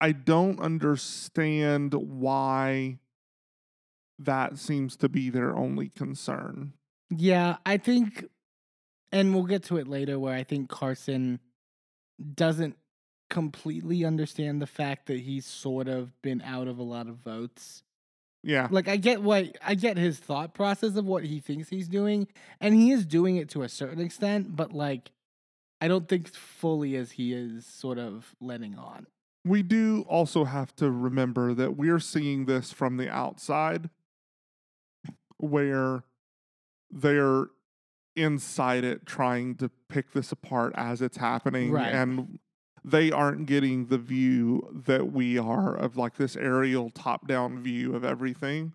I 0.00 0.12
don't 0.12 0.60
understand 0.60 1.94
why 1.94 2.98
that 4.18 4.58
seems 4.58 4.96
to 4.96 5.08
be 5.08 5.30
their 5.30 5.56
only 5.56 5.88
concern. 5.88 6.74
Yeah, 7.16 7.56
I 7.66 7.76
think 7.76 8.24
and 9.12 9.34
we'll 9.34 9.44
get 9.44 9.62
to 9.64 9.76
it 9.76 9.86
later 9.86 10.18
where 10.18 10.34
I 10.34 10.42
think 10.42 10.70
Carson 10.70 11.38
doesn't 12.34 12.76
completely 13.28 14.04
understand 14.04 14.60
the 14.60 14.66
fact 14.66 15.06
that 15.06 15.20
he's 15.20 15.46
sort 15.46 15.88
of 15.88 16.20
been 16.22 16.42
out 16.42 16.68
of 16.68 16.78
a 16.78 16.82
lot 16.82 17.08
of 17.08 17.16
votes. 17.16 17.82
Yeah. 18.42 18.68
Like 18.70 18.88
I 18.88 18.96
get 18.96 19.22
what 19.22 19.56
I 19.64 19.74
get 19.74 19.96
his 19.96 20.18
thought 20.18 20.54
process 20.54 20.96
of 20.96 21.04
what 21.04 21.24
he 21.24 21.38
thinks 21.38 21.68
he's 21.68 21.88
doing, 21.88 22.26
and 22.60 22.74
he 22.74 22.90
is 22.90 23.06
doing 23.06 23.36
it 23.36 23.48
to 23.50 23.62
a 23.62 23.68
certain 23.68 24.00
extent, 24.00 24.56
but 24.56 24.72
like 24.72 25.12
I 25.80 25.88
don't 25.88 26.08
think 26.08 26.32
fully 26.32 26.96
as 26.96 27.12
he 27.12 27.32
is 27.32 27.66
sort 27.66 27.98
of 27.98 28.34
letting 28.40 28.76
on. 28.76 29.06
We 29.44 29.62
do 29.62 30.04
also 30.08 30.44
have 30.44 30.74
to 30.76 30.90
remember 30.90 31.52
that 31.54 31.76
we're 31.76 31.98
seeing 31.98 32.46
this 32.46 32.72
from 32.72 32.96
the 32.96 33.10
outside 33.10 33.90
where 35.38 36.04
they're 36.92 37.46
inside 38.14 38.84
it 38.84 39.06
trying 39.06 39.54
to 39.56 39.70
pick 39.88 40.12
this 40.12 40.30
apart 40.32 40.72
as 40.76 41.00
it's 41.00 41.16
happening 41.16 41.72
Right. 41.72 41.92
and 41.94 42.38
they 42.84 43.10
aren't 43.10 43.46
getting 43.46 43.86
the 43.86 43.96
view 43.96 44.68
that 44.86 45.10
we 45.12 45.38
are 45.38 45.74
of 45.74 45.96
like 45.96 46.16
this 46.16 46.36
aerial 46.36 46.90
top 46.90 47.26
down 47.26 47.62
view 47.62 47.94
of 47.94 48.04
everything 48.04 48.72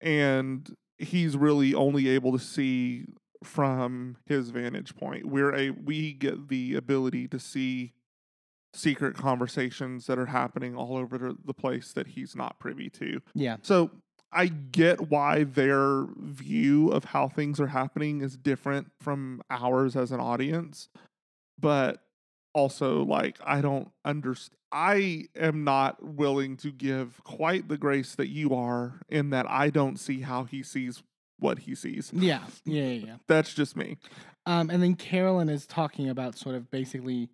and 0.00 0.76
he's 0.98 1.36
really 1.36 1.74
only 1.74 2.08
able 2.08 2.32
to 2.32 2.38
see 2.38 3.06
from 3.42 4.16
his 4.26 4.50
vantage 4.50 4.94
point 4.94 5.24
we're 5.26 5.54
a 5.54 5.70
we 5.70 6.12
get 6.12 6.48
the 6.48 6.74
ability 6.76 7.26
to 7.26 7.38
see 7.40 7.92
secret 8.72 9.16
conversations 9.16 10.06
that 10.06 10.18
are 10.18 10.26
happening 10.26 10.76
all 10.76 10.96
over 10.96 11.18
the- 11.18 11.36
the 11.44 11.54
place 11.54 11.92
that 11.92 12.06
he's 12.08 12.36
not 12.36 12.60
privy 12.60 12.88
to 12.88 13.20
Yeah. 13.34 13.56
so 13.62 13.90
I 14.32 14.46
get 14.46 15.10
why 15.10 15.44
their 15.44 16.06
view 16.16 16.90
of 16.90 17.06
how 17.06 17.28
things 17.28 17.60
are 17.60 17.68
happening 17.68 18.20
is 18.20 18.36
different 18.36 18.92
from 19.00 19.42
ours 19.50 19.96
as 19.96 20.12
an 20.12 20.20
audience, 20.20 20.88
but 21.58 22.02
also 22.54 23.02
like 23.02 23.38
I 23.44 23.60
don't 23.60 23.90
understand. 24.04 24.56
I 24.72 25.24
am 25.34 25.64
not 25.64 26.02
willing 26.02 26.56
to 26.58 26.70
give 26.70 27.20
quite 27.24 27.68
the 27.68 27.76
grace 27.76 28.14
that 28.14 28.28
you 28.28 28.54
are 28.54 29.00
in 29.08 29.30
that 29.30 29.50
I 29.50 29.68
don't 29.68 29.98
see 29.98 30.20
how 30.20 30.44
he 30.44 30.62
sees 30.62 31.02
what 31.40 31.60
he 31.60 31.74
sees. 31.74 32.12
Yeah. 32.14 32.40
Yeah. 32.64 32.82
Yeah. 32.84 33.06
yeah. 33.06 33.16
That's 33.26 33.52
just 33.52 33.76
me. 33.76 33.96
Um, 34.46 34.70
and 34.70 34.82
then 34.82 34.94
Carolyn 34.94 35.48
is 35.48 35.66
talking 35.66 36.08
about 36.08 36.38
sort 36.38 36.54
of 36.54 36.70
basically 36.70 37.30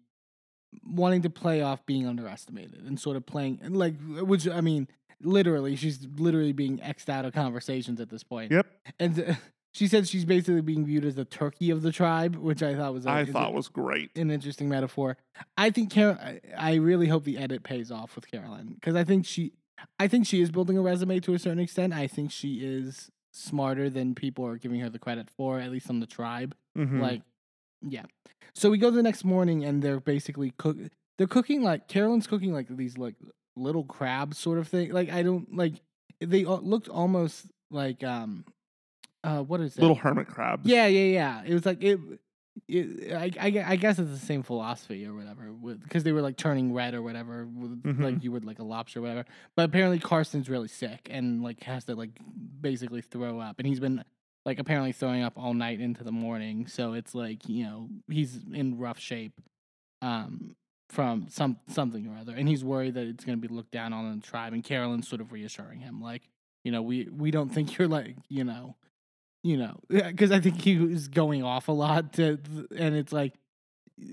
wanting 0.85 1.23
to 1.23 1.31
play 1.31 1.61
off 1.63 1.85
being 1.87 2.07
underestimated 2.07 2.85
and 2.87 2.99
sort 2.99 3.17
of 3.17 3.25
playing 3.25 3.59
like 3.71 3.95
which 4.19 4.49
I 4.49 4.61
mean 4.61 4.89
literally 5.23 5.77
she's 5.77 6.07
literally 6.17 6.53
being 6.53 6.79
xed 6.79 7.09
out 7.09 7.25
of 7.25 7.33
conversations 7.33 8.01
at 8.01 8.11
this 8.11 8.23
point. 8.23 8.53
Yep. 8.53 8.67
And 8.99 9.21
uh, 9.31 9.35
she 9.73 9.87
said 9.89 10.07
she's 10.09 10.25
basically 10.25 10.61
being 10.63 10.85
viewed 10.85 11.05
as 11.05 11.15
the 11.15 11.25
turkey 11.25 11.71
of 11.71 11.83
the 11.83 11.93
tribe, 11.93 12.37
which 12.37 12.63
I 12.63 12.75
thought 12.75 12.93
was 12.95 13.07
a, 13.07 13.11
I 13.11 13.21
is 13.23 13.29
a- 13.29 13.33
thought 13.33 13.55
was 13.55 13.69
great. 13.69 14.11
an 14.17 14.31
interesting 14.31 14.69
metaphor. 14.69 15.17
I 15.57 15.71
think 15.71 15.91
Carol. 15.91 16.19
I, 16.57 16.75
really 16.75 17.09
hope 17.09 17.25
the 17.25 17.39
edit 17.39 17.63
pays 17.63 17.91
off 17.91 18.15
with 18.17 18.31
Carolyn 18.31 18.75
because 18.75 18.95
I 18.95 19.05
think 19.05 19.27
she, 19.27 19.53
I 19.99 20.09
think 20.09 20.27
she 20.27 20.41
is 20.41 20.51
building 20.51 20.79
a 20.79 20.83
resume 20.83 21.21
to 21.21 21.35
a 21.35 21.39
certain 21.39 21.59
extent. 21.61 21.93
I 21.93 22.07
think 22.07 22.31
she 22.31 22.57
is 22.63 23.11
smarter 23.33 23.91
than 23.91 24.15
people 24.15 24.47
are 24.47 24.57
giving 24.57 24.81
her 24.81 24.89
the 24.89 24.99
credit 24.99 25.29
for, 25.31 25.61
at 25.61 25.71
least 25.71 25.91
on 25.91 26.01
the 26.01 26.07
tribe. 26.07 26.55
Mhm. 26.77 27.01
Like, 27.01 27.23
yeah. 27.83 28.05
So 28.55 28.71
we 28.71 28.79
go 28.79 28.91
the 28.91 29.03
next 29.03 29.25
morning 29.25 29.63
and 29.65 29.83
they're 29.83 30.01
basically 30.01 30.53
cook. 30.57 30.77
They're 31.19 31.27
cooking 31.27 31.63
like 31.63 31.89
Carolyn's 31.89 32.27
cooking 32.27 32.53
like 32.55 32.69
these 32.69 32.97
like 32.97 33.15
little 33.57 33.85
crab 33.85 34.35
sort 34.35 34.59
of 34.59 34.69
thing. 34.69 34.93
Like 34.93 35.11
I 35.11 35.23
don't 35.23 35.55
like 35.55 35.75
they 36.21 36.45
looked 36.45 36.89
almost 36.89 37.47
like 37.71 38.03
um, 38.05 38.45
uh, 39.25 39.43
what 39.43 39.61
is 39.61 39.77
it? 39.77 39.81
little 39.81 39.97
hermit 39.97 40.29
crabs. 40.29 40.67
Yeah, 40.67 40.87
yeah, 40.87 41.05
yeah. 41.05 41.43
It 41.45 41.55
was 41.55 41.67
like 41.67 41.83
it. 41.83 41.99
it 42.69 43.13
I, 43.13 43.31
I, 43.39 43.65
I 43.73 43.77
guess 43.77 43.99
it's 43.99 44.11
the 44.11 44.19
same 44.19 44.43
philosophy 44.43 45.07
or 45.07 45.15
whatever, 45.15 45.53
because 45.83 46.05
they 46.05 46.13
were 46.13 46.23
like 46.23 46.37
turning 46.37 46.73
red 46.73 46.95
or 46.95 47.03
whatever, 47.03 47.47
with, 47.47 47.83
like 47.99 48.23
you 48.23 48.33
would 48.33 48.45
like 48.45 48.59
a 48.59 48.65
lobster 48.65 49.01
or 49.01 49.03
whatever. 49.03 49.25
But 49.57 49.67
apparently 49.67 49.99
Carson's 49.99 50.49
really 50.49 50.69
sick 50.69 51.09
and 51.11 51.43
like 51.43 51.63
has 51.65 51.85
to 51.85 51.95
like 51.95 52.11
basically 52.61 53.03
throw 53.03 53.41
up, 53.41 53.59
and 53.59 53.67
he's 53.67 53.81
been 53.81 54.05
like 54.45 54.59
apparently 54.59 54.93
throwing 54.93 55.23
up 55.23 55.35
all 55.37 55.55
night 55.55 55.81
into 55.81 56.05
the 56.05 56.13
morning. 56.13 56.67
So 56.67 56.93
it's 56.95 57.15
like 57.15 57.49
you 57.49 57.65
know 57.65 57.89
he's 58.09 58.39
in 58.53 58.79
rough 58.79 58.99
shape, 58.99 59.41
um, 60.03 60.55
from 60.89 61.27
some 61.29 61.59
something 61.69 62.07
or 62.09 62.17
other, 62.19 62.35
and 62.35 62.49
he's 62.49 62.63
worried 62.65 62.95
that 62.95 63.07
it's 63.07 63.25
going 63.25 63.41
to 63.41 63.49
be 63.49 63.53
looked 63.53 63.73
down 63.73 63.93
on 63.93 64.07
in 64.13 64.21
the 64.21 64.27
tribe. 64.27 64.53
And 64.53 64.63
Carolyn's 64.63 65.09
sort 65.09 65.21
of 65.21 65.33
reassuring 65.33 65.81
him, 65.81 66.01
like 66.01 66.23
you 66.65 66.73
know 66.73 66.83
we 66.83 67.09
we 67.11 67.31
don't 67.31 67.49
think 67.49 67.77
you're 67.79 67.89
like 67.89 68.17
you 68.29 68.45
know 68.45 68.77
you 69.43 69.57
know, 69.57 69.79
because 69.89 70.33
I 70.33 70.41
think 70.41 70.61
he 70.61 70.77
was 70.77 71.07
going 71.07 71.45
off 71.45 71.69
a 71.69 71.73
lot 71.73 72.15
to, 72.15 72.39
and 72.77 72.97
it's 72.97 73.13
like 73.13 73.35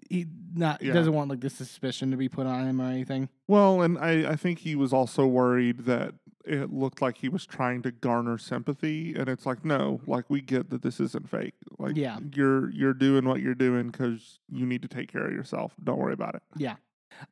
he 0.10 0.28
not 0.54 0.80
he 0.82 0.88
Yeah. 0.90 0.94
doesn't 0.94 1.14
want 1.14 1.30
like 1.30 1.42
the 1.42 1.50
suspicion 1.50 2.12
to 2.12 2.18
be 2.18 2.30
put 2.30 2.46
on 2.46 2.68
him 2.68 2.80
or 2.80 2.86
anything. 2.86 3.30
Well, 3.48 3.82
and 3.82 3.98
I, 3.98 4.32
I 4.32 4.36
think 4.36 4.60
he 4.60 4.76
was 4.76 4.94
also 4.94 5.26
worried 5.26 5.80
that 5.86 6.14
it 6.46 6.74
looked 6.74 7.02
like 7.02 7.18
he 7.18 7.30
was 7.30 7.46
trying 7.46 7.82
to 7.84 7.92
garner 7.92 8.38
sympathy, 8.38 9.14
and 9.16 9.30
it's 9.30 9.46
like, 9.46 9.64
no, 9.64 10.02
like 10.06 10.30
we 10.30 10.42
get 10.42 10.70
that 10.72 10.82
this 10.82 11.00
isn't 11.00 11.30
fake. 11.30 11.54
Like, 11.80 11.96
Yeah. 11.96 12.20
you're 12.34 12.70
you're 12.72 12.94
doing 12.94 13.26
what 13.26 13.40
you're 13.42 13.56
doing 13.56 13.90
because 13.92 14.40
you 14.52 14.66
need 14.66 14.82
to 14.82 14.88
take 14.88 15.12
care 15.12 15.26
of 15.26 15.32
yourself. 15.34 15.74
Don't 15.84 15.98
worry 16.00 16.14
about 16.14 16.36
it. 16.36 16.42
Yeah. 16.58 16.76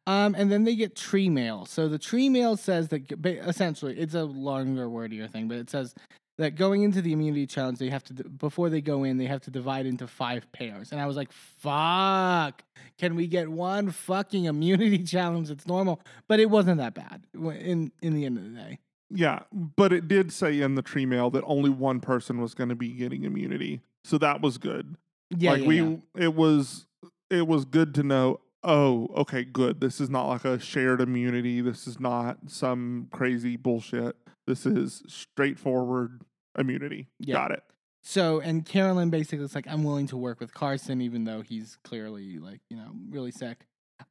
Um, 0.07 0.35
and 0.37 0.51
then 0.51 0.63
they 0.63 0.75
get 0.75 0.95
tree 0.95 1.27
mail. 1.29 1.65
So 1.65 1.87
the 1.89 1.97
tree 1.99 2.29
mail 2.29 2.55
says 2.55 2.89
that 2.89 3.11
essentially 3.25 3.97
it's 3.97 4.13
a 4.13 4.23
longer, 4.23 4.87
wordier 4.87 5.27
thing, 5.27 5.47
but 5.47 5.57
it 5.57 5.69
says 5.71 5.95
that 6.37 6.51
going 6.55 6.83
into 6.83 7.01
the 7.01 7.11
immunity 7.13 7.47
challenge, 7.47 7.79
they 7.79 7.89
have 7.89 8.03
to 8.05 8.13
before 8.13 8.69
they 8.69 8.79
go 8.81 9.03
in, 9.03 9.17
they 9.17 9.25
have 9.25 9.41
to 9.41 9.51
divide 9.51 9.85
into 9.87 10.07
five 10.07 10.49
pairs. 10.51 10.91
And 10.91 11.01
I 11.01 11.05
was 11.07 11.17
like, 11.17 11.31
"Fuck! 11.31 12.63
Can 12.97 13.15
we 13.15 13.27
get 13.27 13.49
one 13.49 13.91
fucking 13.91 14.45
immunity 14.45 15.03
challenge 15.03 15.49
that's 15.49 15.67
normal?" 15.67 15.99
But 16.27 16.39
it 16.39 16.49
wasn't 16.49 16.77
that 16.77 16.93
bad 16.93 17.23
in 17.33 17.91
in 18.01 18.13
the 18.13 18.25
end 18.25 18.37
of 18.37 18.43
the 18.43 18.49
day. 18.51 18.79
Yeah, 19.13 19.39
but 19.51 19.91
it 19.91 20.07
did 20.07 20.31
say 20.31 20.61
in 20.61 20.75
the 20.75 20.81
tree 20.81 21.05
mail 21.05 21.29
that 21.31 21.43
only 21.45 21.69
one 21.69 21.99
person 21.99 22.41
was 22.41 22.53
going 22.53 22.69
to 22.69 22.75
be 22.75 22.89
getting 22.89 23.23
immunity, 23.23 23.81
so 24.03 24.17
that 24.17 24.41
was 24.41 24.57
good. 24.57 24.95
Yeah, 25.29 25.51
like 25.51 25.61
yeah, 25.61 25.67
we, 25.67 25.81
yeah. 25.81 25.97
it 26.15 26.35
was 26.35 26.87
it 27.29 27.47
was 27.47 27.65
good 27.65 27.93
to 27.95 28.03
know. 28.03 28.39
Oh, 28.63 29.09
okay, 29.17 29.43
good. 29.43 29.81
This 29.81 29.99
is 29.99 30.09
not 30.09 30.27
like 30.27 30.45
a 30.45 30.59
shared 30.59 31.01
immunity. 31.01 31.61
This 31.61 31.87
is 31.87 31.99
not 31.99 32.37
some 32.47 33.07
crazy 33.11 33.57
bullshit. 33.57 34.15
This 34.45 34.65
is 34.65 35.01
straightforward 35.07 36.21
immunity. 36.57 37.07
Yeah. 37.19 37.35
Got 37.35 37.51
it. 37.51 37.63
So, 38.03 38.39
and 38.39 38.65
Carolyn 38.65 39.09
basically 39.09 39.45
is 39.45 39.55
like, 39.55 39.67
I'm 39.67 39.83
willing 39.83 40.07
to 40.07 40.17
work 40.17 40.39
with 40.39 40.53
Carson, 40.53 41.01
even 41.01 41.23
though 41.23 41.41
he's 41.41 41.77
clearly 41.83 42.39
like, 42.39 42.61
you 42.69 42.77
know, 42.77 42.91
really 43.09 43.31
sick. 43.31 43.65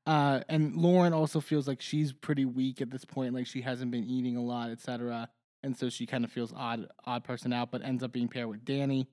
Uh, 0.07 0.41
and 0.49 0.77
Lauren 0.77 1.13
also 1.13 1.41
feels 1.41 1.69
like 1.69 1.81
she's 1.81 2.13
pretty 2.13 2.45
weak 2.45 2.81
at 2.81 2.91
this 2.91 3.05
point, 3.05 3.35
like 3.35 3.47
she 3.47 3.63
hasn't 3.63 3.91
been 3.91 4.05
eating 4.05 4.37
a 4.37 4.43
lot, 4.43 4.71
etc. 4.71 5.29
And 5.63 5.77
so 5.77 5.89
she 5.89 6.07
kind 6.07 6.25
of 6.25 6.33
feels 6.33 6.53
odd, 6.57 6.89
odd 7.05 7.25
person 7.25 7.53
out, 7.53 7.71
but 7.71 7.83
ends 7.83 8.03
up 8.03 8.13
being 8.13 8.29
paired 8.29 8.49
with 8.49 8.65
Danny. 8.65 9.07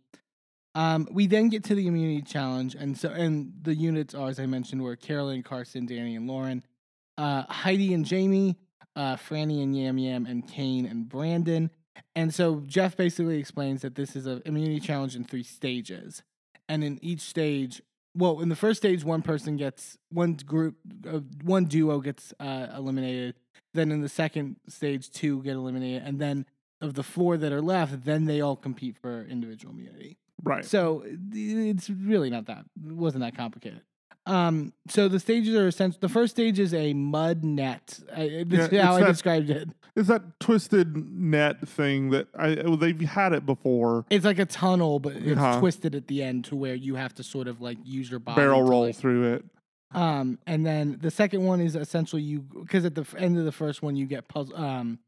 Um, 0.76 1.08
we 1.12 1.28
then 1.28 1.50
get 1.50 1.64
to 1.66 1.76
the 1.76 1.88
immunity 1.88 2.22
challenge, 2.22 2.76
and 2.76 2.96
so 2.96 3.10
and 3.10 3.52
the 3.64 3.74
units 3.74 4.14
are, 4.14 4.30
as 4.30 4.40
I 4.40 4.46
mentioned, 4.46 4.84
were 4.84 4.96
Carolyn, 4.96 5.42
Carson, 5.42 5.88
Danny, 5.88 6.16
and 6.16 6.28
Lauren. 6.28 6.64
Uh, 7.18 7.44
Heidi 7.50 7.96
and 7.96 8.08
Jaime, 8.08 8.56
uh, 8.96 9.16
Frannie 9.16 9.64
and 9.64 9.76
Yam 9.76 9.98
Yam, 9.98 10.28
and 10.28 10.48
Kane 10.48 10.86
and 10.86 11.10
Brandon. 11.10 11.72
And 12.16 12.32
so 12.32 12.62
Jeff 12.68 12.96
basically 12.96 13.40
explains 13.40 13.82
that 13.82 13.96
this 13.96 14.16
is 14.16 14.28
an 14.28 14.44
immunity 14.46 14.80
challenge 14.80 15.16
in 15.16 15.24
three 15.24 15.42
stages. 15.42 16.22
And 16.70 16.84
in 16.84 17.00
each 17.02 17.22
stage, 17.22 17.82
well, 18.18 18.42
in 18.42 18.50
the 18.50 18.56
first 18.56 18.78
stage, 18.78 19.04
one 19.04 19.22
person 19.22 19.58
gets, 19.58 19.98
one 20.10 20.34
group, 20.34 20.76
uh, 21.08 21.20
one 21.44 21.66
duo 21.66 22.00
gets 22.00 22.34
uh, 22.40 22.68
eliminated. 22.76 23.36
Then 23.74 23.92
in 23.92 24.02
the 24.02 24.10
second 24.10 24.58
stage, 24.68 25.12
two 25.12 25.44
get 25.44 25.56
eliminated. 25.56 26.04
And 26.04 26.20
then 26.20 26.46
of 26.82 26.96
the 26.96 27.04
four 27.04 27.38
that 27.38 27.52
are 27.52 27.62
left, 27.62 28.06
then 28.06 28.26
they 28.26 28.42
all 28.42 28.56
compete 28.56 28.98
for 28.98 29.24
individual 29.26 29.74
immunity. 29.74 30.18
Right. 30.44 30.66
So 30.66 31.04
it's 31.06 31.90
really 31.90 32.30
not 32.30 32.48
that, 32.48 32.66
it 32.86 32.94
wasn't 32.94 33.24
that 33.24 33.36
complicated. 33.36 33.82
Um, 34.26 34.74
so 34.90 35.08
the 35.08 35.20
stages 35.22 35.56
are 35.56 35.68
essentially, 35.68 36.00
the 36.02 36.10
first 36.10 36.32
stage 36.36 36.60
is 36.60 36.74
a 36.74 36.94
mud 36.94 37.46
net. 37.46 38.00
I, 38.14 38.44
this 38.46 38.70
Yeah, 38.72 38.80
is 38.80 38.86
how 38.86 38.96
I 38.96 39.00
that- 39.02 39.08
described 39.08 39.50
it. 39.50 39.58
it. 39.64 39.70
Is 39.96 40.08
that 40.08 40.40
twisted 40.40 40.96
net 41.12 41.68
thing 41.68 42.10
that 42.12 42.28
I 42.38 42.54
they've 42.78 43.00
had 43.02 43.34
it 43.34 43.46
before? 43.48 44.06
It's 44.12 44.26
like 44.26 44.38
a 44.38 44.46
tunnel, 44.46 45.00
but 45.00 45.16
it's 45.16 45.40
Uh-huh. 45.40 45.60
twisted 45.60 45.96
at 45.96 46.08
the 46.08 46.22
end 46.22 46.46
to 46.46 46.56
where 46.56 46.76
you 46.76 46.96
have 46.96 47.16
to 47.16 47.24
sort 47.24 47.48
of 47.48 47.62
like 47.62 47.78
use 47.84 48.12
your 48.12 48.20
body 48.20 48.36
Barrel 48.36 48.62
roll 48.64 48.86
like- 48.88 48.96
through 48.96 49.34
it. 49.34 49.46
um, 49.96 50.38
and 50.46 50.66
then 50.66 50.98
the 51.02 51.10
second 51.10 51.46
one 51.46 51.62
is 51.62 51.76
essentially 51.76 52.22
you 52.22 52.42
because 52.42 52.84
at 52.86 52.94
the 52.96 53.06
end 53.18 53.38
of 53.40 53.46
the 53.46 53.52
first 53.54 53.82
one 53.82 53.96
you 53.96 54.06
get 54.06 54.28
puzzle 54.28 54.56
um, 54.58 55.00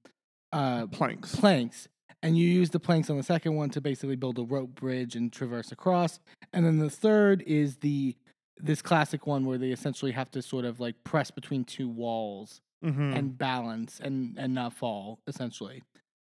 uh, 0.53 0.87
Planks. 0.87 1.35
planks, 1.35 1.87
and 2.23 2.35
you 2.37 2.47
use 2.47 2.69
the 2.71 2.79
planks 2.79 3.09
on 3.11 3.17
the 3.17 3.23
second 3.23 3.55
one 3.55 3.69
to 3.71 3.81
basically 3.81 4.15
build 4.15 4.39
a 4.39 4.43
rope 4.43 4.73
bridge 4.73 5.15
and 5.15 5.31
traverse 5.31 5.71
across. 5.71 6.19
And 6.53 6.65
then 6.65 6.79
the 6.79 6.89
third 6.89 7.43
is 7.45 7.77
the 7.77 8.15
this 8.61 8.81
classic 8.81 9.25
one 9.27 9.45
where 9.45 9.57
they 9.57 9.71
essentially 9.71 10.11
have 10.11 10.29
to 10.31 10.41
sort 10.41 10.65
of 10.65 10.79
like 10.79 10.95
press 11.03 11.31
between 11.31 11.63
two 11.63 11.87
walls 11.87 12.61
Mhm. 12.83 13.15
and 13.17 13.37
balance 13.37 13.99
and 14.01 14.37
and 14.37 14.53
not 14.53 14.73
fall 14.73 15.19
essentially. 15.27 15.83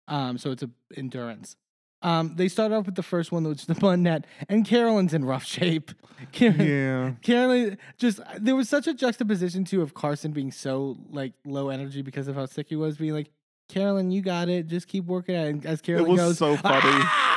Um, 0.09 0.37
so 0.39 0.51
it's 0.51 0.63
a 0.63 0.71
endurance. 0.97 1.57
Um, 2.03 2.35
they 2.37 2.49
start 2.49 2.71
off 2.71 2.85
with 2.85 2.97
the 2.97 3.03
first 3.03 3.33
one, 3.33 3.45
which 3.45 3.61
is 3.63 3.67
the 3.67 3.75
bun 3.75 4.03
net, 4.03 4.27
and 4.51 4.67
Carolyn's 4.67 5.15
in 5.15 5.25
rough 5.25 5.45
shape. 5.47 5.91
Carolyn, 6.33 6.67
Yeah. 6.69 7.13
Carolyn 7.23 7.79
just 7.97 8.21
there 8.39 8.55
was 8.55 8.69
such 8.69 8.87
a 8.87 8.93
juxtaposition 8.93 9.65
too 9.65 9.81
of 9.81 9.95
Carson 9.95 10.33
being 10.33 10.51
so 10.53 10.99
like 11.11 11.33
low 11.47 11.71
energy 11.71 12.03
because 12.03 12.29
of 12.29 12.35
how 12.35 12.45
sick 12.45 12.67
he 12.69 12.77
was, 12.77 12.99
being 12.99 13.15
like, 13.15 13.31
Carolyn, 13.71 14.11
you 14.11 14.21
got 14.21 14.51
it, 14.51 14.67
just 14.67 14.87
keep 14.87 15.07
working 15.07 15.35
at 15.35 15.47
it. 15.47 15.51
And 15.51 15.65
as 15.67 15.81
Carolyn 15.81 16.07
it 16.07 16.11
was 16.11 16.21
goes, 16.21 16.39
so 16.39 16.57
funny. 16.59 16.81
"Ah!" 16.85 17.34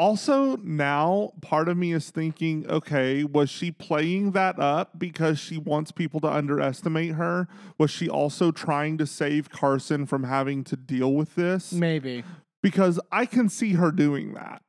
Also 0.00 0.56
now 0.56 1.30
part 1.42 1.68
of 1.68 1.76
me 1.76 1.92
is 1.92 2.08
thinking, 2.08 2.66
okay, 2.70 3.22
was 3.22 3.50
she 3.50 3.70
playing 3.70 4.30
that 4.30 4.58
up 4.58 4.98
because 4.98 5.38
she 5.38 5.58
wants 5.58 5.92
people 5.92 6.20
to 6.20 6.26
underestimate 6.26 7.16
her? 7.16 7.48
Was 7.76 7.90
she 7.90 8.08
also 8.08 8.50
trying 8.50 8.96
to 8.96 9.06
save 9.06 9.50
Carson 9.50 10.06
from 10.06 10.24
having 10.24 10.64
to 10.64 10.74
deal 10.74 11.12
with 11.12 11.34
this? 11.34 11.70
Maybe. 11.70 12.24
Because 12.62 12.98
I 13.12 13.26
can 13.26 13.50
see 13.50 13.74
her 13.74 13.92
doing 13.92 14.32
that. 14.32 14.62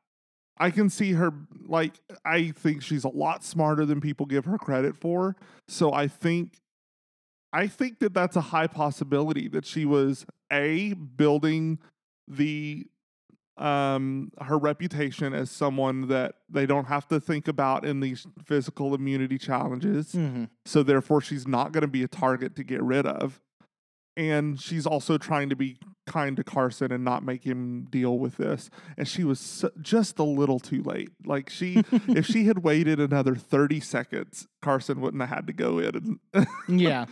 I 0.58 0.70
can 0.70 0.90
see 0.90 1.14
her 1.14 1.32
like 1.66 1.94
I 2.26 2.52
think 2.52 2.84
she's 2.84 3.06
a 3.06 3.10
lot 3.10 3.46
smarter 3.46 3.86
than 3.86 4.02
people 4.02 4.26
give 4.26 4.44
her 4.44 4.58
credit 4.58 4.98
for. 4.98 5.38
So 5.66 5.94
I 5.94 6.10
think 6.10 6.60
I 7.54 7.68
think 7.68 8.00
that 8.00 8.14
that's 8.14 8.36
a 8.36 8.42
high 8.42 8.68
possibility 8.68 9.48
that 9.48 9.66
she 9.66 9.86
was 9.86 10.26
a 10.52 10.92
building 10.92 11.80
the 12.28 12.88
um 13.58 14.32
her 14.42 14.58
reputation 14.58 15.34
as 15.34 15.52
someone 15.52 16.08
that 16.08 16.36
they 16.50 16.66
don't 16.66 16.86
have 16.86 17.08
to 17.08 17.20
think 17.20 17.48
about 17.48 17.86
in 17.86 18.00
these 18.00 18.26
physical 18.46 18.96
immunity 18.96 19.38
challenges. 19.38 20.14
Hmm 20.14 20.46
so 20.66 20.84
therefore 20.84 21.22
she's 21.22 21.48
not 21.48 21.72
going 21.72 21.82
to 21.82 21.88
be 21.88 22.04
a 22.04 22.08
target 22.08 22.56
to 22.56 22.64
get 22.64 22.82
rid 22.82 23.06
of. 23.06 23.42
And 24.18 24.60
she's 24.60 24.86
also 24.86 25.18
trying 25.18 25.50
to 25.50 25.56
be 25.56 25.78
kind 26.06 26.36
to 26.36 26.44
Carson 26.44 26.92
and 26.92 27.04
not 27.04 27.24
make 27.24 27.46
him 27.46 27.88
deal 27.90 28.20
with 28.20 28.38
this. 28.38 28.70
And 28.98 29.08
she 29.08 29.24
was 29.24 29.40
so, 29.40 29.72
just 29.82 30.20
a 30.20 30.24
little 30.24 30.60
too 30.60 30.84
late. 30.84 31.10
Like 31.26 31.50
she 31.50 31.84
if 32.08 32.26
she 32.26 32.46
had 32.46 32.60
waited 32.60 33.00
another 33.00 33.36
30 33.36 33.80
seconds 33.80 34.48
Carson 34.62 35.00
wouldn't 35.02 35.22
have 35.22 35.30
had 35.30 35.48
to 35.48 35.54
go 35.54 35.80
in. 35.80 36.20
And 36.34 36.48
yeah. 36.82 37.06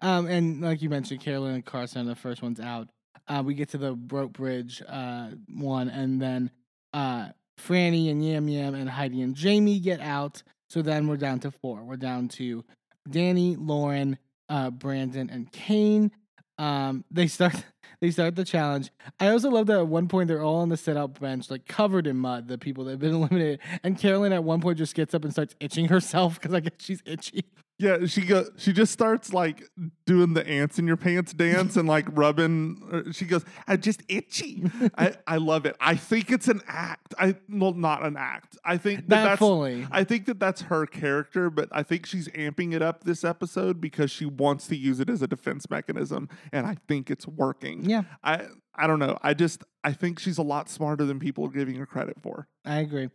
Um, 0.00 0.26
and 0.26 0.60
like 0.60 0.82
you 0.82 0.90
mentioned, 0.90 1.20
Carolyn 1.20 1.54
and 1.54 1.64
Carson, 1.64 2.02
are 2.02 2.10
the 2.10 2.16
first 2.16 2.42
one's 2.42 2.60
out. 2.60 2.88
Uh, 3.28 3.42
we 3.44 3.54
get 3.54 3.68
to 3.70 3.78
the 3.78 3.94
rope 4.10 4.32
bridge 4.32 4.82
uh, 4.88 5.28
one, 5.52 5.88
and 5.88 6.20
then 6.20 6.50
uh, 6.92 7.28
Frannie 7.58 8.10
and 8.10 8.24
Yam 8.24 8.48
Yam 8.48 8.74
and 8.74 8.88
Heidi 8.88 9.22
and 9.22 9.38
Jaime 9.38 9.78
get 9.80 10.00
out. 10.00 10.42
So 10.70 10.82
then 10.82 11.06
we're 11.06 11.16
down 11.16 11.40
to 11.40 11.50
four. 11.50 11.82
We're 11.82 11.96
down 11.96 12.28
to 12.28 12.64
Danny, 13.08 13.56
Lauren, 13.56 14.18
uh, 14.48 14.70
Brandon, 14.70 15.30
and 15.30 15.50
Kane. 15.50 16.10
Um, 16.58 17.04
they 17.10 17.26
start 17.26 17.64
they 18.00 18.10
start 18.10 18.34
the 18.36 18.44
challenge. 18.44 18.90
I 19.20 19.28
also 19.28 19.50
love 19.50 19.66
that 19.66 19.78
at 19.78 19.86
one 19.86 20.08
point 20.08 20.28
they're 20.28 20.42
all 20.42 20.56
on 20.56 20.68
the 20.68 20.76
set 20.76 20.96
out 20.96 21.18
bench, 21.20 21.50
like 21.50 21.66
covered 21.66 22.06
in 22.06 22.16
mud, 22.16 22.48
the 22.48 22.58
people 22.58 22.84
that 22.84 22.92
have 22.92 23.00
been 23.00 23.14
eliminated. 23.14 23.60
And 23.82 23.98
Carolyn 23.98 24.32
at 24.32 24.44
one 24.44 24.60
point 24.60 24.78
just 24.78 24.94
gets 24.94 25.14
up 25.14 25.24
and 25.24 25.32
starts 25.32 25.54
itching 25.60 25.88
herself 25.88 26.34
because 26.40 26.54
I 26.54 26.60
guess 26.60 26.72
she's 26.78 27.02
itchy. 27.04 27.44
Yeah, 27.80 28.06
she 28.06 28.22
go. 28.22 28.44
She 28.56 28.72
just 28.72 28.92
starts 28.92 29.32
like 29.32 29.62
doing 30.04 30.34
the 30.34 30.44
ants 30.44 30.80
in 30.80 30.86
your 30.88 30.96
pants 30.96 31.32
dance 31.32 31.76
and 31.76 31.86
like 31.88 32.06
rubbing. 32.12 32.82
uh, 33.08 33.12
She 33.12 33.24
goes, 33.24 33.44
"I'm 33.68 33.80
just 33.80 34.02
itchy." 34.08 34.64
I, 34.98 35.14
I 35.28 35.36
love 35.36 35.64
it. 35.64 35.76
I 35.78 35.94
think 35.94 36.32
it's 36.32 36.48
an 36.48 36.60
act. 36.66 37.14
I 37.20 37.36
well, 37.48 37.74
not 37.74 38.04
an 38.04 38.16
act. 38.16 38.58
I 38.64 38.78
think 38.78 39.06
that 39.08 39.16
Not 39.16 39.24
that's. 39.28 39.38
fully. 39.38 39.86
I 39.92 40.02
think 40.02 40.26
that 40.26 40.40
that's 40.40 40.62
her 40.62 40.86
character, 40.86 41.50
but 41.50 41.68
I 41.70 41.84
think 41.84 42.04
she's 42.04 42.26
amping 42.30 42.74
it 42.74 42.82
up 42.82 43.04
this 43.04 43.22
episode 43.22 43.80
because 43.80 44.10
she 44.10 44.26
wants 44.26 44.66
to 44.68 44.76
use 44.76 44.98
it 44.98 45.08
as 45.08 45.22
a 45.22 45.28
defense 45.28 45.70
mechanism, 45.70 46.28
and 46.52 46.66
I 46.66 46.76
think 46.88 47.12
it's 47.12 47.28
working. 47.28 47.88
Yeah. 47.88 48.02
I 48.24 48.46
I 48.74 48.88
don't 48.88 48.98
know. 48.98 49.18
I 49.22 49.34
just 49.34 49.62
I 49.84 49.92
think 49.92 50.18
she's 50.18 50.38
a 50.38 50.42
lot 50.42 50.68
smarter 50.68 51.04
than 51.04 51.20
people 51.20 51.44
are 51.46 51.50
giving 51.50 51.76
her 51.76 51.86
credit 51.86 52.20
for. 52.20 52.48
I 52.64 52.80
agree. 52.80 53.08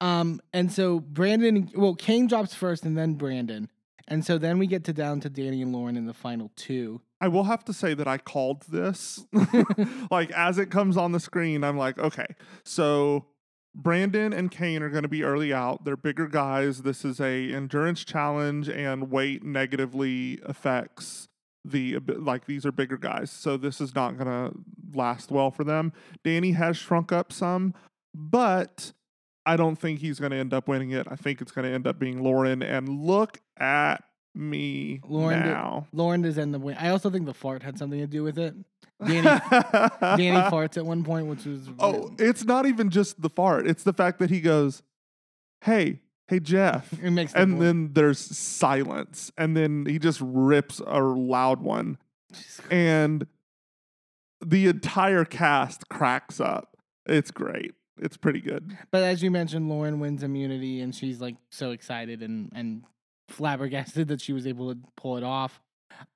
Um, 0.00 0.40
and 0.54 0.72
so 0.72 1.00
Brandon, 1.00 1.70
well, 1.74 1.94
Kane 1.94 2.26
drops 2.28 2.54
first, 2.54 2.84
and 2.84 2.96
then 2.96 3.14
Brandon, 3.14 3.70
and 4.08 4.24
so 4.24 4.38
then 4.38 4.58
we 4.58 4.66
get 4.66 4.84
to 4.84 4.92
down 4.92 5.20
to 5.20 5.30
Danny 5.30 5.62
and 5.62 5.72
Lauren 5.72 5.96
in 5.96 6.06
the 6.06 6.14
final 6.14 6.50
two. 6.56 7.00
I 7.20 7.28
will 7.28 7.44
have 7.44 7.64
to 7.64 7.72
say 7.72 7.94
that 7.94 8.06
I 8.06 8.18
called 8.18 8.62
this. 8.68 9.24
like 10.10 10.30
as 10.32 10.58
it 10.58 10.70
comes 10.70 10.96
on 10.96 11.12
the 11.12 11.20
screen, 11.20 11.64
I'm 11.64 11.78
like, 11.78 11.98
okay, 11.98 12.26
so 12.62 13.26
Brandon 13.74 14.32
and 14.32 14.50
Kane 14.50 14.82
are 14.82 14.90
going 14.90 15.02
to 15.02 15.08
be 15.08 15.22
early 15.22 15.52
out. 15.52 15.84
They're 15.84 15.96
bigger 15.96 16.26
guys. 16.26 16.82
This 16.82 17.04
is 17.04 17.20
a 17.20 17.52
endurance 17.52 18.04
challenge, 18.04 18.68
and 18.68 19.10
weight 19.10 19.44
negatively 19.44 20.40
affects 20.44 21.28
the 21.64 21.98
like 22.06 22.46
these 22.46 22.64
are 22.64 22.72
bigger 22.72 22.96
guys. 22.96 23.30
So 23.30 23.56
this 23.56 23.80
is 23.80 23.94
not 23.94 24.16
going 24.16 24.28
to 24.28 24.58
last 24.94 25.30
well 25.30 25.50
for 25.50 25.64
them. 25.64 25.92
Danny 26.24 26.52
has 26.52 26.76
shrunk 26.76 27.12
up 27.12 27.32
some, 27.32 27.74
but 28.14 28.92
I 29.46 29.56
don't 29.56 29.76
think 29.76 30.00
he's 30.00 30.18
going 30.18 30.32
to 30.32 30.36
end 30.36 30.52
up 30.52 30.66
winning 30.68 30.90
it. 30.90 31.06
I 31.10 31.16
think 31.16 31.40
it's 31.40 31.52
going 31.52 31.66
to 31.66 31.72
end 31.72 31.86
up 31.86 31.98
being 31.98 32.22
Lauren. 32.22 32.62
And 32.62 32.88
look 32.88 33.38
at 33.56 34.02
me 34.34 35.00
Lauren 35.08 35.42
did- 35.42 35.48
now. 35.48 35.86
Lauren 35.92 36.24
is 36.24 36.36
in 36.36 36.50
the 36.52 36.58
win. 36.58 36.76
I 36.78 36.88
also 36.90 37.08
think 37.08 37.24
the 37.26 37.32
fart 37.32 37.62
had 37.62 37.78
something 37.78 37.98
to 38.00 38.06
do 38.06 38.22
with 38.22 38.38
it. 38.38 38.54
Danny, 39.06 39.22
Danny 40.00 40.40
farts 40.50 40.76
at 40.76 40.84
one 40.84 41.04
point, 41.04 41.26
which 41.26 41.44
was 41.44 41.68
Oh, 41.78 42.10
it's 42.18 42.44
not 42.44 42.66
even 42.66 42.90
just 42.90 43.20
the 43.22 43.28
fart. 43.30 43.66
It's 43.66 43.82
the 43.84 43.92
fact 43.92 44.18
that 44.20 44.30
he 44.30 44.40
goes, 44.40 44.82
"Hey, 45.60 46.00
hey, 46.28 46.40
Jeff," 46.40 46.90
it 47.02 47.10
makes 47.10 47.34
and 47.34 47.56
boy- 47.58 47.64
then 47.64 47.90
there's 47.92 48.18
silence, 48.18 49.30
and 49.36 49.54
then 49.54 49.84
he 49.86 49.98
just 49.98 50.20
rips 50.22 50.80
a 50.86 51.00
loud 51.02 51.60
one, 51.60 51.98
and 52.70 53.26
the 54.44 54.66
entire 54.66 55.24
cast 55.26 55.88
cracks 55.90 56.40
up. 56.40 56.76
It's 57.06 57.30
great. 57.30 57.74
It's 57.98 58.16
pretty 58.16 58.40
good. 58.40 58.76
But 58.90 59.04
as 59.04 59.22
you 59.22 59.30
mentioned, 59.30 59.68
Lauren 59.68 60.00
wins 60.00 60.22
immunity, 60.22 60.80
and 60.80 60.94
she's 60.94 61.20
like 61.20 61.36
so 61.50 61.70
excited 61.70 62.22
and 62.22 62.50
and 62.54 62.84
flabbergasted 63.28 64.08
that 64.08 64.20
she 64.20 64.32
was 64.32 64.46
able 64.46 64.72
to 64.72 64.80
pull 64.96 65.16
it 65.16 65.24
off. 65.24 65.60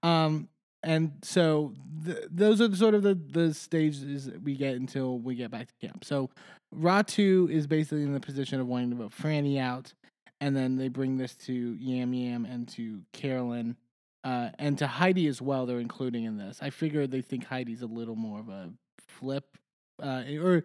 Um, 0.03 0.49
and 0.83 1.12
so 1.22 1.74
th- 2.05 2.26
those 2.31 2.61
are 2.61 2.74
sort 2.74 2.95
of 2.95 3.03
the 3.03 3.14
the 3.14 3.55
stages 3.55 4.31
we 4.43 4.57
get 4.57 4.76
until 4.76 5.18
we 5.18 5.35
get 5.35 5.51
back 5.51 5.68
to 5.68 5.87
camp. 5.87 6.05
So 6.05 6.31
Ratu 6.74 7.51
is 7.51 7.66
basically 7.66 8.03
in 8.03 8.12
the 8.12 8.20
position 8.20 8.61
of 8.61 8.66
wanting 8.66 8.91
to 8.91 8.97
vote 8.97 9.12
Frannie 9.12 9.59
out, 9.59 9.93
and 10.41 10.57
then 10.57 10.76
they 10.76 10.89
bring 10.89 11.16
this 11.16 11.35
to 11.47 11.53
Yam 11.53 12.12
Yam 12.14 12.45
and 12.45 12.68
to 12.68 13.03
Carolyn. 13.12 13.76
Uh, 14.22 14.51
and 14.59 14.76
to 14.76 14.87
Heidi 14.87 15.26
as 15.28 15.41
well, 15.41 15.64
they're 15.64 15.81
including 15.81 16.24
in 16.24 16.37
this. 16.37 16.59
I 16.61 16.68
figure 16.68 17.07
they 17.07 17.22
think 17.22 17.47
Heidi's 17.47 17.81
a 17.81 17.87
little 17.87 18.16
more 18.16 18.39
of 18.39 18.51
a 18.51 18.70
flip, 19.09 19.57
uh, 20.03 20.24
or 20.39 20.64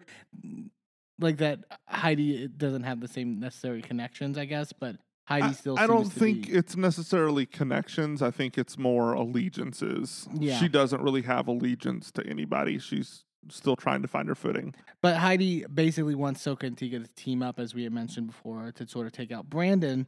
like 1.18 1.38
that 1.38 1.60
Heidi 1.86 2.48
doesn't 2.48 2.82
have 2.82 3.00
the 3.00 3.08
same 3.08 3.40
necessary 3.40 3.82
connections, 3.82 4.36
I 4.38 4.44
guess, 4.44 4.72
but 4.72 4.96
Heidi 5.24 5.46
I, 5.46 5.52
still. 5.52 5.78
I 5.78 5.86
don't 5.86 6.10
think 6.10 6.46
be- 6.46 6.52
it's 6.52 6.76
necessarily 6.76 7.46
connections. 7.46 8.22
I 8.22 8.30
think 8.30 8.56
it's 8.56 8.78
more 8.78 9.12
allegiances. 9.12 10.28
Yeah. 10.34 10.58
She 10.58 10.68
doesn't 10.68 11.02
really 11.02 11.22
have 11.22 11.48
allegiance 11.48 12.10
to 12.12 12.26
anybody. 12.26 12.78
She's 12.78 13.24
still 13.50 13.76
trying 13.76 14.02
to 14.02 14.08
find 14.08 14.28
her 14.28 14.34
footing. 14.34 14.74
But 15.02 15.16
Heidi 15.16 15.64
basically 15.72 16.14
wants 16.14 16.44
Soka 16.44 16.64
and 16.64 16.76
Tika 16.76 17.00
to 17.00 17.08
team 17.14 17.42
up, 17.42 17.58
as 17.58 17.74
we 17.74 17.84
had 17.84 17.92
mentioned 17.92 18.28
before, 18.28 18.72
to 18.72 18.88
sort 18.88 19.06
of 19.06 19.12
take 19.12 19.32
out 19.32 19.48
Brandon. 19.48 20.06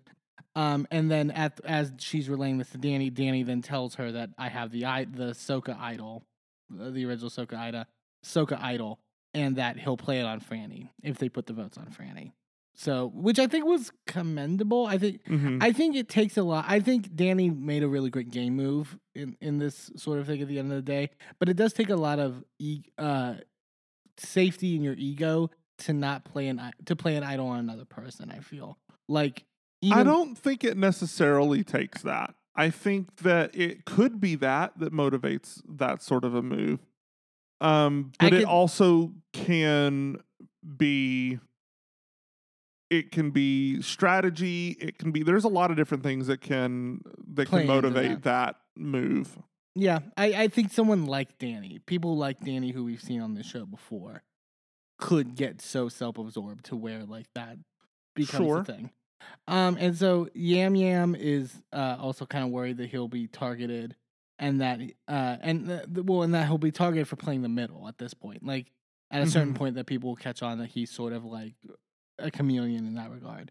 Um, 0.54 0.86
and 0.90 1.10
then 1.10 1.30
at 1.30 1.60
as 1.64 1.92
she's 1.98 2.28
relaying 2.28 2.58
this 2.58 2.70
to 2.70 2.78
Danny, 2.78 3.10
Danny 3.10 3.42
then 3.42 3.62
tells 3.62 3.96
her 3.96 4.12
that 4.12 4.30
I 4.38 4.48
have 4.48 4.70
the 4.70 4.80
the 4.80 5.32
Soka 5.32 5.78
idol, 5.78 6.24
the 6.70 7.04
original 7.04 7.30
Soka 7.30 7.56
Ida, 7.56 7.86
Soka 8.24 8.60
idol, 8.60 8.98
and 9.42 9.56
that 9.56 9.78
he'll 9.78 9.96
play 9.96 10.18
it 10.20 10.24
on 10.26 10.40
Frannie 10.40 10.88
if 11.02 11.18
they 11.18 11.28
put 11.28 11.46
the 11.46 11.52
votes 11.52 11.78
on 11.78 11.86
Frannie. 11.86 12.32
So, 12.74 13.10
which 13.12 13.38
I 13.40 13.46
think 13.48 13.64
was 13.64 13.90
commendable. 14.06 14.86
I 14.86 14.98
think 14.98 15.24
Mhm. 15.24 15.58
I 15.60 15.72
think 15.72 15.96
it 15.96 16.08
takes 16.08 16.36
a 16.36 16.42
lot. 16.44 16.64
I 16.68 16.78
think 16.80 17.14
Danny 17.16 17.50
made 17.50 17.82
a 17.82 17.88
really 17.88 18.08
great 18.10 18.30
game 18.30 18.54
move 18.54 18.96
in, 19.16 19.36
in 19.40 19.58
this 19.58 19.90
sort 19.96 20.18
of 20.20 20.26
thing 20.26 20.40
at 20.42 20.48
the 20.48 20.58
end 20.60 20.70
of 20.70 20.76
the 20.76 20.82
day, 20.82 21.10
but 21.40 21.48
it 21.48 21.56
does 21.56 21.72
take 21.72 21.90
a 21.90 21.96
lot 21.96 22.18
of 22.20 22.44
e- 22.60 22.84
uh, 22.96 23.34
safety 24.16 24.74
in 24.76 24.82
your 24.82 24.94
ego 24.94 25.50
to 25.78 25.92
not 25.92 26.24
play 26.24 26.48
an 26.48 26.58
i- 26.58 26.72
to 26.86 26.96
play 26.96 27.16
an 27.16 27.22
idol 27.22 27.48
on 27.48 27.58
another 27.60 27.84
person. 27.84 28.30
I 28.30 28.40
feel 28.40 28.78
like 29.08 29.44
even 29.80 29.98
I 29.98 30.02
don't 30.04 30.36
think 30.36 30.64
it 30.64 30.76
necessarily 30.76 31.62
takes 31.64 32.02
that. 32.02 32.34
I 32.56 32.70
think 32.70 33.16
that 33.18 33.54
it 33.54 33.84
could 33.84 34.20
be 34.20 34.34
that 34.36 34.78
that 34.78 34.92
motivates 34.92 35.62
that 35.68 36.02
sort 36.02 36.24
of 36.24 36.34
a 36.34 36.42
move. 36.42 36.80
Um, 37.60 38.12
but 38.20 38.32
it 38.32 38.44
also 38.44 39.12
can 39.32 40.18
be 40.76 41.38
it 42.90 43.10
can 43.12 43.30
be 43.30 43.82
strategy, 43.82 44.76
it 44.80 44.98
can 44.98 45.10
be 45.12 45.22
there's 45.22 45.44
a 45.44 45.48
lot 45.48 45.70
of 45.70 45.76
different 45.76 46.02
things 46.02 46.26
that 46.28 46.40
can 46.40 47.00
that 47.34 47.48
can 47.48 47.66
motivate 47.66 48.22
that. 48.22 48.56
move. 48.76 49.38
Yeah, 49.74 50.00
I, 50.16 50.26
I 50.34 50.48
think 50.48 50.72
someone 50.72 51.06
like 51.06 51.38
Danny, 51.38 51.80
people 51.86 52.16
like 52.16 52.40
Danny 52.40 52.72
who 52.72 52.84
we've 52.84 53.02
seen 53.02 53.20
on 53.20 53.34
this 53.34 53.46
show 53.46 53.64
before, 53.64 54.22
could 54.98 55.36
get 55.36 55.60
so 55.60 55.88
self 55.88 56.18
absorbed 56.18 56.64
to 56.66 56.76
where 56.76 57.04
like 57.04 57.26
that 57.34 57.58
becomes 58.16 58.44
Sure. 58.44 58.58
a 58.60 58.64
thing. 58.64 58.90
Um, 59.46 59.76
and 59.78 59.96
so 59.96 60.28
Yam 60.34 60.74
Yam 60.74 61.14
is 61.14 61.60
uh, 61.72 61.96
also 62.00 62.24
kind 62.26 62.44
of 62.44 62.50
worried 62.50 62.78
that 62.78 62.88
he'll 62.90 63.08
be 63.08 63.26
targeted, 63.26 63.94
and 64.38 64.60
that 64.60 64.80
uh, 65.08 65.36
and 65.40 65.66
the, 65.66 65.84
the- 65.88 66.02
well, 66.02 66.22
and 66.22 66.34
that 66.34 66.46
he'll 66.46 66.58
be 66.58 66.70
targeted 66.72 67.08
for 67.08 67.16
playing 67.16 67.42
the 67.42 67.48
middle 67.48 67.88
at 67.88 67.98
this 67.98 68.14
point. 68.14 68.44
Like 68.44 68.70
at 69.10 69.22
a 69.22 69.26
certain 69.26 69.54
Mhm. 69.54 69.56
point 69.56 69.74
that 69.76 69.86
people 69.86 70.10
will 70.10 70.16
catch 70.16 70.42
on 70.42 70.58
that 70.58 70.68
he's 70.68 70.90
sort 70.90 71.12
of 71.12 71.24
like 71.24 71.54
a 72.18 72.30
chameleon 72.30 72.86
in 72.86 72.94
that 72.94 73.10
regard. 73.10 73.50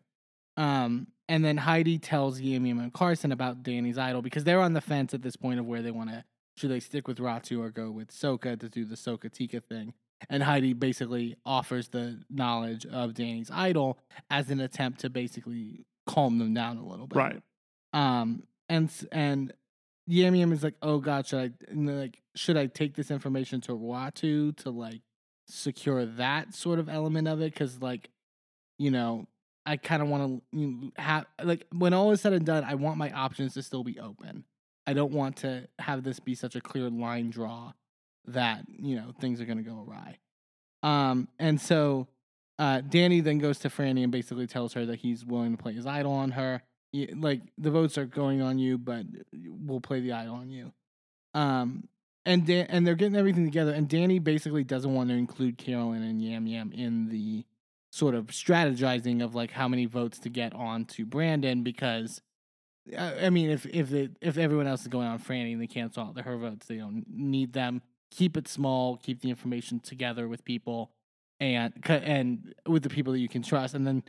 Um, 0.55 1.07
and 1.29 1.43
then 1.43 1.57
Heidi 1.57 1.99
tells 1.99 2.39
Yim 2.39 2.65
and 2.79 2.93
Carson 2.93 3.31
about 3.31 3.63
Danny's 3.63 3.97
idol 3.97 4.21
because 4.21 4.43
they're 4.43 4.61
on 4.61 4.73
the 4.73 4.81
fence 4.81 5.13
at 5.13 5.21
this 5.21 5.35
point 5.35 5.59
of 5.59 5.65
where 5.65 5.81
they 5.81 5.91
want 5.91 6.09
to 6.09 6.23
should 6.55 6.71
they 6.71 6.79
stick 6.79 7.07
with 7.07 7.19
Ratu 7.19 7.59
or 7.59 7.69
go 7.69 7.91
with 7.91 8.09
Soka 8.11 8.59
to 8.59 8.67
do 8.69 8.83
the 8.85 8.95
Soka 8.95 9.31
Tika 9.31 9.61
thing. 9.61 9.93
And 10.29 10.41
Heidi 10.41 10.73
basically 10.73 11.35
offers 11.45 11.89
the 11.89 12.23
knowledge 12.31 12.85
of 12.87 13.13
Danny's 13.13 13.51
idol 13.51 13.99
as 14.31 14.49
an 14.49 14.59
attempt 14.59 15.01
to 15.01 15.09
basically 15.11 15.85
calm 16.07 16.39
them 16.39 16.55
down 16.55 16.77
a 16.77 16.83
little 16.85 17.05
bit. 17.05 17.15
Right. 17.15 17.41
Um, 17.93 18.43
and 18.69 18.91
and 19.11 19.53
Yam 20.07 20.35
Yam 20.35 20.53
is 20.53 20.63
like, 20.63 20.75
oh 20.81 20.99
god, 20.99 21.27
should 21.27 21.39
I 21.39 21.73
like 21.73 22.21
should 22.35 22.57
I 22.57 22.67
take 22.67 22.95
this 22.95 23.11
information 23.11 23.61
to 23.61 23.73
Ratu 23.73 24.55
to 24.57 24.69
like 24.69 25.01
secure 25.47 26.05
that 26.05 26.53
sort 26.53 26.79
of 26.79 26.89
element 26.89 27.27
of 27.27 27.41
it? 27.41 27.53
Because 27.53 27.81
like, 27.81 28.09
you 28.79 28.89
know, 28.89 29.27
I 29.65 29.75
kind 29.75 30.01
of 30.01 30.07
want 30.07 30.43
to 30.53 30.91
have 30.95 31.25
like 31.43 31.67
when 31.73 31.93
all 31.93 32.11
is 32.11 32.21
said 32.21 32.33
and 32.33 32.45
done, 32.45 32.63
I 32.63 32.75
want 32.75 32.97
my 32.97 33.11
options 33.11 33.53
to 33.55 33.63
still 33.63 33.83
be 33.83 33.99
open. 33.99 34.45
I 34.87 34.93
don't 34.93 35.11
want 35.11 35.37
to 35.37 35.67
have 35.79 36.03
this 36.03 36.21
be 36.21 36.35
such 36.35 36.55
a 36.55 36.61
clear 36.61 36.89
line 36.89 37.29
draw 37.29 37.73
that 38.27 38.63
you 38.69 38.95
know 38.95 39.13
things 39.19 39.41
are 39.41 39.45
going 39.45 39.57
to 39.57 39.63
go 39.63 39.85
awry. 39.85 40.17
Um, 40.83 41.27
and 41.37 41.59
so 41.59 42.07
uh, 42.59 42.81
Danny 42.81 43.19
then 43.19 43.39
goes 43.39 43.59
to 43.59 43.69
Frannie 43.69 44.03
and 44.03 44.11
basically 44.11 44.47
tells 44.47 44.73
her 44.73 44.85
that 44.85 44.99
he's 44.99 45.25
willing 45.25 45.55
to 45.55 45.61
play 45.61 45.73
his 45.73 45.85
idol 45.85 46.13
on 46.13 46.31
her. 46.31 46.61
Like 47.15 47.41
the 47.57 47.71
votes 47.71 47.97
are 47.97 48.05
going 48.05 48.41
on 48.41 48.57
you, 48.59 48.77
but 48.77 49.05
we'll 49.33 49.81
play 49.81 49.99
the 49.99 50.13
idol 50.13 50.35
on 50.35 50.49
you. 50.49 50.71
Um, 51.33 51.87
and 52.25 52.45
Dan- 52.45 52.67
and 52.69 52.85
they're 52.85 52.95
getting 52.95 53.17
everything 53.17 53.45
together. 53.45 53.71
And 53.71 53.87
Danny 53.87 54.19
basically 54.19 54.63
doesn't 54.63 54.93
want 54.93 55.09
to 55.09 55.15
include 55.15 55.57
Carolyn 55.57 56.03
and 56.03 56.21
Yam 56.21 56.47
Yam 56.47 56.71
in 56.71 57.09
the 57.09 57.45
sort 57.91 58.15
of 58.15 58.27
strategizing 58.27 59.23
of 59.23 59.33
like 59.35 59.51
how 59.51 59.67
many 59.67 59.85
votes 59.85 60.19
to 60.19 60.29
get 60.29 60.53
on 60.53 60.85
to 60.85 61.05
Brandon 61.05 61.63
because. 61.63 62.21
uh, 62.97 63.13
I 63.21 63.29
mean, 63.29 63.49
if 63.49 63.65
if 63.65 63.91
if 64.21 64.37
everyone 64.37 64.67
else 64.67 64.81
is 64.81 64.87
going 64.87 65.07
on 65.07 65.19
Frannie 65.19 65.53
and 65.53 65.61
they 65.61 65.67
cancel 65.67 66.03
out 66.03 66.19
her 66.19 66.37
votes, 66.37 66.67
they 66.67 66.77
don't 66.77 67.05
need 67.09 67.53
them. 67.53 67.81
Keep 68.11 68.37
it 68.37 68.47
small. 68.47 68.97
Keep 68.97 69.21
the 69.21 69.29
information 69.29 69.79
together 69.81 70.27
with 70.27 70.45
people, 70.45 70.91
and 71.39 71.73
and 71.85 72.55
with 72.65 72.83
the 72.83 72.89
people 72.89 73.11
that 73.13 73.19
you 73.19 73.27
can 73.27 73.43
trust. 73.43 73.73
And 73.73 73.85
then 73.85 74.03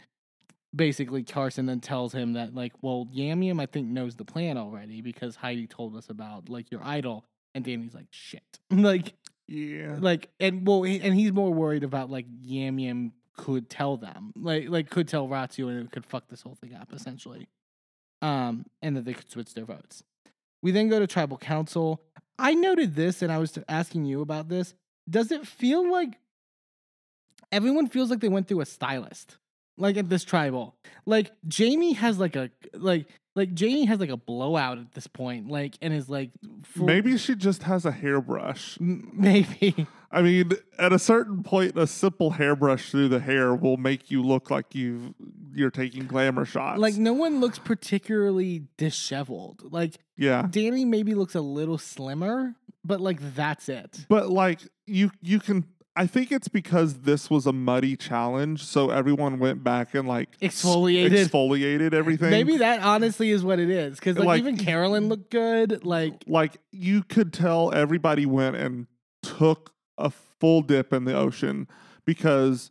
basically 0.75 1.23
Carson 1.25 1.67
then 1.67 1.81
tells 1.81 2.13
him 2.13 2.35
that 2.35 2.55
like, 2.55 2.73
well, 2.83 3.09
Yam 3.13 3.43
Yam 3.43 3.61
I 3.61 3.67
think 3.67 3.89
knows 3.89 4.17
the 4.17 4.25
plan 4.25 4.57
already 4.59 5.01
because 5.03 5.37
Heidi 5.37 5.67
told 5.67 5.97
us 5.97 6.09
about 6.11 6.49
like 6.49 6.71
your 6.71 6.83
idol, 6.85 7.25
and 7.55 7.65
Danny's 7.65 7.95
like 7.95 8.07
shit, 8.11 8.59
like 8.71 9.15
Yeah. 9.47 9.97
like 9.99 10.29
and 10.41 10.67
well, 10.67 10.85
and 10.85 11.15
he's 11.15 11.33
more 11.33 11.53
worried 11.53 11.85
about 11.85 12.11
like 12.11 12.27
Yam 12.43 12.79
Yam 12.79 13.13
could 13.37 13.71
tell 13.71 13.97
them, 13.97 14.33
like 14.37 14.69
like 14.69 14.91
could 14.91 15.09
tell 15.09 15.29
Ratu 15.29 15.69
and 15.69 15.81
it 15.87 15.91
could 15.93 16.05
fuck 16.07 16.29
this 16.29 16.43
whole 16.43 16.57
thing 16.57 16.75
up 16.75 16.93
essentially, 16.93 17.49
um, 18.23 18.67
and 18.83 18.97
that 18.97 19.05
they 19.05 19.15
could 19.15 19.31
switch 19.31 19.55
their 19.55 19.65
votes. 19.65 20.03
We 20.61 20.73
then 20.73 20.89
go 20.89 20.99
to 20.99 21.07
tribal 21.07 21.39
council. 21.39 22.03
I 22.39 22.55
noted 22.55 22.95
this, 22.97 23.23
and 23.23 23.31
I 23.33 23.39
was 23.39 23.57
asking 23.69 24.05
you 24.07 24.21
about 24.21 24.49
this. 24.49 24.75
Does 25.09 25.31
it 25.33 25.47
feel 25.47 25.91
like 25.91 26.19
everyone 27.53 27.89
feels 27.89 28.11
like 28.11 28.21
they 28.21 28.29
went 28.29 28.49
through 28.49 28.61
a 28.61 28.67
stylist, 28.67 29.39
like 29.79 29.97
at 29.97 30.09
this 30.09 30.25
tribal? 30.25 30.77
Like 31.07 31.33
Jaime 31.57 31.93
has 31.95 32.19
like 32.19 32.37
a 32.37 32.51
like 32.75 33.07
like 33.35 33.59
Jaime 33.59 33.85
has 33.87 34.01
like 34.01 34.11
a 34.11 34.17
blowout 34.17 34.79
at 34.79 34.93
this 34.93 35.07
point, 35.07 35.49
like 35.49 35.77
and 35.81 35.95
is 35.95 36.09
like 36.09 36.31
full- 36.65 36.87
Maybe 36.87 37.17
she 37.17 37.35
just 37.35 37.63
has 37.63 37.85
a 37.87 37.93
hairbrush. 37.93 38.77
Maybe. 38.81 39.87
I 40.11 40.23
mean, 40.23 40.53
at 40.79 40.93
a 40.93 40.99
certain 40.99 41.43
point, 41.43 41.77
a 41.77 41.87
simple 41.87 42.31
hairbrush 42.31 42.91
through 42.91 43.09
the 43.11 43.21
hair 43.21 43.55
will 43.55 43.77
make 43.77 44.11
you 44.11 44.23
look 44.23 44.51
like 44.51 44.75
you've 44.75 45.13
you're 45.55 45.71
taking 45.71 46.07
glamour 46.07 46.45
shots. 46.45 46.81
Like 46.81 46.95
no 46.97 47.13
one 47.13 47.41
looks 47.41 47.59
particularly 47.59 48.65
disheveled. 48.79 49.71
Like 49.73 49.99
yeah, 50.17 50.47
Danny 50.51 50.85
maybe 50.85 51.15
looks 51.15 51.35
a 51.35 51.41
little 51.43 51.79
slimmer, 51.79 52.55
but 52.85 53.01
like 53.01 53.35
that's 53.35 53.69
it. 53.69 54.07
but 54.09 54.31
like 54.31 54.61
you 54.87 55.11
you 55.23 55.41
can. 55.41 55.65
I 55.99 56.07
think 56.07 56.31
it's 56.31 56.47
because 56.47 57.01
this 57.01 57.29
was 57.29 57.45
a 57.47 57.53
muddy 57.53 57.97
challenge, 57.97 58.65
so 58.65 58.91
everyone 58.91 59.41
went 59.41 59.65
back 59.65 59.95
and 59.95 60.07
like 60.07 60.29
s- 60.41 60.63
Exfoliated. 60.63 61.11
exfoliated 61.11 61.93
everything. 61.93 62.31
Maybe 62.31 62.59
that 62.59 62.83
honestly 62.83 63.31
is 63.31 63.43
what 63.45 63.59
it 63.59 63.69
is. 63.69 63.99
Because 63.99 64.17
like, 64.17 64.27
Like- 64.27 64.41
even 64.41 64.57
Carolyn 64.57 65.09
looked 65.09 65.31
good. 65.31 65.85
Like 65.85 66.23
like 66.29 66.57
you 66.71 67.03
could 67.03 67.33
tell 67.33 67.73
everybody 67.75 68.27
went 68.27 68.55
and 68.55 68.87
took 69.25 69.73
a 69.99 70.11
full 70.41 70.63
dip 70.63 70.93
in 70.93 71.05
the 71.05 71.15
ocean 71.15 71.67
because 72.07 72.71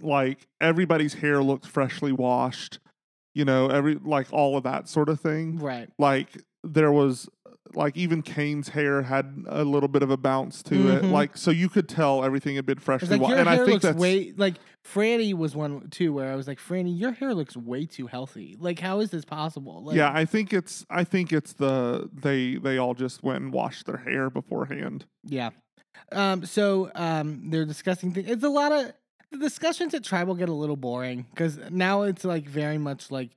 like 0.00 0.46
everybody's 0.60 1.14
hair 1.14 1.42
looked 1.42 1.66
freshly 1.66 2.12
washed 2.12 2.78
you 3.34 3.44
know 3.44 3.68
every 3.68 3.94
like 3.94 4.26
all 4.30 4.56
of 4.56 4.64
that 4.64 4.88
sort 4.88 5.08
of 5.08 5.18
thing 5.18 5.58
right. 5.58 5.88
like 5.98 6.28
there 6.62 6.92
was 6.92 7.28
like 7.74 7.96
even 7.96 8.20
Kane's 8.22 8.68
hair 8.68 9.02
had 9.02 9.42
a 9.48 9.64
little 9.64 9.88
bit 9.88 10.02
of 10.02 10.10
a 10.10 10.16
bounce 10.18 10.62
to 10.64 10.74
it 10.96 11.02
Mhm. 11.02 11.10
like 11.10 11.36
so 11.36 11.50
you 11.50 11.68
could 11.70 11.88
tell 11.88 12.22
everything 12.22 12.56
had 12.56 12.66
been 12.66 12.78
freshly 12.78 13.08
like 13.08 13.20
washed 13.22 13.34
and 13.36 13.48
hair 13.48 13.54
I 13.54 13.64
think 13.64 13.70
looks 13.70 13.82
that's 13.84 13.98
way 13.98 14.32
like 14.36 14.56
Frannie 14.86 15.32
was 15.32 15.56
one 15.56 15.88
too 15.88 16.12
where 16.12 16.30
I 16.30 16.36
was 16.36 16.46
like, 16.46 16.58
Frannie, 16.58 16.98
your 16.98 17.12
hair 17.12 17.32
looks 17.34 17.56
way 17.56 17.86
too 17.86 18.06
healthy. 18.06 18.54
Like, 18.60 18.78
how 18.80 19.00
is 19.00 19.10
this 19.10 19.24
possible? 19.24 19.82
Like, 19.84 19.96
yeah 19.96 20.12
I 20.14 20.26
think 20.26 20.52
it's 20.52 20.84
I 20.90 21.04
think 21.04 21.32
it's 21.32 21.54
the 21.54 22.10
they 22.12 22.56
they 22.56 22.76
all 22.76 22.92
just 22.94 23.22
went 23.22 23.42
and 23.42 23.52
washed 23.52 23.86
their 23.86 23.96
hair 23.98 24.28
beforehand 24.30 25.06
Yeah. 25.24 25.50
Um, 26.12 26.44
so 26.44 26.90
um, 26.94 27.50
they're 27.50 27.64
discussing 27.64 28.12
things. 28.12 28.28
It's 28.28 28.44
a 28.44 28.48
lot 28.48 28.72
of 28.72 28.92
the 29.30 29.38
discussions 29.38 29.94
at 29.94 30.04
tribal 30.04 30.34
get 30.34 30.48
a 30.48 30.52
little 30.52 30.76
boring 30.76 31.24
because 31.30 31.58
now 31.70 32.02
it's 32.02 32.24
like 32.24 32.46
very 32.48 32.78
much 32.78 33.10
like 33.10 33.30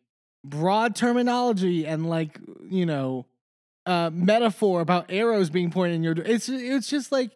broad 0.43 0.95
terminology 0.95 1.85
and 1.87 2.09
like 2.09 2.39
you 2.69 2.85
know 2.85 3.25
uh, 3.87 4.09
metaphor 4.11 4.81
about 4.81 5.05
arrows 5.09 5.49
being 5.49 5.71
pointed 5.71 5.95
in 5.95 6.03
your. 6.03 6.13
It's 6.17 6.49
it's 6.49 6.87
just 6.89 7.11
like 7.11 7.31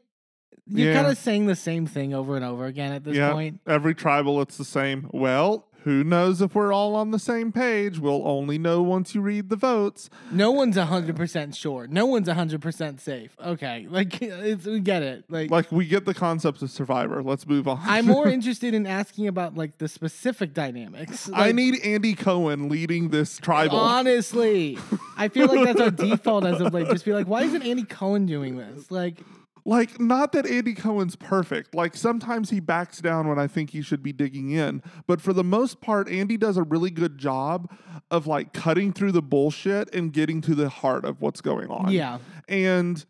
you're 0.68 0.90
Yeah. 0.90 0.96
kind 1.02 1.08
of 1.08 1.18
saying 1.18 1.48
the 1.48 1.56
same 1.56 1.88
thing 1.88 2.14
over 2.14 2.36
and 2.36 2.46
over 2.46 2.66
again 2.66 2.92
at 2.94 3.04
this 3.04 3.16
Yeah. 3.18 3.32
point. 3.34 3.60
Every 3.68 3.96
tribal, 3.96 4.42
it's 4.42 4.58
the 4.58 4.66
same. 4.66 5.10
Well, 5.12 5.68
who 5.84 6.04
knows 6.04 6.42
if 6.42 6.54
we're 6.54 6.72
all 6.72 6.96
on 6.96 7.12
the 7.12 7.20
same 7.20 7.52
page? 7.52 8.00
We'll 8.00 8.28
only 8.28 8.58
know 8.58 8.82
once 8.82 9.16
you 9.16 9.22
read 9.22 9.50
the 9.50 9.56
votes. 9.56 10.10
No 10.32 10.52
one's 10.52 10.78
hundred 10.78 11.16
percent 11.16 11.56
sure. 11.56 11.88
No 11.88 12.06
one's 12.06 12.30
hundred 12.30 12.62
percent 12.62 13.02
safe. 13.02 13.36
Okay, 13.44 13.88
like 13.90 14.22
it's, 14.22 14.66
we 14.66 14.80
get 14.80 15.04
it. 15.04 15.26
Like, 15.30 15.50
Like 15.50 15.72
we 15.72 15.88
get 15.88 16.06
the 16.06 16.14
concept 16.14 16.62
of 16.62 16.70
Survivor. 16.70 17.24
Let's 17.24 17.48
move 17.48 17.68
on. 17.68 17.80
I'm 17.84 18.06
more 18.06 18.28
interested 18.30 18.74
in 18.74 18.86
asking 18.86 19.28
about 19.28 19.56
like 19.56 19.78
the 19.78 19.88
specific 19.88 20.54
dynamics. 20.54 21.30
I 21.34 21.52
need 21.52 21.80
Andy 21.84 22.14
Cohen 22.14 22.70
leading 22.70 23.10
this 23.10 23.38
tribal. 23.38 23.78
Honestly, 23.78 24.78
I 25.18 25.30
feel 25.30 25.48
like 25.48 25.66
that's 25.66 25.82
our 25.82 25.92
default 26.10 26.46
as 26.46 26.62
of 26.62 26.74
late. 26.74 26.88
Just 26.90 27.06
be 27.06 27.14
like, 27.14 27.28
why 27.28 27.44
isn't 27.44 27.64
Andy 27.64 27.84
Cohen 27.84 28.26
doing 28.26 28.58
this? 28.58 28.92
Like, 28.92 29.18
Like, 29.66 30.00
not 30.00 30.32
that 30.32 30.48
Andy 30.48 30.74
Cohen's 30.74 31.16
perfect. 31.16 31.76
Like, 31.76 31.96
sometimes 31.96 32.50
he 32.50 32.60
backs 32.60 33.00
down 33.00 33.28
when 33.28 33.38
I 33.38 33.48
think 33.48 33.72
he 33.72 33.82
should 33.82 34.02
be 34.02 34.12
digging 34.12 34.52
in. 34.52 34.82
But 35.08 35.22
for 35.22 35.34
the 35.34 35.44
most 35.44 35.82
part, 35.82 36.10
Andy 36.10 36.38
does 36.38 36.58
a 36.58 36.64
really 36.64 36.90
good 36.90 37.18
job 37.18 37.72
of 38.10 38.28
like 38.28 38.54
cutting 38.54 38.92
through 38.92 39.12
the 39.12 39.22
bullshit 39.22 39.94
and 39.94 40.12
getting 40.12 40.42
to 40.42 40.56
the 40.56 40.70
heart 40.70 41.06
of 41.06 41.22
what's 41.22 41.42
going 41.42 41.70
on. 41.70 41.92
yeah, 41.92 42.20
And 42.48 43.04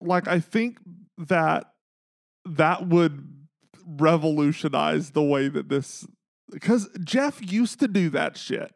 like, 0.00 0.28
I 0.28 0.40
think 0.40 0.78
that 1.16 1.72
that 2.44 2.86
would 2.86 3.26
revolutionize 3.86 5.10
the 5.12 5.22
way 5.22 5.48
that 5.48 5.68
this, 5.68 6.06
because 6.50 6.88
Jeff 7.02 7.40
used 7.40 7.80
to 7.80 7.88
do 7.88 8.10
that 8.10 8.36
shit. 8.36 8.72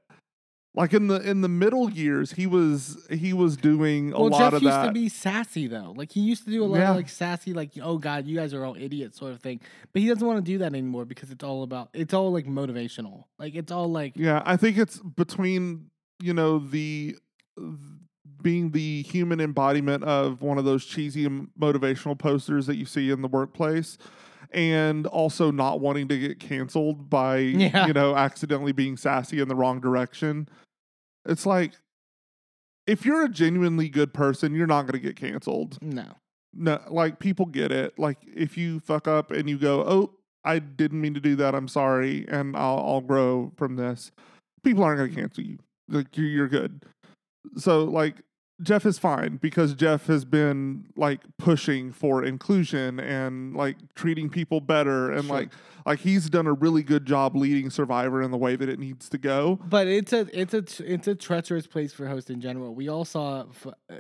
Like 0.74 0.94
in 0.94 1.08
the 1.08 1.16
in 1.20 1.42
the 1.42 1.48
middle 1.50 1.90
years, 1.90 2.32
he 2.32 2.46
was 2.46 2.96
he 3.10 3.34
was 3.34 3.58
doing 3.58 4.14
a 4.14 4.18
well, 4.20 4.30
lot 4.30 4.38
Jeff 4.38 4.52
of 4.54 4.62
that. 4.62 4.68
Jeff 4.70 4.84
used 4.84 4.88
to 4.88 4.92
be 5.00 5.08
sassy 5.10 5.66
though. 5.66 5.92
Like 5.94 6.12
he 6.12 6.20
used 6.20 6.44
to 6.44 6.50
do 6.50 6.64
a 6.64 6.66
lot 6.66 6.78
Yeah. 6.78 6.90
of 6.92 6.96
like 6.96 7.10
sassy, 7.10 7.52
like, 7.52 7.72
oh 7.82 7.98
god, 7.98 8.26
you 8.26 8.36
guys 8.36 8.54
are 8.54 8.64
all 8.64 8.74
idiots, 8.76 9.18
sort 9.18 9.32
of 9.32 9.42
thing. 9.42 9.60
But 9.92 10.00
he 10.00 10.08
doesn't 10.08 10.26
want 10.26 10.42
to 10.42 10.50
do 10.50 10.56
that 10.58 10.66
anymore 10.72 11.04
because 11.04 11.30
it's 11.30 11.44
all 11.44 11.62
about 11.62 11.90
it's 11.92 12.14
all 12.14 12.32
like 12.32 12.46
motivational. 12.46 13.24
Like 13.38 13.54
it's 13.54 13.70
all 13.70 13.88
like 13.90 14.14
Yeah, 14.16 14.42
I 14.46 14.56
think 14.56 14.78
it's 14.78 14.98
between 14.98 15.90
you 16.22 16.32
know 16.32 16.58
the 16.58 17.16
being 18.42 18.70
the 18.70 19.02
human 19.02 19.40
embodiment 19.40 20.04
of 20.04 20.40
one 20.42 20.56
of 20.58 20.64
those 20.64 20.84
cheesy 20.86 21.28
motivational 21.28 22.18
posters 22.18 22.66
that 22.66 22.76
you 22.76 22.86
see 22.86 23.10
in 23.10 23.20
the 23.22 23.28
workplace 23.28 23.98
and 24.54 25.06
also 25.06 25.50
not 25.50 25.80
wanting 25.80 26.08
to 26.08 26.18
get 26.18 26.38
canceled 26.40 27.08
by 27.10 27.38
Yeah. 27.38 27.86
you 27.86 27.92
know 27.92 28.14
accidentally 28.16 28.72
being 28.72 28.96
sassy 28.96 29.40
in 29.40 29.48
the 29.48 29.54
wrong 29.54 29.80
direction. 29.80 30.48
It's 31.26 31.46
like 31.46 31.72
if 32.86 33.04
you're 33.06 33.24
a 33.24 33.28
genuinely 33.28 33.88
good 33.88 34.12
person, 34.12 34.54
you're 34.54 34.66
not 34.66 34.82
going 34.82 35.00
to 35.00 35.06
get 35.06 35.16
canceled. 35.16 35.78
no. 35.82 36.04
No, 36.54 36.78
like 36.90 37.18
people 37.18 37.46
get 37.46 37.72
it. 37.72 37.98
Like 37.98 38.18
if 38.26 38.58
you 38.58 38.80
fuck 38.80 39.08
up 39.08 39.30
and 39.30 39.48
you 39.48 39.56
go, 39.56 39.80
"Oh, 39.88 40.10
I 40.44 40.58
didn't 40.58 41.00
mean 41.00 41.14
to 41.14 41.20
do 41.20 41.34
that. 41.36 41.54
I'm 41.54 41.66
sorry," 41.66 42.26
and 42.28 42.54
I'll 42.54 42.76
I'll 42.78 43.00
grow 43.00 43.52
from 43.56 43.76
this. 43.76 44.12
People 44.62 44.84
aren't 44.84 44.98
going 44.98 45.08
to 45.14 45.16
cancel 45.16 45.44
you. 45.44 45.58
Like 45.88 46.14
you're, 46.14 46.26
you're 46.26 46.48
good. 46.48 46.84
So 47.56 47.84
like 47.84 48.16
Jeff 48.62 48.86
is 48.86 48.98
fine 48.98 49.36
because 49.38 49.74
Jeff 49.74 50.06
has 50.06 50.24
been 50.24 50.84
like 50.96 51.20
pushing 51.38 51.92
for 51.92 52.22
inclusion 52.24 53.00
and 53.00 53.54
like 53.56 53.76
treating 53.94 54.28
people 54.30 54.60
better 54.60 55.10
and 55.10 55.24
Sure. 55.26 55.36
like 55.36 55.50
like 55.84 55.98
he's 55.98 56.30
done 56.30 56.46
a 56.46 56.52
really 56.52 56.82
good 56.84 57.04
job 57.06 57.34
leading 57.34 57.68
Survivor 57.68 58.22
in 58.22 58.30
the 58.30 58.36
way 58.38 58.54
that 58.54 58.68
it 58.68 58.78
needs 58.78 59.08
to 59.08 59.18
go. 59.18 59.58
But 59.64 59.88
it's 59.88 60.12
a 60.12 60.28
it's 60.32 60.54
a 60.54 60.64
it's 60.92 61.08
a 61.08 61.14
treacherous 61.14 61.66
place 61.66 61.92
for 61.92 62.06
hosts 62.06 62.30
in 62.30 62.40
general. 62.40 62.74
We 62.74 62.88
all 62.88 63.04
saw. 63.04 63.46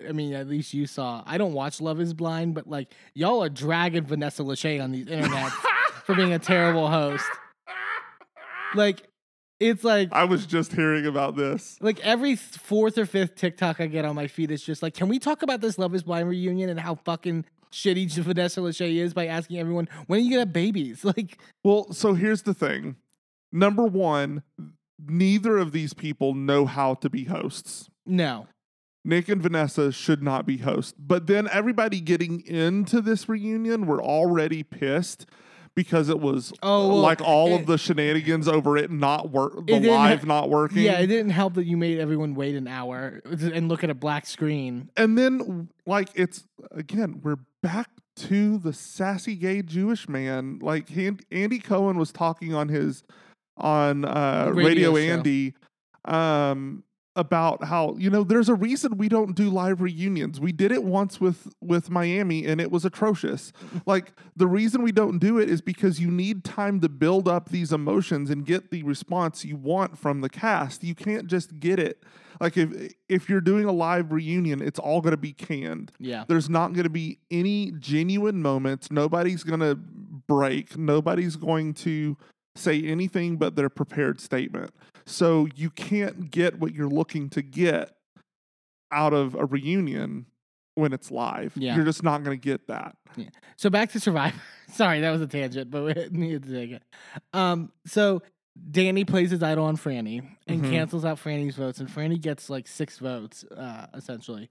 I 0.08 0.12
mean, 0.12 0.32
at 0.32 0.46
least 0.48 0.72
you 0.74 0.86
saw. 0.86 1.22
I 1.26 1.38
don't 1.38 1.52
watch 1.54 1.80
Love 1.80 2.00
Is 2.00 2.14
Blind, 2.14 2.54
but 2.54 2.68
like 2.68 2.92
y'all 3.14 3.42
are 3.42 3.48
dragging 3.48 4.04
Vanessa 4.04 4.42
Lachey 4.42 4.82
on 4.82 4.92
these 4.92 5.08
internet 5.08 5.50
for 6.04 6.14
being 6.14 6.32
a 6.32 6.38
terrible 6.38 6.88
host. 6.88 7.24
Like, 8.74 9.02
it's 9.62 9.84
like 9.84 10.08
I 10.12 10.24
was 10.24 10.46
just 10.46 10.72
hearing 10.72 11.06
about 11.06 11.36
this. 11.36 11.78
like 11.80 12.00
every 12.00 12.36
fourth 12.36 12.98
or 12.98 13.06
fifth 13.06 13.36
TikTok 13.36 13.80
I 13.80 13.86
get 13.86 14.04
on 14.04 14.14
my 14.14 14.26
feed 14.26 14.50
is 14.50 14.62
just 14.62 14.82
like, 14.82 14.94
can 14.94 15.08
we 15.08 15.18
talk 15.18 15.42
about 15.42 15.60
this 15.60 15.78
Love 15.78 15.94
Is 15.94 16.02
Blind 16.02 16.28
reunion 16.28 16.68
and 16.68 16.78
how 16.80 16.96
fucking 16.96 17.44
shitty 17.72 18.10
Vanessa 18.18 18.60
Lachey 18.60 18.96
is 18.96 19.14
by 19.14 19.26
asking 19.26 19.58
everyone 19.58 19.88
when 20.06 20.18
are 20.18 20.22
you 20.22 20.30
gonna 20.30 20.40
have 20.40 20.52
babies? 20.52 21.04
Like, 21.04 21.40
Well, 21.64 21.92
so 21.92 22.14
here's 22.14 22.42
the 22.42 22.54
thing. 22.54 22.96
Number 23.52 23.84
one, 23.84 24.42
neither 25.04 25.58
of 25.58 25.72
these 25.72 25.94
people 25.94 26.34
know 26.34 26.66
how 26.66 26.94
to 26.94 27.08
be 27.10 27.24
hosts. 27.24 27.88
no, 28.06 28.46
Nick 29.04 29.28
and 29.28 29.42
Vanessa 29.42 29.90
should 29.90 30.22
not 30.22 30.46
be 30.46 30.58
hosts. 30.58 30.94
But 30.96 31.26
then 31.26 31.48
everybody 31.50 32.00
getting 32.00 32.40
into 32.46 33.00
this 33.00 33.28
reunion 33.28 33.86
were 33.86 34.00
already 34.00 34.62
pissed 34.62 35.26
because 35.74 36.08
it 36.08 36.20
was 36.20 36.52
Oh, 36.62 36.88
well, 36.88 36.98
like 36.98 37.20
all 37.20 37.48
it- 37.48 37.60
of 37.60 37.66
the 37.66 37.78
shenanigans 37.78 38.46
over 38.48 38.76
it 38.76 38.90
not 38.90 39.30
work, 39.30 39.66
the 39.66 39.80
live 39.80 40.20
ha- 40.20 40.26
not 40.26 40.50
working. 40.50 40.82
yeah, 40.82 40.98
it 40.98 41.06
didn't 41.06 41.30
help 41.30 41.54
that 41.54 41.64
you 41.66 41.76
made 41.76 41.98
everyone 41.98 42.34
wait 42.34 42.54
an 42.54 42.68
hour 42.68 43.20
and 43.24 43.68
look 43.68 43.82
at 43.84 43.90
a 43.90 43.94
black 43.94 44.26
screen. 44.26 44.90
and 44.96 45.16
then 45.16 45.68
like 45.86 46.08
it's 46.14 46.44
again, 46.70 47.20
we're 47.22 47.38
back 47.62 47.88
to 48.14 48.58
the 48.58 48.72
sassy 48.74 49.34
gay 49.34 49.62
Jewish 49.62 50.08
man. 50.08 50.58
Like 50.60 50.88
Andy 51.30 51.58
Cohen 51.58 51.96
was 51.98 52.12
talking 52.12 52.52
on 52.54 52.68
his 52.68 53.02
on 53.56 54.04
uh, 54.04 54.50
radio 54.52 54.92
Radio. 54.92 55.14
Andy 55.14 55.54
um, 56.04 56.84
about 57.14 57.64
how 57.64 57.94
you 57.98 58.08
know 58.08 58.24
there's 58.24 58.48
a 58.48 58.54
reason 58.54 58.96
we 58.96 59.08
don't 59.08 59.36
do 59.36 59.50
live 59.50 59.82
reunions. 59.82 60.40
We 60.40 60.52
did 60.52 60.72
it 60.72 60.82
once 60.82 61.20
with 61.20 61.52
with 61.60 61.90
Miami 61.90 62.46
and 62.46 62.60
it 62.60 62.70
was 62.70 62.84
atrocious. 62.84 63.52
like 63.86 64.12
the 64.34 64.46
reason 64.46 64.82
we 64.82 64.92
don't 64.92 65.18
do 65.18 65.38
it 65.38 65.50
is 65.50 65.60
because 65.60 66.00
you 66.00 66.10
need 66.10 66.42
time 66.42 66.80
to 66.80 66.88
build 66.88 67.28
up 67.28 67.50
these 67.50 67.72
emotions 67.72 68.30
and 68.30 68.46
get 68.46 68.70
the 68.70 68.82
response 68.82 69.44
you 69.44 69.56
want 69.56 69.98
from 69.98 70.22
the 70.22 70.30
cast. 70.30 70.82
You 70.82 70.94
can't 70.94 71.26
just 71.26 71.60
get 71.60 71.78
it. 71.78 72.02
Like 72.40 72.56
if 72.56 72.94
if 73.08 73.28
you're 73.28 73.42
doing 73.42 73.66
a 73.66 73.72
live 73.72 74.10
reunion, 74.10 74.62
it's 74.62 74.78
all 74.78 75.02
going 75.02 75.12
to 75.12 75.18
be 75.18 75.34
canned. 75.34 75.92
Yeah. 75.98 76.24
There's 76.26 76.48
not 76.48 76.72
going 76.72 76.84
to 76.84 76.90
be 76.90 77.18
any 77.30 77.72
genuine 77.78 78.40
moments. 78.40 78.90
Nobody's 78.90 79.44
going 79.44 79.60
to 79.60 79.74
break. 79.74 80.78
Nobody's 80.78 81.36
going 81.36 81.74
to 81.74 82.16
say 82.54 82.82
anything 82.82 83.36
but 83.36 83.56
their 83.56 83.68
prepared 83.68 84.20
statement. 84.20 84.72
So 85.12 85.46
you 85.54 85.70
can't 85.70 86.30
get 86.30 86.58
what 86.58 86.74
you're 86.74 86.88
looking 86.88 87.28
to 87.30 87.42
get 87.42 87.92
out 88.90 89.12
of 89.12 89.34
a 89.34 89.44
reunion 89.44 90.26
when 90.74 90.92
it's 90.92 91.10
live. 91.10 91.52
Yeah. 91.54 91.76
You're 91.76 91.84
just 91.84 92.02
not 92.02 92.22
going 92.24 92.38
to 92.38 92.42
get 92.42 92.66
that. 92.68 92.96
Yeah. 93.16 93.28
So 93.56 93.68
back 93.70 93.92
to 93.92 94.00
Survivor. 94.00 94.40
Sorry, 94.72 95.00
that 95.00 95.10
was 95.10 95.20
a 95.20 95.26
tangent, 95.26 95.70
but 95.70 95.82
we 95.84 95.94
needed 96.10 96.44
to 96.44 96.50
take 96.52 96.70
it. 96.70 96.82
Um, 97.34 97.70
so 97.86 98.22
Danny 98.70 99.04
plays 99.04 99.30
his 99.30 99.42
idol 99.42 99.64
on 99.66 99.76
Frannie 99.76 100.22
and 100.46 100.62
Mhm. 100.62 100.70
cancels 100.70 101.04
out 101.04 101.18
Frannie's 101.18 101.56
votes, 101.56 101.78
and 101.80 101.88
Frannie 101.88 102.20
gets 102.20 102.48
like 102.50 102.66
six 102.66 102.98
votes, 102.98 103.44
uh, 103.44 103.86
essentially. 103.94 104.48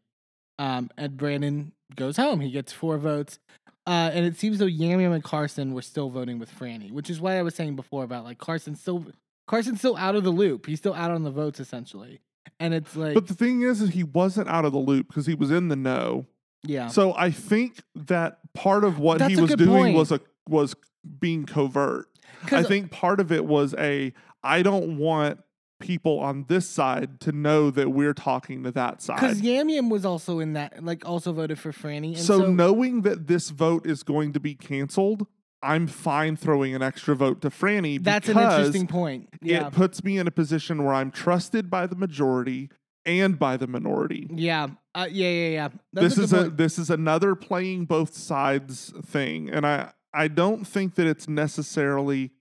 Um, 0.60 0.90
and 0.98 1.18
Brandon 1.18 1.72
goes 1.96 2.18
home. 2.18 2.40
He 2.40 2.52
gets 2.52 2.72
four 2.72 2.98
votes. 3.00 3.40
Uh, 3.88 4.12
and 4.14 4.26
it 4.26 4.38
seems 4.38 4.60
though 4.60 4.66
Yam 4.68 5.00
Yam 5.02 5.12
and 5.12 5.24
Carson 5.24 5.74
were 5.74 5.82
still 5.82 6.10
voting 6.12 6.38
with 6.38 6.52
Frannie, 6.52 6.92
which 6.92 7.10
is 7.10 7.20
why 7.20 7.40
I 7.40 7.42
was 7.42 7.56
saying 7.56 7.76
before 7.76 8.04
about 8.04 8.24
like 8.24 8.38
Carson 8.38 8.76
still 8.76 9.06
Carson's 9.48 9.80
still 9.80 9.98
out 9.98 10.16
of 10.16 10.24
the 10.24 10.30
loop. 10.32 10.66
He's 10.66 10.80
still 10.80 10.94
out 10.94 11.12
on 11.12 11.24
the 11.24 11.32
votes 11.32 11.60
essentially. 11.60 12.22
And 12.60 12.74
it's 12.74 12.96
like 12.96 13.14
But 13.14 13.28
the 13.28 13.34
thing 13.34 13.62
is, 13.62 13.82
is 13.82 13.90
he 13.92 14.04
wasn't 14.04 14.48
out 14.48 14.66
of 14.66 14.72
the 14.72 14.80
loop 14.80 15.08
because 15.08 15.26
he 15.26 15.34
was 15.36 15.52
in 15.52 15.68
the 15.68 15.76
know. 15.76 16.26
yeah. 16.64 16.88
So 16.88 17.14
I 17.16 17.32
think 17.32 17.82
that 17.96 18.40
part 18.54 18.84
of 18.84 19.00
what 19.00 19.20
That's 19.20 19.34
he 19.34 19.42
was 19.42 19.56
doing 19.56 19.70
point. 19.70 19.96
was 19.98 20.12
a 20.12 20.22
was 20.48 20.76
being 21.20 21.46
covert. 21.46 22.08
I 22.52 22.64
think 22.64 22.92
part 22.92 23.20
of 23.20 23.32
it 23.32 23.46
was 23.46 23.76
a 23.78 24.14
I 24.44 24.62
don't 24.62 24.98
want 24.98 25.42
people 25.80 26.20
on 26.20 26.46
this 26.48 26.70
side 26.70 27.20
to 27.22 27.32
know 27.32 27.72
that 27.72 27.90
we're 27.90 28.14
talking 28.14 28.64
to 28.64 28.72
that 28.72 29.04
Because 29.06 29.38
side. 29.38 29.44
Yam 29.44 29.68
Yam 29.70 29.90
was 29.90 30.06
also 30.06 30.40
in 30.40 30.54
that, 30.54 30.84
like, 30.84 31.08
also 31.08 31.34
voted 31.34 31.58
for 31.60 31.72
Frannie. 31.72 32.10
And 32.10 32.18
So, 32.20 32.40
so, 32.40 32.52
knowing 32.52 33.02
that 33.02 33.26
this 33.28 33.50
vote 33.50 33.86
is 33.88 34.04
going 34.04 34.34
to 34.34 34.40
be 34.40 34.54
canceled, 34.56 35.26
I'm 35.64 35.88
fine 35.88 36.36
throwing 36.36 36.74
an 36.76 36.82
extra 36.82 37.16
vote 37.16 37.42
to 37.42 37.50
Frannie 37.50 38.04
that's 38.04 38.28
an 38.28 38.36
because 38.36 38.68
interesting 38.68 38.88
point. 38.88 39.30
Yeah, 39.42 39.68
it 39.68 39.74
puts 39.74 40.04
me 40.04 40.18
in 40.18 40.28
a 40.28 40.32
position 40.32 40.84
where 40.84 40.94
I'm 40.94 41.12
trusted 41.12 41.70
by 41.70 41.88
the 41.88 41.96
majority 41.96 42.70
and 43.06 43.38
by 43.38 43.58
the 43.58 43.68
minority. 43.68 44.28
yeah, 44.34 44.68
uh, 44.94 45.08
yeah, 45.10 45.30
yeah, 45.30 45.50
yeah. 45.50 45.70
That's 45.94 46.16
this 46.16 46.18
a 46.18 46.22
is 46.24 46.34
a 46.34 46.50
this 46.50 46.80
is 46.80 46.90
another 46.90 47.36
playing 47.36 47.86
both 47.86 48.16
sides 48.16 48.94
thing, 49.06 49.50
and 49.50 49.66
I 49.66 49.94
I 50.14 50.28
don't 50.28 50.66
think 50.66 50.96
that 50.96 51.08
it's 51.08 51.28
necessarily. 51.28 52.32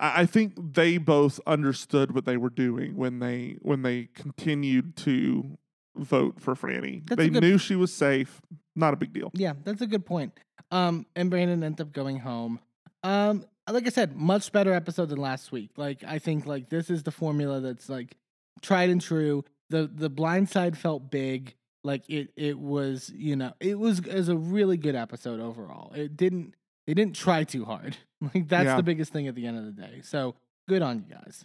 I 0.00 0.22
I 0.22 0.26
think 0.26 0.74
they 0.74 0.98
both 0.98 1.38
understood 1.46 2.14
what 2.14 2.24
they 2.24 2.36
were 2.36 2.50
doing 2.50 2.96
when 2.96 3.18
they 3.18 3.56
when 3.60 3.82
they 3.82 4.08
continued 4.14 4.96
to 4.98 5.58
vote 5.96 6.40
for 6.40 6.54
Frannie. 6.54 7.06
That's 7.08 7.16
they 7.18 7.28
good- 7.28 7.42
knew 7.42 7.58
she 7.58 7.76
was 7.76 7.92
safe. 7.92 8.40
Not 8.74 8.94
a 8.94 8.96
big 8.96 9.12
deal. 9.12 9.30
Yeah, 9.34 9.52
that's 9.64 9.82
a 9.82 9.86
good 9.86 10.06
point. 10.06 10.32
Um, 10.70 11.04
and 11.14 11.28
Brandon 11.30 11.62
ended 11.62 11.80
up 11.86 11.92
going 11.92 12.18
home. 12.20 12.58
Um, 13.02 13.44
like 13.70 13.86
I 13.86 13.90
said, 13.90 14.16
much 14.16 14.50
better 14.52 14.72
episode 14.72 15.10
than 15.10 15.18
last 15.18 15.52
week. 15.52 15.70
Like 15.76 16.02
I 16.04 16.18
think 16.18 16.46
like 16.46 16.68
this 16.70 16.88
is 16.90 17.02
the 17.02 17.10
formula 17.10 17.60
that's 17.60 17.88
like 17.88 18.16
tried 18.62 18.88
and 18.90 19.00
true. 19.00 19.44
The 19.70 19.90
the 19.92 20.08
blind 20.08 20.48
side 20.48 20.76
felt 20.78 21.10
big. 21.10 21.54
Like 21.84 22.08
it 22.08 22.30
it 22.36 22.58
was, 22.58 23.10
you 23.14 23.36
know, 23.36 23.52
it 23.60 23.78
was 23.78 23.98
it 24.00 24.14
was 24.14 24.28
a 24.28 24.36
really 24.36 24.76
good 24.76 24.94
episode 24.94 25.40
overall. 25.40 25.92
It 25.94 26.16
didn't 26.16 26.54
they 26.86 26.94
didn't 26.94 27.14
try 27.16 27.44
too 27.44 27.64
hard. 27.64 27.96
Like 28.34 28.46
that's 28.48 28.66
Yeah. 28.66 28.76
the 28.76 28.84
biggest 28.84 29.12
thing 29.12 29.26
at 29.26 29.34
the 29.34 29.46
end 29.46 29.58
of 29.58 29.64
the 29.64 29.72
day. 29.82 30.00
So 30.04 30.36
good 30.68 30.80
on 30.80 31.04
you 31.08 31.12
guys. 31.16 31.44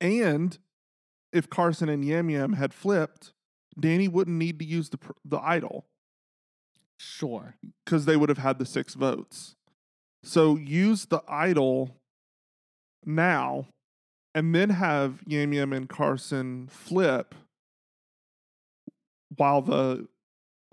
And 0.00 0.56
if 1.32 1.50
Carson 1.50 1.88
and 1.88 2.04
Yam 2.04 2.30
Yam 2.30 2.52
had 2.54 2.72
flipped, 2.72 3.32
Danny 3.78 4.08
wouldn't 4.08 4.36
need 4.36 4.58
to 4.58 4.64
use 4.64 4.88
the 4.88 4.98
the 5.24 5.38
idol. 5.38 5.86
Sure. 7.00 7.54
because 7.84 8.06
they 8.06 8.16
would 8.16 8.28
have 8.28 8.38
had 8.38 8.58
the 8.58 8.66
six 8.66 8.94
votes. 8.94 9.54
So 10.24 10.56
use 10.56 11.06
the 11.06 11.22
idol 11.28 11.96
now 13.06 13.68
and 14.34 14.54
then 14.54 14.70
have 14.70 15.22
Yam 15.26 15.52
Yam 15.52 15.72
and 15.72 15.88
Carson 15.88 16.66
flip 16.66 17.34
while 19.36 19.62
the 19.62 20.08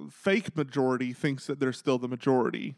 fake 0.09 0.55
majority 0.57 1.13
thinks 1.13 1.47
that 1.47 1.59
they're 1.59 1.73
still 1.73 1.97
the 1.97 2.07
majority. 2.07 2.75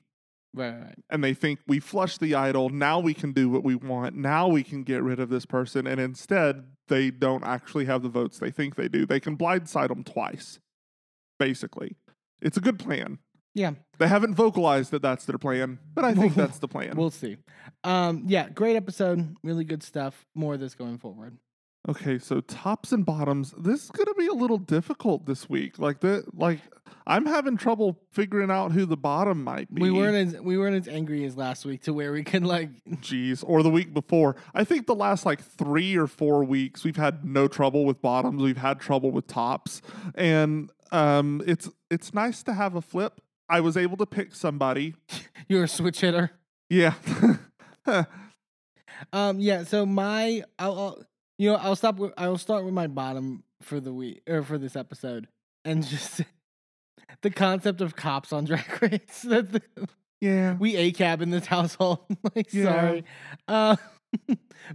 Right, 0.53 0.69
right, 0.69 0.82
right. 0.82 0.95
And 1.10 1.24
they 1.24 1.34
think 1.34 1.60
we 1.68 1.80
flushed 1.80 2.19
the 2.19 2.36
idol. 2.36 2.69
Now 2.69 2.99
we 2.99 3.14
can 3.14 3.32
do 3.32 3.49
what 3.49 3.64
we 3.64 3.76
want. 3.76 4.15
Now 4.15 4.48
we 4.48 4.64
can 4.64 4.84
get 4.84 5.03
rid 5.03 5.19
of 5.19 5.30
this 5.30 5.45
person. 5.45 5.86
And 5.86 5.99
instead, 5.99 6.65
they 6.88 7.11
don't 7.11 7.44
actually 7.44 7.86
have 7.86 8.02
the 8.02 8.10
votes 8.10 8.40
they 8.40 8.52
think 8.52 8.76
they 8.76 8.88
do. 8.88 9.06
They 9.06 9.19
can 9.19 9.38
blindside 9.38 9.90
them 9.90 10.03
twice, 10.03 10.60
basically. 11.40 11.95
It's 12.41 12.57
a 12.57 12.61
good 12.61 12.80
plan. 12.80 13.19
Yeah. 13.53 13.72
They 13.98 14.07
haven't 14.07 14.36
vocalized 14.36 14.91
that 14.91 15.02
that's 15.02 15.26
their 15.26 15.40
plan, 15.40 15.80
but 15.95 16.06
I 16.06 16.14
think 16.14 16.36
that's 16.36 16.60
the 16.60 16.68
plan. 16.68 16.95
We'll 16.95 17.10
see. 17.10 17.38
Um, 17.84 18.24
yeah, 18.28 18.49
great 18.49 18.76
episode. 18.76 19.36
Really 19.44 19.64
good 19.64 19.82
stuff. 19.82 20.26
More 20.36 20.53
of 20.53 20.60
this 20.60 20.76
going 20.76 20.99
forward. 20.99 21.38
Okay, 21.88 22.18
so 22.18 22.41
tops 22.41 22.91
and 22.91 23.05
bottoms. 23.05 23.53
This 23.57 23.85
is 23.85 23.91
gonna 23.91 24.14
be 24.14 24.27
a 24.27 24.34
little 24.34 24.57
difficult 24.57 25.26
this 25.26 25.49
week. 25.49 25.80
Like 25.80 25.99
the 25.99 26.23
like, 26.34 26.59
I'm 27.05 27.26
having 27.26 27.57
trouble 27.57 27.99
figuring 28.11 28.51
out 28.51 28.72
who 28.72 28.85
the 28.85 28.97
bottom 28.97 29.43
might 29.43 29.73
be. 29.73 29.81
We 29.81 29.91
weren't 29.91 30.35
as 30.35 30.41
we 30.41 30.57
weren't 30.57 30.76
as 30.76 30.93
angry 30.93 31.26
as 31.26 31.38
last 31.38 31.65
week 31.65 31.84
to 31.84 31.93
where 31.93 32.11
we 32.11 32.23
could 32.23 32.43
like 32.43 32.69
Jeez, 32.89 33.43
or 33.45 33.64
the 33.64 33.69
week 33.69 33.93
before. 33.93 34.35
I 34.53 34.64
think 34.64 34.88
the 34.88 34.95
last 34.95 35.26
like 35.26 35.41
three 35.41 35.95
or 35.95 36.07
four 36.07 36.43
weeks, 36.43 36.84
we've 36.84 36.97
had 36.97 37.26
no 37.26 37.47
trouble 37.47 37.85
with 37.85 38.01
bottoms. 38.01 38.41
We've 38.41 38.57
had 38.57 38.80
trouble 38.80 39.11
with 39.11 39.27
tops, 39.27 39.81
and 40.15 40.69
um, 40.91 41.41
it's 41.45 41.69
it's 41.89 42.14
nice 42.14 42.43
to 42.43 42.53
have 42.53 42.76
a 42.76 42.81
flip. 42.81 43.22
I 43.49 43.61
was 43.61 43.77
able 43.77 43.97
to 43.97 44.05
pick 44.05 44.35
somebody. 44.35 44.95
you're 45.47 45.64
a 45.64 45.68
switch 45.68 46.01
hitter. 46.01 46.31
Yeah. 46.69 46.93
Um, 49.14 49.39
yeah. 49.39 49.64
So 49.64 49.85
my, 49.85 50.43
I'll, 50.57 50.80
I'll 50.80 51.03
you 51.38 51.49
know, 51.51 51.55
I'll 51.57 51.76
stop. 51.76 51.97
With, 51.97 52.14
I'll 52.18 52.38
start 52.38 52.65
with 52.65 52.73
my 52.73 52.88
bottom 52.88 53.43
for 53.61 53.80
the 53.80 53.93
week 53.93 54.22
or 54.27 54.43
for 54.43 54.57
this 54.57 54.76
episode, 54.76 55.27
and 55.65 55.85
just 55.85 56.22
the 57.22 57.30
concept 57.30 57.81
of 57.81 57.95
cops 57.95 58.34
on 58.34 58.45
Drag 58.45 58.81
Race. 58.81 59.22
That 59.23 59.51
the, 59.51 59.61
yeah. 60.22 60.55
we 60.57 60.76
a 60.76 60.91
cab 60.91 61.22
in 61.22 61.30
this 61.30 61.45
household. 61.45 61.99
like, 62.35 62.53
Yeah. 62.53 62.64
sorry. 62.65 63.03
Uh, 63.47 63.76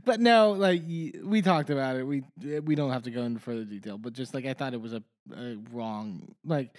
but 0.04 0.20
no, 0.20 0.52
like 0.52 0.82
we 0.86 1.42
talked 1.42 1.70
about 1.70 1.96
it. 1.96 2.04
We 2.06 2.22
we 2.60 2.74
don't 2.74 2.92
have 2.92 3.02
to 3.04 3.10
go 3.10 3.22
into 3.22 3.40
further 3.40 3.64
detail, 3.64 3.98
but 3.98 4.12
just 4.12 4.34
like 4.34 4.44
I 4.46 4.54
thought 4.54 4.74
it 4.74 4.80
was 4.80 4.92
a, 4.92 5.02
a 5.34 5.56
wrong, 5.72 6.34
like 6.44 6.76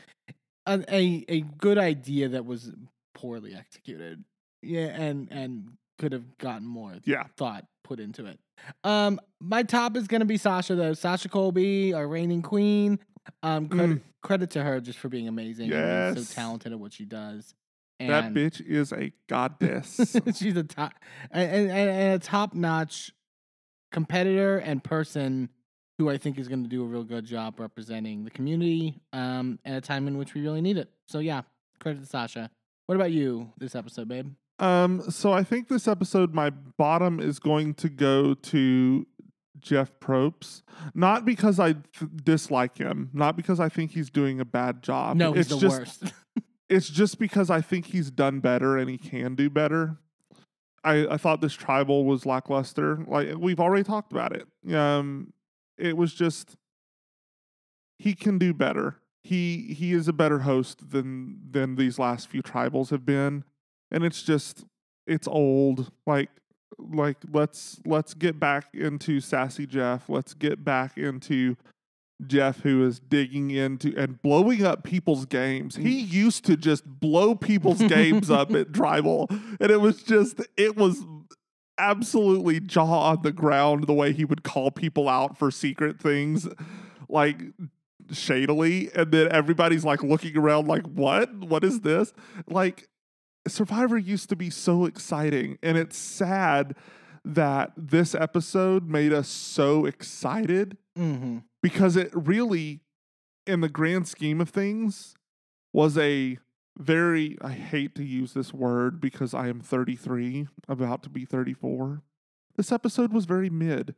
a, 0.65 0.83
a 0.89 1.25
a 1.27 1.41
good 1.41 1.77
idea 1.77 2.29
that 2.29 2.45
was 2.45 2.71
poorly 3.15 3.53
executed. 3.55 4.23
Yeah, 4.61 4.85
and 4.87 5.27
and 5.31 5.71
could 5.99 6.11
have 6.11 6.37
gotten 6.37 6.67
more 6.67 6.95
Yeah. 7.05 7.23
thought 7.37 7.65
put 7.83 7.99
into 7.99 8.25
it. 8.25 8.39
Um, 8.83 9.19
my 9.41 9.63
top 9.63 9.95
is 9.97 10.07
gonna 10.07 10.25
be 10.25 10.37
Sasha 10.37 10.75
though. 10.75 10.93
Sasha 10.93 11.29
Colby, 11.29 11.93
our 11.93 12.07
reigning 12.07 12.41
queen. 12.41 12.99
Um, 13.41 13.69
credit 13.69 14.01
credit 14.21 14.49
to 14.51 14.63
her 14.63 14.79
just 14.81 14.99
for 14.99 15.09
being 15.09 15.27
amazing. 15.27 15.71
and 15.71 16.15
being 16.15 16.25
so 16.25 16.33
talented 16.33 16.71
at 16.73 16.79
what 16.79 16.93
she 16.93 17.05
does. 17.05 17.53
that 17.99 18.33
bitch 18.33 18.59
is 18.65 18.91
a 18.91 19.11
goddess. 19.27 20.15
she's 20.35 20.57
a 20.57 20.63
top 20.63 20.93
and, 21.31 21.69
and, 21.69 21.71
and 21.71 22.13
a 22.15 22.19
top 22.19 22.53
notch 22.53 23.11
competitor 23.91 24.57
and 24.57 24.83
person 24.83 25.49
who 25.97 26.09
I 26.09 26.17
think 26.17 26.37
is 26.39 26.47
going 26.47 26.63
to 26.63 26.69
do 26.69 26.81
a 26.83 26.85
real 26.87 27.03
good 27.03 27.25
job 27.25 27.59
representing 27.59 28.23
the 28.23 28.31
community 28.31 28.99
um, 29.13 29.59
at 29.63 29.75
a 29.75 29.81
time 29.81 30.07
in 30.07 30.17
which 30.17 30.33
we 30.33 30.41
really 30.41 30.61
need 30.61 30.77
it. 30.77 30.89
So 31.07 31.19
yeah, 31.19 31.43
credit 31.79 31.99
to 32.01 32.05
Sasha. 32.05 32.49
What 32.87 32.95
about 32.95 33.11
you 33.11 33.51
this 33.57 33.75
episode, 33.75 34.07
babe? 34.07 34.33
Um, 34.59 35.01
so 35.09 35.33
I 35.33 35.43
think 35.43 35.67
this 35.67 35.87
episode, 35.87 36.33
my 36.33 36.49
bottom 36.49 37.19
is 37.19 37.39
going 37.39 37.73
to 37.75 37.89
go 37.89 38.33
to 38.33 39.07
Jeff 39.59 39.91
Probst. 39.99 40.61
Not 40.93 41.25
because 41.25 41.59
I 41.59 41.73
th- 41.73 42.11
dislike 42.23 42.77
him, 42.77 43.09
not 43.13 43.35
because 43.35 43.59
I 43.59 43.69
think 43.69 43.91
he's 43.91 44.09
doing 44.09 44.39
a 44.39 44.45
bad 44.45 44.83
job. 44.83 45.17
No, 45.17 45.33
he's 45.33 45.41
it's 45.41 45.49
the 45.49 45.57
just, 45.59 45.79
worst. 45.79 46.13
It's 46.69 46.89
just 46.89 47.19
because 47.19 47.51
I 47.51 47.61
think 47.61 47.87
he's 47.87 48.09
done 48.09 48.39
better 48.39 48.77
and 48.77 48.89
he 48.89 48.97
can 48.97 49.35
do 49.35 49.47
better. 49.47 49.97
I, 50.83 51.05
I 51.05 51.17
thought 51.17 51.39
this 51.39 51.53
tribal 51.53 52.03
was 52.05 52.25
lackluster. 52.25 53.03
Like 53.07 53.35
we've 53.37 53.59
already 53.59 53.83
talked 53.83 54.11
about 54.11 54.35
it. 54.35 54.73
Um, 54.73 55.33
it 55.77 55.95
was 55.95 56.13
just 56.13 56.55
he 57.99 58.15
can 58.15 58.37
do 58.37 58.53
better. 58.53 58.97
He 59.23 59.75
he 59.77 59.93
is 59.93 60.07
a 60.07 60.13
better 60.13 60.39
host 60.39 60.91
than 60.91 61.41
than 61.51 61.75
these 61.75 61.99
last 61.99 62.27
few 62.27 62.41
tribals 62.41 62.89
have 62.89 63.05
been, 63.05 63.43
and 63.93 64.03
it's 64.03 64.23
just 64.23 64.65
it's 65.07 65.27
old. 65.27 65.91
Like 66.05 66.29
like 66.77 67.17
let's 67.31 67.79
let's 67.85 68.13
get 68.13 68.39
back 68.39 68.65
into 68.73 69.21
sassy 69.21 69.65
Jeff. 69.65 70.09
Let's 70.09 70.33
get 70.33 70.65
back 70.65 70.97
into 70.97 71.55
Jeff 72.25 72.61
who 72.61 72.85
is 72.85 72.99
digging 72.99 73.51
into 73.51 73.93
and 73.95 74.21
blowing 74.21 74.65
up 74.65 74.83
people's 74.83 75.25
games. 75.25 75.75
He 75.75 76.03
mm. 76.03 76.11
used 76.11 76.45
to 76.45 76.57
just 76.57 76.85
blow 76.85 77.35
people's 77.35 77.81
games 77.83 78.29
up 78.29 78.51
at 78.53 78.73
tribal, 78.73 79.27
and 79.29 79.71
it 79.71 79.79
was 79.79 80.03
just 80.03 80.41
it 80.57 80.75
was 80.75 81.05
absolutely 81.77 82.59
jaw 82.59 83.11
on 83.11 83.21
the 83.23 83.31
ground 83.31 83.87
the 83.87 83.93
way 83.93 84.13
he 84.13 84.25
would 84.25 84.43
call 84.43 84.69
people 84.69 85.09
out 85.09 85.37
for 85.37 85.49
secret 85.49 85.99
things 85.99 86.47
like 87.09 87.41
shadily 88.11 88.91
and 88.93 89.11
then 89.11 89.27
everybody's 89.31 89.83
like 89.83 90.03
looking 90.03 90.37
around 90.37 90.67
like 90.67 90.83
what 90.85 91.33
what 91.33 91.63
is 91.63 91.81
this 91.81 92.13
like 92.47 92.87
survivor 93.47 93.97
used 93.97 94.29
to 94.29 94.35
be 94.35 94.49
so 94.49 94.85
exciting 94.85 95.57
and 95.61 95.77
it's 95.77 95.97
sad 95.97 96.75
that 97.25 97.71
this 97.77 98.13
episode 98.13 98.89
made 98.89 99.13
us 99.13 99.27
so 99.27 99.85
excited 99.85 100.77
mm-hmm. 100.97 101.39
because 101.61 101.95
it 101.95 102.09
really 102.13 102.81
in 103.45 103.61
the 103.61 103.69
grand 103.69 104.07
scheme 104.07 104.39
of 104.41 104.49
things 104.49 105.15
was 105.73 105.97
a 105.97 106.37
very 106.77 107.37
I 107.41 107.51
hate 107.51 107.95
to 107.95 108.03
use 108.03 108.33
this 108.33 108.53
word 108.53 108.99
because 108.99 109.33
I 109.33 109.47
am 109.47 109.59
33 109.59 110.47
about 110.67 111.03
to 111.03 111.09
be 111.09 111.25
34 111.25 112.01
this 112.55 112.71
episode 112.71 113.13
was 113.13 113.25
very 113.25 113.49
mid 113.49 113.95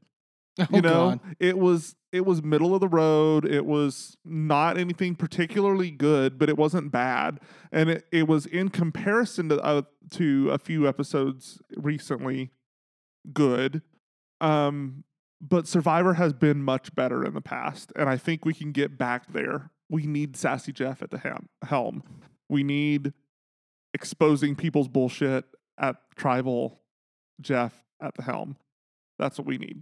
Oh 0.59 0.67
you 0.71 0.81
know 0.81 1.09
God. 1.09 1.19
it 1.39 1.57
was 1.57 1.95
it 2.13 2.25
was 2.25 2.41
middle 2.41 2.73
of 2.73 2.79
the 2.79 2.87
road. 2.87 3.45
It 3.45 3.65
was 3.65 4.15
not 4.23 4.77
anything 4.77 5.15
particularly 5.15 5.91
good 5.91 6.37
but 6.37 6.49
it 6.49 6.57
wasn't 6.57 6.91
bad. 6.91 7.39
And 7.71 7.89
it, 7.89 8.05
it 8.11 8.27
was 8.27 8.45
in 8.45 8.69
comparison 8.69 9.49
to 9.49 9.61
uh, 9.61 9.81
to 10.11 10.49
a 10.51 10.57
few 10.57 10.87
episodes 10.87 11.61
recently 11.75 12.51
good. 13.33 13.81
Um 14.39 15.03
but 15.41 15.67
survivor 15.67 16.13
has 16.13 16.31
been 16.31 16.63
much 16.63 16.95
better 16.95 17.25
in 17.25 17.33
the 17.33 17.41
past 17.41 17.91
and 17.95 18.09
i 18.09 18.15
think 18.17 18.45
we 18.45 18.53
can 18.53 18.71
get 18.71 18.97
back 18.97 19.31
there. 19.33 19.71
We 19.89 20.07
need 20.07 20.37
sassy 20.37 20.71
jeff 20.71 21.01
at 21.01 21.11
the 21.11 21.17
hem- 21.19 21.49
helm. 21.65 22.01
We 22.47 22.63
need 22.63 23.11
exposing 23.93 24.55
people's 24.55 24.87
bullshit 24.87 25.43
at 25.77 25.97
tribal 26.15 26.79
jeff 27.41 27.83
at 28.01 28.15
the 28.15 28.23
helm. 28.23 28.55
That's 29.19 29.37
what 29.37 29.47
we 29.47 29.57
need 29.57 29.81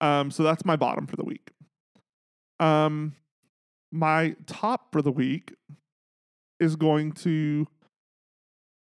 um, 0.00 0.30
so 0.30 0.42
that's 0.42 0.64
my 0.64 0.76
bottom 0.76 1.06
for 1.06 1.16
the 1.16 1.24
week. 1.24 1.50
Um, 2.58 3.14
my 3.92 4.36
top 4.46 4.92
for 4.92 5.02
the 5.02 5.12
week 5.12 5.54
is 6.58 6.76
going 6.76 7.12
to. 7.12 7.66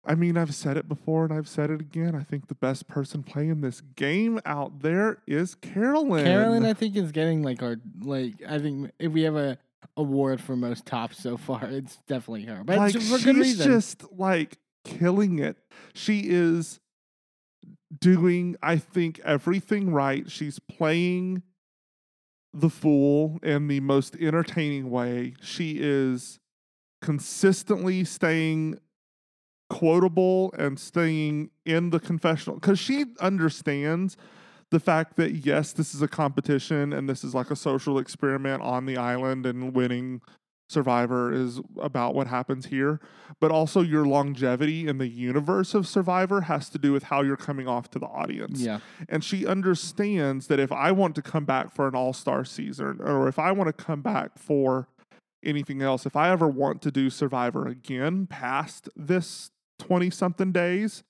I 0.07 0.15
mean, 0.15 0.39
I've 0.39 0.55
said 0.55 0.79
it 0.79 0.89
before 0.89 1.25
and 1.25 1.33
I've 1.33 1.47
said 1.47 1.71
it 1.71 1.81
again. 1.81 2.15
I 2.15 2.23
think 2.23 2.49
the 2.49 2.55
best 2.55 2.89
person 2.89 3.23
playing 3.23 3.61
this 3.61 3.83
game 3.83 4.41
out 4.47 4.81
there 4.81 5.19
is 5.27 5.55
Carolyn. 5.55 6.25
Carolyn, 6.25 6.65
I 6.65 6.73
think 6.73 6.97
is 6.97 7.13
getting 7.13 7.43
like 7.43 7.63
our 7.63 7.77
like. 8.01 8.43
I 8.49 8.59
think 8.59 8.91
if 8.99 9.13
we 9.13 9.23
have 9.23 9.37
a 9.37 9.59
award 9.97 10.41
for 10.41 10.57
most 10.57 10.87
tops 10.87 11.19
so 11.23 11.37
far, 11.37 11.65
it's 11.65 11.99
definitely 12.09 12.47
her. 12.47 12.65
But 12.65 12.79
like 12.79 12.95
for 12.95 13.01
she's 13.01 13.25
good 13.25 13.37
reason. 13.37 13.71
just 13.71 14.05
like 14.13 14.59
killing 14.85 15.39
it. 15.39 15.59
She 15.93 16.23
is 16.25 16.80
doing, 17.99 18.57
I 18.63 18.77
think, 18.77 19.21
everything 19.25 19.93
right. 19.93 20.31
She's 20.31 20.59
playing 20.59 21.43
the 22.53 22.71
fool 22.71 23.39
in 23.43 23.69
the 23.69 23.81
most 23.81 24.17
entertaining 24.17 24.91
way. 24.91 25.35
She 25.41 25.79
is 25.81 26.39
consistently 27.01 28.05
staying 28.05 28.79
quotable 29.71 30.53
and 30.59 30.79
staying 30.79 31.51
in 31.65 31.91
the 31.91 32.01
confessional 32.01 32.57
because 32.57 32.79
she 32.79 33.07
understands 33.21 34.17
the 34.71 34.81
fact 34.81 35.17
that 35.17 35.33
yes 35.33 35.73
this 35.73 35.95
is 35.95 36.03
a 36.03 36.09
competition 36.09 36.93
and 36.93 37.09
this 37.09 37.23
is 37.23 37.35
like 37.35 37.51
a 37.51 37.57
social 37.57 37.99
experiment 37.99 38.61
on 38.63 38.85
the 38.85 38.97
island 38.97 39.47
and 39.47 39.73
winning 39.75 40.21
survivor 40.71 41.33
is 41.33 41.61
about 41.81 42.15
what 42.15 42.27
happens 42.27 42.67
here 42.67 43.01
but 43.41 43.51
also 43.51 43.81
your 43.81 44.05
longevity 44.07 44.87
in 44.87 44.99
the 44.99 45.09
universe 45.09 45.75
of 45.75 45.87
survivor 45.87 46.43
has 46.43 46.69
to 46.69 46.79
do 46.79 46.93
with 46.93 47.05
how 47.05 47.23
you're 47.23 47.37
coming 47.37 47.67
off 47.67 47.91
to 47.91 47.99
the 47.99 48.07
audience 48.07 48.61
yeah. 48.61 48.81
and 49.09 49.25
she 49.25 49.47
understands 49.47 50.47
that 50.47 50.61
if 50.61 50.73
I 50.73 50.93
want 50.93 51.15
to 51.17 51.23
come 51.23 51.45
back 51.45 51.73
for 51.73 51.89
an 51.89 51.95
all 51.95 52.13
star 52.13 52.45
season, 52.45 52.99
or 53.01 53.29
if 53.29 53.39
I 53.39 53.53
want 53.53 53.69
to 53.69 53.85
come 53.85 54.03
back 54.03 54.39
for 54.39 54.89
anything 55.45 55.83
else, 55.83 56.07
if 56.07 56.17
I 56.17 56.31
ever 56.31 56.49
want 56.49 56.83
to 56.83 56.91
do 56.91 57.11
Survivor 57.11 57.67
again 57.67 58.27
past 58.27 58.89
this 58.97 59.51
20 59.79 60.11
something 60.11 60.53
days, 60.53 61.03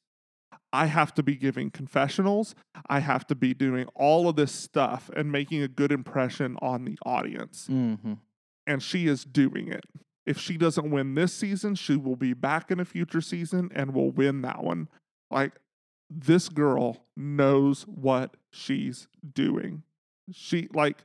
I 0.72 0.86
have 0.86 1.12
to 1.14 1.22
be 1.22 1.34
giving 1.34 1.70
confessionals. 1.70 2.54
I 2.88 3.00
have 3.00 3.26
to 3.26 3.34
be 3.34 3.54
doing 3.54 3.88
all 3.94 4.28
of 4.28 4.36
this 4.36 4.52
stuff 4.52 5.10
and 5.16 5.32
making 5.32 5.62
a 5.62 5.68
good 5.68 5.90
impression 5.90 6.56
on 6.62 6.84
the 6.84 6.96
audience. 7.04 7.66
Mm-hmm. 7.68 8.14
And 8.70 8.80
she 8.80 9.08
is 9.08 9.24
doing 9.24 9.66
it. 9.66 9.84
If 10.26 10.38
she 10.38 10.56
doesn't 10.56 10.90
win 10.90 11.14
this 11.16 11.32
season, 11.32 11.74
she 11.74 11.96
will 11.96 12.14
be 12.14 12.34
back 12.34 12.70
in 12.70 12.78
a 12.78 12.84
future 12.84 13.20
season 13.20 13.68
and 13.74 13.92
will 13.92 14.12
win 14.12 14.42
that 14.42 14.62
one. 14.62 14.88
Like, 15.28 15.54
this 16.08 16.48
girl 16.48 17.04
knows 17.16 17.82
what 17.82 18.36
she's 18.52 19.08
doing. 19.34 19.82
She 20.30 20.68
like 20.72 20.98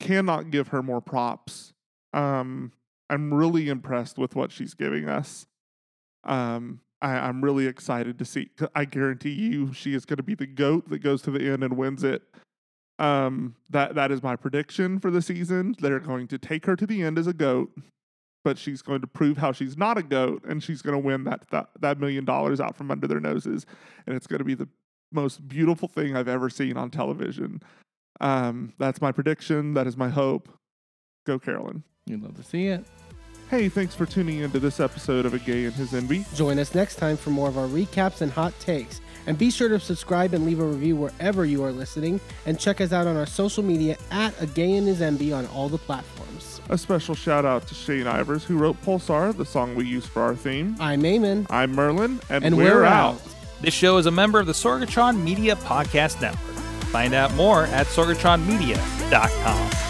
cannot 0.00 0.50
give 0.50 0.68
her 0.68 0.82
more 0.82 1.02
props. 1.02 1.74
Um, 2.14 2.72
I'm 3.10 3.34
really 3.34 3.68
impressed 3.68 4.16
with 4.16 4.34
what 4.34 4.52
she's 4.52 4.72
giving 4.72 5.06
us. 5.06 5.46
Um, 6.24 6.80
I, 7.02 7.10
I'm 7.10 7.44
really 7.44 7.66
excited 7.66 8.18
to 8.18 8.24
see. 8.24 8.50
I 8.74 8.86
guarantee 8.86 9.32
you, 9.32 9.74
she 9.74 9.92
is 9.92 10.06
going 10.06 10.16
to 10.16 10.22
be 10.22 10.34
the 10.34 10.46
goat 10.46 10.88
that 10.88 10.98
goes 10.98 11.20
to 11.22 11.30
the 11.30 11.50
end 11.50 11.62
and 11.62 11.76
wins 11.76 12.04
it. 12.04 12.22
Um, 12.98 13.54
that 13.70 13.94
that 13.94 14.10
is 14.10 14.22
my 14.22 14.34
prediction 14.34 14.98
for 14.98 15.10
the 15.10 15.22
season. 15.22 15.76
They're 15.78 16.00
going 16.00 16.26
to 16.28 16.38
take 16.38 16.66
her 16.66 16.74
to 16.74 16.86
the 16.86 17.02
end 17.02 17.18
as 17.18 17.28
a 17.28 17.32
goat, 17.32 17.70
but 18.44 18.58
she's 18.58 18.82
going 18.82 19.00
to 19.02 19.06
prove 19.06 19.36
how 19.38 19.52
she's 19.52 19.76
not 19.76 19.98
a 19.98 20.02
goat, 20.02 20.44
and 20.48 20.62
she's 20.62 20.82
going 20.82 21.00
to 21.00 21.06
win 21.06 21.24
that, 21.24 21.48
that 21.50 21.68
that 21.80 22.00
million 22.00 22.24
dollars 22.24 22.60
out 22.60 22.76
from 22.76 22.90
under 22.90 23.06
their 23.06 23.20
noses, 23.20 23.66
and 24.06 24.16
it's 24.16 24.26
going 24.26 24.40
to 24.40 24.44
be 24.44 24.54
the 24.54 24.68
most 25.12 25.46
beautiful 25.48 25.88
thing 25.88 26.16
I've 26.16 26.28
ever 26.28 26.50
seen 26.50 26.76
on 26.76 26.90
television. 26.90 27.62
Um, 28.20 28.72
that's 28.78 29.00
my 29.00 29.12
prediction. 29.12 29.74
That 29.74 29.86
is 29.86 29.96
my 29.96 30.08
hope. 30.08 30.48
Go, 31.24 31.38
Carolyn. 31.38 31.84
You'd 32.06 32.22
love 32.22 32.36
to 32.36 32.42
see 32.42 32.66
it. 32.66 32.84
Hey, 33.50 33.68
thanks 33.68 33.94
for 33.94 34.04
tuning 34.04 34.40
into 34.40 34.58
this 34.58 34.80
episode 34.80 35.24
of 35.24 35.32
A 35.32 35.38
Gay 35.38 35.64
and 35.64 35.74
His 35.74 35.92
Enby. 35.92 36.26
Join 36.34 36.58
us 36.58 36.74
next 36.74 36.96
time 36.96 37.16
for 37.16 37.30
more 37.30 37.48
of 37.48 37.56
our 37.56 37.66
recaps 37.66 38.20
and 38.20 38.30
hot 38.30 38.58
takes. 38.60 39.00
And 39.28 39.38
be 39.38 39.50
sure 39.50 39.68
to 39.68 39.78
subscribe 39.78 40.32
and 40.32 40.46
leave 40.46 40.58
a 40.58 40.64
review 40.64 40.96
wherever 40.96 41.44
you 41.44 41.62
are 41.62 41.70
listening. 41.70 42.18
And 42.46 42.58
check 42.58 42.80
us 42.80 42.92
out 42.92 43.06
on 43.06 43.14
our 43.14 43.26
social 43.26 43.62
media 43.62 43.98
at 44.10 44.32
A 44.40 44.46
Gay 44.46 44.72
and 44.72 44.88
His 44.88 45.00
Enby 45.00 45.36
on 45.36 45.46
all 45.48 45.68
the 45.68 45.76
platforms. 45.76 46.62
A 46.70 46.78
special 46.78 47.14
shout 47.14 47.44
out 47.44 47.66
to 47.68 47.74
Shane 47.74 48.06
Ivers, 48.06 48.42
who 48.42 48.56
wrote 48.56 48.80
Pulsar, 48.82 49.36
the 49.36 49.44
song 49.44 49.74
we 49.74 49.84
use 49.84 50.06
for 50.06 50.22
our 50.22 50.34
theme. 50.34 50.76
I'm 50.80 51.02
Eamon. 51.02 51.46
I'm 51.50 51.72
Merlin, 51.72 52.20
and, 52.30 52.42
And 52.42 52.56
we're, 52.56 52.76
we're 52.76 52.84
out. 52.84 53.16
out. 53.16 53.22
This 53.60 53.74
show 53.74 53.98
is 53.98 54.06
a 54.06 54.10
member 54.10 54.40
of 54.40 54.46
the 54.46 54.52
Sorgatron 54.52 55.22
Media 55.22 55.56
Podcast 55.56 56.22
Network. 56.22 56.54
Find 56.86 57.12
out 57.12 57.34
more 57.34 57.64
at 57.64 57.86
sorgatronmedia.com. 57.86 59.87